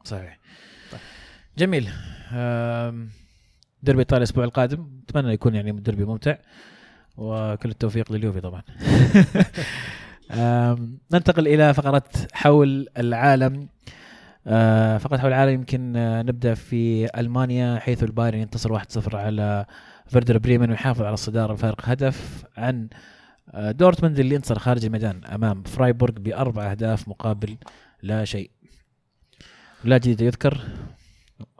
صحيح 0.04 0.40
طيب. 0.92 1.02
جميل 1.58 1.90
آم، 2.32 3.10
ديربي 3.84 4.00
ايطاليا 4.00 4.24
الأسبوع 4.24 4.44
القادم. 4.44 4.88
أتمنى 5.10 5.34
يكون 5.34 5.56
يعني 5.56 5.72
ديربي 5.72 6.06
ممتع. 6.06 6.36
وكل 7.18 7.70
التوفيق 7.70 8.12
لليوفي 8.12 8.42
طبعا. 8.42 8.62
ننتقل 11.14 11.48
إلى 11.48 11.74
فقره 11.74 12.04
حول 12.34 12.88
العالم. 12.98 13.68
آه، 14.48 14.98
فقرة 14.98 15.18
حول 15.18 15.28
العالم 15.30 15.54
يمكن 15.54 15.96
آه، 15.96 16.22
نبدأ 16.22 16.54
في 16.54 17.10
ألمانيا 17.20 17.80
حيث 17.80 18.04
البايرن 18.04 18.40
ينتصر 18.40 18.80
1-0 18.80 19.16
على 19.16 19.66
فيردر 20.08 20.38
بريمن 20.38 20.70
ويحافظ 20.70 21.02
على 21.02 21.14
الصداره 21.14 21.54
بفارق 21.54 21.90
هدف 21.90 22.46
عن 22.58 22.90
آه، 23.52 23.72
دورتموند 23.72 24.20
اللي 24.20 24.36
انتصر 24.36 24.60
خارج 24.60 24.86
الميدان 24.86 25.26
أمام 25.26 25.64
فرايبورغ 25.64 26.14
بأربع 26.14 26.72
أهداف 26.72 27.08
مقابل 27.08 27.58
لا 28.04 28.26
شيء. 28.26 28.52
لا 29.84 29.98
جديد 29.98 30.22
يذكر. 30.22 30.62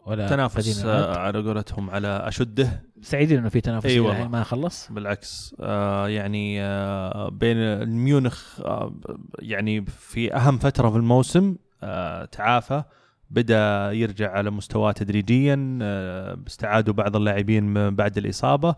ولا 0.10 0.28
تنافس. 0.30 0.86
آه، 0.86 1.18
على 1.18 1.42
قولتهم 1.42 1.90
على 1.90 2.08
أشده 2.08 2.84
سعيدين 3.02 3.38
إنه 3.38 3.50
في 3.50 3.62
تنافس 3.62 3.86
أي 3.86 3.92
إلى 3.92 4.00
والله. 4.00 4.16
الحين 4.18 4.32
ما 4.32 4.44
خلص 4.44 4.92
بالعكس 4.92 5.56
آه 5.60 6.08
يعني 6.08 6.62
آه 6.64 7.30
بين 7.30 7.86
ميونخ 7.86 8.62
آه 8.62 8.94
يعني 9.40 9.86
في 9.86 10.36
أهم 10.36 10.58
فترة 10.58 10.90
في 10.90 10.98
الموسم 10.98 11.56
آه 11.84 12.26
تعافى 12.26 12.84
بدأ 13.30 13.92
يرجع 13.92 14.32
على 14.32 14.50
مستواه 14.52 14.92
تدريجيا 14.92 15.80
آه 15.82 16.38
استعادوا 16.48 16.94
بعض 16.94 17.16
اللاعبين 17.16 17.64
من 17.64 17.96
بعد 17.96 18.18
الإصابة 18.18 18.76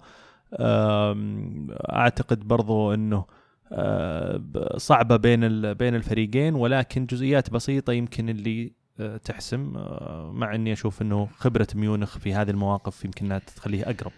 آم، 0.60 1.68
أعتقد 1.72 2.40
برضو 2.48 2.94
إنه 2.94 3.26
آه، 3.74 4.42
صعبة 4.78 5.16
بين 5.16 5.74
بين 5.74 5.96
الفريقين 5.96 6.56
ولكن 6.56 7.06
جزئيات 7.06 7.50
بسيطة 7.50 7.94
يمكن 7.94 8.30
اللي 8.30 8.66
آه، 8.66 8.81
تحسم 9.24 9.78
آه، 9.78 10.32
مع 10.34 10.56
إني 10.56 10.74
أشوف 10.74 11.02
إنه 11.02 11.26
خبرة 11.38 11.68
ميونخ 11.76 12.18
في 12.18 12.34
هذه 12.34 12.50
المواقف 12.50 13.06
يمكن 13.06 13.26
إنها 13.26 13.40
تخليه 13.40 13.84
أقرب. 13.90 14.12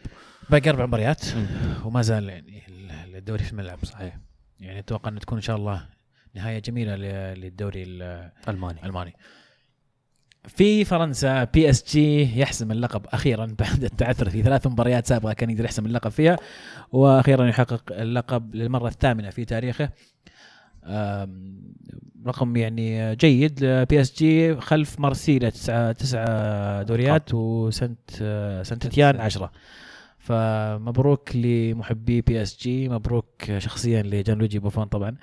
باقي 0.49 0.69
أربع 0.69 0.85
مباريات. 0.85 1.22
وما 1.85 2.01
زال 2.01 2.30
يعني 2.30 2.64
ال- 2.68 3.15
الدوري 3.15 3.43
في 3.43 3.51
الملعب 3.51 3.85
صحيح. 3.85 4.18
يعني 4.60 4.80
أتوقع 4.80 5.10
ان 5.10 5.19
تكون 5.19 5.38
إن 5.38 5.41
شاء 5.41 5.55
الله 5.55 5.85
نهاية 6.35 6.60
جميلة 6.60 6.95
ل- 6.95 7.39
للدوري 7.41 7.84
ال- 7.84 8.31
ألماني. 8.47 8.80
الالماني 8.80 9.14
في 10.47 10.85
فرنسا 10.85 11.43
PSG 11.44 12.40
يحسم 12.39 12.72
اللقب 12.72 13.05
أخيرا 13.07 13.45
بعد 13.60 13.84
التعثر 13.84 14.30
في 14.30 14.43
ثلاث 14.43 14.68
مباريات 14.68 15.07
سابقة 15.07 15.34
كان 15.34 15.49
يقدر 15.49 15.65
يحسم 15.65 15.85
اللقب 15.85 16.11
فيها 16.11 16.38
وأخيرا 16.91 17.45
يحقق 17.47 17.84
اللقب 17.91 18.55
للمرة 18.55 18.88
الثامنة 18.88 19.30
في 19.30 19.45
تاريخه. 19.45 19.89
رقم 22.27 22.55
يعني 22.55 23.15
جيد 23.15 23.65
PSG 23.65 24.56
خلف 24.55 24.99
مارسيليا 24.99 25.49
تسعة 25.49 25.91
تسعة 25.91 26.84
دوريات 26.84 27.34
وسانت 27.34 28.10
سانت 28.65 28.88
إتيان 28.88 29.22
عشرة. 29.22 29.51
فمبروك 30.18 31.35
لمحبي 31.35 32.22
PSG 32.22 32.90
مبروك 32.89 33.57
شخصيا 33.57 34.03
لجان 34.03 34.38
لويجي 34.38 34.60
بوفون 34.60 34.85
طبعا. 34.85 35.15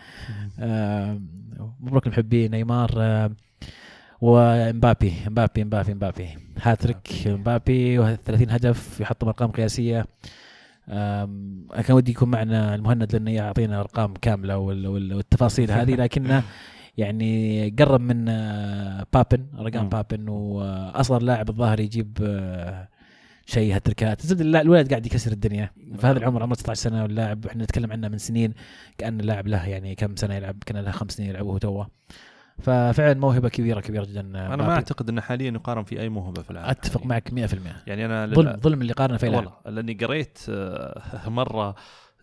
مبروك 1.80 2.06
لمحبي 2.06 2.48
نيمار 2.48 2.90
ومبابي 4.20 5.12
مبابي 5.26 5.64
مبابي 5.64 5.94
مبابي. 5.94 6.28
هاتريك 6.62 7.08
مبابي. 7.26 7.98
و30 7.98 8.30
هدف 8.30 9.00
يحطم 9.00 9.26
أرقام 9.26 9.50
قياسية. 9.50 10.06
أنا 10.88 11.82
كان 11.82 11.96
ودي 11.96 12.10
يكون 12.10 12.30
معنا 12.30 12.74
المهند 12.74 13.12
لأنه 13.12 13.30
يعطينا 13.30 13.80
أرقام 13.80 14.14
كاملة 14.14 14.58
وال- 14.58 14.86
وال- 14.86 15.14
والتفاصيل 15.14 15.70
هذه 15.80 15.94
لكنه 15.94 16.42
يعني 16.96 17.70
قرب 17.78 18.00
من 18.00 18.28
آه، 18.28 19.06
بابن 19.12 19.46
أرقام. 19.58 19.88
بابن 19.88 20.28
واصغر 20.28 21.22
لاعب 21.22 21.48
الظاهر 21.48 21.80
يجيب 21.80 22.18
آه، 22.22 22.88
شيء 23.46 23.74
هاتريكات. 23.74 24.26
زبد 24.26 24.40
اللا- 24.40 24.60
الولد 24.60 24.88
قاعد 24.90 25.06
يكسر 25.06 25.32
الدنيا. 25.32 25.70
في 26.00 26.06
هذا 26.06 26.18
العمر 26.18 26.42
عمره 26.42 26.54
16 26.54 26.80
سنة 26.80 27.02
واللاعب 27.02 27.46
إحنا 27.46 27.64
نتكلم 27.64 27.92
عنه 27.92 28.08
من 28.08 28.18
سنين 28.18 28.52
كأن 28.98 29.20
اللاعب 29.20 29.46
له 29.46 29.66
يعني 29.68 29.94
كم 29.94 30.16
سنة 30.16 30.34
يلعب 30.34 30.56
كأن 30.66 30.76
له 30.84 30.90
خمس 30.90 31.12
سنين 31.12 31.28
يلعب 31.30 31.46
وهو 31.46 31.58
توه. 31.58 31.88
ففعلا 32.60 33.14
موهبة 33.20 33.48
كبيره 33.48 33.80
كبيرة 33.80 34.04
جدا 34.04 34.20
أنا 34.20 34.56
ما. 34.56 34.72
أعتقد 34.74 35.08
انه 35.08 35.20
حاليا 35.20 35.50
يقارن 35.50 35.84
في 35.84 36.00
أي 36.00 36.08
موهبة 36.08 36.42
في 36.42 36.50
العالم 36.50 36.70
أتفق 36.70 37.00
يعني. 37.00 37.08
معك 37.08 37.30
100% 37.30 37.58
يعني 37.86 38.06
أنا 38.06 38.26
لل- 38.26 38.34
ظلم 38.34 38.56
ظلم 38.60 38.82
اللي 38.82 38.92
قارنه 38.92 39.16
في 39.16 39.28
والله 39.28 39.52
لأني 39.66 39.94
قريت 39.94 40.38
آه، 40.48 41.28
مرة 41.28 41.74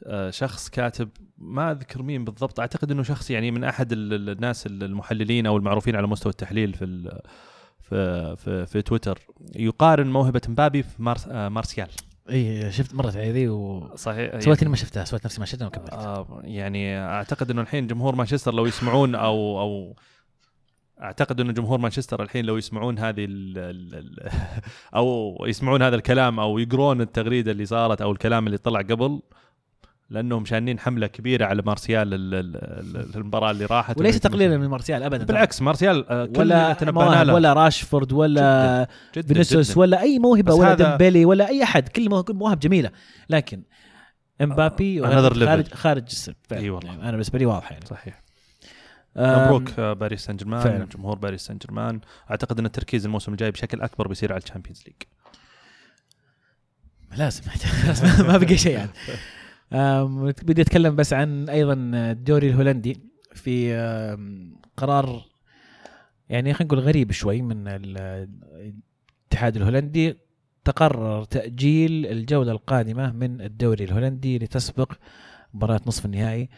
آه، 0.05 0.29
شخص 0.29 0.69
كاتب 0.69 1.09
ما 1.37 1.71
أذكر 1.71 2.03
مين 2.03 2.25
بالضبط 2.25 2.59
أعتقد 2.59 2.91
إنه 2.91 3.03
شخص 3.03 3.31
يعني 3.31 3.51
من 3.51 3.63
أحد 3.63 3.91
ال- 3.91 4.13
ال- 4.13 4.29
الناس 4.29 4.65
المحللين 4.67 5.45
أو 5.45 5.57
المعروفين 5.57 5.95
على 5.95 6.07
مستوى 6.07 6.29
التحليل 6.31 6.73
في 6.73 6.85
ال- 6.85 7.19
في 7.81 8.35
في, 8.35 8.65
في 8.65 8.81
تويتر. 8.81 9.19
يقارن 9.55 10.07
موهبة 10.07 10.41
مبابي 10.49 10.83
في 10.83 11.03
مارس 11.03 11.27
آه، 11.27 11.49
مارسيال. 11.49 11.87
اي 12.29 12.71
شفت 12.71 12.95
مرت 12.95 13.15
علي 13.17 13.31
ذي 13.31 13.49
وسويت 13.49 13.99
صحيح 13.99 14.61
اني 14.61 14.69
ما 14.69 14.75
شفتها 14.75 15.03
سويت 15.03 15.25
نفسي 15.25 15.39
ما 15.39 15.45
شفتها 15.45 15.67
وكملت. 15.67 15.93
آه 15.93 16.41
يعني 16.43 16.99
أعتقد 16.99 17.51
إنه 17.51 17.61
الحين 17.61 17.87
جمهور 17.87 18.15
مانشستر 18.15 18.53
لو 18.53 18.65
يسمعون 18.65 19.15
أو 19.15 19.61
أو 19.61 19.95
أعتقد 21.01 21.41
انه 21.41 21.53
جمهور 21.53 21.79
مانشستر 21.79 22.23
الحين 22.23 22.45
لو 22.45 22.57
يسمعون 22.57 22.99
هذه 22.99 23.25
ال 23.25 23.57
ال 23.57 23.95
ال 23.95 24.29
أو 24.95 25.35
يسمعون 25.47 25.81
هذا 25.81 25.95
الكلام 25.95 26.39
أو 26.39 26.59
يقرون 26.59 27.01
التغريدة 27.01 27.51
اللي 27.51 27.65
صارت 27.65 28.01
أو 28.01 28.11
الكلام 28.11 28.47
اللي 28.47 28.57
طلع 28.57 28.79
قبل 28.81 29.21
لأنهم 30.09 30.45
شانين 30.45 30.79
حملة 30.79 31.07
كبيرة 31.07 31.45
على 31.45 31.61
مارسيال 31.65 32.13
ال- 32.13 32.33
ال- 32.35 32.55
ال- 32.55 33.15
المباراة 33.15 33.51
اللي 33.51 33.65
راحت 33.65 33.99
وليس 33.99 34.19
تقليلا 34.19 34.57
من 34.57 34.67
مارسيال 34.67 35.03
ابدا 35.03 35.25
بالعكس 35.25 35.61
مارسيال 35.61 36.09
آه، 36.09 36.29
ولا 36.37 36.73
تنبأنا 36.73 37.23
له 37.23 37.33
ولا 37.33 37.53
راشفورد 37.53 38.13
ولا 38.13 38.87
فينيسيوس. 39.13 39.77
ولا 39.77 40.01
أي 40.01 40.19
موهبة 40.19 40.53
ولا 40.53 40.73
ديمبلي 40.73 41.25
ولا 41.25 41.47
أي 41.49 41.63
أحد 41.63 41.87
كل 41.87 42.09
مواهب 42.29 42.59
جميلة 42.59 42.91
لكن 43.29 43.63
إمبابي. 44.41 45.01
خارج 45.45 45.67
خارج 45.73 46.03
السرب 46.07 46.35
فعلاً. 46.49 46.61
إي 46.63 46.69
والله. 46.69 46.89
يعني 46.89 47.01
أنا 47.03 47.11
بالنسبة 47.11 47.39
لي 47.39 47.45
واضح 47.45 47.71
يعني 47.71 47.85
صحيح 47.85 48.21
مبروك 49.17 49.79
آه، 49.79 49.93
باريس 49.93 50.25
سان 50.25 50.35
جيرمان. 50.35 50.87
جمهور 50.95 51.17
باريس 51.17 51.41
سان 51.41 51.57
جيرمان. 51.57 51.99
أعتقد 52.31 52.59
أن 52.59 52.65
التركيز 52.65 53.05
الموسم 53.05 53.31
الجاي 53.31 53.51
بشكل 53.51 53.81
أكبر 53.81 54.07
بيصير 54.07 54.33
على 54.33 54.41
ال 54.43 54.47
Champions 54.47 54.83
League. 54.87 54.95
لازم 57.87 58.27
ما 58.27 58.37
بقي 58.37 58.57
شيء 58.57 58.71
يعني. 58.77 58.89
بدي 60.43 60.61
أتكلم 60.61 60.95
بس 60.95 61.13
عن 61.13 61.49
أيضا 61.49 61.73
الدوري 61.93 62.49
الهولندي 62.49 62.97
في 63.33 63.73
قرار 64.77 65.25
يعني 66.29 66.53
خلينا 66.53 66.73
نقول 66.73 66.79
غريب 66.85 67.11
شوي 67.11 67.41
من 67.41 67.67
ال- 67.67 67.97
الاتحاد 69.31 69.55
الهولندي. 69.55 70.17
تقرر 70.65 71.23
تأجيل 71.23 72.05
الجولة 72.05 72.51
القادمة 72.51 73.11
من 73.11 73.41
الدوري 73.41 73.83
الهولندي 73.83 74.37
لتسبق 74.39 74.91
مباراة 75.53 75.81
نصف 75.87 76.05
النهائي. 76.05 76.49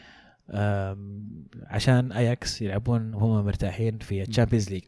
عشان 1.67 2.11
اياكس 2.11 2.61
يلعبون 2.61 3.13
وهم 3.13 3.45
مرتاحين 3.45 3.97
في 3.97 4.21
ال 4.21 4.26
Champions 4.26 4.69
League 4.69 4.83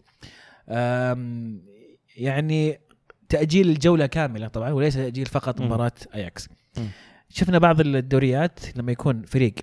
يعني 2.17 2.79
تأجيل 3.29 3.69
الجولة 3.69 4.05
كاملة 4.05 4.47
طبعا 4.47 4.69
وليس 4.69 4.93
تأجيل 4.93 5.25
فقط. 5.25 5.61
مباراة 5.61 5.91
اياكس. 6.15 6.49
شفنا 7.29 7.57
بعض 7.57 7.81
الدوريات 7.81 8.77
لما 8.77 8.91
يكون 8.91 9.23
فريق 9.23 9.53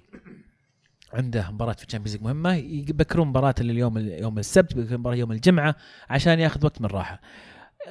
عنده 1.13 1.51
مباراة 1.51 1.73
في 1.73 1.85
ال 1.85 1.88
Champions 1.88 2.17
League 2.17 2.25
مهمة 2.25 2.55
يبكرون 2.55 3.29
مباراة 3.29 3.55
اليوم 3.61 3.99
يوم 3.99 4.39
السبت 4.39 4.73
يبكرون 4.73 5.01
مباراة 5.01 5.17
يوم 5.17 5.33
الجمعة 5.33 5.77
عشان 6.11 6.39
ياخذ 6.41 6.65
وقت 6.65 6.81
من 6.81 6.87
راحة. 6.87 7.21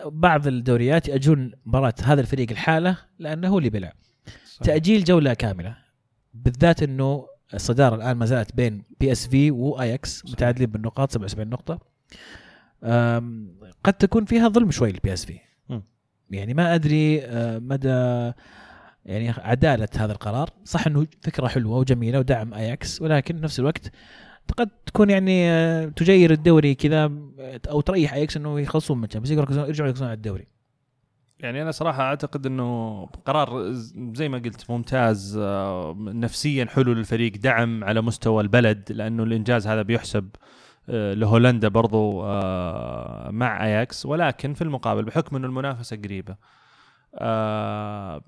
بعض 0.05 0.47
الدوريات 0.47 1.07
يأجلون 1.07 1.51
مباراة 1.65 1.93
هذا 2.03 2.21
الفريق 2.21 2.51
لحاله 2.51 2.97
لأنه 3.19 3.47
هو 3.47 3.57
اللي 3.57 3.69
بيلعب. 3.69 3.93
تأجيل 4.63 5.03
جولة 5.03 5.33
كاملة 5.33 5.77
بالذات 6.33 6.83
إنه 6.83 7.27
الصدارة 7.53 7.95
الآن 7.95 8.17
ما 8.17 8.25
زالت 8.25 8.55
بين 8.55 8.83
PSV 8.99 9.51
واياكس. 9.51 10.25
متعادلين 10.25 10.69
بالنقاط 10.69 11.11
77 11.11 11.49
نقطة. 11.49 11.79
أم، 12.83 13.55
قد 13.83 13.93
تكون 13.93 14.25
فيها 14.25 14.47
ظلم 14.47 14.71
شوي 14.71 14.91
لل 14.91 15.13
PSV. 15.13 15.39
يعني 16.31 16.53
ما 16.53 16.75
أدري 16.75 17.21
آه، 17.25 17.59
مدى 17.59 17.87
يعني 19.05 19.29
عدالة 19.29 19.87
هذا 19.95 20.11
القرار 20.11 20.49
صح 20.65 20.87
إنه 20.87 21.07
فكرة 21.21 21.47
حلوة 21.47 21.77
وجميلة 21.77 22.19
ودعم 22.19 22.53
اياكس 22.53 23.01
ولكن 23.01 23.37
بنفس 23.37 23.59
الوقت 23.59 23.91
قد 24.57 24.69
تكون 24.85 25.09
يعني 25.09 25.49
آه، 25.51 25.85
تجير 25.85 26.31
الدوري 26.31 26.75
كذا 26.75 27.11
آه، 27.39 27.59
أو 27.69 27.81
تريح 27.81 28.13
اياكس 28.13 28.37
إنه 28.37 28.59
يخلصون 28.59 28.97
من 28.97 29.03
ال 29.03 29.07
Champions 29.07 29.39
League 29.39 29.67
يرجعوا 29.67 29.87
يركزون 29.87 30.07
على 30.07 30.15
الدوري 30.15 30.47
يعني 31.39 31.61
أنا 31.61 31.71
صراحة 31.71 32.03
أعتقد 32.03 32.45
إنه 32.45 33.05
قرار 33.25 33.71
زي 34.13 34.29
ما 34.29 34.37
قلت 34.37 34.71
ممتاز 34.71 35.37
آه، 35.41 35.95
نفسيا 35.99 36.65
حلو 36.65 36.93
للفريق 36.93 37.33
دعم 37.37 37.83
على 37.83 38.01
مستوى 38.01 38.43
البلد 38.43 38.91
لأنه 38.91 39.23
الإنجاز 39.23 39.67
هذا 39.67 39.81
بيحسب 39.81 40.29
آه، 40.89 41.13
لهولندا 41.13 41.67
برضو 41.67 42.23
آه، 42.23 43.31
مع 43.31 43.65
أياكس 43.65 44.05
ولكن 44.05 44.53
في 44.53 44.61
المقابل 44.61 45.03
بحكم 45.03 45.35
إنه 45.35 45.47
المنافسة 45.47 45.97
قريبة. 45.97 46.35
آه، 47.15 48.21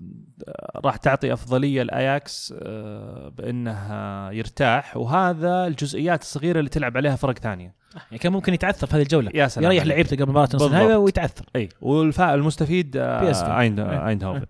راح 0.76 0.96
تعطي 0.96 1.32
أفضلية 1.32 1.82
لاياكس 1.82 2.54
آه، 2.62 3.28
بأنه 3.28 4.30
يرتاح 4.32 4.96
وهذا 4.96 5.66
الجزئيات 5.66 6.22
الصغيرة 6.22 6.58
اللي 6.58 6.70
تلعب 6.70 6.96
عليها 6.96 7.16
فرق 7.16 7.38
ثانية 7.38 7.74
يعني 7.94 8.18
كان 8.18 8.32
ممكن 8.32 8.54
يتعثر 8.54 8.86
في 8.86 8.96
هذه 8.96 9.02
الجولة 9.02 9.30
يا 9.34 9.48
سلام 9.48 9.72
يريح. 9.72 9.86
لعيبته 9.86 10.16
قبل 10.16 10.30
مباراة 10.30 10.48
نص. 10.54 10.62
النهائي 10.62 10.94
ويتعثر 10.94 11.44
أي 11.56 11.68
والفا 11.80 12.34
المستفيد 12.34 12.96
آه،. 12.96 13.60
ايند 13.60 13.80
إيه. 13.80 14.08
ايندهوفن 14.08 14.46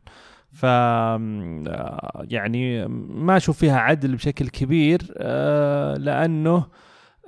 ف 0.53 0.65
آه، 0.65 2.27
يعني 2.31 2.89
ما 3.09 3.37
أشوف 3.37 3.59
فيها 3.59 3.79
عدل 3.79 4.17
بشكل 4.17 4.49
كبير 4.49 5.01
آه، 5.17 5.95
لأنه 5.95 6.67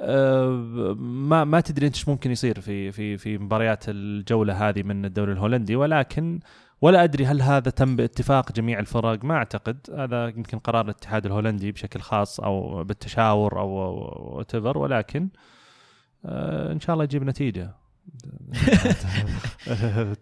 آه، 0.00 0.96
ما 0.98 1.44
ما 1.44 1.60
تدري 1.60 1.86
انت 1.86 1.94
إيش 1.94 2.08
ممكن 2.08 2.30
يصير 2.30 2.60
في 2.60 2.92
في 2.92 3.16
في 3.16 3.38
مباريات 3.38 3.84
الجولة 3.88 4.68
هذه 4.68 4.82
من 4.82 5.04
الدوري 5.04 5.32
الهولندي 5.32 5.76
ولكن 5.76 6.40
ولا 6.82 7.04
أدري 7.04 7.26
هل 7.26 7.42
هذا 7.42 7.70
تم 7.70 7.96
باتفاق 7.96 8.52
جميع 8.52 8.78
الفرق 8.78 9.24
ما 9.24 9.34
أعتقد. 9.34 9.78
هذا 9.96 10.28
يمكن 10.28 10.58
قرار 10.58 10.84
الاتحاد 10.84 11.26
الهولندي 11.26 11.72
بشكل 11.72 12.00
خاص 12.00 12.40
أو 12.40 12.84
بالتشاور 12.84 13.60
أو 13.60 13.68
وات 14.38 14.54
ولكن 14.54 15.28
آه 16.26 16.72
إن 16.72 16.80
شاء 16.80 16.94
الله 16.94 17.04
يجيب 17.04 17.22
نتيجة. 17.24 17.70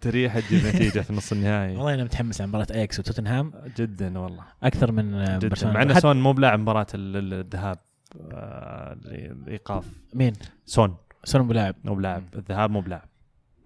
تريح 0.00 0.38
تجيب 0.40 0.66
نتيجة 0.66 1.00
في 1.00 1.12
نص 1.12 1.32
النهائي. 1.32 1.76
والله 1.76 1.94
أنا 1.94 2.04
متحمس 2.04 2.40
على 2.40 2.48
مباراة 2.48 2.66
إياكس 2.74 2.98
وتوتنهام. 2.98 3.52
جدا 3.76 4.18
والله. 4.18 4.44
أكثر 4.62 4.92
من 4.92 5.38
برشلونة. 5.38 5.74
مع 5.74 5.82
ان 5.82 6.00
سون 6.00 6.20
مو 6.20 6.32
بلاعب 6.32 6.58
مباراة 6.60 6.86
ال- 6.94 7.34
الذهاب 7.34 7.78
آه، 8.32 8.92
الايقاف 9.04 9.84
مين؟ 10.14 10.32
سون. 10.66 10.96
سون 11.24 11.40
أبو 11.40 11.52
لاعب 11.52 11.74
مو 11.84 11.94
بلاعب. 11.94 12.22
الذهاب 12.34 12.70
مو 12.70 12.80
بلاعب. 12.80 13.08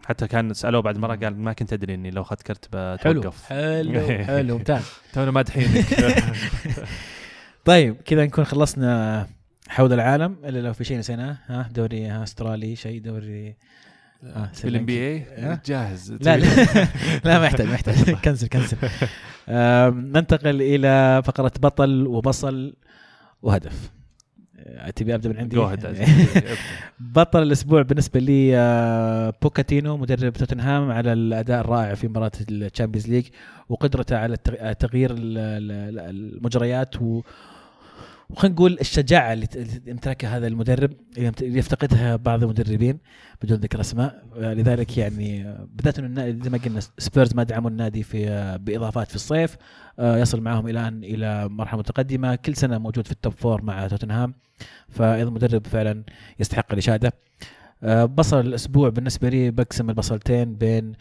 حتى 0.07 0.27
كان 0.29 0.55
سألوه 0.55 0.83
بعد 0.83 0.99
مرة 0.99 1.17
قال 1.17 1.39
ما 1.39 1.53
كنت 1.53 1.73
أدري 1.73 1.95
إني 1.95 2.11
لو 2.11 2.23
أخذت 2.23 2.43
كرت 2.43 2.69
بتوقف. 2.73 3.45
حلو 3.45 4.01
حلو 4.25 4.59
ممتاز. 4.59 4.83
تونا 5.13 5.31
مادحينك 5.31 5.85
طيب 7.65 7.97
كذا 8.05 8.25
نكون 8.25 8.45
خلصنا 8.45 9.27
حول 9.69 9.93
العالم 9.93 10.37
إلا 10.45 10.59
لو 10.59 10.73
في 10.73 10.85
شيء 10.85 10.99
نسيناه. 10.99 11.39
ها 11.47 11.69
دوري 11.75 12.07
ها 12.07 12.23
أسترالي 12.23 12.77
شيء 12.77 13.01
دوري. 13.01 13.57
آه، 14.25 14.51
في 14.55 14.69
ال 14.69 14.87
NBA؟ 14.87 15.27
جاهز. 15.67 16.13
لا 16.13 16.37
لا. 16.37 16.47
لا 17.25 17.39
ما 17.39 17.47
يحتاج 17.47 17.67
ما 17.67 17.75
يحتاج. 17.75 18.11
cancel 18.11 18.49
cancel. 18.49 18.77
ننتقل 20.13 20.63
إلى 20.63 21.23
فقرة 21.25 21.53
بطل 21.61 22.07
وبصل 22.07 22.77
وهدف. 23.43 23.91
تبي 24.97 25.15
أبدأ 25.15 25.29
من 25.29 25.37
عندي. 25.37 25.57
بطل 27.01 27.43
الأسبوع 27.43 27.83
بالنسبة 27.83 28.21
لي 28.21 28.57
آه، 28.59 29.35
بوكيتينو 29.43 29.97
مدرب 29.97 30.33
توتنهام 30.33 30.91
على 30.91 31.13
الأداء 31.13 31.61
الرائع 31.61 31.95
في 31.95 32.09
مباراة 32.09 32.33
ال 32.51 32.57
Champions 32.57 33.09
League 33.09 33.27
وقدرته 33.69 34.17
على 34.19 34.35
التغ- 34.37 34.73
تغيير 34.73 35.11
ال- 35.11 35.39
ال- 35.39 35.99
المجريات 35.99 37.03
و 37.03 37.23
وخلينا 38.35 38.55
نقول 38.55 38.79
الشجاعة 38.81 39.33
اللي 39.33 39.47
يمتلكها 39.87 40.37
هذا 40.37 40.47
المدرب 40.47 40.91
اللي 41.19 41.59
يفتقدها 41.59 42.17
بعض 42.17 42.43
المدربين 42.43 42.99
بدون 43.43 43.59
ذكر 43.59 43.81
أسماء. 43.81 44.25
لذلك 44.37 44.99
يعني 44.99 45.57
بالذات 45.75 45.99
إنه 45.99 46.31
زي 46.43 46.51
ما 46.51 46.59
قلنا 46.59 46.81
سبيرز 46.99 47.35
ما 47.35 47.43
دعموا 47.43 47.71
النادي 47.71 48.03
في 48.03 48.27
بإضافات 48.63 49.09
في 49.09 49.15
الصيف. 49.15 49.57
آه، 49.99 50.19
يصل 50.19 50.41
معهم 50.41 50.69
الان 50.69 51.05
إلى 51.05 51.49
مرحلة 51.49 51.79
متقدمة. 51.79 52.35
كل 52.35 52.57
سنة 52.57 52.79
موجود 52.79 53.07
في 53.07 53.13
ال 53.13 53.18
top 53.18 53.33
four 53.33 53.63
مع 53.63 53.87
توتنهام. 53.89 54.35
فايضا 54.89 55.31
مدرب 55.31 55.67
فعلا 55.67 56.05
يستحق 56.41 56.73
الإشادة. 56.73 57.13
آه، 57.83 58.05
بصل 58.05 58.41
الأسبوع 58.41 58.89
بالنسبة 58.89 59.29
لي 59.29 59.51
بقسم 59.51 59.91
البصلتين 59.91 60.55
بين 60.55 60.93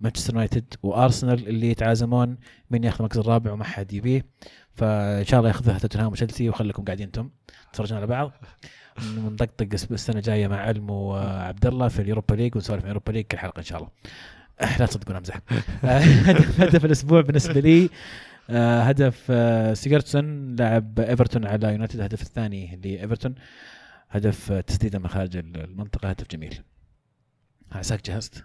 مانشستر 0.00 0.32
يونايتد 0.32 0.74
وأرسنال 0.82 1.48
اللي 1.48 1.70
يتعازمون 1.70 2.36
من 2.70 2.84
ياخذ 2.84 2.96
المركز 2.96 3.18
الرابع 3.18 3.52
وما 3.52 3.64
حد 3.64 3.92
يبيه. 3.92 4.24
فإن 4.74 5.24
شاء 5.24 5.40
الله 5.40 5.48
ياخذها 5.48 5.78
توتنهام 5.78 6.12
وتشيلسي 6.12 6.48
وخليكم 6.48 6.84
قاعدين 6.84 7.06
أنتم 7.06 7.30
تتفرجون 7.72 7.98
على 7.98 8.06
بعض. 8.06 8.32
ونطقطق 9.18 9.68
السنة 9.72 10.16
الجاية 10.16 10.48
مع 10.48 10.56
علم 10.56 10.90
وعبد 10.90 11.66
الله 11.66 11.88
في 11.88 12.02
ال 12.02 12.07
Europa 12.07 12.34
League 12.34 12.56
ونسولف 12.56 12.78
عن 12.80 12.84
ال 12.84 12.88
Europa 12.88 13.12
League 13.12 13.24
كل 13.24 13.38
حلقة 13.38 13.58
إن 13.58 13.64
شاء 13.64 13.78
الله. 13.78 13.90
لا 14.78 14.86
تصدقون 14.86 15.16
أمزح. 15.16 15.40
آه، 15.84 15.98
هدف 15.98 16.60
هدف 16.60 16.84
الأسبوع 16.84 17.20
بالنسبة 17.20 17.60
لي 17.60 17.90
آه، 18.50 18.82
هدف 18.82 19.32
سيجوردسون 19.78 20.56
لاعب 20.56 21.00
إيفرتون 21.00 21.46
على 21.46 21.72
يونايتد 21.72 21.94
الهدف 21.96 22.22
الثاني 22.22 22.80
لإيفرتون. 22.84 23.34
هدف 24.10 24.52
تسديده 24.52 24.98
من 24.98 25.08
خارج 25.08 25.36
المنطقة 25.36 26.10
هدف 26.10 26.28
جميل. 26.30 26.62
عساك 27.72 28.04
جهزت؟ 28.04 28.44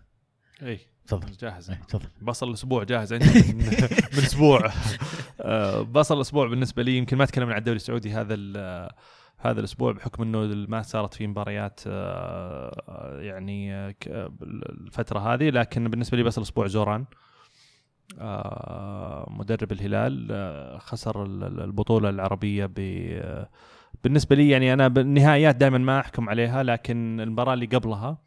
أي. 0.64 0.80
تفضل. 1.08 1.32
جاهز 1.42 1.70
إيه، 1.70 1.78
تفضل. 1.88 2.10
بصل 2.22 2.50
الأسبوع 2.50 2.84
جاهز 2.84 3.14
عندي 3.14 3.26
من, 3.54 3.58
من 4.18 4.24
أسبوع. 4.24 4.72
آه، 5.42 5.82
بصل 5.82 6.16
الأسبوع 6.16 6.48
بالنسبة 6.48 6.84
لي 6.84 6.98
يمكن 6.98 7.18
ما 7.18 7.26
تكلمنا 7.26 7.54
عن 7.54 7.60
الدوري 7.60 7.76
السعودي 7.76 8.12
هذا 8.12 8.36
هذا 9.40 9.60
الأسبوع 9.60 9.92
بحكم 9.92 10.24
إنه 10.24 10.66
ما 10.70 10.82
صارت 10.82 11.14
فيه 11.14 11.28
مباريات 11.28 11.80
آه، 11.88 13.20
يعني 13.22 13.74
آه، 13.76 13.96
الفترة 14.70 15.20
هذه 15.34 15.50
لكن 15.50 15.88
بالنسبة 15.90 16.18
لي 16.18 16.24
بس 16.24 16.38
الأسبوع 16.38 16.68
زوران. 16.68 17.06
مدرب 19.30 19.72
الهلال 19.72 20.80
خسر 20.82 21.24
ال- 21.26 21.44
ال- 21.44 21.62
البطولة 21.62 22.10
العربية 22.10 22.66
ب 22.66 22.74
بالنسبة 24.04 24.36
لي 24.36 24.50
يعني 24.50 24.74
أنا 24.74 24.88
بالنهائيات 24.88 25.56
دائما 25.56 25.78
ما 25.78 26.00
أحكم 26.00 26.30
عليها 26.30 26.64
لكن 26.64 27.20
المباراة 27.22 27.54
اللي 27.54 27.66
قبلها 27.66 28.18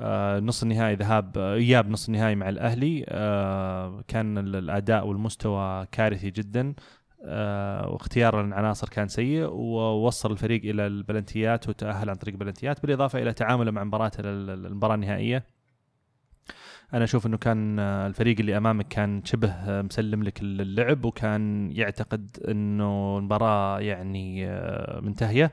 آه، 0.00 0.40
نص 0.40 0.62
النهائي 0.62 0.94
ذهاب 0.94 1.38
آه، 1.38 1.54
إياب 1.54 1.88
نص 1.90 2.06
النهائي 2.08 2.34
مع 2.34 2.48
الأهلي. 2.48 3.04
آه، 3.08 4.04
كان 4.08 4.38
ال- 4.38 4.56
الأداء 4.56 5.06
والمستوى 5.06 5.86
كارثي 5.92 6.30
جدا. 6.30 6.74
آه، 7.24 7.88
واختيار 7.90 8.40
العناصر 8.40 8.88
كان 8.88 9.08
سيء 9.08 9.44
ووصل 9.50 10.32
الفريق 10.32 10.60
إلى 10.64 10.86
البلنتيات 10.86 11.68
وتأهل 11.68 12.10
عن 12.10 12.16
طريق 12.16 12.34
البلنتيات 12.34 12.82
بالإضافة 12.82 13.22
إلى 13.22 13.32
تعامله 13.32 13.70
مع 13.70 13.84
مباراة 13.84 14.10
ال- 14.18 14.50
ال- 14.50 14.66
المباراة 14.66 14.94
النهائية. 14.94 15.44
أنا 16.94 17.04
أشوف 17.04 17.26
إنه 17.26 17.36
كان 17.36 17.78
آه، 17.78 18.06
الفريق 18.06 18.38
اللي 18.40 18.56
أمامك 18.56 18.88
كان 18.88 19.24
شبه 19.24 19.82
مسلم 19.82 20.22
لك 20.22 20.42
اللعب 20.42 21.04
وكان 21.04 21.70
يعتقد 21.72 22.36
إنه 22.48 23.18
المباراة 23.18 23.80
يعني 23.80 24.46
منتهية. 25.00 25.50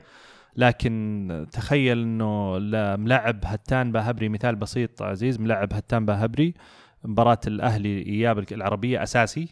لكن 0.58 1.46
تخيل 1.52 1.98
إنه 2.02 2.58
لا- 2.58 2.96
ملاعب 2.96 3.40
هتان 3.44 3.92
باهبري 3.92 4.28
مثال 4.28 4.56
بسيط 4.56 5.02
عزيز 5.02 5.40
ملاعب 5.40 5.72
هتان 5.72 6.06
باهبري 6.06 6.54
مباراة 7.04 7.40
الأهلي 7.46 8.06
إياب 8.06 8.52
العربية 8.52 9.02
أساسي 9.02 9.48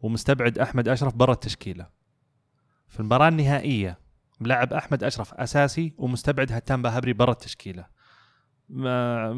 ومستبعد 0.00 0.58
أحمد 0.58 0.88
أشرف 0.88 1.14
برا 1.14 1.32
التشكيلة. 1.32 1.86
في 2.88 3.00
المباراة 3.00 3.28
النهائية 3.28 3.98
ملاعب 4.40 4.72
أحمد 4.72 5.04
أشرف 5.04 5.34
أساسي 5.34 5.92
ومستبعد 5.98 6.52
هتان 6.52 6.82
باهبري 6.82 7.12
برا 7.12 7.32
التشكيلة. 7.32 7.86
ما 8.68 9.32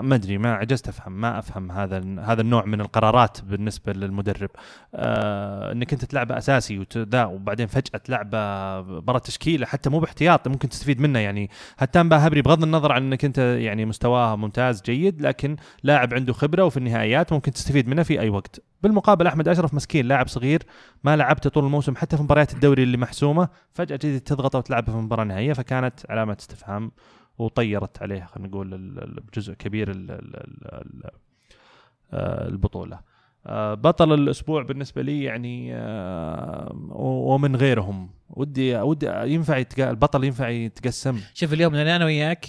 ما 0.00 0.14
أدري 0.14 0.38
ما 0.38 0.54
عجزت 0.54 0.88
أفهم 0.88 1.12
ما 1.20 1.38
أفهم 1.38 1.72
هذا 1.72 2.20
هذا 2.20 2.40
النوع 2.40 2.64
من 2.64 2.80
القرارات 2.80 3.40
بالنسبة 3.40 3.92
للمدرب. 3.92 4.50
آه 4.94 5.72
إنك 5.72 5.92
أنت 5.92 6.04
تلعبه 6.04 6.38
أساسي 6.38 6.78
وتذا 6.78 7.24
وبعدين 7.24 7.66
فجأة 7.66 7.98
تلعبه 7.98 8.80
برا 9.00 9.16
التشكيله 9.16 9.66
حتى 9.66 9.90
مو 9.90 9.98
باحتياط 10.00 10.48
ممكن 10.48 10.68
تستفيد 10.68 11.00
منه. 11.00 11.18
يعني 11.18 11.50
هتان 11.78 12.08
باهبري 12.08 12.42
بغض 12.42 12.62
النظر 12.62 12.92
عن 12.92 13.02
إنك 13.02 13.24
أنت 13.24 13.38
يعني 13.38 13.84
مستواه 13.84 14.36
ممتاز 14.36 14.82
جيد 14.82 15.22
لكن 15.22 15.56
لاعب 15.82 16.14
عنده 16.14 16.32
خبرة 16.32 16.64
وفي 16.64 16.76
النهائيات 16.76 17.32
ممكن 17.32 17.52
تستفيد 17.52 17.88
منه 17.88 18.02
في 18.02 18.20
أي 18.20 18.28
وقت. 18.28 18.62
بالمقابل 18.82 19.26
أحمد 19.26 19.48
أشرف 19.48 19.74
مسكين 19.74 20.06
لاعب 20.06 20.28
صغير 20.28 20.62
ما 21.04 21.16
لعبته 21.16 21.50
طول 21.50 21.64
الموسم 21.64 21.96
حتى 21.96 22.16
في 22.16 22.22
مباريات 22.22 22.54
الدوري 22.54 22.82
اللي 22.82 22.96
محسومة 22.96 23.48
فجأة 23.72 23.96
تضغطه 24.18 24.58
وتلعبه 24.58 24.92
في 24.92 24.98
المباراه 24.98 25.22
النهائيه 25.22 25.52
فكانت 25.52 26.00
علامة 26.10 26.36
استفهام 26.40 26.90
وطيرت 27.38 28.02
عليه 28.02 28.24
خلينا 28.24 28.48
نقول 28.48 28.78
بجزء 29.32 29.54
كبير 29.54 29.90
آه، 32.12 32.48
البطولة. 32.48 33.14
آه، 33.46 33.74
بطل 33.74 34.12
الأسبوع 34.12 34.62
بالنسبة 34.62 35.02
لي 35.02 35.24
يعني 35.24 35.74
آه، 35.74 36.76
ومن 37.00 37.56
غيرهم. 37.56 38.10
ودي 38.30 38.76
ودي 38.76 39.06
ينفع 39.06 39.56
يتق... 39.56 39.88
البطل 39.88 40.24
ينفع 40.24 40.48
يتقسم؟ 40.48 41.20
شوف 41.34 41.52
اليوم 41.52 41.74
أنا 41.74 41.96
أنا 41.96 42.04
وياك 42.04 42.46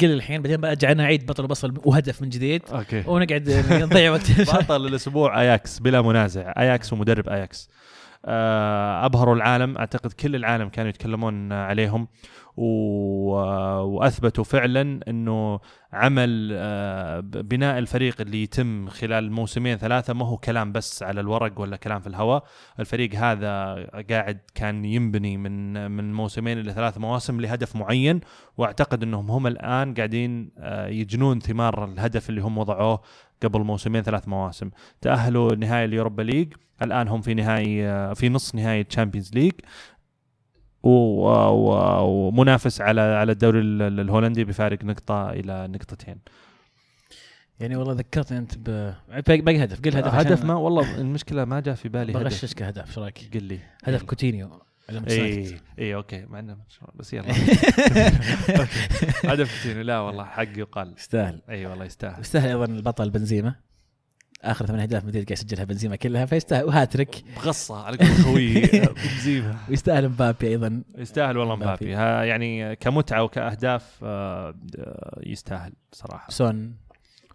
قل 0.00 0.12
الحين 0.12 0.42
بعدين 0.42 0.60
برجع 0.60 0.92
أنا 0.92 1.02
أعيد 1.02 1.26
بطل 1.26 1.44
وبصل 1.44 1.74
وهدف 1.84 2.22
من 2.22 2.28
جديد 2.28 2.62
أوكي. 2.72 3.04
ونقعد 3.06 3.50
نضيع 3.70 4.10
وقت. 4.10 4.40
بطل 4.56 4.86
الأسبوع 4.86 5.40
اياكس 5.40 5.78
بلا 5.78 6.02
منازع. 6.02 6.52
اياكس 6.58 6.92
ومدرب 6.92 7.28
اياكس 7.28 7.70
أبهروا 8.24 9.34
العالم. 9.34 9.78
أعتقد 9.78 10.12
كل 10.12 10.36
العالم 10.36 10.68
كانوا 10.68 10.88
يتكلمون 10.90 11.52
عليهم. 11.52 12.08
وأثبتوا 12.56 14.44
فعلا 14.44 15.00
إنه 15.08 15.60
عمل 15.92 16.50
آه، 16.52 17.20
بناء 17.20 17.78
الفريق 17.78 18.20
اللي 18.20 18.42
يتم 18.42 18.88
خلال 18.88 19.32
موسمين 19.32 19.76
ثلاثة 19.76 20.12
ما 20.14 20.26
هو 20.26 20.36
كلام 20.36 20.72
بس 20.72 21.02
على 21.02 21.20
الورق 21.20 21.60
ولا 21.60 21.76
كلام 21.76 22.00
في 22.00 22.06
الهواء. 22.06 22.44
الفريق 22.80 23.14
هذا 23.14 23.74
قاعد 24.10 24.38
كان 24.54 24.84
ينبني 24.84 25.36
من 25.36 25.90
من 25.90 26.14
موسمين 26.14 26.58
إلى 26.58 26.72
ثلاث 26.72 26.98
مواسم 26.98 27.40
لهدف 27.40 27.76
معين. 27.76 28.20
وأعتقد 28.56 29.02
إنهم 29.02 29.30
هم 29.30 29.46
الآن 29.46 29.94
قاعدين 29.94 30.50
آه، 30.58 30.86
يجنون 30.86 31.40
ثمار 31.40 31.84
الهدف 31.84 32.30
اللي 32.30 32.40
هم 32.40 32.58
وضعوه 32.58 33.00
قبل 33.42 33.60
موسمين 33.60 34.02
ثلاث 34.02 34.28
مواسم. 34.28 34.70
تأهلوا 35.00 35.54
نهائي 35.54 35.84
ال 35.84 35.89
Europa 35.89 36.22
League. 36.22 36.52
الآن 36.82 37.08
هم 37.08 37.20
في 37.20 37.34
نهائي 37.34 38.14
في 38.14 38.28
نص 38.28 38.54
نهائي 38.54 38.84
Champions 38.84 39.30
League. 39.34 39.52
ومنافس 40.82 42.80
على 42.80 43.00
على 43.00 43.32
الدوري 43.32 43.58
ال- 43.58 43.82
ال- 43.82 44.00
الهولندي 44.00 44.44
بفارق 44.44 44.84
نقطة 44.84 45.30
إلى 45.30 45.68
نقطتين. 45.68 46.18
يعني 47.60 47.76
والله 47.76 47.92
ذكرتني 47.92 48.38
أنت 48.38 48.58
ب... 48.58 48.94
باقي 49.26 49.64
هدف. 49.64 49.80
قل 49.80 49.96
هدف 49.96 50.14
هدف 50.14 50.44
ما 50.44 50.54
والله 50.54 51.00
المشكلة 51.00 51.44
ما 51.44 51.60
جاء 51.60 51.74
في 51.74 51.88
بالي 51.88 52.12
هدف 52.12 52.20
بغششك 52.20 52.62
هدف. 52.62 52.88
إيش 52.88 52.98
رأيك؟ 52.98 53.30
قل 53.34 53.42
لي. 53.42 53.58
هدف 53.84 54.02
كوتينيو. 54.02 54.50
اي. 55.08 55.56
اي 55.78 55.94
أوكي 55.94 56.24
مع 56.26 56.38
انه 56.38 56.56
بس 56.94 57.14
يلا. 57.14 57.32
هدف 59.24 59.56
كوتينيو 59.56 59.82
لا 59.84 59.98
والله 59.98 60.24
حق 60.24 60.58
يقال 60.58 60.94
يستاهل. 60.98 61.42
إي 61.50 61.66
والله 61.66 61.84
يستاهل. 61.84 62.20
يستاهل 62.20 62.48
أيضا 62.48 62.64
البطل 62.64 63.10
بنزيما 63.10 63.54
آخر 64.44 64.66
ثمان 64.66 64.80
أهداف 64.80 65.04
مدريد 65.04 65.24
قاعد 65.24 65.38
يسجلها 65.38 65.64
بنزيما 65.64 65.96
كلها 65.96 66.26
فيستاهل. 66.26 66.64
وهاتريك. 66.64 67.24
بغصة 67.36 67.82
على 67.84 67.96
قول 67.96 68.08
خوي 68.08 68.60
بنزيما 69.04 69.56
ويستاهل 69.68 70.08
مبابي 70.08 70.48
أيضا. 70.48 70.82
يستاهل 70.98 71.36
والله 71.38 71.56
مبابي. 71.56 71.90
يعني 71.90 72.76
كمتعة 72.76 73.22
وكأهداف 73.22 73.98
آه، 74.02 74.54
يستاهل 75.26 75.72
صراحة. 75.92 76.30
سون. 76.30 76.74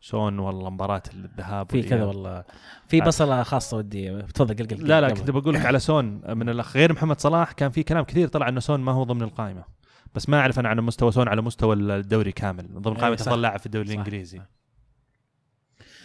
سون 0.06 0.40
والله 0.40 0.70
مباراة 0.70 1.04
الذهاب 1.14 1.72
في 1.72 1.84
كذا. 1.84 2.04
والله. 2.04 2.44
في 2.88 3.02
آه. 3.02 3.06
بصلة 3.06 3.44
خاصة 3.44 3.78
ودي. 3.78 4.22
تفضل 4.22 4.56
قل 4.56 4.72
قل 4.72 4.88
لا 4.88 5.02
لا 5.02 5.10
كنت 5.10 5.32
بقول 5.32 5.54
لك 5.54 5.66
على 5.66 5.80
سون 5.80 6.22
من 6.38 6.50
الاخ 6.50 6.78
غير 6.78 6.94
محمد 6.94 7.20
صلاح 7.20 7.52
كان 7.52 7.72
في 7.72 7.84
كلام 7.84 8.04
كثير 8.04 8.28
طلع 8.28 8.50
إنه 8.50 8.60
سون 8.60 8.80
ما 8.80 8.92
هو 8.92 9.04
ضمن 9.04 9.22
القائمة. 9.22 9.64
بس 10.16 10.30
ما 10.30 10.40
أعرف 10.40 10.60
أنا 10.60 10.70
عن 10.70 10.80
مستوى 10.80 11.12
سون 11.12 11.28
على 11.28 11.42
مستوى 11.42 11.76
الدوري 11.76 12.32
كامل. 12.32 12.68
ضمن 12.74 12.94
قائمة 12.94 13.10
إيه، 13.10 13.16
صح. 13.16 13.28
افضل 13.28 13.42
لاعب 13.42 13.60
في 13.60 13.66
الدوري. 13.66 13.88
الإنجليزي. 13.88 14.42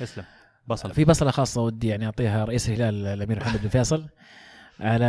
اسلم. 0.03 0.25
بصل. 0.67 0.91
في 0.91 1.05
بصلة 1.05 1.31
خاصة 1.31 1.63
ودي 1.63 1.89
يعني 1.89 2.07
أعطيها 2.07 2.45
رئيس 2.45 2.69
الهلال 2.69 3.07
الأمير 3.07 3.41
محمد 3.41 3.63
بن 3.63 3.69
فيصل. 3.69 4.09
على 4.81 5.05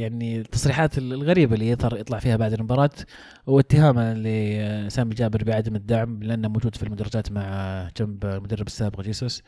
يعني 0.00 0.40
التصريحات 0.40 0.98
الغريبة 0.98 1.54
اللي 1.54 1.68
يظهر 1.68 1.96
يطلع 1.96 2.18
فيها 2.18 2.36
بعد 2.36 2.52
المباراة 2.52 2.90
واتهامه 3.46 4.14
لسامي 4.14 5.14
جابر 5.14 5.44
بعدم 5.44 5.76
الدعم 5.76 6.22
لأنه 6.22 6.48
موجود 6.48 6.76
في 6.76 6.82
المدرجات 6.82 7.32
مع 7.32 7.88
جنب 7.96 8.24
المدرب 8.24 8.66
السابق 8.66 9.00
جيسوس. 9.00 9.42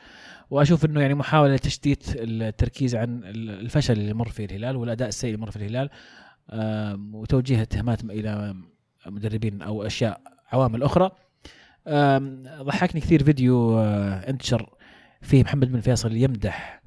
وأشوف 0.51 0.85
إنه 0.85 1.01
يعني 1.01 1.15
محاولة 1.15 1.57
تشتيت 1.57 2.05
التركيز 2.17 2.95
عن 2.95 3.21
الفشل 3.35 3.93
اللي 3.93 4.15
مر 4.15 4.29
فيه 4.29 4.45
الهلال 4.45 4.77
والأداء 4.77 5.09
السيء 5.09 5.35
اللي 5.35 5.41
مر 5.41 5.51
في 5.51 5.57
الهلال 5.57 5.91
وتوجيه 7.15 7.63
اتهامات 7.63 8.05
إلى 8.05 8.55
مدربين 9.07 9.63
أو 9.63 9.87
أشياء 9.87 10.21
عوامل 10.53 10.83
أخرى. 10.83 11.11
ضحكني 12.63 13.01
كثير 13.01 13.25
فيديو 13.25 13.79
آه، 13.79 14.31
انتشر 14.31 14.71
فيه 15.23 15.43
محمد 15.43 15.73
بن 15.73 15.81
فيصل 15.81 16.17
يمدح 16.17 16.82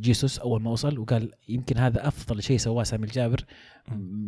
جيسوس 0.00 0.38
أول 0.38 0.62
ما 0.62 0.70
وصل 0.70 0.98
وقال 0.98 1.32
يمكن 1.48 1.78
هذا 1.78 2.08
أفضل 2.08 2.42
شيء 2.42 2.58
سواه 2.58 2.84
سامي 2.84 3.04
الجابر 3.04 3.44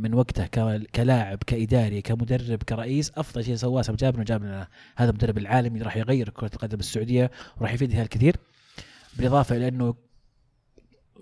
من 0.01 0.15
وقته 0.15 0.47
كلاعب 0.95 1.39
كإداري 1.47 2.03
كمدرب 2.03 2.63
كرئيس 2.63 3.13
أفضل 3.17 3.45
شيء 3.45 3.55
سواه 3.55 3.83
سامي 3.83 3.95
الجابر 3.95 4.23
جاب 4.23 4.43
لنا 4.43 4.69
هذا 4.97 5.11
المدرب 5.11 5.39
العالمي 5.39 5.83
راح 5.83 5.97
يغير 5.97 6.29
كرة 6.29 6.51
القدم 6.55 6.79
السعودية 6.79 7.31
وراح 7.57 7.73
يفيد 7.73 7.91
الهلال 7.91 8.09
كثير 8.09 8.37
بالإضافة 9.17 9.57
إلى 9.57 9.69
إنه 9.69 9.95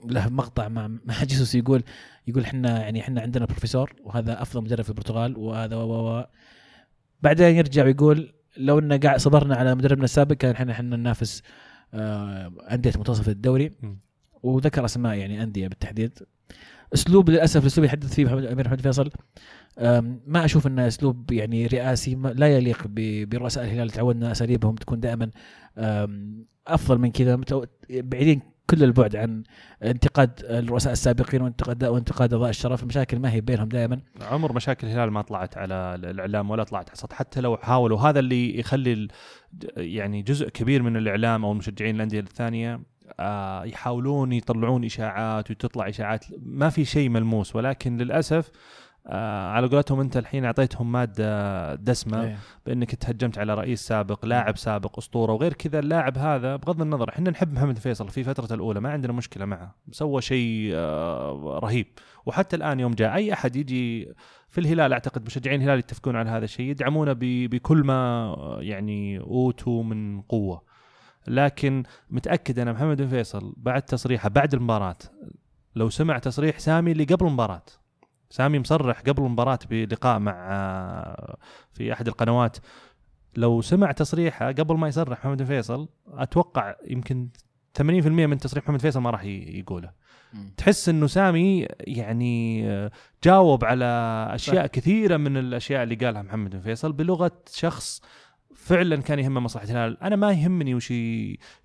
له 0.05 0.29
مقطع 0.29 0.69
مع 0.69 0.89
مع 1.09 1.25
جيسوس 1.25 1.55
يقول 1.55 1.83
يقول 2.27 2.43
إحنا 2.43 2.81
يعني 2.81 3.01
إحنا 3.01 3.21
عندنا 3.21 3.45
بروفيسور 3.45 3.93
وهذا 4.05 4.43
أفضل 4.43 4.63
مدرب 4.63 4.83
في 4.83 4.91
البرتغال 4.91 5.37
وهذا 5.37 5.77
و 5.77 6.27
بعدين 7.23 7.57
يرجع 7.57 7.85
ويقول 7.85 8.35
لو 8.57 8.79
ان 8.79 9.01
قاعد 9.01 9.21
صبرنا 9.21 9.57
على 9.57 9.75
مدربنا 9.75 10.05
السابق 10.05 10.35
كان 10.35 10.51
إحنا 10.51 10.73
إحنا 10.73 10.97
ننافس 10.97 11.43
آه، 11.95 12.53
أندية 12.71 12.93
منتصف 12.97 13.29
الدوري. 13.29 13.73
وذكر 14.47 14.85
أسماء 14.85 15.15
يعني 15.15 15.43
أندية 15.43 15.69
بالتحديد. 15.69 16.19
أسلوب 16.95 17.31
للأسف 17.31 17.63
الأسلوب 17.63 17.85
يحدث 17.85 18.15
فيه 18.15 18.25
محمد 18.25 18.45
أمير 18.45 18.67
محمد 18.67 18.81
فيصل 18.81 19.11
ما 20.27 20.45
أشوف 20.45 20.67
إنه 20.67 20.87
أسلوب 20.87 21.33
يعني 21.33 21.67
رئاسي 21.67 22.15
لا 22.15 22.57
يليق 22.57 22.87
برؤساء 23.29 23.65
الهلال 23.65 23.91
تعودنا 23.91 24.33
أساليبهم 24.33 24.75
تكون 24.75 25.01
دائما 25.01 25.31
أفضل 26.67 26.99
من 26.99 27.11
كذا. 27.11 27.41
بعيدين 27.91 28.43
كل 28.71 28.85
البعد 28.85 29.17
عن 29.17 29.43
انتقاد 29.83 30.31
الرؤساء 30.45 30.93
السابقين 30.93 31.43
وانتقاد 31.43 31.85
وانتقاد 31.85 32.33
اعضاء 32.33 32.51
الشرف. 32.51 32.83
المشاكل 32.83 33.19
ما 33.19 33.33
هي 33.33 33.41
بينهم 33.41 33.69
دائما. 33.69 34.01
عمر 34.21 34.53
مشاكل 34.53 34.87
الهلال 34.87 35.11
ما 35.11 35.23
طلعت 35.23 35.57
على 35.57 35.75
الإعلام 36.05 36.51
ولا 36.51 36.65
طلعت 36.65 36.89
على 36.89 36.95
السطح. 36.95 37.17
حتى 37.17 37.41
لو 37.41 37.57
حاولوا 37.57 38.01
هذا 38.01 38.19
اللي 38.19 38.59
يخلي 38.59 39.09
يعني 39.77 40.23
جزء 40.23 40.49
كبير 40.49 40.83
من 40.83 40.97
الإعلام 40.97 41.45
أو 41.45 41.53
المشجعين 41.53 41.97
الأندية 41.97 42.21
الثانية 42.21 42.81
آه، 43.21 43.65
يحاولون 43.65 44.33
يطلعون 44.33 44.85
إشاعات 44.85 45.51
وتطلع 45.51 45.89
إشاعات. 45.89 46.25
ما 46.43 46.69
في 46.69 46.85
شيء 46.85 47.09
ملموس 47.09 47.57
ولكن 47.57 47.97
للأسف 47.97 48.51
آه، 49.09 49.49
على 49.49 49.67
قولتهم 49.67 50.01
أنت 50.01 50.17
الحين 50.17 50.45
أعطيتهم 50.45 50.93
مادة 50.93 51.75
دسمة 51.75 52.25
إيه. 52.25 52.39
بأنك 52.67 52.95
تهجمت 52.95 53.39
على 53.39 53.55
رئيس 53.55 53.81
سابق 53.87 54.25
لاعب 54.25 54.57
سابق 54.57 54.99
أسطورة 54.99 55.33
وغير 55.33 55.53
كذا. 55.53 55.79
اللاعب 55.79 56.19
هذا 56.19 56.57
بغض 56.57 56.83
النظر 56.83 57.09
إحنا 57.09 57.31
نحب 57.31 57.53
محمد 57.53 57.79
فيصل 57.79 58.09
في 58.09 58.25
فترته 58.25 58.55
الأولى 58.55 58.81
ما 58.81 58.91
عندنا 58.91 59.13
مشكلة 59.13 59.45
معه. 59.45 59.75
سوى 59.91 60.23
شيء 60.23 60.71
آه، 60.75 61.61
رهيب. 61.63 61.87
وحتى 62.27 62.57
الآن 62.57 62.81
يوم 62.81 62.95
جاء 62.95 63.15
أي 63.15 63.33
أحد 63.33 63.57
يجي 63.57 64.09
في 64.49 64.61
الهلال 64.61 64.93
أعتقد 64.93 65.27
مشجعين 65.27 65.61
الهلال 65.61 65.79
يتفقون 65.79 66.17
على 66.17 66.31
هذا 66.31 66.45
الشيء 66.45 66.71
يدعمونه 66.71 67.13
بكل 67.21 67.79
ما 67.85 68.59
يعني 68.61 69.21
أوتوا 69.21 69.83
من 69.83 70.21
قوة. 70.21 70.76
لكن 71.29 71.83
متأكد 72.11 72.59
أنا 72.59 72.73
محمد 72.73 73.03
بن 73.03 73.09
فيصل 73.09 73.55
بعد 73.57 73.83
تصريحه 73.83 74.29
بعد 74.29 74.55
المباراة 74.55 74.99
لو 75.77 75.91
سمع 75.91 76.19
تصريح 76.19 76.59
سامي 76.59 76.93
اللي 76.93 77.05
قبل 77.05 77.27
المباراة 77.27 77.63
سامي 78.31 78.59
مصرح 78.59 79.01
قبل 79.01 79.23
المباراة 79.23 79.59
بلقاء 79.71 80.19
مع 80.19 80.49
آه، 80.53 81.37
في 81.73 81.93
أحد 81.93 82.09
القنوات 82.09 82.57
لو 83.37 83.61
سمع 83.61 83.93
تصريحه 83.93 84.47
قبل 84.47 84.77
ما 84.77 84.89
يصرح 84.89 85.19
محمد 85.19 85.39
بن 85.39 85.45
فيصل 85.45 85.89
أتوقع 86.09 86.75
يمكن 86.87 87.29
80% 87.79 87.83
من 88.07 88.39
تصريح 88.39 88.65
محمد 88.65 88.81
فيصل 88.81 89.01
ما 89.01 89.11
راح 89.11 89.25
يقوله. 89.25 90.07
تحس 90.57 90.89
إنه 90.89 91.07
سامي 91.07 91.67
يعني 91.81 92.69
آه، 92.71 92.91
جاوب 93.25 93.65
على 93.65 93.85
أشياء 94.31 94.67
كثيرة 94.67 95.17
من 95.17 95.37
الأشياء 95.37 95.83
اللي 95.83 95.95
قالها 95.95 96.23
محمد 96.23 96.51
بن 96.51 96.61
فيصل 96.61 96.93
بلغة 96.93 97.33
شخص 97.53 98.03
فعلا 98.67 99.03
كان 99.03 99.19
يهمه 99.19 99.41
مصلحة 99.41 99.65
الهلال، 99.65 100.03
أنا 100.03 100.17
ما 100.17 100.33
يهمني 100.33 100.75
وش 100.75 100.93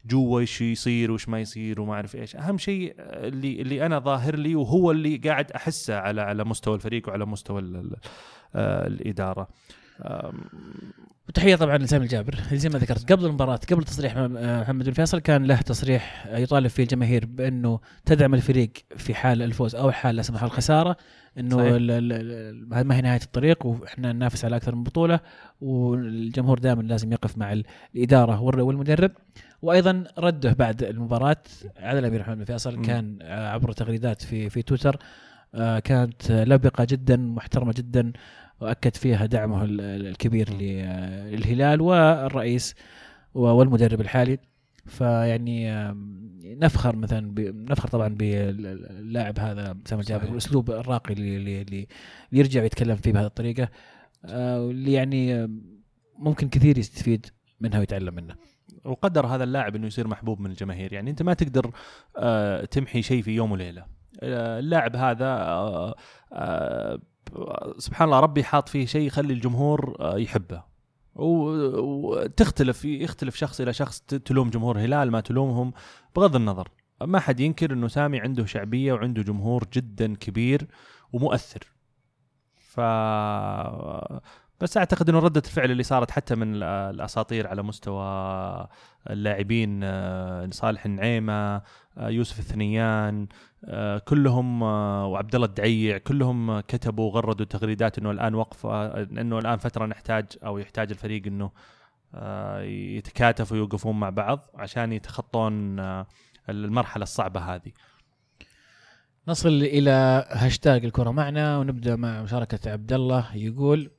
جوا 0.05 0.39
إيش 0.39 0.61
يصير 0.61 1.11
وش 1.11 1.29
ما 1.29 1.39
يصير 1.39 1.81
وما 1.81 1.93
أعرف 1.93 2.15
إيش، 2.15 2.35
أهم 2.35 2.57
شيء 2.57 2.95
اللي 2.99 3.61
اللي 3.61 3.85
أنا 3.85 3.99
ظاهر 3.99 4.35
لي 4.35 4.55
وهو 4.55 4.91
اللي 4.91 5.17
قاعد 5.17 5.51
أحسه 5.51 5.95
على 5.95 6.21
على 6.21 6.43
مستوى 6.43 6.75
الفريق 6.75 7.09
وعلى 7.09 7.25
مستوى 7.25 7.59
ال- 7.61 7.75
ال- 7.75 7.95
آه، 8.55 8.87
الإدارة. 8.87 9.47
وتحيه 11.29 11.55
طبعا 11.55 11.77
لسامي 11.77 12.03
الجابر. 12.03 12.35
زي 12.53 12.69
ما 12.69 12.79
ذكرت 12.79 13.11
قبل 13.11 13.25
المباراة 13.25 13.59
قبل 13.71 13.83
تصريح 13.83 14.17
آه، 14.17 14.61
محمد 14.61 14.85
بن 14.85 14.91
فيصل 14.91 15.19
كان 15.19 15.45
له 15.45 15.55
تصريح 15.61 16.27
يطالب 16.31 16.67
فيه 16.67 16.83
الجماهير 16.83 17.25
بأنه 17.25 17.79
تدعم 18.05 18.33
الفريق 18.33 18.71
في 18.97 19.13
حال 19.13 19.41
الفوز 19.41 19.75
أو 19.75 19.91
حال 19.91 20.15
لا 20.15 20.21
سمح 20.21 20.35
الله 20.43 20.47
الخسارة 20.53 20.97
إنه 21.37 21.57
ما 22.83 22.95
هي 22.95 23.01
نهاية 23.01 23.21
الطريق 23.21 23.65
وإحنا 23.65 24.13
ننافس 24.13 24.45
على 24.45 24.55
أكثر 24.55 24.75
من 24.75 24.83
بطولة 24.83 25.19
والجمهور 25.61 26.59
دائما 26.59 26.81
لازم 26.81 27.11
يقف 27.11 27.37
مع 27.37 27.53
ال- 27.53 27.65
الإدارة 27.95 28.41
والمدرب. 28.41 29.11
وأيضا 29.61 30.03
رده 30.17 30.53
بعد 30.53 30.83
المباراة 30.83 31.37
على 31.77 31.99
الامير 31.99 32.19
محمد 32.21 32.37
بن 32.37 32.45
فيصل. 32.45 32.81
كان 32.81 33.17
عبر 33.21 33.71
تغريدات 33.71 34.21
في 34.21 34.49
في 34.49 34.61
تويتر 34.61 34.97
آه، 35.55 35.79
كانت 35.79 36.31
لبقة 36.31 36.87
جدا 36.89 37.17
محترمة 37.17 37.73
جدا 37.77 38.11
وأكد 38.61 38.95
فيها 38.95 39.25
دعمه 39.25 39.63
ال- 39.63 39.81
ال- 39.81 40.07
الكبير. 40.07 40.49
للهلال 40.53 41.81
والرئيس 41.81 42.75
والمدرب 43.33 44.01
الحالي 44.01 44.37
فيعني 44.85 45.71
نفخر 46.43 46.95
مثلا 46.95 47.33
نفخر 47.69 47.87
طبعا 47.87 48.07
باللاعب 48.07 49.39
هذا 49.39 49.77
سامي 49.85 50.01
الجابر. 50.01 50.29
والاسلوب 50.29 50.71
الراقي 50.71 51.13
اللي, 51.13 51.37
اللي, 51.37 51.61
اللي 51.61 51.87
يرجع 52.31 52.63
يتكلم 52.63 52.95
فيه 52.95 53.11
بهذه 53.13 53.25
الطريقة 53.25 53.69
آه، 54.25 54.61
واللي 54.61 54.93
يعني 54.93 55.47
ممكن 56.17 56.49
كثير 56.49 56.77
يستفيد 56.77 57.25
منها 57.61 57.79
ويتعلم 57.79 58.13
منه 58.15 58.35
وقدر 58.85 59.25
هذا 59.25 59.43
اللاعب 59.43 59.75
إنه 59.75 59.87
يصير 59.87 60.07
محبوب 60.07 60.39
من 60.39 60.51
الجماهير 60.51 60.93
يعني 60.93 61.09
أنت 61.11 61.21
ما 61.23 61.33
تقدر 61.33 61.71
آه، 62.17 62.65
تمحي 62.65 63.01
شيء 63.01 63.21
في 63.21 63.31
يوم 63.31 63.51
وليلة 63.51 63.85
آه، 64.23 64.59
اللاعب 64.59 64.95
هذا 64.95 65.25
آه، 65.25 65.95
آه، 66.33 66.99
سبحان 67.77 68.07
الله 68.07 68.19
ربي 68.19 68.43
حاط 68.43 68.69
فيه 68.69 68.85
شيء 68.85 69.07
يخلي 69.07 69.33
الجمهور 69.33 69.95
آه، 69.99 70.17
يحبه. 70.17 70.63
وتختلف 71.15 72.85
يختلف 72.85 73.35
شخص 73.35 73.61
إلى 73.61 73.73
شخص 73.73 73.99
تلوم 74.01 74.49
جمهور 74.49 74.75
الهلال 74.75 75.11
ما 75.11 75.19
تلومهم 75.19 75.73
بغض 76.15 76.35
النظر. 76.35 76.69
ما 77.01 77.19
حد 77.19 77.39
ينكر 77.39 77.73
إنه 77.73 77.87
سامي 77.87 78.19
عنده 78.19 78.45
شعبية 78.45 78.93
وعنده 78.93 79.21
جمهور 79.21 79.63
جدا 79.73 80.15
كبير 80.15 80.67
ومؤثر. 81.13 81.59
ف 82.55 82.79
بس 84.61 84.77
أعتقد 84.77 85.09
إنه 85.09 85.19
ردة 85.19 85.41
الفعل 85.45 85.71
اللي 85.71 85.83
صارت 85.83 86.11
حتى 86.11 86.35
من 86.35 86.55
ال- 86.55 86.63
الأساطير 86.63 87.47
على 87.47 87.63
مستوى 87.63 88.67
اللاعبين 89.09 89.79
آه، 89.83 90.49
صالح 90.51 90.85
النعيمة 90.85 91.61
يوسف 91.97 92.39
الثنيان 92.39 93.27
آه، 93.65 93.97
كلهم 93.97 94.63
آه، 94.63 95.05
وعبد 95.05 95.35
الله 95.35 95.47
الدعيع 95.47 95.97
كلهم 95.97 96.59
كتبوا 96.59 97.05
وغردوا 97.05 97.45
تغريدات 97.45 97.97
إنه 97.97 98.11
الآن 98.11 98.35
وقفه 98.35 99.01
إنه 99.01 99.39
الآن 99.39 99.57
فترة 99.57 99.85
نحتاج 99.85 100.25
أو 100.45 100.57
يحتاج 100.57 100.91
الفريق 100.91 101.27
إنه 101.27 101.51
آه، 102.15 102.61
يتكاتفوا 102.61 103.57
ويوقفون 103.57 103.99
مع 103.99 104.09
بعض 104.09 104.49
عشان 104.55 104.93
يتخطون 104.93 105.79
آه، 105.79 106.07
المرحلة 106.49 107.03
الصعبة 107.03 107.39
هذه. 107.39 107.71
نصل 109.27 109.49
إلى 109.49 110.25
هاشتاج 110.29 110.85
الكرة 110.85 111.11
معنا 111.11 111.57
ونبدأ 111.57 111.95
مع 111.95 112.21
مشاركة 112.21 112.71
عبد 112.71 112.93
الله 112.93 113.35
يقول 113.35 113.91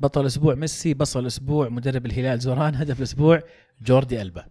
بطل 0.00 0.20
الأسبوع 0.20 0.54
ميسي 0.54 0.94
بصل 0.94 1.20
الأسبوع 1.20 1.68
مدرب 1.68 2.06
الهلال 2.06 2.38
زوران 2.38 2.74
هدف 2.74 2.98
الأسبوع 2.98 3.42
جوردي 3.82 4.22
ألبا. 4.22 4.46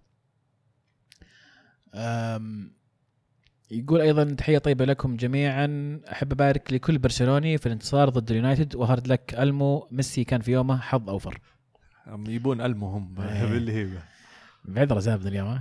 يقول 3.72 4.02
أيضا 4.02 4.24
تحية 4.24 4.58
طيبة 4.58 4.86
لكم 4.86 5.16
جميعا. 5.16 6.00
أحب 6.12 6.32
أبارك 6.32 6.74
لكل 6.74 6.98
برشلوني 6.98 7.58
في 7.58 7.66
الانتصار 7.66 8.10
ضد 8.10 8.32
اليونايتد 8.32 8.76
و 8.76 8.82
hard 8.82 9.08
luck 9.08 9.36
ألمو. 9.40 9.88
ميسي 9.92 10.24
كان 10.24 10.42
في 10.42 10.52
يومه 10.52 10.78
حظ 10.78 11.10
أوفر. 11.10 11.40
هم 12.08 12.30
يبون 12.30 12.62
المهم 12.62 13.16
إيه. 13.22 13.46
بالهيبه 13.52 14.00
بعذره 14.66 15.00
زابد 15.00 15.26
اليوم 15.26 15.60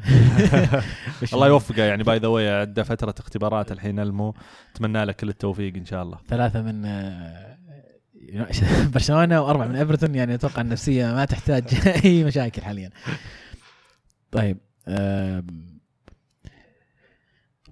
الله 1.32 1.46
يوفقه 1.46 1.82
يعني. 1.82 2.02
by 2.02 2.18
the 2.18 2.28
way 2.28 2.60
عنده 2.60 2.82
فترة 2.82 3.14
اختبارات 3.18 3.72
الحين 3.72 3.98
ألمو. 3.98 4.34
أتمنى 4.74 5.04
له 5.04 5.12
كل 5.12 5.28
التوفيق 5.28 5.76
إن 5.76 5.84
شاء 5.84 6.02
الله. 6.02 6.18
ثلاثة 6.28 6.62
من 6.62 6.84
آه، 6.84 7.56
برشلونة 8.94 9.40
وأربعة 9.40 9.66
من 9.66 9.76
إيفرتون. 9.76 10.14
يعني 10.14 10.34
أتوقع 10.34 10.60
النفسية 10.62 11.06
ما 11.14 11.24
تحتاج 11.24 11.64
أي 12.04 12.24
مشاكل 12.24 12.62
حاليا. 12.62 12.90
طيب 14.32 14.58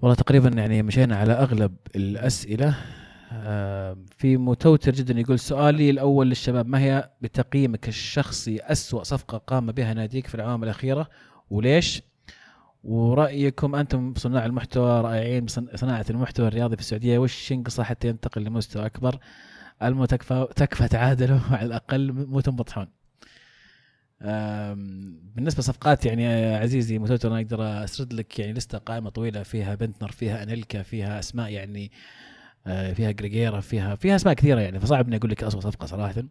والله 0.01 0.15
تقريبا 0.15 0.49
يعني 0.49 0.83
مشينا 0.83 1.15
على 1.15 1.33
أغلب 1.33 1.75
الأسئلة 1.95 2.75
آم، 3.31 4.05
في 4.17 4.37
متوتر 4.37 4.91
جدا 4.91 5.19
يقول 5.19 5.39
سؤالي 5.39 5.89
الأول 5.89 6.29
للشباب 6.29 6.67
ما 6.67 6.79
هي 6.79 7.09
بتقييمك 7.21 7.87
الشخصي 7.87 8.59
أسوأ 8.59 9.03
صفقة 9.03 9.37
قام 9.37 9.71
بها 9.71 9.93
ناديك 9.93 10.27
في 10.27 10.35
الاعوام 10.35 10.63
الأخيرة 10.63 11.09
وليش؟ 11.49 12.01
ورأيكم 12.83 13.75
أنتم 13.75 14.13
صناع 14.17 14.45
المحتوى 14.45 15.01
رائعين 15.01 15.45
بصناعه 15.45 16.05
المحتوى 16.09 16.47
الرياضي 16.47 16.75
في 16.75 16.81
السعودية 16.81 17.17
وش 17.19 17.51
ينقصه 17.51 17.83
حتى 17.83 18.07
ينتقل 18.07 18.43
لمستوى 18.43 18.85
أكبر؟ 18.85 19.19
المو 19.83 20.05
تكفى 20.05 20.47
تكفى 20.55 20.87
تعادلوا 20.87 21.39
على 21.51 21.65
الأقل 21.65 22.11
مو 22.11 22.39
تنبطحون. 22.39 22.87
بالنسبة 25.35 25.59
لصفقات 25.59 26.05
يعني 26.05 26.55
عزيزي 26.55 26.99
متوتر 26.99 27.29
أنا 27.29 27.37
أقدر 27.37 27.83
أسرد 27.83 28.13
لك 28.13 28.39
يعني 28.39 28.53
لستة 28.53 28.77
قائمة 28.77 29.09
طويلة 29.09 29.43
فيها 29.43 29.75
بنتنر 29.75 30.11
فيها 30.11 30.43
أنيلكا 30.43 30.83
فيها 30.83 31.19
أسماء 31.19 31.51
يعني 31.51 31.91
آه، 32.67 32.93
فيها 32.93 33.11
جريجيرا 33.11 33.59
فيها 33.59 33.95
فيها 33.95 34.15
أسماء 34.15 34.33
كثيرة 34.33 34.59
يعني 34.59 34.79
فصعب 34.79 35.07
إني 35.07 35.15
أقول 35.15 35.31
لك 35.31 35.43
اسوء 35.43 35.61
صفقة 35.61 35.85
صراحة. 35.85 36.11
فاندر 36.11 36.29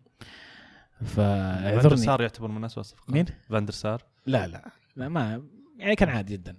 فاعذرني. 1.05 1.97
سار 1.97 2.21
يعتبر 2.21 2.49
من 2.49 2.65
اسوء 2.65 2.81
الصفقات 2.81 3.11
مين؟ 3.11 3.25
فاندر 3.51 3.73
سار 3.73 4.03
لا 4.27 4.47
لا 4.47 4.71
لا 4.97 5.09
ما 5.09 5.43
يعني 5.79 5.97
كان 5.97 6.09
عادي 6.09 6.33
جدا. 6.33 6.57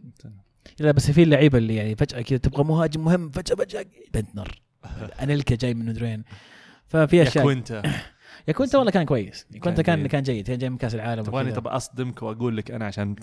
لا 0.79 0.91
بس 0.91 1.11
في 1.11 1.23
اللعيبة 1.23 1.57
اللي 1.57 1.75
يعني 1.75 1.95
فجأة 1.95 2.21
كذا 2.21 2.37
تبغى 2.37 2.63
مهاجم 2.63 3.03
مهم 3.03 3.29
فجأة 3.29 3.55
فجأة 3.55 3.85
بنتنر. 4.13 4.61
أنيلكا 5.21 5.55
جاي 5.55 5.73
من 5.73 5.85
مدري 5.85 6.05
وين 6.05 6.23
ففي 6.87 7.17
يا 7.17 7.23
أشياء 7.23 7.43
كوينتا. 7.43 7.81
يا 8.47 8.53
كنت 8.53 8.75
والله 8.75 8.91
كان 8.91 9.05
كويس. 9.05 9.47
كنت 9.59 9.81
كان. 9.81 10.07
كان 10.07 10.23
جيد. 10.23 10.47
كان 10.47 10.57
جاي 10.57 10.69
من 10.69 10.77
كاس 10.77 10.95
العالم 10.95 11.23
تبغاني. 11.23 11.51
طب 11.51 11.67
أصدمك 11.67 12.21
وأقول 12.23 12.57
لك 12.57 12.71
أنا 12.71 12.85
عشان 12.85 13.15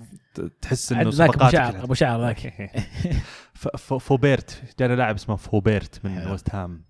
تحس 0.61 0.93
إنه 0.93 1.11
ذاك 1.13 1.35
أبو 1.35 1.51
شعر 1.51 1.83
أبو 1.85 1.95
شعر 1.95 2.21
ذاك. 2.21 2.71
فوبيرت. 4.01 4.63
جانا 4.79 4.95
لاعب 4.95 5.15
اسمه 5.15 5.37
فوبيرت 5.37 6.05
من. 6.05 6.27
ويست 6.31 6.55
هام. 6.55 6.85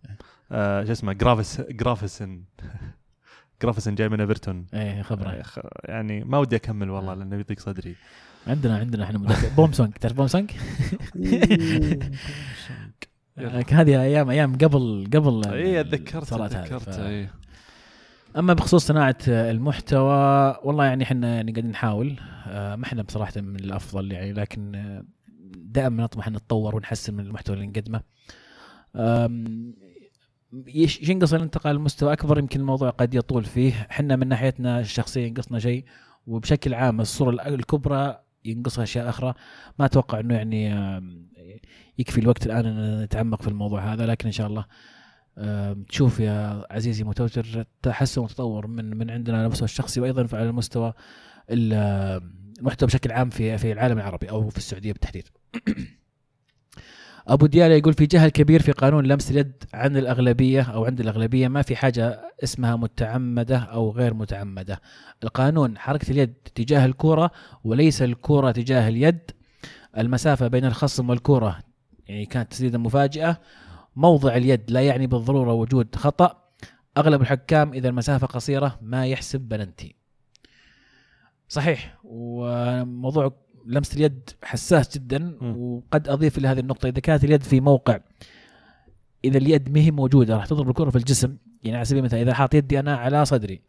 آه، 0.53 0.85
شو 0.85 0.93
اسمه؟ 0.93 1.13
جرافيس 1.13 1.61
جرافيسن 1.61 2.45
جرافيسن 3.63 3.95
جاي 3.95 4.09
من 4.09 4.21
إيفرتون. 4.21 4.67
إيه 4.75 5.03
خبرة. 5.03 5.29
آه، 5.29 5.43
يعني 5.85 6.25
ما 6.25 6.39
ودي 6.39 6.57
أكمل 6.57 6.91
والله 6.91 7.15
لأنه 7.15 7.37
بيضيق 7.37 7.61
صدري. 7.61 7.97
عندنا 8.47 8.79
عندنا 8.79 9.05
إحنا 9.05 9.37
بومسونج 9.57 9.93
تعرف 9.93 10.17
بومسونج؟ 10.17 10.51
هذه 13.71 14.03
أيام 14.03 14.31
أيام 14.31 14.53
قبل 14.59 15.11
قبل 15.15 15.49
اي 15.49 15.81
اتذكرت. 15.81 16.33
اتذكرت 16.33 16.89
اي 16.89 17.29
أما 18.37 18.53
بخصوص 18.53 18.87
صناعة 18.87 19.17
المحتوى 19.29 20.57
والله 20.65 20.85
يعني 20.85 21.05
إحنا 21.05 21.35
يعني 21.35 21.53
قاعدين 21.53 21.71
نحاول. 21.71 22.17
آه، 22.47 22.77
ما 22.77 22.85
إحنا 22.85 23.03
بصراحة 23.03 23.41
من 23.41 23.57
الأفضل 23.57 24.13
يعني 24.13 24.33
لكن 24.33 24.75
آه، 24.75 25.05
دائما 25.57 26.03
نطمح 26.03 26.27
إن 26.27 26.33
نتطور 26.33 26.77
ونحسن 26.77 27.15
من 27.15 27.27
المحتوى 27.27 27.57
اللي 27.57 27.67
نقدمه. 27.67 28.01
ينقص 31.09 31.35
الانتقال 31.35 31.77
لمستوى 31.77 32.13
أكبر 32.13 32.39
يمكن 32.39 32.61
الموضوع 32.61 32.91
قد 32.91 33.15
يطول 33.15 33.45
فيه. 33.45 33.87
إحنا 33.91 34.17
من 34.17 34.29
ناحيتنا 34.29 34.81
الشخصية 34.81 35.27
ينقصنا 35.27 35.59
شيء 35.59 35.85
وبشكل 36.27 36.75
عام 36.75 37.01
الصورة 37.01 37.47
الكبرى 37.47 38.19
ينقصها 38.45 38.83
أشياء 38.83 39.09
أخرى. 39.09 39.35
ما 39.79 39.85
أتوقع 39.85 40.21
إنه 40.21 40.35
يعني 40.35 40.69
يكفي 41.99 42.21
الوقت 42.21 42.47
الآن 42.47 42.67
إن 42.67 43.03
نتعمق 43.03 43.43
في 43.43 43.49
الموضوع 43.49 43.93
هذا 43.93 44.07
لكن 44.07 44.27
إن 44.27 44.33
شاء 44.33 44.47
الله 44.47 44.65
تشوف 45.89 46.21
يا 46.21 46.67
عزيزي 46.71 47.05
متوتر 47.05 47.67
تحسن 47.83 48.21
وتطور 48.21 48.67
من 48.67 48.97
من 48.97 49.11
عندنا 49.11 49.37
على 49.37 49.47
المستوى 49.47 49.65
الشخصي 49.65 50.01
وأيضا 50.01 50.37
على 50.37 50.49
المستوى 50.49 50.93
ال- 51.51 52.23
المحتوى 52.59 52.87
بشكل 52.87 53.13
عام 53.13 53.31
في 53.31 53.59
في 53.59 53.73
العالم 53.73 53.99
العربي 53.99 54.31
أو 54.31 54.49
في 54.51 54.59
السعودية 54.59 54.93
بالتحديد. 54.93 55.29
أبو 57.29 57.47
ديالا 57.47 57.77
يقول 57.77 57.95
في 57.95 58.07
جهل 58.07 58.29
كبير 58.31 58.63
في 58.63 58.73
قانون 58.73 59.07
لمس 59.07 59.31
اليد 59.31 59.53
عن 59.75 59.97
الأغلبية 59.97 60.63
أو 60.63 60.85
عند 60.85 61.01
الأغلبية 61.01 61.49
ما 61.49 61.63
في 61.63 61.77
حاجة 61.77 62.21
اسمها 62.45 62.77
متعمدة 62.77 63.59
أو 63.59 63.91
غير 63.91 64.15
متعمدة. 64.15 64.81
القانون 65.25 65.79
حركة 65.79 66.11
اليد 66.11 66.35
تجاه 66.55 66.87
الكرة 66.87 67.31
وليس 67.65 68.03
الكرة 68.03 68.51
تجاه 68.51 68.89
اليد. 68.89 69.19
المسافة 69.99 70.49
بين 70.49 70.65
الخصم 70.65 71.11
والكرة 71.11 71.59
يعني 72.09 72.27
كانت 72.27 72.51
تسديده 72.51 72.79
مفاجئة. 72.79 73.41
موضع 73.97 74.37
اليد 74.37 74.71
لا 74.71 74.81
يعني 74.81 75.07
بالضرورة 75.07 75.53
وجود 75.53 75.95
خطأ. 75.95 76.43
أغلب 76.97 77.21
الحكام 77.21 77.73
إذا 77.73 77.89
المسافة 77.89 78.27
قصيرة 78.27 78.79
ما 78.83 79.07
يحسب 79.07 79.41
بلنتي. 79.41 79.95
صحيح 81.49 81.99
وموضوع 82.05 83.33
لمس 83.67 83.97
اليد 83.97 84.31
حساس 84.43 84.99
جدا. 84.99 85.39
وقد 85.57 86.09
أضيف 86.09 86.39
إلى 86.39 86.49
هذه 86.49 86.61
النقطة 86.61 86.87
إذا 86.87 87.01
كانت 87.01 87.25
اليد 87.25 87.43
في 87.43 87.61
موقع 87.61 87.99
إذا 89.25 89.39
اليد 89.39 89.71
ما 89.71 89.81
هي 89.81 89.91
موجودة 89.91 90.37
راح 90.37 90.47
تضرب 90.47 90.69
الكرة 90.69 90.91
في 90.91 90.97
الجسم 90.97 91.37
يعني 91.63 91.77
على 91.77 91.85
سبيل 91.85 91.99
المثال 91.99 92.19
إذا 92.19 92.35
حاط 92.35 92.55
يدي 92.55 92.81
أنا 92.81 92.97
على 92.97 93.25
صدري 93.25 93.61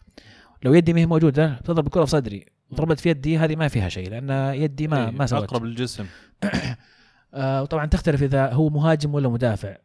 لو 0.63 0.73
يدي 0.73 0.93
ما 0.93 0.99
هي 0.99 1.05
موجودة 1.05 1.59
تضرب 1.63 1.85
الكرة 1.85 2.05
في 2.05 2.11
صدري 2.11 2.45
ضربت 2.73 2.99
في 2.99 3.09
يدي 3.09 3.37
هذه 3.37 3.55
ما 3.55 3.67
فيها 3.67 3.89
شيء 3.89 4.09
لأن 4.09 4.53
يدي 4.53 4.87
ما 4.87 5.05
إيه، 5.05 5.11
ما 5.11 5.25
سوت 5.25 5.43
أقرب 5.43 5.63
للجسم 5.63 6.05
آه 7.33 7.61
وطبعا 7.61 7.85
تختلف 7.85 8.23
إذا 8.23 8.53
هو 8.53 8.69
مهاجم 8.69 9.13
ولا 9.13 9.29
مدافع 9.29 9.77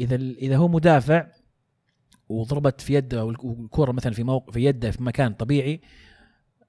إذا 0.00 0.16
إذا 0.16 0.56
هو 0.56 0.68
مدافع 0.68 1.26
وضربت 2.28 2.80
في 2.80 2.94
يده 2.94 3.24
والكره 3.24 3.92
مثلا 3.92 4.12
في 4.12 4.22
موقع 4.22 4.52
في 4.52 4.64
يده 4.64 4.90
في 4.90 5.02
مكان 5.02 5.32
طبيعي 5.32 5.80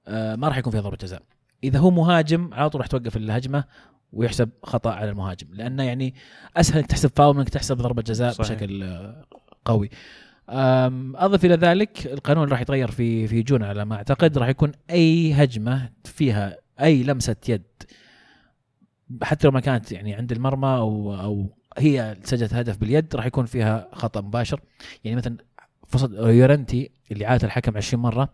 آه 0.06 0.36
ما 0.36 0.48
راح 0.48 0.58
يكون 0.58 0.72
فيها 0.72 0.80
ضربة 0.80 0.96
جزاء 0.96 1.22
إذا 1.64 1.78
هو 1.78 1.90
مهاجم 1.90 2.54
على 2.54 2.70
طول 2.70 2.80
راح 2.80 2.88
توقف 2.88 3.16
الهجمة 3.16 3.64
ويحسب 4.12 4.50
خطأ 4.62 4.90
على 4.90 5.10
المهاجم 5.10 5.46
لأنه 5.52 5.82
يعني 5.82 6.14
أسهل 6.56 6.78
إنك 6.78 6.86
تحسب 6.86 7.10
فاول 7.16 7.36
إنك 7.36 7.48
تحسب 7.48 7.76
ضربة 7.76 8.02
جزاء 8.02 8.32
صحيح. 8.32 8.50
بشكل 8.50 8.82
آه، 8.82 9.24
قوي 9.64 9.90
أضف 11.14 11.44
إلى 11.44 11.54
ذلك 11.54 12.06
القانون 12.06 12.48
راح 12.48 12.60
يتغير 12.60 12.90
في 12.90 13.26
في 13.26 13.42
جون 13.42 13.62
على 13.62 13.84
ما 13.84 13.96
أعتقد 13.96 14.38
راح 14.38 14.48
يكون 14.48 14.72
أي 14.90 15.32
هجمة 15.32 15.90
فيها 16.04 16.58
أي 16.80 17.02
لمسة 17.02 17.36
يد 17.48 17.62
حتى 19.22 19.46
لو 19.46 19.52
ما 19.52 19.60
كانت 19.60 19.92
يعني 19.92 20.14
عند 20.14 20.32
المرمى 20.32 20.68
أو 20.68 21.14
أو 21.14 21.59
هي 21.78 22.16
سجلت 22.24 22.54
هدف 22.54 22.76
باليد 22.76 23.16
راح 23.16 23.26
يكون 23.26 23.46
فيها 23.46 23.88
خطأ 23.92 24.20
مباشر. 24.20 24.60
يعني 25.04 25.16
مثلا 25.16 25.36
فصل 25.86 26.28
يورنتي 26.28 26.90
اللي 27.12 27.24
عاد 27.24 27.44
الحكم 27.44 27.76
20 27.76 28.02
مرة 28.02 28.28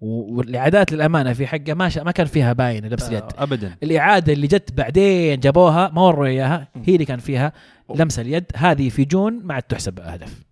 والاعادات 0.00 0.92
للأمانة 0.92 1.32
في 1.32 1.46
حقه 1.46 1.74
ما 1.74 1.90
ما 1.96 2.10
كان 2.10 2.26
فيها 2.26 2.52
باين 2.52 2.86
لمس 2.86 3.08
اليد. 3.08 3.22
آه، 3.22 3.42
ابدا. 3.42 3.76
الإعادة 3.82 4.32
اللي 4.32 4.46
جت 4.46 4.72
بعدين 4.72 5.40
جابوها 5.40 5.88
ما 5.88 6.02
وروا 6.02 6.26
إياها 6.26 6.68
هي 6.84 6.94
اللي 6.94 7.04
كان 7.04 7.18
فيها 7.18 7.52
لمسه 7.94 8.22
اليد. 8.22 8.44
هذه 8.56 8.88
في 8.88 9.04
June 9.04 9.40
ما 9.44 9.54
عاد 9.54 9.62
تحسب 9.62 10.00
هدف. 10.00 10.44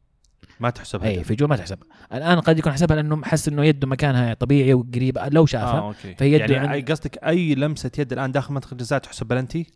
ما 0.61 0.71
تحسب 0.71 1.03
اي. 1.03 1.25
في 1.25 1.35
June 1.35 1.49
ما 1.49 1.57
تحسب. 1.57 1.79
الآن 2.13 2.41
قد 2.41 2.59
يكون 2.59 2.73
حسبها 2.73 2.97
لأنه 2.97 3.25
حس 3.25 3.49
إنه 3.49 3.65
يده 3.65 3.89
مكانها 3.89 4.35
طبيعي 4.35 4.75
وقريبه 4.75 5.29
لو 5.29 5.47
شافها. 5.47 5.79
آه 5.79 5.89
أوكي. 5.89 6.15
فهي 6.15 6.33
يده 6.33 6.55
يعني 6.55 6.73
أي 6.73 6.81
قصدك 6.81 7.25
أي 7.25 7.55
لمسة 7.55 7.91
يد 7.99 8.13
الآن 8.13 8.33
داخل 8.33 8.55
منطقة 8.55 8.73
الجزاء 8.73 8.99
تحسب 8.99 9.27
بلنتي؟ 9.27 9.67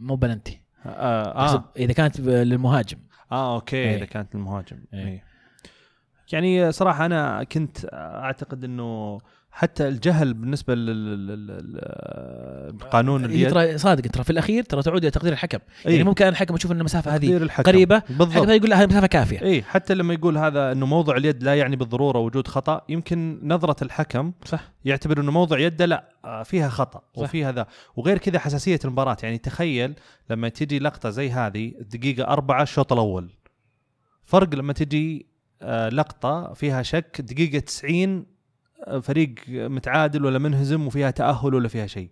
مو 0.00 0.16
بلنتي. 0.16 0.63
آه, 0.86 1.54
آه, 1.54 1.64
إذا 1.76 1.92
كانت 1.92 2.20
للمهاجم 2.20 2.98
آه 3.32 3.54
أوكي 3.54 3.76
إيه. 3.76 3.96
إذا 3.96 4.04
كانت 4.04 4.34
المهاجم 4.34 4.78
إيه. 4.94 5.06
إيه. 5.06 5.24
يعني 6.32 6.72
صراحة 6.72 7.06
أنا 7.06 7.44
كنت 7.44 7.86
أعتقد 7.92 8.64
إنه 8.64 9.20
حتى 9.56 9.88
الجهل 9.88 10.34
بالنسبة 10.34 10.74
للقانون 10.74 11.74
هي 13.24 13.26
اليد. 13.26 13.50
ترى 13.50 13.78
صادق 13.78 14.10
ترى 14.10 14.24
في 14.24 14.30
الأخير 14.30 14.62
ترى 14.62 14.82
تعود 14.82 15.02
إلى 15.02 15.10
تقدير 15.10 15.32
الحكم. 15.32 15.58
إيه. 15.86 15.92
يعني 15.92 16.04
ممكن 16.04 16.26
الحكم 16.28 16.54
يشوف 16.54 16.72
إن 16.72 16.78
المسافة 16.78 17.14
هذه 17.14 17.36
الحكم. 17.36 17.62
قريبة 17.62 18.02
بالضبط. 18.08 18.48
يقول 18.48 18.72
هذه 18.72 18.86
مسافة 18.86 19.06
كافية. 19.06 19.42
اي 19.42 19.62
حتى 19.62 19.94
لما 19.94 20.14
يقول 20.14 20.38
هذا 20.38 20.72
إنه 20.72 20.86
موضع 20.86 21.16
اليد 21.16 21.42
لا 21.42 21.54
يعني 21.54 21.76
بالضرورة 21.76 22.18
وجود 22.18 22.48
خطأ 22.48 22.82
يمكن 22.88 23.40
نظرة 23.42 23.84
الحكم 23.84 24.32
صح. 24.44 24.72
يعتبر 24.84 25.20
إنه 25.20 25.32
موضع 25.32 25.58
يده 25.58 25.86
لا 25.86 26.08
آه، 26.24 26.42
فيها 26.42 26.68
خطأ 26.68 27.02
صح. 27.16 27.22
وفيها 27.22 27.52
ذا. 27.52 27.66
وغير 27.96 28.18
كذا 28.18 28.38
حساسية 28.38 28.78
المباراة. 28.84 29.16
يعني 29.22 29.38
تخيل 29.38 29.94
لما 30.30 30.48
تجي 30.48 30.78
لقطة 30.78 31.10
زي 31.10 31.30
هذه 31.30 31.72
الدقيقه 31.80 32.24
أربعة 32.24 32.62
الشوط 32.62 32.92
الأول. 32.92 33.30
فرق 34.24 34.54
لما 34.54 34.72
تجي 34.72 35.34
آه، 35.62 35.88
لقطة 35.88 36.52
فيها 36.52 36.82
شك 36.82 37.20
دقيقة 37.20 37.58
90 37.58 38.18
آه، 38.18 38.33
فريق 39.02 39.34
متعادل 39.48 40.24
ولا 40.24 40.38
منهزم 40.38 40.86
وفيها 40.86 41.10
تأهل 41.10 41.54
ولا 41.54 41.68
فيها 41.68 41.86
شيء. 41.86 42.08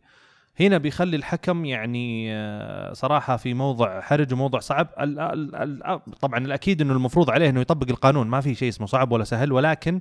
هنا 0.61 0.79
بيخلي 0.79 1.17
الحكم 1.17 1.65
يعني 1.65 2.35
آه، 2.35 2.93
صراحة 2.93 3.37
في 3.37 3.55
موضع 3.55 4.01
حرج 4.01 4.33
وموضع 4.33 4.59
صعب. 4.59 4.89
ال 5.01 6.01
طبعا 6.21 6.39
الأكيد 6.39 6.81
إنه 6.81 6.93
المفروض 6.93 7.31
عليه 7.31 7.49
إنه 7.49 7.61
يطبق 7.61 7.87
القانون. 7.91 8.27
ما 8.27 8.41
في 8.41 8.55
شيء 8.55 8.69
اسمه 8.69 8.87
صعب 8.87 9.13
ولا 9.13 9.25
سهل 9.25 9.53
ولكن 9.53 10.01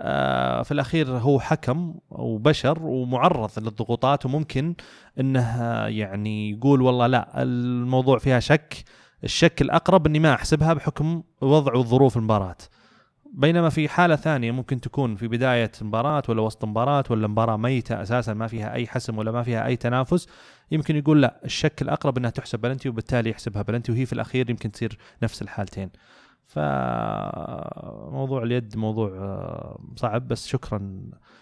آه، 0.00 0.62
في 0.62 0.72
الأخير 0.72 1.10
هو 1.10 1.40
حكم 1.40 1.94
وبشر 2.10 2.78
ومعرض 2.82 3.50
للضغوطات 3.58 4.26
وممكن 4.26 4.74
إنه 5.20 5.62
يعني 5.86 6.50
يقول 6.50 6.82
والله 6.82 7.06
لا 7.06 7.42
الموضوع 7.42 8.18
فيها 8.18 8.40
شك. 8.40 8.84
الشك 9.24 9.62
الأقرب 9.62 10.06
إني 10.06 10.18
ما 10.18 10.34
أحسبها 10.34 10.72
بحكم 10.72 11.22
وضع 11.40 11.74
وظروف 11.74 12.16
المباراة. 12.16 12.56
بينما 13.34 13.68
في 13.68 13.88
حالة 13.88 14.16
ثانية 14.16 14.50
ممكن 14.50 14.80
تكون 14.80 15.16
في 15.16 15.28
بداية 15.28 15.72
مباراة 15.82 16.22
ولا 16.28 16.42
وسط 16.42 16.64
مباراة 16.64 17.04
ولا 17.10 17.28
مباراة 17.28 17.56
ميتة 17.56 18.02
أساسا 18.02 18.34
ما 18.34 18.46
فيها 18.46 18.72
أي 18.72 18.86
حسم 18.86 19.18
ولا 19.18 19.32
ما 19.32 19.42
فيها 19.42 19.66
أي 19.66 19.76
تنافس 19.76 20.28
يمكن 20.70 20.96
يقول 20.96 21.22
لا 21.22 21.40
الشك 21.44 21.82
الاقرب 21.82 22.18
إنها 22.18 22.30
تحسب 22.30 22.60
بلنتي 22.60 22.88
وبالتالي 22.88 23.30
يحسبها 23.30 23.62
بلنتي 23.62 23.92
وهي 23.92 24.06
في 24.06 24.12
الأخير 24.12 24.50
يمكن 24.50 24.72
تصير 24.72 24.98
نفس 25.22 25.42
الحالتين. 25.42 25.90
فموضوع 26.48 28.42
اليد 28.42 28.76
موضوع 28.76 29.08
آه، 29.08 29.80
صعب 29.96 30.28
بس 30.28 30.46
شكرا 30.46 31.00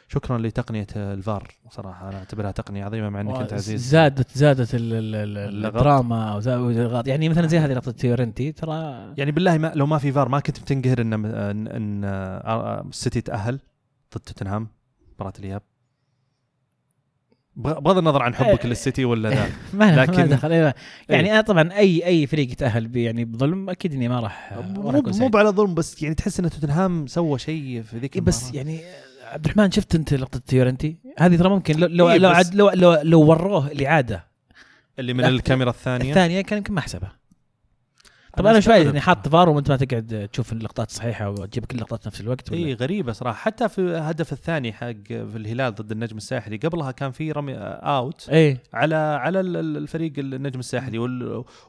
شكرا 0.09 0.39
لتقنية 0.39 0.87
الفار 0.97 1.49
صراحة 1.71 2.09
أنا 2.09 2.19
أعتبرها 2.19 2.51
تقنية 2.51 2.85
عظيمة 2.85 3.09
مع 3.09 3.21
إنك 3.21 3.41
أنت 3.41 3.53
عزيز. 3.53 3.89
زادت 3.89 4.39
زادت 4.39 4.69
الدراما 4.75 6.33
أو 6.33 6.71
يعني 7.07 7.29
مثلا 7.29 7.47
زي 7.47 7.59
هذه 7.59 7.73
لقطة 7.73 7.91
يورنتي 7.91 8.53
ترى 8.53 9.13
يعني 9.17 9.31
بالله 9.31 9.59
ما 9.59 9.73
لو 9.75 9.87
ما 9.87 9.99
في 9.99 10.13
فار 10.13 10.29
ما 10.29 10.41
كنت 10.41 10.61
بتنقهر 10.61 11.01
ان 11.01 11.13
ان, 11.13 11.69
إن 11.69 12.05
السيتي 12.89 13.21
تأهل 13.21 13.61
ضد 14.15 14.21
توتنهام 14.21 14.69
مباراة 15.15 15.33
الإياب. 15.39 15.63
بغض 17.57 17.99
النظر 17.99 18.23
عن 18.23 18.35
حبك 18.35 18.65
إيه. 18.65 18.67
للسيتي 18.67 19.05
ولا 19.05 19.29
لا. 19.29 19.47
ما 19.79 19.97
لكن 19.97 20.17
ما 20.17 20.27
دخل 20.27 20.53
إيه. 20.53 20.75
يعني 21.09 21.33
أنا 21.33 21.41
طبعا 21.41 21.73
اي 21.73 22.07
أي 22.07 22.27
فريق 22.27 22.51
يتأهل 22.53 22.97
يعني 22.97 23.25
بظلم 23.25 23.71
أكيد 23.71 23.95
إني 23.95 24.09
ما 24.09 24.21
راح 24.21 24.53
مو 24.69 25.03
مو 25.07 25.31
على 25.35 25.49
ظلم 25.49 25.75
بس 25.75 26.03
يعني 26.03 26.15
تحس 26.15 26.41
إن 26.41 26.51
توتنهام 26.51 27.07
سوى 27.07 27.39
شيء 27.39 27.83
في 27.83 27.99
ذيك 27.99 28.17
إيه 28.17 28.23
بس 28.23 28.55
يعني 28.55 28.81
عبد 29.33 29.45
الرحمن 29.45 29.71
شفت 29.71 29.95
أنت 29.95 30.15
لقطة 30.15 30.41
يورنتي؟ 30.47 30.97
هذه 31.19 31.37
ترى 31.37 31.49
ممكن 31.49 31.79
لو 31.79 31.87
لو, 31.87 32.11
إيه 32.11 32.19
لو, 32.19 32.33
لو, 32.53 32.71
لو, 32.71 33.01
لو 33.03 33.21
وروه 33.21 33.67
الإعادة. 33.67 34.27
اللي 34.99 35.15
من 35.15 35.25
الكاميرا 35.25 35.71
الثانية. 35.71 36.11
الثانية 36.11 36.41
كان 36.41 36.59
يمكن 36.59 36.75
ما 36.75 36.81
حسبها. 36.81 37.17
طب 38.37 38.47
أنا 38.47 38.61
شوي 38.61 38.75
يعني 38.75 39.01
حاط 39.01 39.29
فار 39.29 39.49
وأنت 39.49 39.71
ما 39.71 39.77
تقعد 39.77 40.29
تشوف 40.33 40.53
اللقطات 40.53 40.89
الصحيحه 40.91 41.31
وتجيب 41.31 41.65
كل 41.65 41.77
اللقطات 41.77 42.01
في 42.01 42.09
نفس 42.09 42.21
الوقت 42.21 42.53
اي 42.53 42.75
غريبة 42.75 43.13
صراحة. 43.13 43.37
حتى 43.39 43.69
في 43.69 43.79
الهدف 43.79 44.33
الثاني 44.33 44.73
حق 44.73 44.87
في 45.09 45.37
الهلال 45.37 45.75
ضد 45.75 45.93
النجم 45.93 46.17
الساحلي 46.17 46.57
قبلها 46.57 46.91
كان 46.91 47.11
في 47.11 47.33
رمي 47.33 47.55
out 47.59 48.29
اي 48.29 48.59
على 48.75 48.95
على 48.95 49.41
الفريق 49.41 50.13
النجم 50.19 50.61
الساحلي 50.61 50.99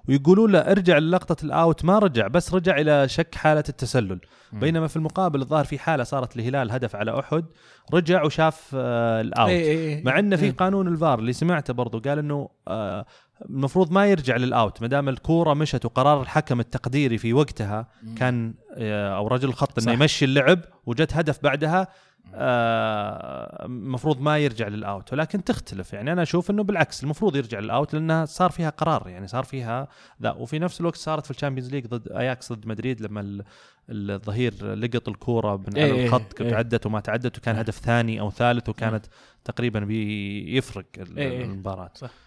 ويقولوا 0.08 0.48
له 0.48 0.60
ارجع 0.60 0.98
للقطة 0.98 1.46
ال 1.46 1.56
out 1.56 1.86
ما 1.86 2.00
رجع 2.00 2.28
بس 2.28 2.54
رجع 2.54 2.78
إلى 2.78 3.08
شك 3.08 3.36
حالة 3.36 3.64
التسلل. 3.70 4.20
بينما 4.54 4.88
في 4.88 4.96
المقابل 4.96 5.42
الظاهر 5.42 5.64
في 5.66 5.80
حالة 5.80 6.04
صارت 6.04 6.36
الهلال 6.36 6.72
هدف 6.72 6.96
على 6.96 7.20
أحد 7.20 7.46
رجع 7.94 8.24
وشاف 8.24 8.72
آه 8.76 9.22
ال 9.22 9.29
out 9.29 9.50
أي 9.50 9.96
أي 9.96 10.04
مع 10.04 10.20
انه 10.20 10.36
في 10.36 10.52
قانون 10.52 10.88
الفار 10.88 11.20
اللي 11.20 11.34
سمعته 11.34 11.74
برضو 11.74 12.00
قال 12.00 12.20
إنه 12.20 12.50
آه 12.68 13.06
المفروض 13.46 13.92
ما 13.92 14.08
يرجع 14.08 14.38
لل 14.38 14.56
out 14.56 14.82
ما 14.82 14.88
دام 14.88 15.10
الكورة 15.10 15.54
مشت 15.54 15.86
وقرار 15.86 16.22
الحكم 16.22 16.60
التقديري 16.60 17.18
في 17.18 17.34
وقتها 17.34 17.88
كان 18.18 18.54
آه، 18.76 19.18
أو 19.18 19.28
رجل 19.28 19.50
الخط 19.50 19.80
إنه 19.80 19.92
يمشي 19.92 20.26
اللعب 20.26 20.60
وجت 20.86 21.14
هدف 21.14 21.44
بعدها 21.44 21.88
المفروض 22.34 24.18
آه 24.18 24.22
ما 24.22 24.38
يرجع 24.38 24.68
لل 24.68 24.86
out 24.86 25.14
ولكن 25.14 25.44
تختلف. 25.44 25.94
يعني 25.94 26.12
أنا 26.12 26.22
أشوف 26.22 26.52
إنه 26.52 26.64
بالعكس 26.64 27.04
المفروض 27.04 27.36
يرجع 27.36 27.60
لل 27.60 27.74
out 27.74 27.94
لانها 27.94 28.26
صار 28.26 28.52
فيها 28.52 28.70
قرار. 28.70 29.10
يعني 29.10 29.28
صار 29.28 29.44
فيها 29.44 29.88
ذا. 30.22 30.32
وفي 30.32 30.60
نفس 30.60 30.82
الوقت 30.82 30.96
صارت 30.96 31.26
في 31.26 31.32
ال 31.32 31.36
Champions 31.36 31.72
League 31.72 31.88
ضد 31.88 32.12
اياكس 32.12 32.54
ضد 32.54 32.68
مدريد 32.68 33.02
لما 33.02 33.44
الظهير 33.90 34.76
لقط 34.76 35.10
الكورة 35.10 35.58
من 35.58 35.80
على 35.80 35.86
إيه 35.86 36.06
الخط 36.06 36.42
إيه. 36.42 36.50
تعدت 36.50 36.86
وما 36.86 37.00
تعدت 37.00 37.38
وكان 37.38 37.56
هدف 37.56 37.78
ثاني 37.80 38.20
أو 38.20 38.32
ثالث 38.32 38.70
وكانت 38.70 39.06
تقريبا 39.46 39.80
بيفرق 39.80 40.86
إيه. 41.18 41.46
المباراة. 41.46 41.92
صح. 41.96 42.27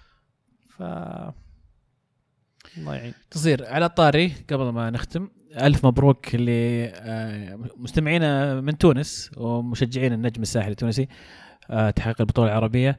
ف 0.81 0.83
الله 2.79 2.95
يعين. 2.95 3.15
تصير 3.31 3.67
على 3.67 3.87
الطاري 3.87 4.33
قبل 4.51 4.65
ما 4.65 4.91
نختم. 4.91 5.29
ألف 5.57 5.87
مبروك 5.87 6.35
لمستمعينا 6.35 8.53
آه، 8.53 8.61
من 8.61 8.79
تونس 8.79 9.31
ومشجعين 9.37 10.13
النجم 10.13 10.43
الساحلي 10.43 10.71
التونسي 10.71 11.09
آه، 11.71 11.91
تحقيق 11.91 12.21
البطولة 12.21 12.49
العربية. 12.49 12.99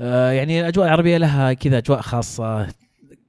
آه، 0.00 0.30
يعني 0.30 0.60
الاجواء 0.60 0.86
العربية 0.86 1.16
لها 1.16 1.52
كذا 1.52 1.78
أجواء 1.78 2.00
خاصة. 2.00 2.68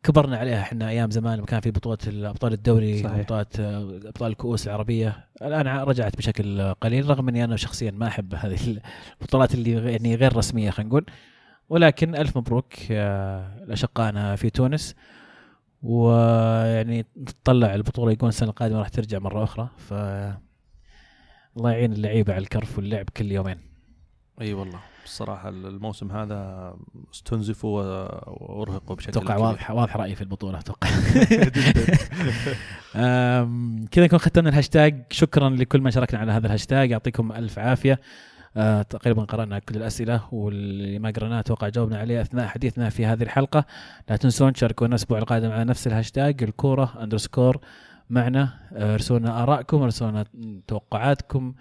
كبرنا 0.04 0.38
عليها 0.38 0.62
إحنا 0.62 0.90
أيام 0.90 1.12
زمان 1.12 1.38
لما 1.38 1.46
كان 1.46 1.60
في 1.60 1.72
بطولة 1.72 1.98
أبطال 2.08 2.54
الدوري 2.54 3.04
بطولات 3.04 3.60
أبطال 3.60 4.32
الكؤوس 4.32 4.68
العربية. 4.68 5.28
الآن 5.42 5.68
رجعت 5.68 6.18
بشكل 6.18 6.74
قليل 6.74 7.10
رغم 7.10 7.30
إني 7.30 7.44
أنا 7.44 7.56
شخصيا 7.56 7.92
ما 7.92 8.08
أحب 8.08 8.36
هذه 8.36 8.80
البطولات 9.22 9.54
اللي 9.54 9.92
يعني 9.92 10.16
غير 10.16 10.38
رسمية 10.38 10.70
خلينا 10.70 10.90
نقول. 10.90 11.06
ولكن 11.70 12.16
ألف 12.16 12.38
مبروك 12.38 12.92
لاشقائنا 13.68 14.36
في 14.36 14.50
تونس. 14.50 14.96
ويعني 15.84 17.06
نتطلع 17.18 17.76
البطولة 17.76 18.12
يكون 18.12 18.30
السنة 18.30 18.50
القادمة 18.50 18.80
راح 18.80 18.90
ترجع 18.90 19.20
مرة 19.20 19.44
أخرى. 19.44 19.70
ف 19.78 19.94
الله 21.58 21.72
يعين 21.72 21.94
اللعيبة 21.94 22.34
على 22.34 22.42
الكرف 22.42 22.78
واللعب 22.78 23.10
كل 23.10 23.32
يومين. 23.32 23.58
أي 24.42 24.48
أيوة 24.48 24.60
والله. 24.60 24.80
الصراحة 25.06 25.50
الموسم 25.50 26.12
هذا 26.12 26.74
استنزفوا 27.14 27.82
وأرهقوا 28.28 28.96
بشكل 28.96 29.12
أتوقع 29.12 29.38
واضح 29.38 29.72
واضح 29.72 29.98
رأيي 29.98 30.16
في 30.16 30.22
البطولة 30.22 30.60
أتوقع. 30.60 30.90
كذا 33.92 34.06
نكون 34.06 34.20
ختمنا 34.20 34.50
الهاشتاج. 34.50 35.04
شكرا 35.12 35.50
لكل 35.50 35.82
من 35.82 35.92
شاركنا 35.92 36.20
على 36.20 36.32
هذا 36.32 36.46
الهاشتاج. 36.46 36.92
يعطيكم 36.92 37.32
ألف 37.32 37.60
عافية. 37.60 38.00
آه 38.58 38.82
تقريبا 38.82 39.24
قرأنا 39.24 39.60
كل 39.60 39.76
الأسئلة 39.76 40.22
واللي 40.32 41.00
ما 41.00 41.10
قرأناه 41.12 41.40
أتوقع 41.40 41.70
جاوبنا 41.70 41.98
عليه 41.98 42.22
أثناء 42.22 42.48
حديثنا 42.48 42.90
في 42.90 43.06
هذه 43.06 43.24
الحلقة. 43.24 43.66
لا 44.10 44.16
تنسون 44.16 44.54
تشاركونا 44.54 44.90
الأسبوع 44.90 45.18
القادم 45.18 45.52
على 45.52 45.64
نفس 45.64 45.88
الهاشتاج 45.88 46.44
الكورة 46.44 46.94
underscore 47.04 47.60
معنا. 48.10 48.50
آه، 48.74 48.94
ارسلونا 48.94 49.44
آرائكم 49.44 49.82
ارسلونا 49.82 50.26
توقعاتكم. 50.68 51.54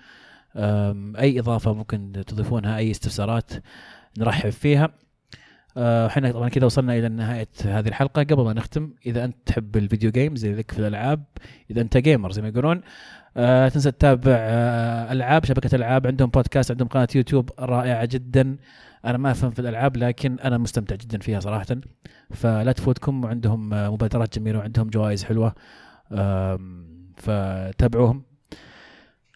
أي 1.19 1.41
إضافة 1.41 1.75
ممكن 1.75 2.23
تضيفونها 2.27 2.77
أي 2.77 2.91
استفسارات 2.91 3.51
نرحب 4.19 4.51
فيها. 4.51 4.91
آه، 5.77 6.07
إحنا 6.07 6.33
طبعا 6.33 6.49
كذا 6.49 6.67
وصلنا 6.67 6.99
إلى 6.99 7.09
نهاية 7.09 7.49
هذه 7.65 7.89
الحلقة. 7.89 8.23
قبل 8.23 8.45
ما 8.45 8.53
نختم 8.53 8.93
إذا 9.07 9.25
أنت 9.25 9.37
تحب 9.47 9.77
ال 9.77 9.82
video 9.82 10.11
games 10.11 10.39
زي 10.39 10.53
ذيك 10.53 10.71
في 10.71 10.79
الألعاب 10.79 11.25
إذا 11.71 11.81
أنت 11.81 11.97
gamer 11.97 12.33
زي 12.33 12.43
ما 12.43 12.49
يقولون 12.49 12.83
آه 13.37 13.69
تنسى 13.69 13.91
تتابع 13.91 14.37
آه 14.37 15.13
ألعاب 15.13 15.45
شبكة 15.45 15.77
ألعاب 15.77 16.07
عندهم 16.07 16.31
بودكاست 16.31 16.71
عندهم 16.71 16.89
قناة 16.89 17.09
يوتيوب 17.15 17.51
رائعة 17.59 18.05
جدا. 18.05 18.57
أنا 19.05 19.19
ما 19.19 19.31
أفهم 19.31 19.51
في 19.51 19.59
الألعاب 19.59 19.97
لكن 19.97 20.39
أنا 20.41 20.59
مستمتع 20.59 20.97
جدا 20.97 21.19
فيها 21.19 21.41
صراحة. 21.41 21.67
فلا 22.31 22.73
تفوتكم 22.73 23.25
وعندهم 23.25 23.75
آه 23.75 23.91
مبادرات 23.93 24.39
جميلة 24.39 24.59
وعندهم 24.59 24.89
جوائز 24.91 25.25
حلوة. 25.25 25.55
آه 26.13 26.59
فتابعوهم. 27.17 28.30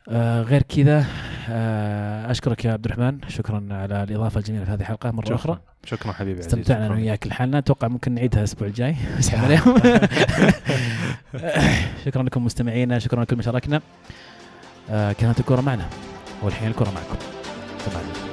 آه 0.09 0.43
غير 0.43 0.62
كذا 0.62 1.06
آه 1.51 2.31
أشكرك 2.31 2.64
يا 2.64 2.72
عبد 2.72 2.85
الرحمن. 2.85 3.18
شكرا 3.28 3.66
على 3.70 4.02
الإضافة 4.02 4.39
الجميلة 4.39 4.64
في 4.64 4.70
هذه 4.70 4.81
الحلقة 4.81 5.10
مرة 5.10 5.24
شكرا. 5.24 5.35
أخرى. 5.36 5.60
شكرا 5.85 6.12
حبيبي 6.12 6.40
استمتعنا 6.40 6.86
أنا 6.86 6.94
وياك 6.94 7.26
لحالنا. 7.26 7.59
أتوقع 7.59 7.89
ممكن 7.89 8.12
نعيدها 8.14 8.39
الأسبوع 8.39 8.68
الجاي. 8.68 8.97
عليهم 9.32 9.78
شكرا 12.05 12.22
لكم 12.22 12.44
مستمعينا. 12.44 12.98
شكرا 12.98 13.22
لكل 13.24 13.36
من 13.36 13.43
شاركنا 13.43 13.81
آه 14.90 15.12
كانت 15.12 15.40
الكره 15.40 15.60
معنا 15.60 15.86
والحين 16.43 16.68
الكره 16.68 16.90
معكم. 16.90 17.16
تمام. 17.86 18.23